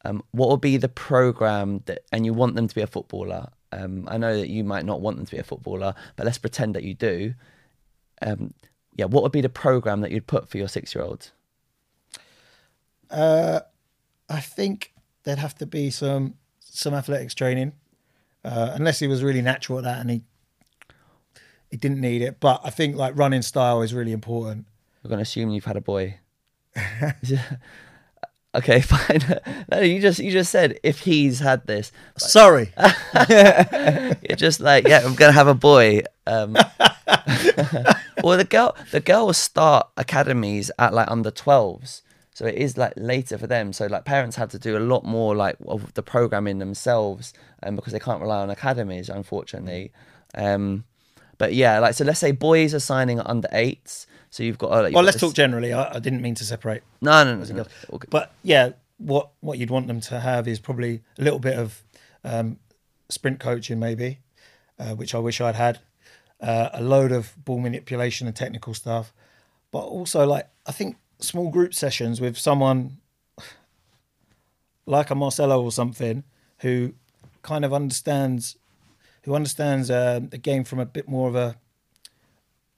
Um, 0.04 0.22
what 0.32 0.50
would 0.50 0.60
be 0.60 0.76
the 0.76 0.88
program 0.88 1.80
that, 1.86 2.00
and 2.12 2.26
you 2.26 2.34
want 2.34 2.56
them 2.56 2.68
to 2.68 2.74
be 2.74 2.82
a 2.82 2.86
footballer? 2.86 3.48
Um, 3.72 4.08
I 4.10 4.16
know 4.16 4.36
that 4.36 4.48
you 4.48 4.64
might 4.64 4.84
not 4.84 5.00
want 5.00 5.16
them 5.16 5.26
to 5.26 5.32
be 5.32 5.38
a 5.38 5.44
footballer, 5.44 5.94
but 6.16 6.24
let's 6.26 6.38
pretend 6.38 6.74
that 6.74 6.84
you 6.84 6.94
do. 6.94 7.34
Um, 8.22 8.54
yeah, 8.94 9.06
what 9.06 9.22
would 9.22 9.32
be 9.32 9.40
the 9.40 9.48
program 9.48 10.00
that 10.00 10.10
you'd 10.10 10.26
put 10.26 10.48
for 10.48 10.58
your 10.58 10.68
six 10.68 10.94
year 10.94 11.04
old? 11.04 11.30
Uh, 13.10 13.60
I 14.28 14.40
think 14.40 14.92
there'd 15.24 15.38
have 15.38 15.56
to 15.56 15.66
be 15.66 15.90
some 15.90 16.34
some 16.60 16.94
athletics 16.94 17.34
training, 17.34 17.72
uh, 18.44 18.72
unless 18.74 18.98
he 18.98 19.06
was 19.06 19.22
really 19.22 19.42
natural 19.42 19.78
at 19.78 19.84
that 19.84 20.00
and 20.00 20.10
he 20.10 20.22
he 21.70 21.76
didn't 21.76 22.00
need 22.00 22.22
it. 22.22 22.40
But 22.40 22.60
I 22.64 22.70
think 22.70 22.96
like 22.96 23.16
running 23.16 23.42
style 23.42 23.82
is 23.82 23.92
really 23.92 24.12
important. 24.12 24.66
We're 25.02 25.08
going 25.08 25.18
to 25.18 25.22
assume 25.22 25.50
you've 25.50 25.64
had 25.64 25.76
a 25.76 25.80
boy. 25.80 26.18
okay, 28.56 28.80
fine. 28.82 29.40
no, 29.70 29.80
you 29.80 30.00
just 30.00 30.18
you 30.18 30.30
just 30.30 30.50
said 30.50 30.78
if 30.82 31.00
he's 31.00 31.40
had 31.40 31.66
this, 31.66 31.92
Sorry, 32.16 32.72
You're 33.28 34.36
just 34.36 34.60
like, 34.60 34.88
yeah, 34.88 35.02
I'm 35.04 35.14
gonna 35.14 35.32
have 35.32 35.48
a 35.48 35.54
boy. 35.54 36.02
Um, 36.26 36.54
well, 38.22 38.36
the 38.36 38.46
girl, 38.48 38.74
the 38.90 39.00
girls 39.00 39.36
start 39.36 39.88
academies 39.96 40.70
at 40.78 40.92
like 40.92 41.10
under 41.10 41.30
12s, 41.30 42.02
so 42.34 42.46
it 42.46 42.56
is 42.56 42.76
like 42.76 42.94
later 42.96 43.38
for 43.38 43.46
them. 43.46 43.72
So 43.72 43.86
like 43.86 44.04
parents 44.04 44.36
have 44.36 44.50
to 44.50 44.58
do 44.58 44.76
a 44.76 44.80
lot 44.80 45.04
more 45.04 45.36
like 45.36 45.56
of 45.66 45.94
the 45.94 46.02
programming 46.02 46.58
themselves, 46.58 47.32
um, 47.62 47.76
because 47.76 47.92
they 47.92 48.00
can't 48.00 48.20
rely 48.20 48.40
on 48.40 48.50
academies, 48.50 49.08
unfortunately. 49.08 49.92
Um, 50.34 50.84
but 51.38 51.54
yeah, 51.54 51.78
like 51.78 51.94
so, 51.94 52.04
let's 52.04 52.20
say 52.20 52.32
boys 52.32 52.74
are 52.74 52.80
signing 52.80 53.18
at 53.18 53.28
under 53.28 53.48
eights. 53.52 54.06
So 54.36 54.42
you've 54.42 54.58
got. 54.58 54.70
Uh, 54.70 54.74
you've 54.74 54.82
well, 54.92 55.00
got 55.00 55.06
let's 55.06 55.14
this- 55.14 55.30
talk 55.30 55.34
generally. 55.34 55.72
I, 55.72 55.94
I 55.94 55.98
didn't 55.98 56.20
mean 56.20 56.34
to 56.34 56.44
separate. 56.44 56.82
No, 57.00 57.24
no, 57.24 57.36
no. 57.36 57.44
no, 57.44 57.54
no. 57.54 57.66
Okay. 57.94 58.08
But 58.10 58.34
yeah, 58.42 58.72
what 58.98 59.30
what 59.40 59.56
you'd 59.58 59.70
want 59.70 59.86
them 59.86 60.00
to 60.02 60.20
have 60.20 60.46
is 60.46 60.60
probably 60.60 61.02
a 61.18 61.22
little 61.22 61.38
bit 61.38 61.58
of 61.58 61.82
um, 62.22 62.58
sprint 63.08 63.40
coaching, 63.40 63.78
maybe, 63.78 64.18
uh, 64.78 64.94
which 64.94 65.14
I 65.14 65.18
wish 65.20 65.40
I'd 65.40 65.54
had. 65.54 65.78
Uh, 66.38 66.68
a 66.74 66.82
load 66.82 67.12
of 67.12 67.32
ball 67.46 67.60
manipulation 67.60 68.26
and 68.26 68.36
technical 68.36 68.74
stuff, 68.74 69.14
but 69.70 69.84
also 69.84 70.26
like 70.26 70.50
I 70.66 70.72
think 70.72 70.98
small 71.18 71.50
group 71.50 71.72
sessions 71.72 72.20
with 72.20 72.36
someone 72.36 72.98
like 74.84 75.08
a 75.08 75.14
Marcelo 75.14 75.62
or 75.62 75.72
something 75.72 76.24
who 76.58 76.92
kind 77.40 77.64
of 77.64 77.72
understands 77.72 78.58
who 79.22 79.34
understands 79.34 79.90
uh, 79.90 80.20
the 80.22 80.36
game 80.36 80.62
from 80.62 80.78
a 80.78 80.84
bit 80.84 81.08
more 81.08 81.26
of 81.26 81.34
a, 81.34 81.56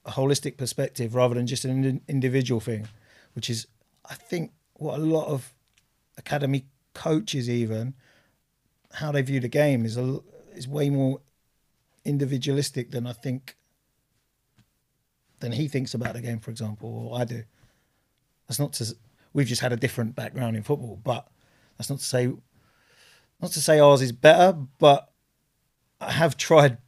a 0.05 0.12
holistic 0.12 0.57
perspective 0.57 1.14
rather 1.14 1.34
than 1.34 1.46
just 1.46 1.64
an 1.64 2.01
individual 2.09 2.61
thing, 2.61 2.88
which 3.34 3.51
is 3.51 3.66
I 4.09 4.14
think 4.14 4.53
what 4.74 4.99
a 4.99 5.03
lot 5.03 5.26
of 5.26 5.55
academy 6.16 6.66
coaches 6.94 7.49
even 7.49 7.94
how 8.92 9.12
they 9.12 9.22
view 9.22 9.40
the 9.40 9.49
game 9.49 9.84
is 9.84 9.96
a, 9.96 10.20
is 10.55 10.66
way 10.66 10.90
more 10.90 11.20
individualistic 12.05 12.90
than 12.90 13.07
I 13.07 13.12
think 13.12 13.57
than 15.40 15.53
he 15.53 15.68
thinks 15.68 15.94
about 15.94 16.14
the 16.14 16.20
game, 16.20 16.40
for 16.40 16.51
example, 16.51 17.11
or 17.12 17.20
I 17.20 17.24
do. 17.24 17.44
That's 18.46 18.59
not 18.59 18.72
to 18.74 18.94
we've 19.32 19.46
just 19.46 19.61
had 19.61 19.72
a 19.72 19.76
different 19.76 20.16
background 20.16 20.57
in 20.57 20.62
football, 20.62 20.99
but 21.03 21.28
that's 21.76 21.90
not 21.90 21.99
to 22.01 22.05
say 22.05 22.32
not 23.40 23.53
to 23.53 23.61
say 23.61 23.78
ours 23.78 24.03
is 24.03 24.12
better, 24.12 24.53
but 24.78 25.11
I 26.01 26.12
have 26.12 26.36
tried 26.36 26.78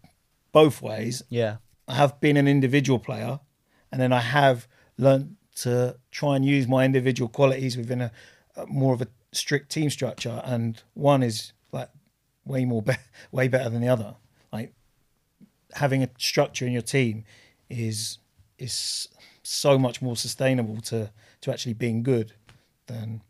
both 0.52 0.82
ways 0.82 1.22
Yeah. 1.28 1.56
I 1.90 1.94
have 1.94 2.20
been 2.20 2.36
an 2.36 2.46
individual 2.46 3.00
player, 3.00 3.40
and 3.90 4.00
then 4.00 4.12
I 4.12 4.20
have 4.20 4.68
learnt 4.96 5.32
to 5.56 5.96
try 6.12 6.36
and 6.36 6.44
use 6.44 6.68
my 6.68 6.84
individual 6.84 7.28
qualities 7.28 7.76
within 7.76 8.00
a, 8.00 8.12
a 8.54 8.64
more 8.66 8.94
of 8.94 9.02
a 9.02 9.08
strict 9.32 9.72
team 9.72 9.90
structure. 9.90 10.40
And 10.44 10.80
one 10.94 11.24
is 11.24 11.52
like 11.72 11.90
way 12.44 12.64
more, 12.64 12.80
be- 12.80 12.92
way 13.32 13.48
better 13.48 13.68
than 13.68 13.80
the 13.80 13.88
other. 13.88 14.14
Like 14.52 14.72
having 15.72 16.04
a 16.04 16.10
structure 16.16 16.64
in 16.64 16.72
your 16.72 16.82
team 16.82 17.24
is 17.68 18.18
is 18.56 19.08
so 19.42 19.76
much 19.76 20.00
more 20.00 20.16
sustainable 20.16 20.80
to 20.82 21.10
to 21.40 21.52
actually 21.52 21.74
being 21.74 22.04
good 22.04 22.34
than 22.86 23.20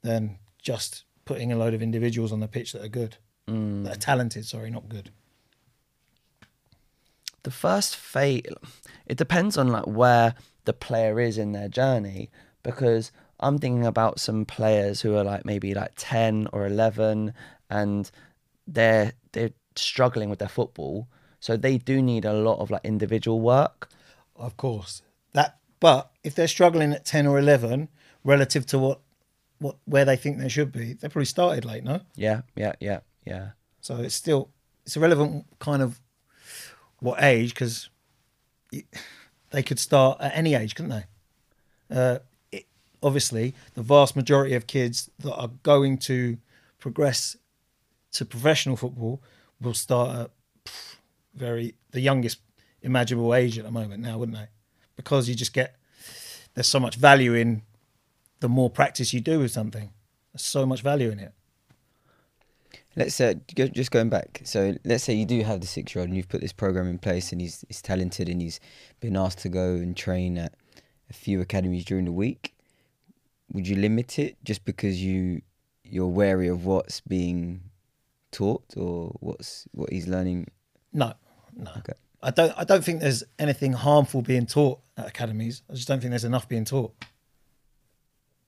than 0.00 0.38
just 0.62 1.04
putting 1.26 1.52
a 1.52 1.56
load 1.56 1.74
of 1.74 1.82
individuals 1.82 2.32
on 2.32 2.40
the 2.40 2.48
pitch 2.48 2.72
that 2.72 2.82
are 2.82 2.88
good, 2.88 3.18
mm. 3.46 3.84
that 3.84 3.96
are 3.96 4.00
talented. 4.00 4.46
Sorry, 4.46 4.70
not 4.70 4.88
good. 4.88 5.10
The 7.42 7.50
first 7.50 7.96
phase 7.96 8.42
it 9.06 9.16
depends 9.16 9.56
on 9.58 9.68
like 9.68 9.86
where 9.86 10.34
the 10.64 10.72
player 10.72 11.20
is 11.20 11.38
in 11.38 11.52
their 11.52 11.68
journey 11.68 12.30
because 12.62 13.10
i'm 13.40 13.58
thinking 13.58 13.86
about 13.86 14.20
some 14.20 14.44
players 14.44 15.00
who 15.00 15.16
are 15.16 15.24
like 15.24 15.44
maybe 15.44 15.74
like 15.74 15.92
10 15.96 16.48
or 16.52 16.66
11 16.66 17.32
and 17.70 18.10
they're 18.66 19.12
they're 19.32 19.50
struggling 19.76 20.28
with 20.30 20.38
their 20.38 20.48
football 20.48 21.08
so 21.40 21.56
they 21.56 21.78
do 21.78 22.00
need 22.00 22.24
a 22.24 22.32
lot 22.32 22.60
of 22.60 22.70
like 22.70 22.84
individual 22.84 23.40
work 23.40 23.88
Of 24.36 24.56
course. 24.56 25.02
That 25.32 25.58
but 25.80 26.10
if 26.22 26.34
they're 26.34 26.46
struggling 26.48 26.92
at 26.92 27.04
ten 27.04 27.26
or 27.26 27.38
eleven 27.38 27.88
relative 28.24 28.64
to 28.66 28.78
what 28.78 29.00
what 29.58 29.76
where 29.84 30.04
they 30.04 30.16
think 30.16 30.38
they 30.38 30.48
should 30.48 30.70
be, 30.72 30.92
they 30.94 31.08
probably 31.08 31.24
started 31.26 31.64
late, 31.64 31.84
no? 31.84 32.00
yeah 32.16 32.42
yeah 32.54 32.72
yeah 32.80 33.00
yeah 33.26 33.50
So 33.80 33.96
it's 33.96 34.14
still 34.14 34.50
it's 34.86 34.96
a 34.96 35.00
relevant 35.00 35.46
kind 35.58 35.82
of 35.82 36.00
what 37.02 37.22
age 37.22 37.52
because 37.52 37.90
they 39.50 39.62
could 39.62 39.78
start 39.78 40.18
at 40.20 40.32
any 40.34 40.54
age, 40.54 40.74
couldn't 40.74 40.90
they? 40.90 41.04
Uh, 41.94 42.18
it, 42.50 42.66
obviously, 43.02 43.54
the 43.74 43.82
vast 43.82 44.16
majority 44.16 44.54
of 44.54 44.66
kids 44.66 45.10
that 45.18 45.34
are 45.34 45.50
going 45.62 45.98
to 45.98 46.38
progress 46.78 47.36
to 48.12 48.24
professional 48.24 48.76
football 48.76 49.20
will 49.60 49.74
start 49.74 50.16
at 50.16 50.30
very 51.34 51.74
the 51.90 52.00
youngest 52.00 52.38
imaginable 52.82 53.34
age 53.34 53.58
at 53.58 53.64
the 53.64 53.70
moment 53.70 54.02
now, 54.02 54.18
wouldn't 54.18 54.36
they? 54.36 54.48
Because 54.96 55.28
you 55.28 55.34
just 55.34 55.52
get 55.52 55.76
there's 56.54 56.68
so 56.68 56.80
much 56.80 56.96
value 56.96 57.34
in 57.34 57.62
the 58.40 58.48
more 58.48 58.70
practice 58.70 59.12
you 59.12 59.20
do 59.20 59.38
with 59.40 59.50
something. 59.50 59.90
There's 60.32 60.42
so 60.42 60.66
much 60.66 60.82
value 60.82 61.10
in 61.10 61.18
it. 61.18 61.32
Let's 62.94 63.20
uh, 63.20 63.34
go, 63.54 63.68
just 63.68 63.90
going 63.90 64.10
back. 64.10 64.42
So 64.44 64.76
let's 64.84 65.04
say 65.04 65.14
you 65.14 65.24
do 65.24 65.42
have 65.42 65.60
the 65.60 65.66
six-year-old 65.66 66.08
and 66.08 66.16
you've 66.16 66.28
put 66.28 66.40
this 66.40 66.52
program 66.52 66.88
in 66.88 66.98
place, 66.98 67.32
and 67.32 67.40
he's 67.40 67.64
he's 67.68 67.80
talented 67.80 68.28
and 68.28 68.40
he's 68.40 68.60
been 69.00 69.16
asked 69.16 69.38
to 69.40 69.48
go 69.48 69.74
and 69.74 69.96
train 69.96 70.36
at 70.36 70.54
a 71.08 71.12
few 71.12 71.40
academies 71.40 71.84
during 71.84 72.04
the 72.04 72.12
week. 72.12 72.54
Would 73.52 73.66
you 73.66 73.76
limit 73.76 74.18
it 74.18 74.36
just 74.44 74.64
because 74.64 75.02
you 75.02 75.42
you're 75.84 76.08
wary 76.08 76.48
of 76.48 76.64
what's 76.64 77.00
being 77.00 77.62
taught 78.30 78.64
or 78.76 79.14
what's 79.20 79.66
what 79.72 79.90
he's 79.90 80.06
learning? 80.06 80.48
No, 80.92 81.14
no. 81.56 81.70
Okay. 81.78 81.94
I 82.22 82.30
don't. 82.30 82.52
I 82.56 82.64
don't 82.64 82.84
think 82.84 83.00
there's 83.00 83.24
anything 83.38 83.72
harmful 83.72 84.22
being 84.22 84.46
taught 84.46 84.80
at 84.96 85.08
academies. 85.08 85.62
I 85.70 85.74
just 85.74 85.88
don't 85.88 86.00
think 86.00 86.10
there's 86.10 86.24
enough 86.24 86.48
being 86.48 86.64
taught. 86.64 86.94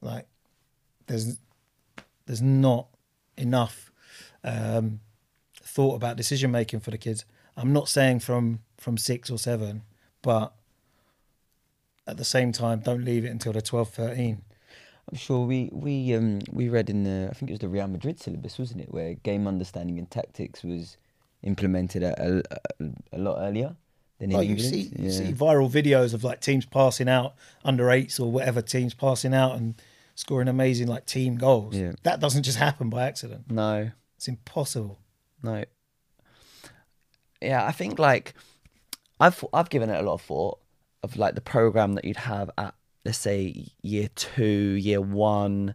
Like, 0.01 0.27
there's 1.07 1.39
there's 2.27 2.43
not 2.43 2.89
enough 3.37 3.91
um, 4.45 5.01
thought 5.63 5.97
about 5.97 6.17
decision 6.17 6.51
making 6.51 6.81
for 6.81 6.91
the 6.91 6.99
kids. 6.99 7.25
I'm 7.57 7.73
not 7.73 7.89
saying 7.89 8.21
from 8.21 8.61
from 8.77 8.99
six 8.99 9.31
or 9.31 9.39
seven, 9.39 9.83
but 10.23 10.55
at 12.07 12.17
the 12.17 12.25
same 12.25 12.53
time, 12.53 12.81
don't 12.81 13.05
leave 13.05 13.25
it 13.25 13.29
until 13.29 13.53
they're 13.53 13.63
12, 13.63 13.89
13. 13.89 14.43
I'm 15.11 15.19
sure 15.19 15.47
we 15.47 15.71
we 15.73 16.15
um 16.15 16.41
we 16.51 16.69
read 16.69 16.89
in 16.89 17.05
the 17.05 17.29
I 17.31 17.35
think 17.35 17.51
it 17.51 17.55
was 17.55 17.61
the 17.61 17.69
Real 17.69 17.89
Madrid 17.89 18.21
syllabus, 18.21 18.59
wasn't 18.59 18.81
it, 18.83 18.93
where 18.93 19.15
game 19.15 19.47
understanding 19.47 19.99
and 19.99 20.11
tactics 20.11 20.63
was 20.63 20.97
implemented 21.43 22.03
a, 22.03 22.43
a, 22.81 22.85
a 23.13 23.19
lot 23.19 23.37
earlier 23.39 23.77
than 24.19 24.33
in 24.33 24.43
you 24.49 24.59
see, 24.59 24.91
you 24.99 25.11
see 25.11 25.33
viral 25.33 25.71
videos 25.71 26.15
of 26.15 26.25
like 26.25 26.41
teams 26.41 26.65
passing 26.65 27.09
out 27.09 27.35
under 27.65 27.91
eights 27.91 28.19
or 28.19 28.33
whatever 28.33 28.63
teams 28.63 28.95
passing 28.95 29.35
out 29.35 29.57
and 29.57 29.75
scoring 30.15 30.49
amazing 30.49 30.87
like 30.87 31.05
team 31.05 31.37
goals. 31.37 31.77
Yeah. 31.77 31.93
That 32.05 32.21
doesn't 32.21 32.45
just 32.45 32.59
happen 32.59 32.89
by 32.89 33.07
accident. 33.07 33.51
No, 33.51 33.91
It's 34.25 34.29
impossible. 34.31 35.01
no. 35.43 35.65
Yeah, 37.43 37.67
I 37.67 37.73
think 37.73 37.99
like 37.99 38.33
I've 39.21 39.45
I've 39.53 39.69
given 39.69 39.91
it 39.91 40.01
a 40.01 40.03
lot 40.03 40.15
of 40.15 40.23
thought 40.23 40.61
of 41.03 41.19
like 41.19 41.35
the 41.35 41.43
program 41.43 41.93
that 41.93 42.07
you'd 42.07 42.17
have 42.17 42.51
at 42.57 42.75
let's 43.05 43.19
say 43.19 43.67
year 43.83 44.09
two, 44.15 44.79
year 44.81 45.03
one, 45.03 45.75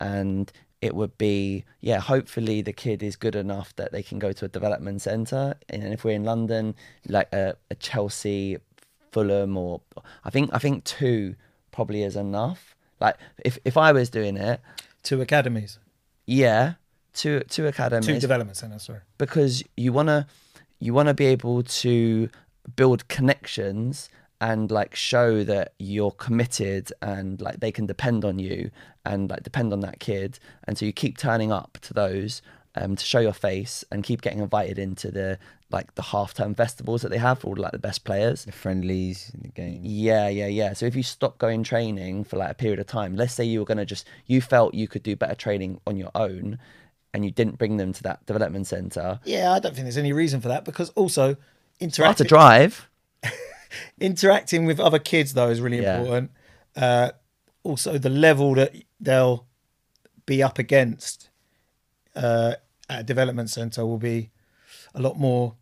and 0.00 0.50
it 0.80 0.94
would 0.94 1.18
be 1.18 1.66
yeah. 1.82 2.00
Hopefully, 2.00 2.62
the 2.62 2.72
kid 2.72 3.02
is 3.02 3.16
good 3.16 3.36
enough 3.36 3.76
that 3.76 3.92
they 3.92 4.02
can 4.02 4.18
go 4.18 4.32
to 4.32 4.46
a 4.46 4.48
development 4.48 5.02
centre, 5.02 5.56
and 5.68 5.92
if 5.92 6.02
we're 6.02 6.14
in 6.14 6.24
London, 6.24 6.74
like 7.06 7.30
a, 7.34 7.54
a 7.70 7.74
Chelsea, 7.74 8.56
Fulham, 9.12 9.58
or 9.58 9.82
I 10.24 10.30
think 10.30 10.48
I 10.54 10.58
think 10.58 10.84
two 10.84 11.34
probably 11.70 12.02
is 12.02 12.16
enough. 12.16 12.74
Like 12.98 13.16
if 13.44 13.58
if 13.66 13.76
I 13.76 13.92
was 13.92 14.08
doing 14.08 14.38
it, 14.38 14.62
Two 15.02 15.20
academies, 15.20 15.78
yeah, 16.24 16.74
two 17.12 17.40
two 17.48 17.66
academies 17.66 18.06
two 18.06 18.18
development 18.18 18.56
centres. 18.56 18.82
Sorry. 18.82 19.00
because 19.18 19.62
you 19.76 19.92
wanna 19.92 20.26
you 20.78 20.94
wanna 20.94 21.14
be 21.14 21.26
able 21.26 21.62
to 21.62 22.28
build 22.76 23.06
connections 23.08 24.08
and 24.40 24.70
like 24.70 24.94
show 24.94 25.44
that 25.44 25.72
you're 25.78 26.12
committed 26.12 26.92
and 27.02 27.40
like 27.40 27.60
they 27.60 27.72
can 27.72 27.86
depend 27.86 28.24
on 28.24 28.38
you 28.38 28.70
and 29.04 29.28
like 29.30 29.42
depend 29.42 29.72
on 29.72 29.80
that 29.80 29.98
kid 30.00 30.38
and 30.64 30.78
so 30.78 30.86
you 30.86 30.92
keep 30.92 31.18
turning 31.18 31.52
up 31.52 31.78
to 31.82 31.92
those 31.92 32.40
um, 32.76 32.94
to 32.96 33.04
show 33.04 33.18
your 33.18 33.32
face 33.32 33.84
and 33.90 34.04
keep 34.04 34.22
getting 34.22 34.38
invited 34.38 34.78
into 34.78 35.10
the 35.10 35.38
like 35.70 35.94
the 35.96 36.02
half 36.02 36.34
term 36.34 36.54
festivals 36.54 37.02
that 37.02 37.10
they 37.10 37.18
have 37.18 37.40
for 37.40 37.48
all 37.48 37.56
like 37.56 37.72
the 37.72 37.78
best 37.78 38.04
players 38.04 38.44
The 38.44 38.52
friendlies 38.52 39.30
in 39.34 39.42
the 39.42 39.48
game. 39.48 39.80
yeah, 39.82 40.28
yeah, 40.28 40.46
yeah. 40.46 40.72
So 40.72 40.86
if 40.86 40.94
you 40.96 41.02
stop 41.02 41.38
going 41.38 41.62
training 41.64 42.24
for 42.24 42.36
like 42.36 42.50
a 42.50 42.54
period 42.54 42.78
of 42.80 42.86
time, 42.86 43.14
let's 43.16 43.34
say 43.34 43.44
you 43.44 43.58
were 43.60 43.64
going 43.64 43.78
to 43.78 43.84
just, 43.84 44.06
you 44.26 44.40
felt 44.40 44.74
you 44.74 44.88
could 44.88 45.02
do 45.02 45.14
better 45.16 45.34
training 45.36 45.80
on 45.86 45.96
your 45.96 46.10
own 46.14 46.58
and 47.12 47.24
you 47.24 47.30
didn't 47.30 47.58
bring 47.58 47.76
them 47.76 47.92
to 47.92 48.02
that 48.04 48.24
development 48.26 48.66
centre, 48.66 49.20
Yeah, 49.24 49.52
I 49.52 49.58
don't 49.58 49.74
think 49.74 49.84
there's 49.84 49.96
any 49.98 50.12
reason 50.12 50.40
for 50.40 50.48
that 50.48 50.64
because 50.64 50.90
also 50.90 51.24
hard 51.24 51.36
to 51.78 51.84
interacting 51.84 52.26
drive. 52.26 52.88
interacting 54.00 54.66
with 54.66 54.80
other 54.80 54.98
kids 54.98 55.34
though 55.34 55.48
is 55.48 55.60
really 55.60 55.80
Yeah. 55.80 55.98
important. 55.98 56.30
Uh, 56.76 57.10
also, 57.62 57.98
the 57.98 58.08
level 58.10 58.54
that 58.54 58.74
they'll 59.00 59.46
be 60.26 60.42
up 60.42 60.58
against 60.58 61.28
uh, 62.16 62.54
at 62.88 63.00
a 63.00 63.02
development 63.02 63.50
centre 63.50 63.84
will 63.84 63.98
be 63.98 64.30
a 64.94 65.00
lot 65.00 65.18
more 65.18 65.54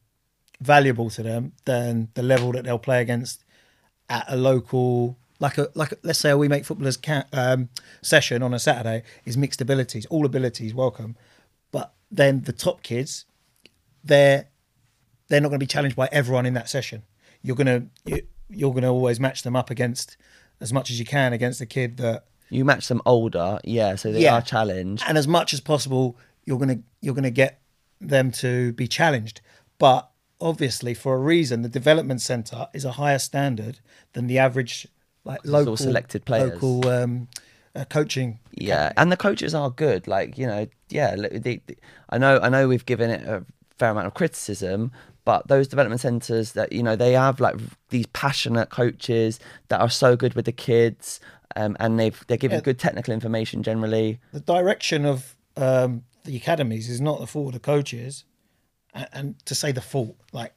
valuable 0.61 1.11
to 1.11 1.23
them 1.23 1.53
than 1.65 2.09
the 2.15 2.23
level 2.23 2.53
that 2.53 2.65
they'll 2.65 2.79
play 2.79 3.01
against 3.01 3.45
at 4.09 4.25
a 4.29 4.37
local 4.37 5.17
like 5.41 5.57
a 5.59 5.69
like 5.75 5.93
a, 5.93 5.97
let's 6.03 6.19
say 6.19 6.31
a 6.31 6.37
we 6.39 6.49
make 6.49 6.65
footballers 6.65 6.97
ca 6.97 7.25
um, 7.33 7.69
session 8.03 8.43
on 8.43 8.53
a 8.55 8.59
Saturday 8.59 9.03
is 9.25 9.37
mixed 9.37 9.61
abilities 9.61 10.05
all 10.07 10.27
abilities 10.27 10.75
welcome 10.75 11.17
but 11.71 11.93
then 12.11 12.43
the 12.43 12.53
top 12.53 12.83
kids 12.83 13.25
they're 14.05 14.47
they're 15.29 15.41
not 15.41 15.49
going 15.49 15.59
to 15.61 15.63
be 15.63 15.67
challenged 15.67 15.97
by 15.97 16.09
everyone 16.13 16.47
in 16.47 16.55
that 16.55 16.69
session 16.69 17.03
you're 17.43 17.57
going 17.57 17.67
to 17.67 17.87
you, 18.11 18.23
you're 18.49 18.73
going 18.73 18.83
to 18.83 18.89
always 18.89 19.21
match 19.21 19.43
them 19.43 19.55
up 19.55 19.71
against 19.71 20.17
as 20.61 20.73
much 20.73 20.91
as 20.91 20.99
you 20.99 21.05
can 21.05 21.33
against 21.33 21.59
the 21.59 21.67
kid 21.67 21.99
that 21.99 22.25
You 22.51 22.65
match 22.65 22.89
them 22.89 23.03
older, 23.07 23.59
yeah, 23.63 23.95
so 23.97 24.11
they 24.11 24.23
Yeah. 24.23 24.35
are 24.37 24.43
challenged. 24.43 25.05
and 25.07 25.17
as 25.19 25.29
much 25.29 25.53
as 25.53 25.61
possible 25.61 26.17
you're 26.47 26.59
gonna 26.59 26.79
you're 27.03 27.15
gonna 27.15 27.31
get 27.31 27.61
them 28.01 28.31
to 28.31 28.73
be 28.73 28.89
challenged 28.89 29.41
but 29.79 30.09
obviously 30.41 30.95
for 30.95 31.15
a 31.15 31.19
reason 31.19 31.63
the 31.63 31.69
development 31.69 32.21
center 32.23 32.69
is 32.73 32.85
a 32.85 32.93
higher 32.93 33.19
standard 33.19 33.81
than 34.15 34.27
the 34.29 34.39
average 34.39 34.87
like 35.25 35.41
local 35.45 35.77
selected 35.77 36.25
players. 36.25 36.51
local 36.53 36.89
um, 36.89 37.29
uh, 37.81 37.85
coaching 37.85 38.39
Yeah, 38.53 38.93
and 38.97 39.11
the 39.13 39.17
coaches 39.17 39.55
are 39.55 39.71
good. 39.71 40.07
Like 40.09 40.37
you 40.39 40.47
know, 40.47 40.67
yeah. 40.89 41.15
li- 41.17 41.39
They, 41.39 41.61
they- 41.67 41.77
I 42.11 42.19
know, 42.19 42.39
I 42.43 42.49
know. 42.49 42.69
We've 42.69 42.87
given 42.87 43.11
it 43.11 43.23
a 43.27 43.45
fair 43.79 43.91
amount 43.91 44.07
of 44.07 44.15
criticism, 44.15 44.91
but 45.25 45.47
those 45.49 45.69
development 45.69 46.01
centres 46.01 46.53
that 46.53 46.73
you 46.73 46.83
know 46.83 46.97
they 46.97 47.13
have 47.13 47.39
like 47.41 47.57
these 47.91 48.07
passionate 48.09 48.71
coaches 48.71 49.39
that 49.69 49.81
are 49.81 49.91
so 49.91 50.17
good 50.17 50.35
with 50.35 50.45
the 50.47 50.53
kids, 50.53 51.21
um, 51.57 51.77
and 51.81 51.99
they've 52.01 52.25
they're 52.27 52.37
giving 52.37 52.59
Yeah. 52.59 52.63
good 52.63 52.79
technical 52.79 53.13
information 53.15 53.63
generally. 53.63 54.19
the 54.33 54.41
direction 54.41 55.05
of 55.05 55.37
um, 55.57 56.05
the 56.25 56.37
academies 56.37 56.89
is 56.89 57.01
not 57.01 57.21
the 57.21 57.27
fault 57.27 57.49
of 57.49 57.53
the 57.55 57.61
coaches 57.61 58.25
and, 58.95 59.09
and 59.13 59.47
to 59.47 59.55
say 59.55 59.73
the 59.73 59.81
fault 59.81 60.17
like 60.33 60.53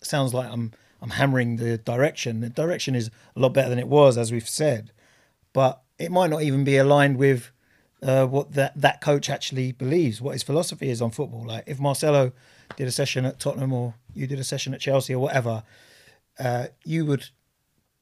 sounds 0.00 0.32
like 0.32 0.48
i'm 0.50 0.72
i'm 1.02 1.10
hammering 1.10 1.56
the 1.56 1.76
direction 1.78 2.40
the 2.40 2.48
direction 2.48 2.94
is 2.94 3.10
a 3.36 3.40
lot 3.40 3.50
better 3.52 3.68
than 3.68 3.78
it 3.80 3.88
was 3.88 4.16
as 4.16 4.30
we've 4.32 4.48
said 4.48 4.90
but 5.52 5.82
it 5.98 6.10
might 6.10 6.30
not 6.30 6.42
even 6.42 6.64
be 6.64 6.76
aligned 6.76 7.16
with 7.16 7.50
uh, 8.02 8.26
what 8.26 8.52
that 8.52 8.72
that 8.80 9.00
coach 9.00 9.28
actually 9.28 9.72
believes 9.72 10.20
what 10.20 10.32
his 10.32 10.42
philosophy 10.42 10.88
is 10.88 11.02
on 11.02 11.10
football 11.10 11.44
like 11.44 11.64
if 11.66 11.80
marcelo 11.80 12.32
did 12.76 12.86
a 12.86 12.92
session 12.92 13.24
at 13.24 13.40
tottenham 13.40 13.72
or 13.72 13.94
you 14.14 14.26
did 14.26 14.38
a 14.38 14.44
session 14.44 14.72
at 14.72 14.80
chelsea 14.80 15.14
or 15.14 15.18
whatever 15.18 15.62
uh, 16.38 16.68
you 16.84 17.04
would 17.04 17.30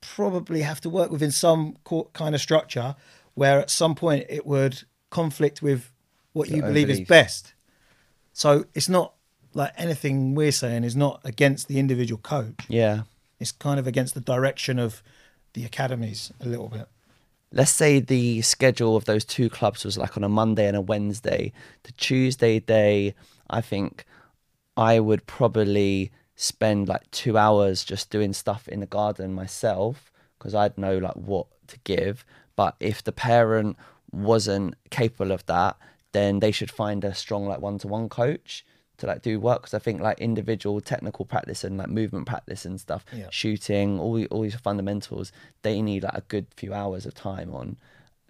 probably 0.01 0.62
have 0.62 0.80
to 0.80 0.90
work 0.90 1.11
within 1.11 1.30
some 1.30 1.76
kind 2.12 2.34
of 2.34 2.40
structure 2.40 2.94
where 3.34 3.61
at 3.61 3.70
some 3.70 3.94
point 3.94 4.26
it 4.28 4.47
would 4.47 4.82
conflict 5.11 5.62
with 5.62 5.92
what 6.32 6.49
you 6.49 6.57
Your 6.57 6.66
believe 6.66 6.90
is 6.90 7.01
best. 7.01 7.55
So 8.32 8.66
it's 8.74 8.88
not 8.88 9.14
like 9.55 9.72
anything 9.76 10.34
we're 10.34 10.53
saying 10.53 10.84
is 10.84 10.94
not 10.94 11.20
against 11.24 11.68
the 11.68 11.78
individual 11.78 12.20
coach. 12.20 12.66
Yeah. 12.68 13.03
It's 13.40 13.53
kind 13.53 13.78
of 13.80 13.86
against 13.86 14.14
the 14.14 14.20
direction 14.20 14.78
of 14.78 15.03
the 15.55 15.64
academies 15.64 16.32
a 16.40 16.47
little 16.47 16.68
bit. 16.68 16.88
Let's 17.53 17.70
say 17.70 18.01
the 18.01 18.42
schedule 18.42 18.97
of 18.97 19.05
those 19.05 19.24
two 19.24 19.49
clubs 19.49 19.84
was 19.84 19.99
like 19.99 20.16
on 20.16 20.24
a 20.24 20.28
Monday 20.28 20.66
and 20.66 20.76
a 20.76 20.80
Wednesday. 20.80 21.53
The 21.84 21.92
Tuesday 21.92 22.61
day, 22.61 23.14
I 23.49 23.61
think 23.61 24.05
I 24.76 25.01
would 25.01 25.26
probably 25.26 26.11
spend 26.34 26.88
like 26.88 27.11
two 27.11 27.38
hours 27.38 27.84
just 27.84 28.11
doing 28.11 28.32
stuff 28.32 28.68
in 28.68 28.80
the 28.80 28.86
garden 28.86 29.32
myself 29.32 30.12
because 30.38 30.55
I'd 30.55 30.76
know 30.76 30.99
like 30.99 31.16
what 31.16 31.47
to 31.68 31.78
give. 31.84 32.24
But 32.57 32.76
if 32.80 33.03
the 33.03 33.12
parent 33.12 33.76
wasn't 34.12 34.74
capable 34.90 35.32
of 35.32 35.47
that, 35.47 35.76
then 36.12 36.41
they 36.41 36.53
should 36.53 36.70
find 36.70 37.04
a 37.04 37.14
strong 37.14 37.46
like 37.46 37.61
one 37.61 37.79
to 37.79 37.88
one 37.88 38.08
coach 38.08 38.64
to 38.98 39.06
like 39.06 39.22
do 39.22 39.38
work 39.38 39.62
because 39.62 39.74
I 39.74 39.78
think 39.78 40.00
like 40.00 40.18
individual 40.20 40.80
technical 40.80 41.24
practice 41.24 41.64
and 41.64 41.76
like 41.78 41.88
movement 41.88 42.26
practice 42.26 42.64
and 42.64 42.80
stuff, 42.80 43.04
Yeah. 43.12 43.28
shooting, 43.30 43.98
all 44.00 44.14
the- 44.14 44.26
all 44.28 44.42
these 44.42 44.54
fundamentals, 44.54 45.32
they 45.62 45.82
need 45.82 46.02
like 46.04 46.14
a 46.14 46.22
good 46.28 46.46
few 46.56 46.72
hours 46.74 47.04
of 47.06 47.14
time 47.14 47.54
on. 47.54 47.76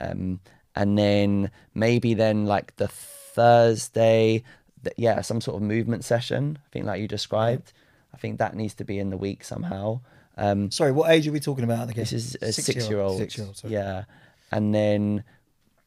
Um, 0.01 0.41
and 0.75 0.99
then 0.99 1.51
maybe 1.75 2.15
then 2.15 2.47
like 2.47 2.77
the 2.77 2.89
Thursday, 2.89 4.43
th- 4.83 4.95
yeah, 4.97 5.21
some 5.21 5.41
sort 5.41 5.57
of 5.57 5.63
movement 5.63 6.05
session. 6.05 6.59
I 6.67 6.69
think 6.73 6.87
like 6.87 7.01
you 7.01 7.09
described. 7.09 7.73
I 8.13 8.19
think 8.19 8.39
that 8.39 8.55
needs 8.55 8.75
to 8.75 8.85
be 8.85 8.99
in 8.99 9.11
the 9.11 9.17
week 9.17 9.45
somehow. 9.45 10.01
Um, 10.39 10.71
Sorry, 10.71 10.93
what 10.93 11.11
age 11.11 11.27
are 11.29 11.33
we 11.33 11.41
talking 11.41 11.65
about 11.65 11.89
again? 11.91 12.03
this 12.03 12.13
is 12.13 12.37
a 12.43 12.53
Six-year-old. 12.53 12.59
six-year-old. 12.83 13.19
Six-year-old, 13.19 13.57
sorry. 13.57 13.73
yeah, 13.75 14.05
and 14.53 14.75
then 14.75 15.25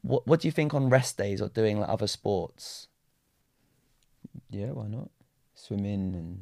what 0.01 0.25
what 0.27 0.39
do 0.41 0.47
you 0.47 0.51
think 0.51 0.73
on 0.73 0.89
rest 0.89 1.17
days 1.17 1.41
or 1.41 1.49
doing 1.49 1.79
like 1.79 1.89
other 1.89 2.07
sports? 2.07 2.87
Yeah, 4.49 4.71
why 4.71 4.87
not? 4.87 5.09
Swimming 5.55 6.15
and 6.15 6.39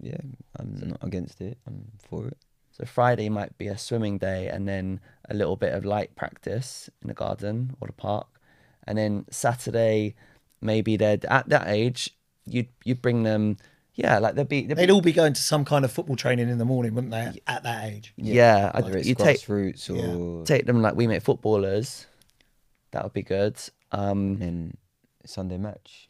yeah, 0.00 0.20
I'm 0.58 0.88
not 0.88 1.02
against 1.02 1.40
it. 1.40 1.58
I'm 1.66 1.86
for 2.08 2.26
it. 2.28 2.38
So 2.70 2.84
Friday 2.86 3.28
might 3.28 3.56
be 3.58 3.68
a 3.68 3.76
swimming 3.76 4.18
day, 4.18 4.48
and 4.48 4.66
then 4.66 5.00
a 5.28 5.34
little 5.34 5.56
bit 5.56 5.74
of 5.74 5.84
light 5.84 6.16
practice 6.16 6.88
in 7.02 7.08
the 7.08 7.14
garden 7.14 7.76
or 7.80 7.86
the 7.86 7.92
park, 7.92 8.28
and 8.86 8.96
then 8.96 9.26
Saturday 9.30 10.14
maybe 10.60 10.96
they'd 10.96 11.24
at 11.26 11.48
that 11.48 11.68
age 11.68 12.16
you'd 12.46 12.68
you'd 12.84 13.02
bring 13.02 13.22
them. 13.22 13.56
Yeah, 13.94 14.20
like 14.20 14.36
they'd 14.36 14.48
be, 14.48 14.64
they'd 14.64 14.78
They'd 14.78 14.90
all 14.90 15.02
be 15.02 15.12
going 15.12 15.34
to 15.34 15.42
some 15.42 15.66
kind 15.66 15.84
of 15.84 15.92
football 15.92 16.16
training 16.16 16.48
in 16.48 16.56
the 16.56 16.64
morning, 16.64 16.94
wouldn't 16.94 17.10
they? 17.10 17.38
At 17.46 17.62
that 17.64 17.84
age. 17.84 18.14
yeah. 18.16 18.70
I'd, 18.72 18.84
Whether 18.84 19.00
you 19.00 19.14
take 19.14 19.46
roots 19.48 19.90
or 19.90 20.44
take 20.46 20.64
them 20.64 20.80
like 20.80 20.94
we 20.94 21.06
make 21.06 21.22
footballers. 21.22 22.06
That 22.92 23.04
would 23.04 23.12
be 23.12 23.22
good. 23.22 23.58
Um, 23.90 24.38
then 24.38 24.78
Sunday 25.26 25.58
match. 25.58 26.08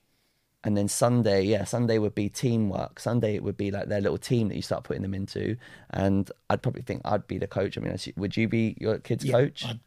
And 0.65 0.77
then 0.77 0.89
Sunday, 0.89 1.43
yeah, 1.43 1.65
Sunday 1.65 1.99
would 1.99 2.15
be 2.15 2.29
teamwork. 2.29 3.01
Sunday 3.01 3.35
it 3.35 3.43
would 3.43 3.57
be 3.57 3.71
like 3.71 3.89
their 3.89 4.01
little 4.01 4.19
team 4.19 4.49
that 4.49 4.57
you 4.57 4.63
start 4.63 4.85
putting 4.85 5.03
them 5.03 5.15
into. 5.15 5.57
And 5.91 6.31
I'd 6.51 6.63
probably 6.63 6.83
think 6.83 7.03
I'd 7.05 7.27
be 7.27 7.39
the 7.39 7.49
coach. 7.49 7.77
I 7.77 7.81
mean, 7.81 7.97
would 8.17 8.37
you 8.37 8.49
be 8.49 8.77
your 8.81 8.99
kid's 8.99 9.25
Yeah, 9.25 9.35
coach? 9.35 9.65
I'd, 9.65 9.81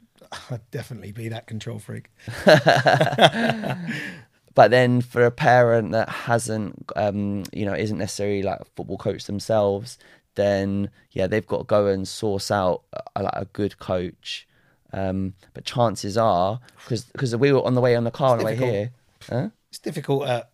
I'd 0.49 0.71
definitely 0.71 1.11
be 1.11 1.29
that 1.29 1.47
control 1.47 1.79
freak. 1.79 2.09
But 4.53 4.71
then 4.71 5.01
for 5.01 5.25
a 5.25 5.31
parent 5.31 5.91
that 5.91 6.07
hasn't, 6.09 6.91
um, 6.95 7.43
you 7.51 7.65
know, 7.65 7.73
isn't 7.73 7.97
necessarily 7.97 8.41
like 8.41 8.61
a 8.61 8.65
football 8.65 8.97
coach 8.97 9.25
themselves, 9.25 9.97
then 10.35 10.89
yeah, 11.11 11.27
they've 11.27 11.45
got 11.45 11.57
to 11.59 11.63
go 11.65 11.87
and 11.87 12.07
source 12.07 12.51
out 12.51 12.83
a, 13.15 13.23
like 13.23 13.33
a 13.35 13.45
good 13.45 13.79
coach. 13.79 14.47
Um, 14.93 15.33
but 15.53 15.65
chances 15.65 16.17
are, 16.17 16.61
because 16.87 17.35
we 17.35 17.51
were 17.51 17.63
on 17.65 17.73
the 17.73 17.81
way 17.81 17.95
on 17.97 18.05
the 18.05 18.11
car 18.11 18.31
on 18.31 18.37
the 18.37 18.45
way 18.45 18.55
here, 18.55 18.91
huh? 19.29 19.49
It's 19.69 19.79
difficult 19.79 20.27
at 20.27 20.49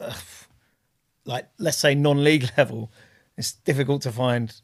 uh, 0.00 0.12
like 1.24 1.48
let's 1.58 1.78
say 1.78 1.94
non-league 1.94 2.50
level, 2.56 2.90
it's 3.36 3.52
difficult 3.52 4.02
to 4.02 4.12
find. 4.12 4.54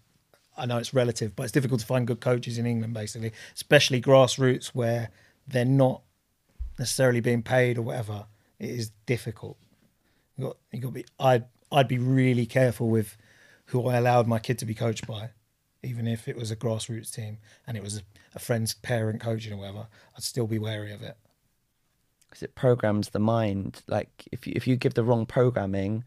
I 0.57 0.67
know 0.67 0.77
it's 0.77 0.93
relative, 0.93 1.35
but 1.35 1.45
it's 1.45 1.53
difficult 1.53 1.81
to 1.81 1.87
find 1.87 2.07
good 2.07 2.21
coaches 2.21 2.59
in 2.59 2.67
England, 2.67 2.93
basically, 2.93 3.33
especially 3.55 4.03
grassroots 4.03 4.67
where 4.69 5.09
they're 5.49 5.65
not 5.65 6.03
necessarily 6.79 7.21
being 7.21 7.43
paid 7.43 7.79
or 7.79 7.83
whatever. 7.83 8.27
It 8.59 8.71
is 8.71 8.91
difficult. 9.07 9.57
You 10.37 10.47
got 10.47 10.57
you 10.73 10.81
got 10.81 10.89
to 10.89 10.95
be. 10.95 11.05
I'd 11.19 11.45
I'd 11.71 11.89
be 11.89 11.99
really 11.99 12.47
careful 12.47 12.89
with 12.89 13.17
who 13.67 13.89
I 13.89 13.97
allowed 13.97 14.27
my 14.27 14.39
kid 14.39 14.59
to 14.59 14.67
be 14.67 14.75
coached 14.75 15.07
by, 15.07 15.31
even 15.83 16.07
if 16.07 16.29
it 16.29 16.37
was 16.37 16.51
a 16.51 16.57
grassroots 16.57 17.13
team 17.13 17.39
and 17.67 17.77
it 17.77 17.83
was 17.83 17.97
a, 17.97 18.03
a 18.35 18.39
friend's 18.39 18.75
parent 18.75 19.21
coaching 19.21 19.53
or 19.55 19.57
whatever. 19.57 19.87
I'd 20.15 20.23
still 20.23 20.47
be 20.47 20.59
wary 20.59 20.93
of 20.93 21.03
it. 21.03 21.17
Because 22.33 22.43
it 22.43 22.55
programs 22.55 23.11
the 23.11 23.19
mind. 23.19 23.83
Like 23.87 24.27
if 24.33 24.47
you, 24.47 24.55
if 24.57 24.67
you 24.67 24.77
give 24.77 24.95
the 24.95 25.05
wrong 25.05 25.27
programming, 25.27 26.03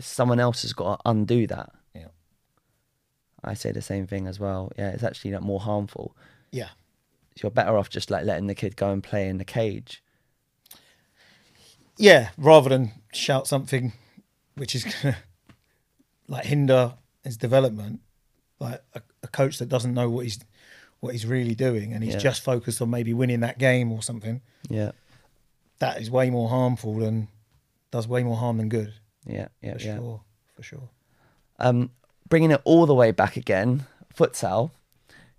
someone 0.00 0.40
else 0.40 0.62
has 0.62 0.72
got 0.72 0.96
to 0.96 1.08
undo 1.08 1.46
that. 1.46 1.70
Yeah. 1.94 2.08
I 3.44 3.54
say 3.54 3.70
the 3.70 3.80
same 3.82 4.08
thing 4.08 4.26
as 4.26 4.40
well. 4.40 4.72
Yeah, 4.76 4.90
it's 4.90 5.04
actually 5.04 5.30
like 5.30 5.42
more 5.42 5.60
harmful. 5.60 6.16
Yeah. 6.50 6.70
You're 7.40 7.52
better 7.52 7.78
off 7.78 7.88
just 7.88 8.10
like 8.10 8.24
letting 8.24 8.48
the 8.48 8.54
kid 8.56 8.76
go 8.76 8.90
and 8.90 9.02
play 9.02 9.28
in 9.28 9.38
the 9.38 9.44
cage. 9.44 10.02
yeah, 11.96 12.30
rather 12.36 12.68
than 12.68 12.90
shout 13.12 13.46
something 13.46 13.92
which 14.56 14.74
is 14.74 14.84
gonna 14.84 15.16
like 16.28 16.44
hinder 16.46 16.94
his 17.24 17.36
development, 17.36 18.00
like 18.58 18.82
a, 18.94 19.02
a 19.22 19.28
coach 19.28 19.58
that 19.58 19.68
doesn't 19.68 19.94
know 19.94 20.10
what 20.10 20.24
he's 20.24 20.40
what 21.00 21.12
he's 21.12 21.26
really 21.26 21.54
doing 21.54 21.92
and 21.92 22.04
he's 22.04 22.14
Yeah. 22.14 22.20
just 22.20 22.42
focused 22.44 22.80
on 22.82 22.90
maybe 22.90 23.12
winning 23.14 23.40
that 23.40 23.58
game 23.58 23.90
or 23.92 24.02
something, 24.02 24.40
Yeah, 24.68 24.92
that 25.82 26.00
is 26.00 26.10
way 26.10 26.30
more 26.30 26.48
harmful 26.48 26.94
than 26.94 27.28
does 27.90 28.06
way 28.08 28.22
more 28.22 28.36
harm 28.36 28.56
than 28.56 28.68
good. 28.68 28.94
yeah, 29.26 29.48
yeah, 29.60 29.76
For 29.76 29.82
yeah. 29.84 29.96
sure, 29.96 30.20
for 30.56 30.62
sure. 30.62 30.88
um, 31.58 31.90
bringing 32.28 32.52
it 32.52 32.60
all 32.64 32.86
the 32.86 32.94
way 32.94 33.10
back 33.10 33.36
again, 33.36 33.86
futsal. 34.16 34.70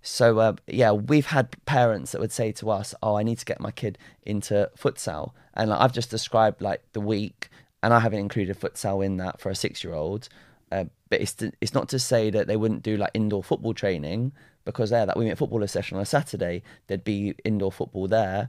So 0.02 0.38
uh, 0.38 0.54
yeah, 0.66 0.92
we've 0.92 1.26
had 1.26 1.46
parents 1.64 2.12
that 2.12 2.20
would 2.20 2.30
say 2.40 2.52
to 2.52 2.70
us, 2.70 2.94
"Oh, 3.02 3.14
I 3.16 3.22
need 3.22 3.38
to 3.38 3.44
get 3.46 3.58
my 3.58 3.70
kid 3.70 3.96
into 4.22 4.70
futsal," 4.78 5.32
and 5.54 5.70
like, 5.70 5.80
I've 5.80 5.92
just 5.94 6.10
described 6.10 6.60
like 6.60 6.82
the 6.92 7.00
week, 7.00 7.48
and 7.82 7.94
I 7.94 8.00
haven't 8.00 8.20
included 8.20 8.60
futsal 8.60 9.04
in 9.04 9.16
that 9.16 9.40
for 9.40 9.48
a 9.50 9.54
six-year-old. 9.54 10.28
Uh, 10.70 10.84
but 11.08 11.20
it's 11.22 11.34
to, 11.34 11.52
it's 11.60 11.72
not 11.74 11.88
to 11.88 11.98
say 11.98 12.28
that 12.30 12.46
they 12.48 12.56
wouldn't 12.56 12.82
do 12.82 12.96
like 12.96 13.12
indoor 13.14 13.42
football 13.42 13.72
training 13.74 14.32
because 14.64 14.90
there, 14.90 15.06
that 15.06 15.16
we 15.16 15.24
met 15.26 15.38
footballer 15.38 15.66
session 15.66 15.96
on 15.96 16.02
a 16.02 16.06
Saturday, 16.06 16.62
there'd 16.86 17.04
be 17.04 17.34
indoor 17.44 17.70
football 17.72 18.06
there. 18.08 18.48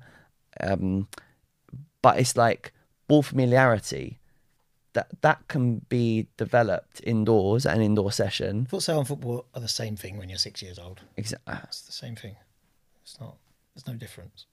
Um, 0.61 1.07
but 2.05 2.19
it's 2.19 2.37
like 2.37 2.71
ball 3.07 3.23
familiarity 3.23 4.19
that 4.93 5.07
that 5.21 5.47
can 5.47 5.79
be 5.89 6.27
developed 6.37 7.01
indoors 7.03 7.65
at 7.65 7.75
an 7.75 7.81
indoor 7.81 8.11
session. 8.11 8.67
Futsal 8.71 8.99
and 8.99 9.07
football 9.07 9.47
are 9.55 9.59
the 9.59 9.67
same 9.67 9.95
thing 9.95 10.15
when 10.19 10.29
you're 10.29 10.37
six 10.37 10.61
years 10.61 10.77
old. 10.77 11.01
Exa- 11.17 11.41
ah. 11.47 11.63
It's 11.63 11.81
the 11.81 11.91
same 11.91 12.15
thing. 12.15 12.35
It's 13.01 13.19
not. 13.19 13.37
There's 13.73 13.87
no 13.87 13.95
difference. 13.95 14.45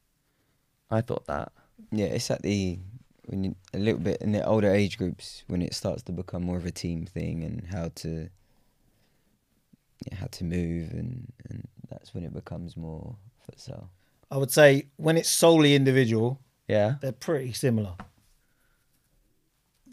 I 0.91 1.03
thought 1.03 1.27
that. 1.27 1.53
Yeah, 1.91 2.07
it's 2.07 2.31
at 2.31 2.41
the 2.41 2.79
when 3.27 3.45
you, 3.45 3.55
a 3.75 3.79
little 3.79 4.01
bit 4.01 4.23
in 4.23 4.33
the 4.33 4.43
older 4.43 4.73
age 4.73 4.97
groups 4.97 5.45
when 5.47 5.61
it 5.61 5.75
starts 5.75 6.03
to 6.05 6.13
become 6.13 6.43
more 6.45 6.57
of 6.57 6.65
a 6.65 6.71
team 6.71 7.05
thing 7.05 7.45
and 7.45 7.67
how 7.67 7.91
to 7.97 8.31
yeah, 10.07 10.15
how 10.17 10.29
to 10.39 10.45
move 10.45 10.93
and 10.93 11.31
and 11.51 11.69
that's 11.91 12.15
when 12.15 12.25
it 12.25 12.33
becomes 12.33 12.79
more 12.79 13.15
futsal. 13.45 13.89
I 14.31 14.39
would 14.39 14.51
say 14.51 14.87
when 14.97 15.19
it's 15.19 15.29
solely 15.29 15.75
individual, 15.75 16.41
Yeah, 16.73 16.95
they're 17.03 17.13
pretty 17.13 17.53
similar. 17.53 17.95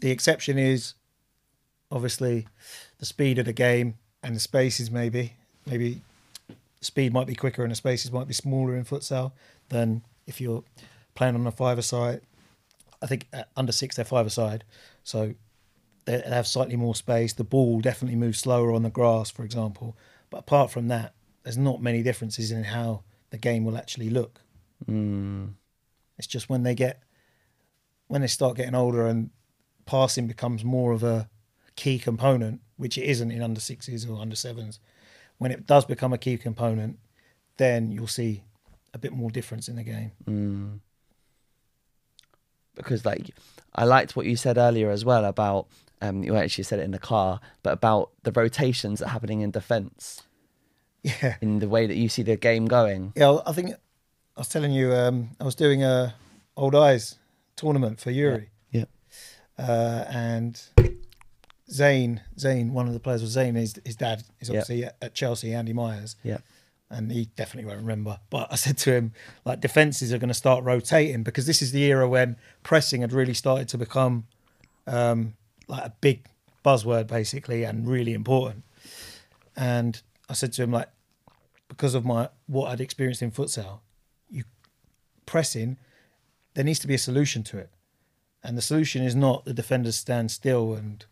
The 0.00 0.10
exception 0.10 0.58
is 0.58 0.94
obviously 1.92 2.46
the 2.98 3.04
speed 3.04 3.38
of 3.38 3.44
the 3.44 3.52
game 3.52 3.96
and 4.22 4.34
the 4.34 4.40
spaces. 4.40 4.90
Maybe, 4.90 5.34
maybe 5.66 6.00
speed 6.80 7.12
might 7.12 7.26
be 7.26 7.34
quicker 7.34 7.62
and 7.62 7.70
the 7.70 7.76
spaces 7.76 8.10
might 8.10 8.26
be 8.26 8.32
smaller 8.32 8.74
in 8.74 8.84
futsal 8.84 9.32
than 9.68 10.02
if 10.26 10.40
you're 10.40 10.64
playing 11.14 11.34
on 11.34 11.46
a 11.46 11.52
five 11.52 11.84
side. 11.84 12.22
I 13.02 13.06
think 13.06 13.26
under 13.56 13.72
six 13.72 13.96
they're 13.96 14.04
five 14.04 14.32
side, 14.32 14.64
so 15.04 15.34
they 16.06 16.16
they 16.16 16.30
have 16.30 16.46
slightly 16.46 16.76
more 16.76 16.94
space. 16.94 17.34
The 17.34 17.44
ball 17.44 17.80
definitely 17.80 18.16
moves 18.16 18.38
slower 18.38 18.72
on 18.72 18.82
the 18.82 18.90
grass, 18.90 19.30
for 19.30 19.44
example. 19.44 19.96
But 20.30 20.38
apart 20.38 20.70
from 20.70 20.88
that, 20.88 21.12
there's 21.42 21.58
not 21.58 21.82
many 21.82 22.02
differences 22.02 22.50
in 22.50 22.64
how 22.64 23.02
the 23.30 23.38
game 23.38 23.64
will 23.64 23.76
actually 23.76 24.10
look. 24.10 24.40
mm, 24.88 25.50
It's 26.20 26.26
just 26.26 26.50
when 26.50 26.64
they 26.64 26.74
get 26.74 27.02
when 28.08 28.20
they 28.20 28.26
start 28.26 28.58
getting 28.58 28.74
older 28.74 29.06
and 29.06 29.30
passing 29.86 30.26
becomes 30.26 30.62
more 30.62 30.92
of 30.92 31.02
a 31.02 31.30
key 31.76 31.98
component, 31.98 32.60
which 32.76 32.98
it 32.98 33.04
isn't 33.04 33.30
in 33.30 33.40
under 33.40 33.58
sixes 33.60 34.04
or 34.04 34.20
under 34.20 34.36
sevens. 34.36 34.80
When 35.38 35.50
it 35.50 35.66
does 35.66 35.86
become 35.86 36.12
a 36.12 36.18
key 36.18 36.36
component, 36.36 36.98
then 37.56 37.90
you'll 37.90 38.06
see 38.06 38.42
a 38.92 38.98
bit 38.98 39.12
more 39.14 39.30
difference 39.30 39.66
in 39.66 39.76
the 39.76 39.82
game. 39.82 40.12
mm. 40.28 40.80
because 42.74 43.06
like 43.06 43.30
I 43.74 43.84
liked 43.84 44.14
what 44.14 44.26
you 44.26 44.36
said 44.36 44.58
earlier 44.58 44.90
as 44.90 45.02
well 45.04 45.24
about 45.24 45.68
um 46.02 46.22
you 46.22 46.36
actually 46.36 46.64
said 46.64 46.80
it 46.80 46.82
in 46.82 46.90
the 46.90 46.98
car, 46.98 47.40
but 47.62 47.72
about 47.72 48.10
the 48.24 48.32
rotations 48.32 48.98
that 48.98 49.06
are 49.06 49.10
happening 49.16 49.40
in 49.40 49.50
defence 49.52 50.22
Yeah, 51.02 51.36
in 51.40 51.60
the 51.60 51.68
way 51.68 51.86
that 51.86 51.96
you 51.96 52.10
see 52.10 52.22
the 52.22 52.36
game 52.36 52.66
going. 52.66 53.14
yeah. 53.16 53.38
I 53.46 53.52
think 53.52 53.72
I 54.40 54.42
was 54.42 54.48
telling 54.48 54.72
you, 54.72 54.94
um, 54.94 55.28
I 55.38 55.44
was 55.44 55.54
doing 55.54 55.84
a 55.84 56.14
old 56.56 56.74
eyes 56.74 57.18
tournament 57.56 58.00
for 58.00 58.10
Yuri. 58.10 58.48
Yeah. 58.70 58.86
uh, 59.58 60.06
and 60.08 60.58
Zane, 61.70 62.22
Zane, 62.38 62.72
one 62.72 62.86
of 62.88 62.94
the 62.94 63.00
players 63.00 63.20
was 63.20 63.32
Zane. 63.32 63.54
His 63.54 63.74
his 63.84 63.96
dad 63.96 64.22
is 64.40 64.48
obviously 64.48 64.86
at, 64.86 64.96
at 65.02 65.12
Chelsea, 65.14 65.52
Andy 65.52 65.74
Myers, 65.74 66.16
Yeah. 66.24 66.38
and 66.88 67.12
he 67.12 67.26
definitely 67.36 67.68
won't 67.68 67.82
remember. 67.82 68.18
But 68.30 68.50
I 68.50 68.54
said 68.56 68.78
to 68.78 68.92
him, 68.94 69.12
like 69.44 69.60
defenses 69.60 70.10
are 70.10 70.16
going 70.18 70.28
to 70.28 70.34
start 70.34 70.64
rotating 70.64 71.22
because 71.22 71.44
this 71.44 71.60
is 71.60 71.72
the 71.72 71.82
era 71.84 72.08
when 72.08 72.36
pressing 72.62 73.02
had 73.02 73.12
really 73.12 73.34
started 73.34 73.68
to 73.68 73.76
become 73.76 74.24
um, 74.86 75.34
like 75.68 75.84
a 75.84 75.92
big 76.00 76.24
buzzword, 76.64 77.08
basically, 77.08 77.64
and 77.64 77.86
really 77.86 78.14
important. 78.14 78.64
And 79.54 80.00
I 80.30 80.32
said 80.32 80.54
to 80.54 80.62
him, 80.62 80.70
like, 80.72 80.88
because 81.68 81.94
of 81.94 82.06
my 82.06 82.30
what 82.46 82.70
I'd 82.70 82.80
experienced 82.80 83.20
in 83.20 83.32
futsal, 83.32 83.80
pressing, 85.30 85.76
there 86.54 86.64
needs 86.64 86.80
to 86.80 86.88
be 86.88 86.94
a 86.94 86.98
solution 86.98 87.44
to 87.44 87.56
it. 87.56 87.70
And 88.42 88.58
the 88.58 88.62
solution 88.62 89.04
is 89.04 89.14
not 89.14 89.44
the 89.44 89.54
defenders 89.54 89.94
stand 89.94 90.32
still 90.32 90.74
and 90.74 91.04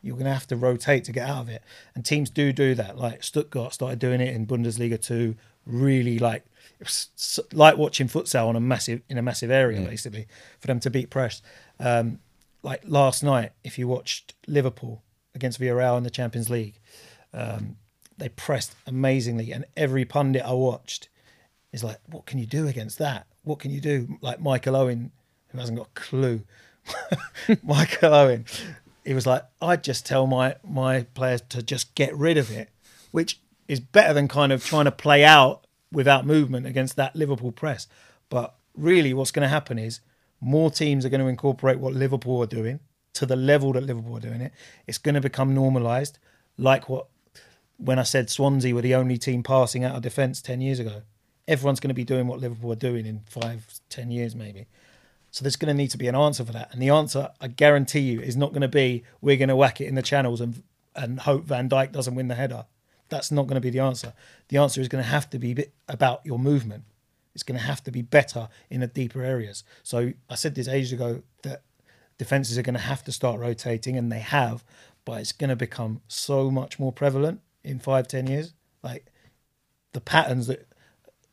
you're 0.00 0.14
going 0.14 0.26
to 0.26 0.32
have 0.32 0.46
to 0.46 0.56
rotate 0.56 1.02
to 1.04 1.12
get 1.12 1.28
out 1.28 1.42
of 1.42 1.48
it. 1.48 1.62
And 1.92 2.04
teams 2.04 2.30
do 2.30 2.52
do 2.52 2.76
that. 2.76 2.96
Like 2.96 3.24
Stuttgart 3.24 3.74
started 3.74 3.98
doing 3.98 4.20
it 4.20 4.32
in 4.32 4.46
Bundesliga 4.46 5.04
2, 5.04 5.34
really 5.66 6.20
like 6.20 6.44
it 6.78 6.86
was 6.86 7.40
like 7.52 7.76
watching 7.76 8.06
futsal 8.06 8.46
on 8.46 8.54
a 8.54 8.60
massive 8.60 9.00
in 9.08 9.18
a 9.18 9.22
massive 9.22 9.50
area 9.50 9.80
basically 9.80 10.28
for 10.60 10.68
them 10.68 10.78
to 10.78 10.90
beat 10.90 11.10
press. 11.10 11.42
Um, 11.80 12.20
like 12.62 12.82
last 12.86 13.24
night, 13.24 13.50
if 13.64 13.78
you 13.78 13.88
watched 13.88 14.34
Liverpool 14.46 15.02
against 15.34 15.60
Villarreal 15.60 15.98
in 15.98 16.04
the 16.04 16.10
Champions 16.10 16.48
League, 16.50 16.78
um, 17.34 17.78
they 18.16 18.28
pressed 18.28 18.76
amazingly, 18.86 19.50
and 19.52 19.64
every 19.76 20.04
pundit 20.04 20.42
I 20.42 20.52
watched 20.52 21.08
is 21.76 21.84
like, 21.84 21.98
"What 22.06 22.26
can 22.26 22.38
you 22.38 22.46
do 22.46 22.66
against 22.66 22.98
that? 22.98 23.26
What 23.44 23.58
can 23.58 23.70
you 23.70 23.80
do?" 23.80 24.18
Like 24.20 24.40
Michael 24.40 24.76
Owen, 24.76 25.12
who 25.48 25.58
hasn't 25.58 25.78
got 25.78 25.88
a 25.88 26.00
clue. 26.00 26.42
Michael 27.62 28.14
Owen, 28.14 28.46
he 29.04 29.14
was 29.14 29.26
like, 29.26 29.44
"I'd 29.60 29.84
just 29.84 30.06
tell 30.06 30.26
my 30.26 30.56
my 30.64 31.02
players 31.14 31.42
to 31.50 31.62
just 31.62 31.94
get 31.94 32.14
rid 32.16 32.38
of 32.38 32.50
it," 32.50 32.70
which 33.12 33.40
is 33.68 33.80
better 33.80 34.14
than 34.14 34.28
kind 34.28 34.52
of 34.52 34.64
trying 34.64 34.86
to 34.86 34.92
play 34.92 35.24
out 35.24 35.66
without 35.92 36.26
movement 36.26 36.66
against 36.66 36.96
that 36.96 37.14
Liverpool 37.14 37.52
press. 37.52 37.86
But 38.28 38.54
really, 38.74 39.12
what's 39.14 39.30
going 39.30 39.44
to 39.44 39.48
happen 39.48 39.78
is 39.78 40.00
more 40.40 40.70
teams 40.70 41.04
are 41.04 41.08
going 41.08 41.20
to 41.20 41.26
incorporate 41.26 41.78
what 41.78 41.92
Liverpool 41.92 42.42
are 42.42 42.46
doing 42.46 42.80
to 43.14 43.26
the 43.26 43.36
level 43.36 43.72
that 43.72 43.82
Liverpool 43.82 44.16
are 44.16 44.20
doing 44.20 44.40
it. 44.40 44.52
It's 44.86 44.98
going 44.98 45.14
to 45.14 45.20
become 45.20 45.54
normalised, 45.54 46.18
like 46.56 46.88
what 46.88 47.06
when 47.78 47.98
I 47.98 48.04
said 48.04 48.30
Swansea 48.30 48.74
were 48.74 48.82
the 48.82 48.94
only 48.94 49.18
team 49.18 49.42
passing 49.42 49.84
out 49.84 49.96
of 49.96 50.02
defence 50.02 50.40
10 50.40 50.60
years 50.60 50.78
ago. 50.78 51.02
Everyone's 51.48 51.80
going 51.80 51.88
to 51.88 51.94
be 51.94 52.04
doing 52.04 52.26
what 52.26 52.40
Liverpool 52.40 52.72
are 52.72 52.76
doing 52.76 53.06
in 53.06 53.22
five, 53.26 53.80
ten 53.88 54.10
years, 54.10 54.34
maybe. 54.34 54.66
So 55.30 55.42
there's 55.42 55.56
going 55.56 55.74
to 55.74 55.74
need 55.74 55.90
to 55.90 55.98
be 55.98 56.08
an 56.08 56.14
answer 56.14 56.44
for 56.44 56.52
that. 56.52 56.72
And 56.72 56.80
the 56.80 56.88
answer, 56.88 57.30
I 57.40 57.48
guarantee 57.48 58.00
you, 58.00 58.20
is 58.20 58.36
not 58.36 58.50
going 58.50 58.62
to 58.62 58.68
be 58.68 59.04
we're 59.20 59.36
going 59.36 59.50
to 59.50 59.56
whack 59.56 59.80
it 59.80 59.86
in 59.86 59.94
the 59.94 60.02
channels 60.02 60.40
and, 60.40 60.62
and 60.94 61.20
hope 61.20 61.44
Van 61.44 61.68
Dijk 61.68 61.92
doesn't 61.92 62.14
win 62.14 62.28
the 62.28 62.34
header. 62.34 62.64
That's 63.08 63.30
not 63.30 63.42
going 63.42 63.56
to 63.56 63.60
be 63.60 63.70
the 63.70 63.80
answer. 63.80 64.14
The 64.48 64.58
answer 64.58 64.80
is 64.80 64.88
going 64.88 65.04
to 65.04 65.10
have 65.10 65.30
to 65.30 65.38
be 65.38 65.66
about 65.88 66.24
your 66.24 66.38
movement. 66.38 66.84
It's 67.34 67.42
going 67.42 67.58
to 67.58 67.66
have 67.66 67.84
to 67.84 67.90
be 67.90 68.02
better 68.02 68.48
in 68.70 68.80
the 68.80 68.86
deeper 68.86 69.22
areas. 69.22 69.62
So 69.82 70.14
I 70.30 70.34
said 70.36 70.54
this 70.54 70.68
ages 70.68 70.92
ago 70.92 71.22
that 71.42 71.62
defenses 72.18 72.56
are 72.56 72.62
going 72.62 72.74
to 72.74 72.80
have 72.80 73.04
to 73.04 73.12
start 73.12 73.38
rotating, 73.38 73.96
and 73.96 74.10
they 74.10 74.20
have, 74.20 74.64
but 75.04 75.20
it's 75.20 75.32
going 75.32 75.50
to 75.50 75.56
become 75.56 76.00
so 76.08 76.50
much 76.50 76.78
more 76.78 76.92
prevalent 76.92 77.42
in 77.62 77.78
five, 77.78 78.08
ten 78.08 78.26
years. 78.26 78.54
Like 78.82 79.06
the 79.92 80.00
patterns 80.00 80.46
that 80.46 80.66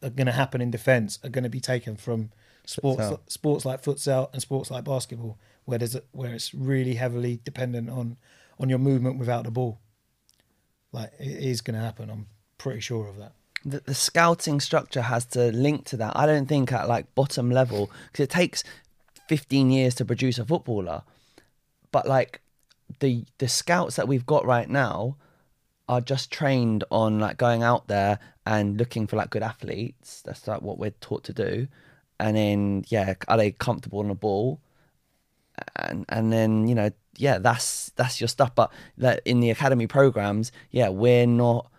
are 0.03 0.09
going 0.09 0.27
to 0.27 0.33
happen 0.33 0.61
in 0.61 0.71
defence 0.71 1.19
are 1.23 1.29
going 1.29 1.43
to 1.43 1.49
be 1.49 1.59
taken 1.59 1.95
from 1.95 2.31
sports 2.65 3.01
Futsal. 3.01 3.19
sports 3.27 3.65
like 3.65 3.81
futsal 3.83 4.31
and 4.33 4.41
sports 4.41 4.71
like 4.71 4.83
basketball, 4.83 5.37
where 5.65 5.77
there's 5.77 5.95
a, 5.95 6.03
where 6.11 6.33
it's 6.33 6.53
really 6.53 6.95
heavily 6.95 7.39
dependent 7.43 7.89
on 7.89 8.17
on 8.59 8.69
your 8.69 8.79
movement 8.79 9.17
without 9.19 9.43
the 9.45 9.51
ball. 9.51 9.79
Like 10.91 11.11
it 11.19 11.43
is 11.43 11.61
going 11.61 11.75
to 11.75 11.81
happen. 11.81 12.09
I'm 12.09 12.27
pretty 12.57 12.79
sure 12.81 13.07
of 13.07 13.17
that. 13.17 13.33
the, 13.65 13.81
the 13.85 13.95
scouting 13.95 14.59
structure 14.59 15.01
has 15.01 15.25
to 15.25 15.51
link 15.51 15.85
to 15.85 15.97
that. 15.97 16.13
I 16.15 16.25
don't 16.25 16.47
think 16.47 16.71
at 16.71 16.87
like 16.87 17.13
bottom 17.15 17.49
level 17.49 17.89
because 18.11 18.23
it 18.25 18.29
takes 18.29 18.63
15 19.27 19.71
years 19.71 19.95
to 19.95 20.05
produce 20.05 20.37
a 20.37 20.45
footballer, 20.45 21.03
but 21.91 22.07
like 22.07 22.41
the 22.99 23.25
the 23.39 23.47
scouts 23.47 23.95
that 23.95 24.07
we've 24.07 24.25
got 24.25 24.45
right 24.45 24.69
now 24.69 25.15
are 25.87 26.01
just 26.01 26.31
trained 26.31 26.83
on 26.91 27.19
like 27.19 27.37
going 27.37 27.63
out 27.63 27.87
there 27.87 28.19
and 28.45 28.77
looking 28.77 29.07
for 29.07 29.15
like 29.15 29.29
good 29.29 29.43
athletes. 29.43 30.21
That's 30.25 30.47
like 30.47 30.61
what 30.61 30.77
we're 30.77 30.91
taught 31.01 31.23
to 31.25 31.33
do, 31.33 31.67
and 32.19 32.35
then 32.37 32.85
yeah, 32.87 33.15
are 33.27 33.37
they 33.37 33.51
comfortable 33.51 33.99
on 33.99 34.07
the 34.09 34.15
ball? 34.15 34.59
and 35.75 36.05
and 36.09 36.33
then 36.33 36.67
you 36.67 36.75
know 36.75 36.89
yeah 37.17 37.37
that's 37.37 37.91
that's 37.95 38.19
your 38.19 38.27
stuff 38.27 38.53
but 38.55 38.71
that 38.97 39.21
in 39.23 39.39
the 39.39 39.51
academy 39.51 39.85
programs 39.85 40.51
yeah 40.71 40.89
we're 40.89 41.27
not 41.27 41.71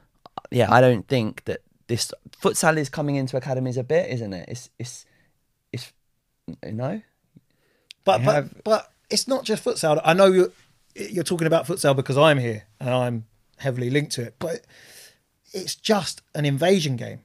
yeah 0.53 0.73
i 0.73 0.81
don't 0.81 1.09
think 1.09 1.45
that 1.45 1.61
this 1.89 2.13
futsal 2.41 2.77
is 2.77 2.89
coming 2.89 3.17
into 3.17 3.37
academies 3.37 3.77
a 3.77 3.83
bit 3.83 4.09
isn't 4.11 4.33
it 4.33 4.49
it's 4.49 4.71
it's 4.79 5.05
it's 5.73 5.93
you 6.65 6.73
know 6.73 7.03
But 8.05 8.21
You 8.21 8.27
but 8.27 8.65
but 8.65 8.93
it's 9.11 9.27
not 9.27 9.45
just 9.45 9.65
futsal. 9.65 10.01
I 10.05 10.15
know 10.15 10.27
you're 10.27 10.53
you're 10.95 11.25
talking 11.25 11.47
about 11.47 11.67
futsal 11.67 11.97
because 11.97 12.17
I'm 12.17 12.39
here 12.39 12.65
and 12.79 12.91
I'm 12.91 13.27
heavily 13.59 13.91
linked 13.91 14.13
to 14.13 14.23
it. 14.23 14.37
But 14.39 14.63
it's 15.53 15.75
just 15.75 16.23
an 16.35 16.45
invasion 16.45 16.97
game, 16.97 17.21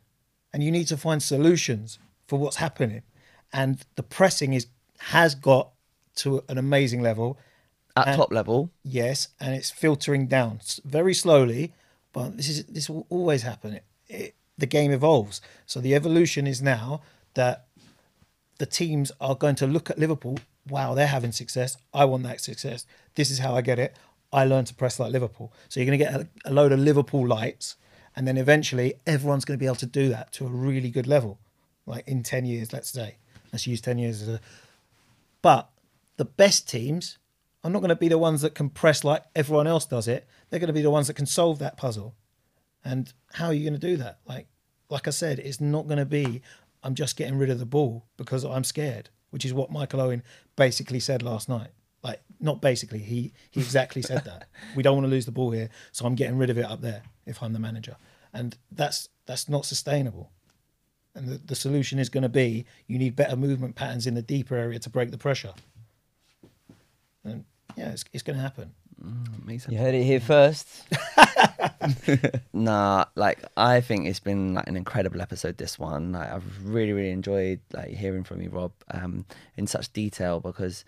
and 0.53 0.64
you 0.64 0.72
need 0.72 0.88
to 0.88 0.97
find 0.97 1.22
solutions 1.22 1.99
for 2.27 2.38
what's 2.39 2.57
happening. 2.57 3.01
And 3.51 3.84
the 3.95 4.03
pressing 4.03 4.53
is 4.53 4.68
has 4.99 5.34
got 5.35 5.72
to 6.18 6.43
an 6.49 6.57
amazing 6.57 7.01
level. 7.01 7.38
at 7.95 8.07
And- 8.07 8.18
top 8.18 8.31
level 8.31 8.69
Yes, 8.84 9.30
and 9.39 9.56
it's 9.56 9.72
filtering 9.72 10.27
down 10.27 10.60
very 10.85 11.14
slowly, 11.14 11.73
but 12.14 12.38
this 12.38 12.47
is 12.49 12.65
this 12.65 12.89
will 12.89 13.06
always 13.10 13.41
happen. 13.43 13.73
It, 13.73 13.84
it, 14.07 14.35
the 14.57 14.68
game 14.68 14.91
evolves, 14.91 15.41
so 15.65 15.80
the 15.81 15.95
evolution 15.95 16.45
is 16.47 16.61
now 16.61 17.01
that 17.34 17.65
the 18.57 18.65
teams 18.65 19.11
are 19.19 19.35
going 19.35 19.56
to 19.56 19.65
look 19.68 19.89
at 19.89 19.97
Liverpool. 19.97 20.38
Wow, 20.69 20.93
they're 20.93 21.07
having 21.07 21.31
success. 21.31 21.77
I 21.93 22.06
want 22.06 22.23
that 22.23 22.41
success. 22.41 22.85
This 23.15 23.31
is 23.31 23.39
how 23.39 23.56
I 23.56 23.61
get 23.61 23.80
it. 23.80 23.95
I 24.31 24.45
learn 24.45 24.65
to 24.65 24.73
press 24.73 24.99
like 24.99 25.11
Liverpool. 25.11 25.53
So 25.69 25.80
you're 25.80 25.88
going 25.88 25.99
to 25.99 26.06
get 26.06 26.14
a, 26.14 26.27
a 26.45 26.53
load 26.53 26.72
of 26.72 26.80
Liverpool 26.80 27.27
lights, 27.27 27.76
and 28.15 28.27
then 28.27 28.38
eventually 28.38 28.95
everyone's 29.07 29.45
going 29.45 29.57
to 29.57 29.61
be 29.61 29.65
able 29.65 29.76
to 29.77 29.85
do 29.85 30.10
that 30.10 30.31
to 30.34 30.45
a 30.45 30.49
really 30.49 30.89
good 30.89 31.07
level. 31.07 31.39
Like 31.85 32.07
in 32.07 32.23
ten 32.23 32.45
years, 32.45 32.72
let's 32.72 32.89
say. 32.89 33.18
Let's 33.51 33.65
use 33.65 33.81
ten 33.81 33.97
years 33.97 34.22
as 34.22 34.27
a. 34.27 34.39
But 35.41 35.69
the 36.18 36.26
best 36.26 36.69
teams 36.69 37.18
are 37.64 37.72
not 37.72 37.80
going 37.80 37.89
to 37.89 37.95
be 37.95 38.07
the 38.07 38.18
ones 38.18 38.41
that 38.41 38.56
can 38.56 38.69
press 38.69 39.03
like 39.03 39.23
everyone 39.35 39.68
else 39.68 39.85
does 39.85 40.07
it. 40.07 40.27
They're 40.49 40.60
going 40.60 40.68
to 40.68 40.73
be 40.73 40.81
the 40.81 40.91
ones 40.91 41.07
that 41.07 41.15
can 41.15 41.26
solve 41.26 41.60
that 41.60 41.77
puzzle. 41.77 42.15
And 42.84 43.11
how 43.34 43.47
are 43.47 43.53
you 43.53 43.64
going 43.68 43.80
to 43.80 43.88
do 43.88 43.97
that? 43.97 44.19
Like, 44.26 44.47
like 44.89 45.07
I 45.07 45.11
said, 45.11 45.39
it's 45.39 45.60
not 45.60 45.88
going 45.88 45.97
to 45.97 46.06
be. 46.06 46.41
I'm 46.84 46.95
just 46.95 47.18
getting 47.18 47.38
rid 47.38 47.49
of 47.49 47.60
the 47.60 47.65
ball 47.65 48.06
because 48.15 48.45
I'm 48.45 48.64
scared, 48.64 49.10
which 49.31 49.43
is 49.43 49.53
what 49.53 49.72
Michael 49.72 50.01
Owen 50.01 50.23
basically 50.56 50.99
said 50.99 51.22
last 51.22 51.49
night. 51.49 51.72
Like, 52.03 52.21
not 52.39 52.61
basically, 52.61 52.99
he 52.99 53.34
he 53.51 53.59
exactly 53.59 54.01
said 54.01 54.23
that. 54.26 54.47
We 54.76 54.84
don't 54.84 54.95
want 54.95 55.05
to 55.05 55.11
lose 55.11 55.26
the 55.26 55.31
ball 55.31 55.51
here, 55.51 55.69
so 55.91 56.05
I'm 56.05 56.15
getting 56.15 56.38
rid 56.38 56.49
of 56.49 56.57
it 56.57 56.65
up 56.65 56.81
there 56.81 57.03
if 57.26 57.41
I'm 57.43 57.53
the 57.53 57.59
manager, 57.59 57.97
and 58.34 58.57
that's 58.71 59.09
that's 59.26 59.49
not 59.49 59.65
sustainable. 59.65 60.31
And 61.15 61.27
the, 61.27 61.38
the 61.38 61.55
solution 61.55 61.99
is 61.99 62.09
going 62.09 62.23
to 62.23 62.30
be 62.30 62.65
you 62.88 62.97
need 62.97 63.15
better 63.15 63.35
movement 63.35 63.76
patterns 63.76 64.07
in 64.07 64.13
the 64.13 64.21
deeper 64.21 64.55
area 64.55 64.80
to 64.80 64.89
break 64.89 65.11
the 65.11 65.17
pressure. 65.17 65.53
And 67.23 67.43
yeah, 67.76 67.89
it's, 67.89 68.05
it's 68.13 68.23
going 68.23 68.38
to 68.38 68.41
happen. 68.41 68.71
makes 69.45 69.63
sense. 69.63 69.73
You 69.73 69.80
heard 69.80 69.95
it 69.95 70.03
here 70.03 70.19
first. 70.19 70.67
Nah, 72.53 73.05
like 73.15 73.39
I 73.55 73.81
think 73.81 74.07
it's 74.07 74.19
been 74.19 74.53
like 74.53 74.67
an 74.67 74.76
incredible 74.76 75.21
episode. 75.21 75.57
This 75.57 75.80
one, 75.80 76.11
like, 76.11 76.30
I've 76.31 76.65
really, 76.65 76.91
really 76.91 77.11
enjoyed 77.11 77.61
like 77.73 77.89
hearing 77.89 78.23
from 78.23 78.41
you, 78.41 78.49
Rob, 78.49 78.71
um, 78.91 79.26
in 79.55 79.65
such 79.65 79.91
detail 79.93 80.39
because, 80.39 80.84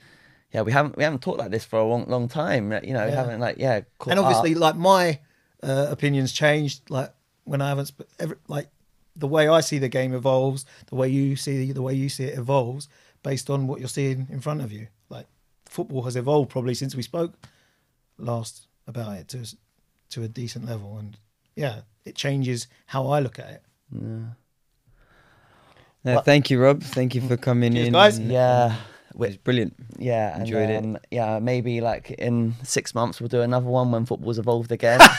yeah, 0.53 0.61
we 0.61 0.71
haven't 0.71 0.97
we 0.97 1.03
haven't 1.03 1.21
talked 1.21 1.39
like 1.39 1.51
this 1.51 1.63
for 1.65 1.79
a 1.79 1.83
long, 1.85 2.05
long 2.07 2.27
time. 2.27 2.71
You 2.71 2.93
know, 2.93 3.05
we 3.05 3.11
Yeah. 3.11 3.15
haven't 3.15 3.39
like 3.39 3.57
yeah, 3.57 3.81
and 4.07 4.19
obviously, 4.19 4.53
up. 4.55 4.59
like 4.61 4.75
my 4.75 5.19
uh, 5.63 5.87
opinions 5.89 6.31
changed. 6.33 6.89
Like 6.89 7.13
when 7.45 7.61
I 7.61 7.69
haven't, 7.69 7.85
sp- 7.89 8.09
every, 8.19 8.37
like 8.47 8.67
the 9.15 9.27
way 9.27 9.47
I 9.47 9.61
see 9.61 9.77
the 9.79 9.89
game 9.89 10.13
evolves, 10.13 10.65
the 10.87 10.95
way 10.95 11.07
you 11.09 11.35
see 11.35 11.71
the 11.71 11.81
way 11.81 11.93
you 11.93 12.09
see 12.09 12.25
it 12.25 12.37
evolves, 12.37 12.87
based 13.23 13.49
on 13.49 13.67
what 13.67 13.79
you're 13.79 13.89
seeing 13.89 14.27
in 14.29 14.41
front 14.41 14.61
of 14.61 14.71
you. 14.71 14.87
Like 15.09 15.27
football 15.65 16.03
has 16.03 16.15
evolved 16.15 16.49
probably 16.49 16.73
since 16.73 16.95
we 16.95 17.01
spoke 17.03 17.33
last 18.17 18.67
about 18.87 19.17
it 19.17 19.27
to 19.29 19.55
to 20.09 20.23
a 20.23 20.27
decent 20.27 20.65
level, 20.65 20.97
and 20.97 21.17
yeah, 21.55 21.81
it 22.05 22.15
changes 22.15 22.67
how 22.87 23.07
I 23.07 23.19
look 23.21 23.39
at 23.39 23.49
it. 23.49 23.63
No, 26.03 26.15
But- 26.15 26.25
thank 26.25 26.49
you, 26.49 26.59
Rob. 26.61 26.81
Thank 26.81 27.13
you 27.15 27.21
for 27.21 27.37
coming 27.37 27.75
in. 27.77 27.93
guys. 27.93 28.17
and- 28.17 28.31
yeah. 28.31 28.75
It 29.11 29.17
we- 29.19 29.37
brilliant. 29.43 29.73
Yeah, 29.99 30.33
and, 30.33 30.43
Enjoyed 30.43 30.69
it. 30.69 30.83
um, 30.83 30.97
Yeah, 31.11 31.39
maybe 31.39 31.79
like 31.81 32.11
in 32.11 32.55
six 32.63 32.95
months 32.95 33.19
we'll 33.21 33.27
do 33.29 33.41
another 33.41 33.67
one 33.67 33.91
when 33.91 34.05
football's 34.05 34.39
evolved 34.39 34.71
again. 34.71 34.99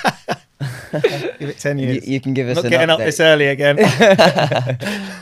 Give 0.92 1.48
it 1.48 1.58
ten 1.58 1.78
You, 1.78 1.86
years. 1.88 2.06
you 2.08 2.20
can 2.20 2.34
give 2.34 2.48
us 2.48 2.56
Not 2.56 2.64
an 2.66 2.70
getting 2.70 2.90
up 2.90 2.98
this 2.98 3.18
early 3.20 3.46
again. 3.46 3.76